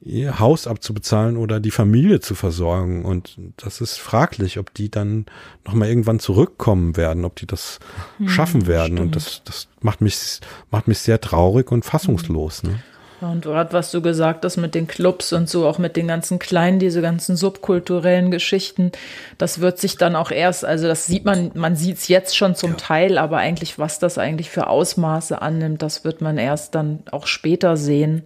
ihr 0.00 0.38
Haus 0.38 0.66
abzubezahlen 0.66 1.36
oder 1.36 1.60
die 1.60 1.70
Familie 1.70 2.20
zu 2.20 2.34
versorgen. 2.34 3.04
Und 3.04 3.38
das 3.56 3.80
ist 3.80 3.98
fraglich, 3.98 4.58
ob 4.58 4.72
die 4.72 4.90
dann 4.90 5.26
nochmal 5.66 5.88
irgendwann 5.88 6.20
zurückkommen 6.20 6.96
werden, 6.96 7.24
ob 7.24 7.36
die 7.36 7.46
das 7.46 7.80
hm, 8.18 8.28
schaffen 8.28 8.66
werden. 8.66 8.96
Stimmt. 8.96 9.00
Und 9.00 9.16
das, 9.16 9.42
das 9.44 9.68
macht 9.80 10.00
mich, 10.00 10.40
macht 10.70 10.88
mich 10.88 10.98
sehr 11.00 11.20
traurig 11.20 11.72
und 11.72 11.84
fassungslos. 11.84 12.62
Ne? 12.62 12.80
Und 13.20 13.42
gerade 13.42 13.72
was 13.72 13.90
du 13.90 14.00
gesagt 14.00 14.44
hast 14.44 14.56
mit 14.56 14.74
den 14.74 14.86
Clubs 14.86 15.32
und 15.32 15.48
so, 15.48 15.66
auch 15.66 15.78
mit 15.78 15.96
den 15.96 16.06
ganzen 16.06 16.38
kleinen, 16.38 16.78
diese 16.78 17.02
ganzen 17.02 17.36
subkulturellen 17.36 18.30
Geschichten, 18.30 18.92
das 19.38 19.60
wird 19.60 19.78
sich 19.78 19.96
dann 19.96 20.14
auch 20.14 20.30
erst, 20.30 20.64
also 20.64 20.86
das 20.86 21.06
sieht 21.06 21.24
man, 21.24 21.50
man 21.54 21.74
sieht 21.74 21.98
es 21.98 22.08
jetzt 22.08 22.36
schon 22.36 22.54
zum 22.54 22.72
ja. 22.72 22.76
Teil, 22.76 23.18
aber 23.18 23.38
eigentlich, 23.38 23.78
was 23.78 23.98
das 23.98 24.18
eigentlich 24.18 24.50
für 24.50 24.68
Ausmaße 24.68 25.42
annimmt, 25.42 25.82
das 25.82 26.04
wird 26.04 26.20
man 26.20 26.38
erst 26.38 26.74
dann 26.74 27.00
auch 27.10 27.26
später 27.26 27.76
sehen. 27.76 28.22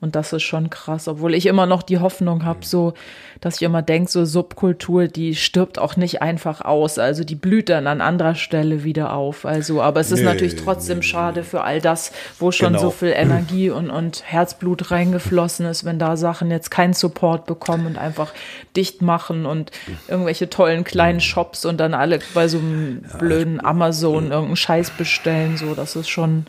Und 0.00 0.14
das 0.14 0.32
ist 0.32 0.42
schon 0.42 0.68
krass, 0.68 1.08
obwohl 1.08 1.34
ich 1.34 1.46
immer 1.46 1.64
noch 1.64 1.82
die 1.82 1.98
Hoffnung 1.98 2.44
habe, 2.44 2.64
so, 2.64 2.92
dass 3.40 3.56
ich 3.56 3.62
immer 3.62 3.80
denke, 3.80 4.10
so 4.10 4.26
Subkultur, 4.26 5.08
die 5.08 5.34
stirbt 5.34 5.78
auch 5.78 5.96
nicht 5.96 6.20
einfach 6.20 6.60
aus. 6.60 6.98
Also 6.98 7.24
die 7.24 7.34
blüht 7.34 7.70
dann 7.70 7.86
an 7.86 8.02
anderer 8.02 8.34
Stelle 8.34 8.84
wieder 8.84 9.14
auf. 9.14 9.46
Also, 9.46 9.80
aber 9.80 10.00
es 10.00 10.12
ist 10.12 10.20
nee, 10.20 10.26
natürlich 10.26 10.56
trotzdem 10.56 10.98
nee, 10.98 11.04
schade 11.04 11.44
für 11.44 11.62
all 11.62 11.80
das, 11.80 12.12
wo 12.38 12.52
schon 12.52 12.74
genau. 12.74 12.80
so 12.80 12.90
viel 12.90 13.12
Energie 13.14 13.70
und, 13.70 13.88
und 13.88 14.22
Herzblut 14.26 14.90
reingeflossen 14.90 15.64
ist, 15.64 15.84
wenn 15.84 15.98
da 15.98 16.16
Sachen 16.16 16.50
jetzt 16.50 16.70
keinen 16.70 16.92
Support 16.92 17.46
bekommen 17.46 17.86
und 17.86 17.96
einfach 17.96 18.32
dicht 18.76 19.00
machen 19.00 19.46
und 19.46 19.70
irgendwelche 20.08 20.50
tollen 20.50 20.84
kleinen 20.84 21.20
Shops 21.20 21.64
und 21.64 21.78
dann 21.78 21.94
alle 21.94 22.18
bei 22.34 22.48
so 22.48 22.58
einem 22.58 23.02
blöden 23.18 23.64
Amazon 23.64 24.30
irgendeinen 24.30 24.56
Scheiß 24.56 24.90
bestellen. 24.90 25.56
So, 25.56 25.74
das 25.74 25.96
ist 25.96 26.08
schon, 26.08 26.46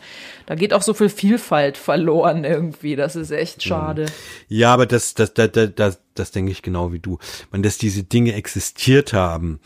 da 0.48 0.54
geht 0.54 0.72
auch 0.72 0.80
so 0.80 0.94
viel 0.94 1.10
Vielfalt 1.10 1.76
verloren 1.76 2.42
irgendwie. 2.42 2.96
Das 2.96 3.16
ist 3.16 3.32
echt 3.32 3.62
schade. 3.62 4.06
Ja, 4.48 4.72
aber 4.72 4.86
das, 4.86 5.12
das, 5.12 5.34
das, 5.34 5.52
das, 5.52 5.74
das, 5.76 6.00
das 6.14 6.30
denke 6.30 6.50
ich 6.50 6.62
genau 6.62 6.90
wie 6.90 7.00
du. 7.00 7.18
Man, 7.52 7.62
dass 7.62 7.76
diese 7.76 8.02
Dinge 8.02 8.32
existiert 8.32 9.12
haben, 9.12 9.60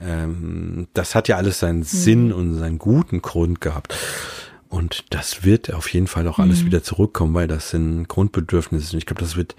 ähm, 0.00 0.88
das 0.92 1.14
hat 1.14 1.28
ja 1.28 1.36
alles 1.36 1.60
seinen 1.60 1.78
mhm. 1.78 1.84
Sinn 1.84 2.32
und 2.32 2.58
seinen 2.58 2.78
guten 2.78 3.22
Grund 3.22 3.60
gehabt. 3.60 3.94
Und 4.68 5.04
das 5.10 5.44
wird 5.44 5.72
auf 5.72 5.88
jeden 5.92 6.08
Fall 6.08 6.26
auch 6.26 6.40
alles 6.40 6.62
mhm. 6.62 6.66
wieder 6.66 6.82
zurückkommen, 6.82 7.34
weil 7.34 7.46
das 7.46 7.70
sind 7.70 8.08
Grundbedürfnisse. 8.08 8.94
Und 8.94 8.98
ich 8.98 9.06
glaube, 9.06 9.22
das 9.22 9.36
wird 9.36 9.54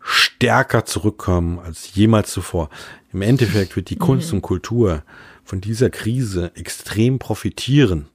stärker 0.00 0.84
zurückkommen 0.84 1.60
als 1.60 1.94
jemals 1.94 2.30
zuvor. 2.30 2.68
Im 3.14 3.22
Endeffekt 3.22 3.74
wird 3.74 3.88
die 3.88 3.96
Kunst 3.96 4.32
mhm. 4.32 4.36
und 4.36 4.42
Kultur 4.42 5.02
von 5.44 5.62
dieser 5.62 5.88
Krise 5.88 6.52
extrem 6.56 7.18
profitieren. 7.18 8.08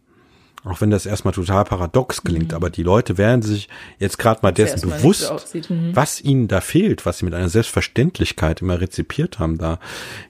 Auch 0.65 0.79
wenn 0.79 0.89
das 0.89 1.05
erstmal 1.05 1.33
total 1.33 1.65
paradox 1.65 2.23
klingt, 2.23 2.51
mhm. 2.51 2.55
aber 2.55 2.69
die 2.69 2.83
Leute 2.83 3.17
werden 3.17 3.41
sich 3.41 3.67
jetzt 3.99 4.17
gerade 4.17 4.39
mal 4.43 4.53
dessen 4.53 4.89
bewusst, 4.89 5.23
so 5.23 5.73
mhm. 5.73 5.93
was 5.93 6.21
ihnen 6.21 6.47
da 6.47 6.61
fehlt, 6.61 7.05
was 7.05 7.17
sie 7.17 7.25
mit 7.25 7.33
einer 7.33 7.49
Selbstverständlichkeit 7.49 8.61
immer 8.61 8.79
rezipiert 8.79 9.39
haben, 9.39 9.57
da 9.57 9.79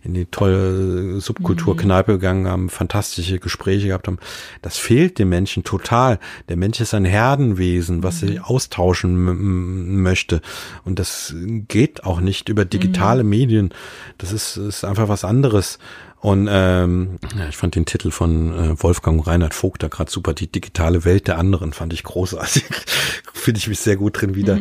in 0.01 0.15
die 0.15 0.25
tolle 0.25 1.19
Subkulturkneipe 1.19 2.13
mhm. 2.13 2.15
gegangen 2.15 2.47
haben, 2.47 2.69
fantastische 2.69 3.37
Gespräche 3.37 3.87
gehabt 3.87 4.07
haben. 4.07 4.17
Das 4.63 4.79
fehlt 4.79 5.19
dem 5.19 5.29
Menschen 5.29 5.63
total. 5.63 6.17
Der 6.49 6.57
Mensch 6.57 6.79
ist 6.79 6.95
ein 6.95 7.05
Herdenwesen, 7.05 8.01
was 8.01 8.21
sich 8.21 8.39
mhm. 8.39 8.43
austauschen 8.43 10.01
möchte. 10.01 10.41
Und 10.83 10.97
das 10.97 11.35
geht 11.67 12.05
auch 12.05 12.21
nicht 12.21 12.49
über 12.49 12.65
digitale 12.65 13.23
mhm. 13.23 13.29
Medien. 13.29 13.73
Das 14.17 14.31
ist, 14.31 14.57
ist 14.57 14.83
einfach 14.83 15.09
was 15.09 15.23
anderes. 15.23 15.77
Und 16.23 16.47
ähm, 16.49 17.19
ja, 17.37 17.49
ich 17.49 17.57
fand 17.57 17.75
den 17.75 17.85
Titel 17.85 18.09
von 18.09 18.53
äh, 18.53 18.81
Wolfgang 18.81 19.19
und 19.19 19.27
Reinhard 19.27 19.53
Vogt 19.53 19.83
da 19.83 19.89
gerade 19.89 20.09
super. 20.09 20.33
Die 20.33 20.49
digitale 20.49 21.03
Welt 21.03 21.27
der 21.27 21.37
anderen 21.37 21.73
fand 21.73 21.91
ich 21.91 22.03
großartig. 22.03 22.63
finde 23.33 23.57
ich 23.57 23.67
mich 23.67 23.79
sehr 23.79 23.97
gut 23.97 24.21
drin 24.21 24.33
wieder. 24.33 24.57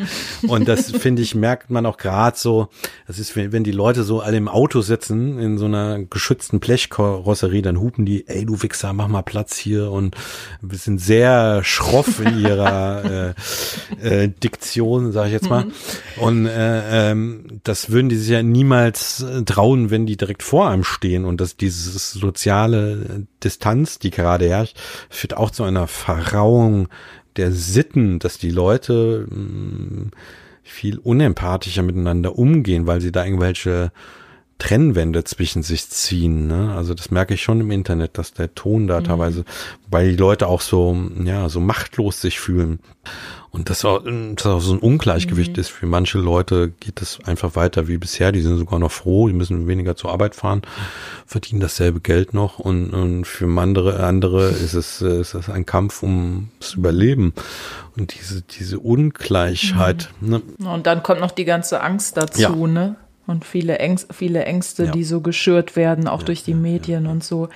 Und 0.49 0.67
das 0.67 0.91
finde 0.91 1.23
ich, 1.23 1.37
merkt 1.37 1.71
man 1.71 1.87
auch 1.87 1.99
gerade 1.99 2.37
so, 2.37 2.69
das 3.07 3.21
ist, 3.21 3.37
wenn, 3.37 3.53
wenn 3.53 3.63
die 3.63 3.71
Leute 3.71 4.03
so 4.03 4.21
alle 4.21 4.37
im 4.37 4.49
Auto 4.49 4.81
sitzen, 4.81 5.39
in 5.39 5.57
so 5.57 5.67
einer 5.67 6.01
geschützten 6.03 6.59
Blechkarosserie, 6.59 7.63
dann 7.63 7.79
hupen 7.79 8.07
die, 8.07 8.27
ey 8.27 8.45
du 8.45 8.61
Wichser, 8.61 8.93
mach 8.93 9.07
mal 9.07 9.23
Platz 9.23 9.57
hier 9.57 9.93
und 9.93 10.17
wir 10.61 10.79
sind 10.79 11.01
sehr 11.01 11.63
schroff 11.63 12.19
in 12.19 12.41
ihrer 12.41 13.35
äh, 14.01 14.25
äh, 14.25 14.29
Diktion, 14.29 15.13
sage 15.13 15.29
ich 15.29 15.35
jetzt 15.35 15.49
mal. 15.49 15.67
Mhm. 15.67 15.73
Und 16.17 16.47
äh, 16.47 17.11
ähm, 17.13 17.61
das 17.63 17.91
würden 17.91 18.09
die 18.09 18.17
sich 18.17 18.31
ja 18.31 18.43
niemals 18.43 19.23
äh, 19.23 19.45
trauen, 19.45 19.91
wenn 19.91 20.07
die 20.07 20.17
direkt 20.17 20.43
vor 20.43 20.69
einem 20.69 20.83
stehen 20.83 21.25
und 21.25 21.41
das 21.41 21.52
dass 21.53 21.57
diese 21.57 21.99
soziale 21.99 23.27
Distanz, 23.43 23.99
die 23.99 24.11
gerade 24.11 24.49
herrscht, 24.49 24.77
führt 25.11 25.37
auch 25.37 25.51
zu 25.51 25.65
einer 25.65 25.87
Verrauung 25.87 26.89
der 27.37 27.53
Sitten, 27.53 28.19
dass 28.19 28.39
die 28.39 28.51
Leute 28.51 29.27
mh, 29.31 29.37
mm, 29.37 30.11
viel 30.63 30.99
unempathischer 30.99 31.83
miteinander 31.83 32.39
umgehen, 32.39 32.87
weil 32.87 33.01
sie 33.01 33.13
da 33.13 33.25
irgendwelche 33.25 33.91
Trennwände 34.63 35.25
zwischen 35.25 35.65
sich 35.65 35.89
ziehen. 35.89 36.47
Ne? 36.47 36.73
Also 36.77 36.95
das 36.95 37.11
merke 37.11 37.35
ich 37.35 37.43
schon 37.43 37.61
im 37.61 37.73
Internet, 37.73 38.17
dass 38.17 38.33
der 38.33 38.55
Ton 38.55 38.87
da 38.87 39.01
mhm. 39.01 39.05
teilweise, 39.05 39.45
weil 39.91 40.11
die 40.11 40.17
Leute 40.17 40.47
auch 40.47 40.61
so, 40.61 40.97
ja, 41.25 41.49
so 41.49 41.59
machtlos 41.59 42.21
sich 42.21 42.39
fühlen. 42.39 42.79
Und 43.51 43.71
das 43.71 43.85
auch, 43.85 44.05
das 44.05 44.47
auch 44.47 44.61
so 44.61 44.73
ein 44.73 44.79
Ungleichgewicht 44.79 45.57
mhm. 45.57 45.61
ist. 45.61 45.69
Für 45.71 45.87
manche 45.87 46.19
Leute 46.19 46.71
geht 46.79 47.03
es 47.03 47.19
einfach 47.25 47.57
weiter 47.57 47.89
wie 47.89 47.99
bisher. 47.99 48.31
Die 48.31 48.41
sind 48.41 48.57
sogar 48.57 48.79
noch 48.79 48.93
froh, 48.93 49.27
die 49.27 49.35
müssen 49.35 49.67
weniger 49.67 49.97
zur 49.97 50.13
Arbeit 50.13 50.37
fahren, 50.37 50.63
verdienen 51.27 51.61
dasselbe 51.61 51.99
Geld 51.99 52.33
noch. 52.33 52.61
Und, 52.61 52.91
und 52.95 53.27
für 53.27 53.47
andere, 53.61 54.05
andere 54.05 54.49
ist 54.49 54.75
es, 54.75 55.03
ist 55.03 55.35
es 55.35 55.51
ein 55.51 55.67
Kampf 55.67 56.05
ums 56.05 56.75
Überleben. 56.75 57.35
Und 57.97 58.15
diese, 58.15 58.43
diese 58.43 58.79
Ungleichheit. 58.79 60.09
Mhm. 60.21 60.31
Ne? 60.31 60.43
Und 60.71 60.87
dann 60.87 61.03
kommt 61.03 61.21
noch 61.21 61.33
die 61.33 61.45
ganze 61.45 61.81
Angst 61.81 62.17
dazu, 62.17 62.41
ja. 62.41 62.67
ne? 62.67 62.97
Und 63.25 63.45
viele, 63.45 63.79
Ängste, 63.79 64.13
viele 64.13 64.45
Ängste, 64.45 64.87
ja. 64.87 64.91
die 64.91 65.05
so 65.05 65.21
geschürt 65.21 65.77
werden, 65.77 66.09
auch 66.09 66.21
ja, 66.21 66.27
durch 66.27 66.43
die 66.43 66.55
Medien 66.55 67.07
und 67.07 67.23
so. 67.23 67.49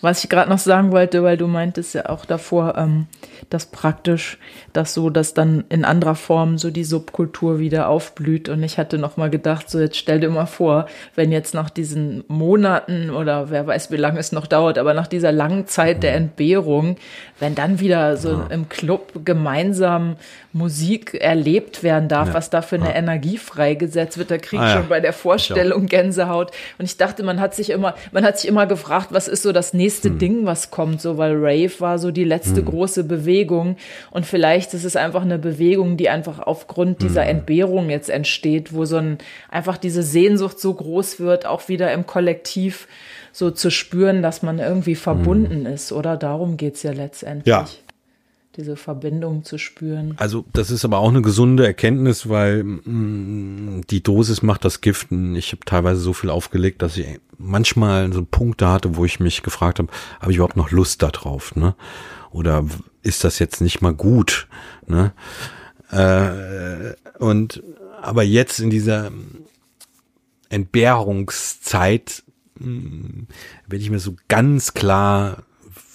Was 0.00 0.24
ich 0.24 0.28
gerade 0.28 0.50
noch 0.50 0.58
sagen 0.58 0.90
wollte, 0.90 1.22
weil 1.22 1.36
du 1.36 1.46
meintest 1.46 1.94
ja 1.94 2.08
auch 2.08 2.24
davor, 2.24 2.76
ähm, 2.76 3.06
dass 3.48 3.66
praktisch 3.66 4.38
das 4.72 4.94
so, 4.94 5.08
dass 5.08 5.32
dann 5.32 5.64
in 5.68 5.84
anderer 5.84 6.16
Form 6.16 6.58
so 6.58 6.70
die 6.70 6.84
Subkultur 6.84 7.60
wieder 7.60 7.88
aufblüht. 7.88 8.48
Und 8.48 8.62
ich 8.64 8.78
hatte 8.78 8.98
noch 8.98 9.16
mal 9.16 9.30
gedacht, 9.30 9.70
so 9.70 9.78
jetzt 9.78 9.96
stell 9.96 10.18
dir 10.18 10.28
mal 10.28 10.46
vor, 10.46 10.86
wenn 11.14 11.30
jetzt 11.30 11.54
nach 11.54 11.70
diesen 11.70 12.24
Monaten 12.26 13.10
oder 13.10 13.50
wer 13.50 13.66
weiß, 13.66 13.92
wie 13.92 13.96
lange 13.96 14.18
es 14.18 14.32
noch 14.32 14.46
dauert, 14.46 14.76
aber 14.76 14.92
nach 14.92 15.06
dieser 15.06 15.30
langen 15.30 15.66
Zeit 15.66 16.02
der 16.02 16.14
Entbehrung, 16.14 16.96
wenn 17.38 17.54
dann 17.54 17.80
wieder 17.80 18.16
so 18.16 18.30
ja. 18.30 18.46
im 18.50 18.68
Club 18.68 19.24
gemeinsam 19.24 20.16
Musik 20.52 21.14
erlebt 21.14 21.82
werden 21.82 22.08
darf, 22.08 22.28
ja. 22.28 22.34
was 22.34 22.50
da 22.50 22.62
für 22.62 22.76
eine 22.76 22.88
ja. 22.88 22.94
Energie 22.96 23.38
freigesetzt 23.38 24.18
wird, 24.18 24.30
da 24.30 24.38
krieg 24.38 24.58
ich 24.58 24.66
ah, 24.66 24.76
schon 24.76 24.88
bei 24.88 24.95
der 25.00 25.12
Vorstellung 25.12 25.86
Gänsehaut. 25.86 26.50
Und 26.78 26.84
ich 26.84 26.96
dachte, 26.96 27.22
man 27.22 27.40
hat 27.40 27.54
sich 27.54 27.70
immer, 27.70 27.94
man 28.12 28.24
hat 28.24 28.38
sich 28.38 28.48
immer 28.48 28.66
gefragt, 28.66 29.08
was 29.10 29.28
ist 29.28 29.42
so 29.42 29.52
das 29.52 29.74
nächste 29.74 30.08
hm. 30.10 30.18
Ding, 30.18 30.46
was 30.46 30.70
kommt, 30.70 31.00
so, 31.00 31.18
weil 31.18 31.34
Rave 31.36 31.72
war 31.80 31.98
so 31.98 32.10
die 32.10 32.24
letzte 32.24 32.60
hm. 32.60 32.66
große 32.66 33.04
Bewegung. 33.04 33.76
Und 34.10 34.26
vielleicht 34.26 34.74
ist 34.74 34.84
es 34.84 34.96
einfach 34.96 35.22
eine 35.22 35.38
Bewegung, 35.38 35.96
die 35.96 36.08
einfach 36.08 36.40
aufgrund 36.40 37.02
dieser 37.02 37.22
hm. 37.22 37.30
Entbehrung 37.30 37.90
jetzt 37.90 38.10
entsteht, 38.10 38.72
wo 38.72 38.84
so 38.84 38.96
ein, 38.96 39.18
einfach 39.50 39.76
diese 39.76 40.02
Sehnsucht 40.02 40.60
so 40.60 40.74
groß 40.74 41.20
wird, 41.20 41.46
auch 41.46 41.68
wieder 41.68 41.92
im 41.92 42.06
Kollektiv 42.06 42.88
so 43.32 43.50
zu 43.50 43.70
spüren, 43.70 44.22
dass 44.22 44.42
man 44.42 44.58
irgendwie 44.58 44.94
verbunden 44.94 45.66
hm. 45.66 45.74
ist, 45.74 45.92
oder? 45.92 46.16
Darum 46.16 46.56
geht's 46.56 46.82
ja 46.82 46.92
letztendlich. 46.92 47.46
Ja 47.46 47.66
diese 48.56 48.76
Verbindung 48.76 49.44
zu 49.44 49.58
spüren. 49.58 50.14
Also 50.16 50.44
das 50.52 50.70
ist 50.70 50.84
aber 50.84 50.98
auch 50.98 51.10
eine 51.10 51.22
gesunde 51.22 51.66
Erkenntnis, 51.66 52.28
weil 52.28 52.64
mh, 52.64 52.80
mm, 52.84 53.80
die 53.90 54.02
Dosis 54.02 54.42
macht 54.42 54.64
das 54.64 54.80
Gift. 54.80 55.08
Ich 55.12 55.52
habe 55.52 55.64
teilweise 55.64 56.00
so 56.00 56.12
viel 56.12 56.30
aufgelegt, 56.30 56.82
dass 56.82 56.96
ich 56.96 57.20
manchmal 57.38 58.12
so 58.12 58.24
Punkte 58.24 58.68
hatte, 58.68 58.96
wo 58.96 59.04
ich 59.04 59.20
mich 59.20 59.42
gefragt 59.42 59.78
habe, 59.78 59.88
habe 60.20 60.30
ich 60.30 60.38
überhaupt 60.38 60.56
noch 60.56 60.70
Lust 60.70 61.02
darauf, 61.02 61.54
ne? 61.56 61.74
Oder 62.30 62.64
ist 63.02 63.24
das 63.24 63.38
jetzt 63.38 63.60
nicht 63.60 63.82
mal 63.82 63.94
gut, 63.94 64.48
ne? 64.86 65.12
Äh, 65.90 66.94
und 67.18 67.62
aber 68.00 68.22
jetzt 68.22 68.58
in 68.58 68.70
dieser 68.70 69.10
Entbehrungszeit 70.48 72.22
mh, 72.58 72.68
mm, 72.68 73.26
werde 73.66 73.82
ich 73.82 73.90
mir 73.90 73.98
so 73.98 74.16
ganz 74.28 74.74
klar, 74.74 75.42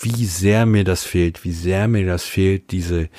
wie 0.04 0.26
sehr 0.26 0.66
mir 0.66 0.84
das 0.84 1.04
fehlt, 1.04 1.44
wie 1.44 1.52
sehr 1.52 1.88
mir 1.88 2.06
das 2.06 2.24
fehlt, 2.24 2.72
diese 2.72 3.10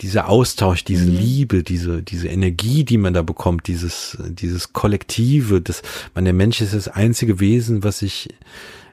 dieser 0.00 0.28
Austausch, 0.28 0.84
diese 0.84 1.04
mhm. 1.06 1.16
Liebe, 1.16 1.62
diese, 1.62 2.02
diese 2.02 2.28
Energie, 2.28 2.84
die 2.84 2.96
man 2.96 3.12
da 3.12 3.22
bekommt, 3.22 3.66
dieses, 3.66 4.16
dieses 4.30 4.72
Kollektive, 4.72 5.60
das, 5.60 5.82
man, 6.14 6.24
der 6.24 6.32
Mensch 6.32 6.60
ist 6.60 6.72
das 6.72 6.88
einzige 6.88 7.38
Wesen, 7.38 7.84
was 7.84 7.98
sich 7.98 8.30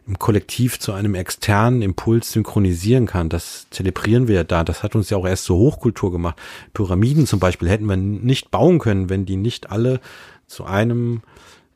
im 0.05 0.19
Kollektiv 0.19 0.79
zu 0.79 0.93
einem 0.93 1.15
externen 1.15 1.81
Impuls 1.81 2.31
synchronisieren 2.31 3.07
kann. 3.07 3.27
Das 3.29 3.67
zelebrieren 3.71 4.27
wir 4.27 4.35
ja 4.35 4.43
da. 4.43 4.63
Das 4.63 4.81
hat 4.81 4.95
uns 4.95 5.09
ja 5.09 5.17
auch 5.17 5.27
erst 5.27 5.43
zur 5.45 5.57
Hochkultur 5.57 6.11
gemacht. 6.11 6.37
Pyramiden 6.73 7.27
zum 7.27 7.39
Beispiel 7.39 7.69
hätten 7.69 7.87
wir 7.87 7.97
nicht 7.97 8.49
bauen 8.49 8.79
können, 8.79 9.09
wenn 9.09 9.25
die 9.25 9.35
nicht 9.35 9.69
alle 9.69 9.99
zu 10.45 10.63
einem 10.63 11.21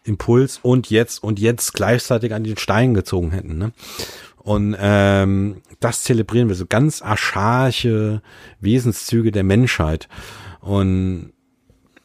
Impuls 0.03 0.59
und 0.61 0.89
jetzt 0.89 1.21
und 1.23 1.39
jetzt 1.39 1.73
gleichzeitig 1.73 2.33
an 2.33 2.43
den 2.43 2.57
Stein 2.57 2.93
gezogen 2.93 3.31
hätten. 3.31 3.57
Ne? 3.57 3.71
Und 4.43 4.75
ähm, 4.79 5.61
das 5.79 6.03
zelebrieren 6.03 6.47
wir, 6.47 6.55
so 6.55 6.65
ganz 6.65 7.01
archaische 7.01 8.21
Wesenszüge 8.59 9.31
der 9.31 9.43
Menschheit. 9.43 10.07
Und 10.61 11.33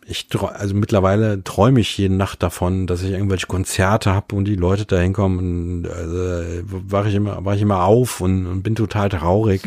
ich 0.09 0.29
also 0.41 0.75
mittlerweile 0.75 1.43
träume 1.43 1.81
ich 1.81 1.99
jede 1.99 2.15
Nacht 2.15 2.43
davon, 2.43 2.87
dass 2.87 3.03
ich 3.03 3.11
irgendwelche 3.11 3.49
Konzerte 3.49 4.13
habe 4.13 4.37
und 4.37 4.45
die 4.45 4.55
Leute 4.55 4.85
da 4.87 4.99
hinkommen 4.99 5.39
und 5.39 5.91
also, 5.91 6.63
wache 6.69 7.09
ich 7.09 7.17
immer, 7.17 7.45
wache 7.45 7.57
ich 7.57 7.63
immer 7.63 7.85
auf 7.85 8.21
und, 8.21 8.47
und 8.47 8.63
bin 8.63 8.77
total 8.77 9.09
traurig, 9.09 9.63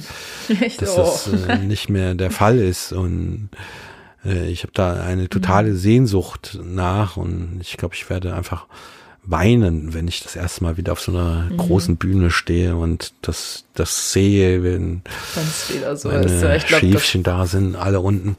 dass 0.79 0.95
das 0.95 1.27
äh, 1.27 1.57
nicht 1.57 1.89
mehr 1.89 2.15
der 2.15 2.31
Fall 2.31 2.57
ist 2.57 2.93
und 2.93 3.49
äh, 4.23 4.47
ich 4.47 4.63
habe 4.63 4.71
da 4.73 4.93
eine 5.03 5.27
totale. 5.27 5.75
Sehnsucht 5.75 6.57
nach 6.63 7.17
und 7.17 7.57
ich 7.59 7.75
glaube, 7.75 7.95
ich 7.95 8.09
werde 8.09 8.33
einfach 8.33 8.65
weinen, 9.23 9.93
wenn 9.93 10.07
ich 10.07 10.23
das 10.23 10.35
erste 10.35 10.63
Mal 10.63 10.77
wieder 10.77 10.91
auf 10.93 11.01
so 11.01 11.11
einer 11.11 11.49
mhm. 11.49 11.57
großen 11.57 11.97
Bühne 11.97 12.31
stehe 12.31 12.75
und 12.75 13.13
das, 13.21 13.65
das 13.75 14.11
sehe, 14.11 14.63
wenn 14.63 15.01
wieder 15.69 15.95
so 15.95 16.09
meine 16.09 16.25
ist. 16.25 16.41
Ja, 16.41 16.55
ich 16.55 16.65
glaub, 16.65 16.81
Schäfchen 16.81 17.23
da 17.23 17.45
sind, 17.45 17.75
alle 17.75 17.99
unten. 17.99 18.35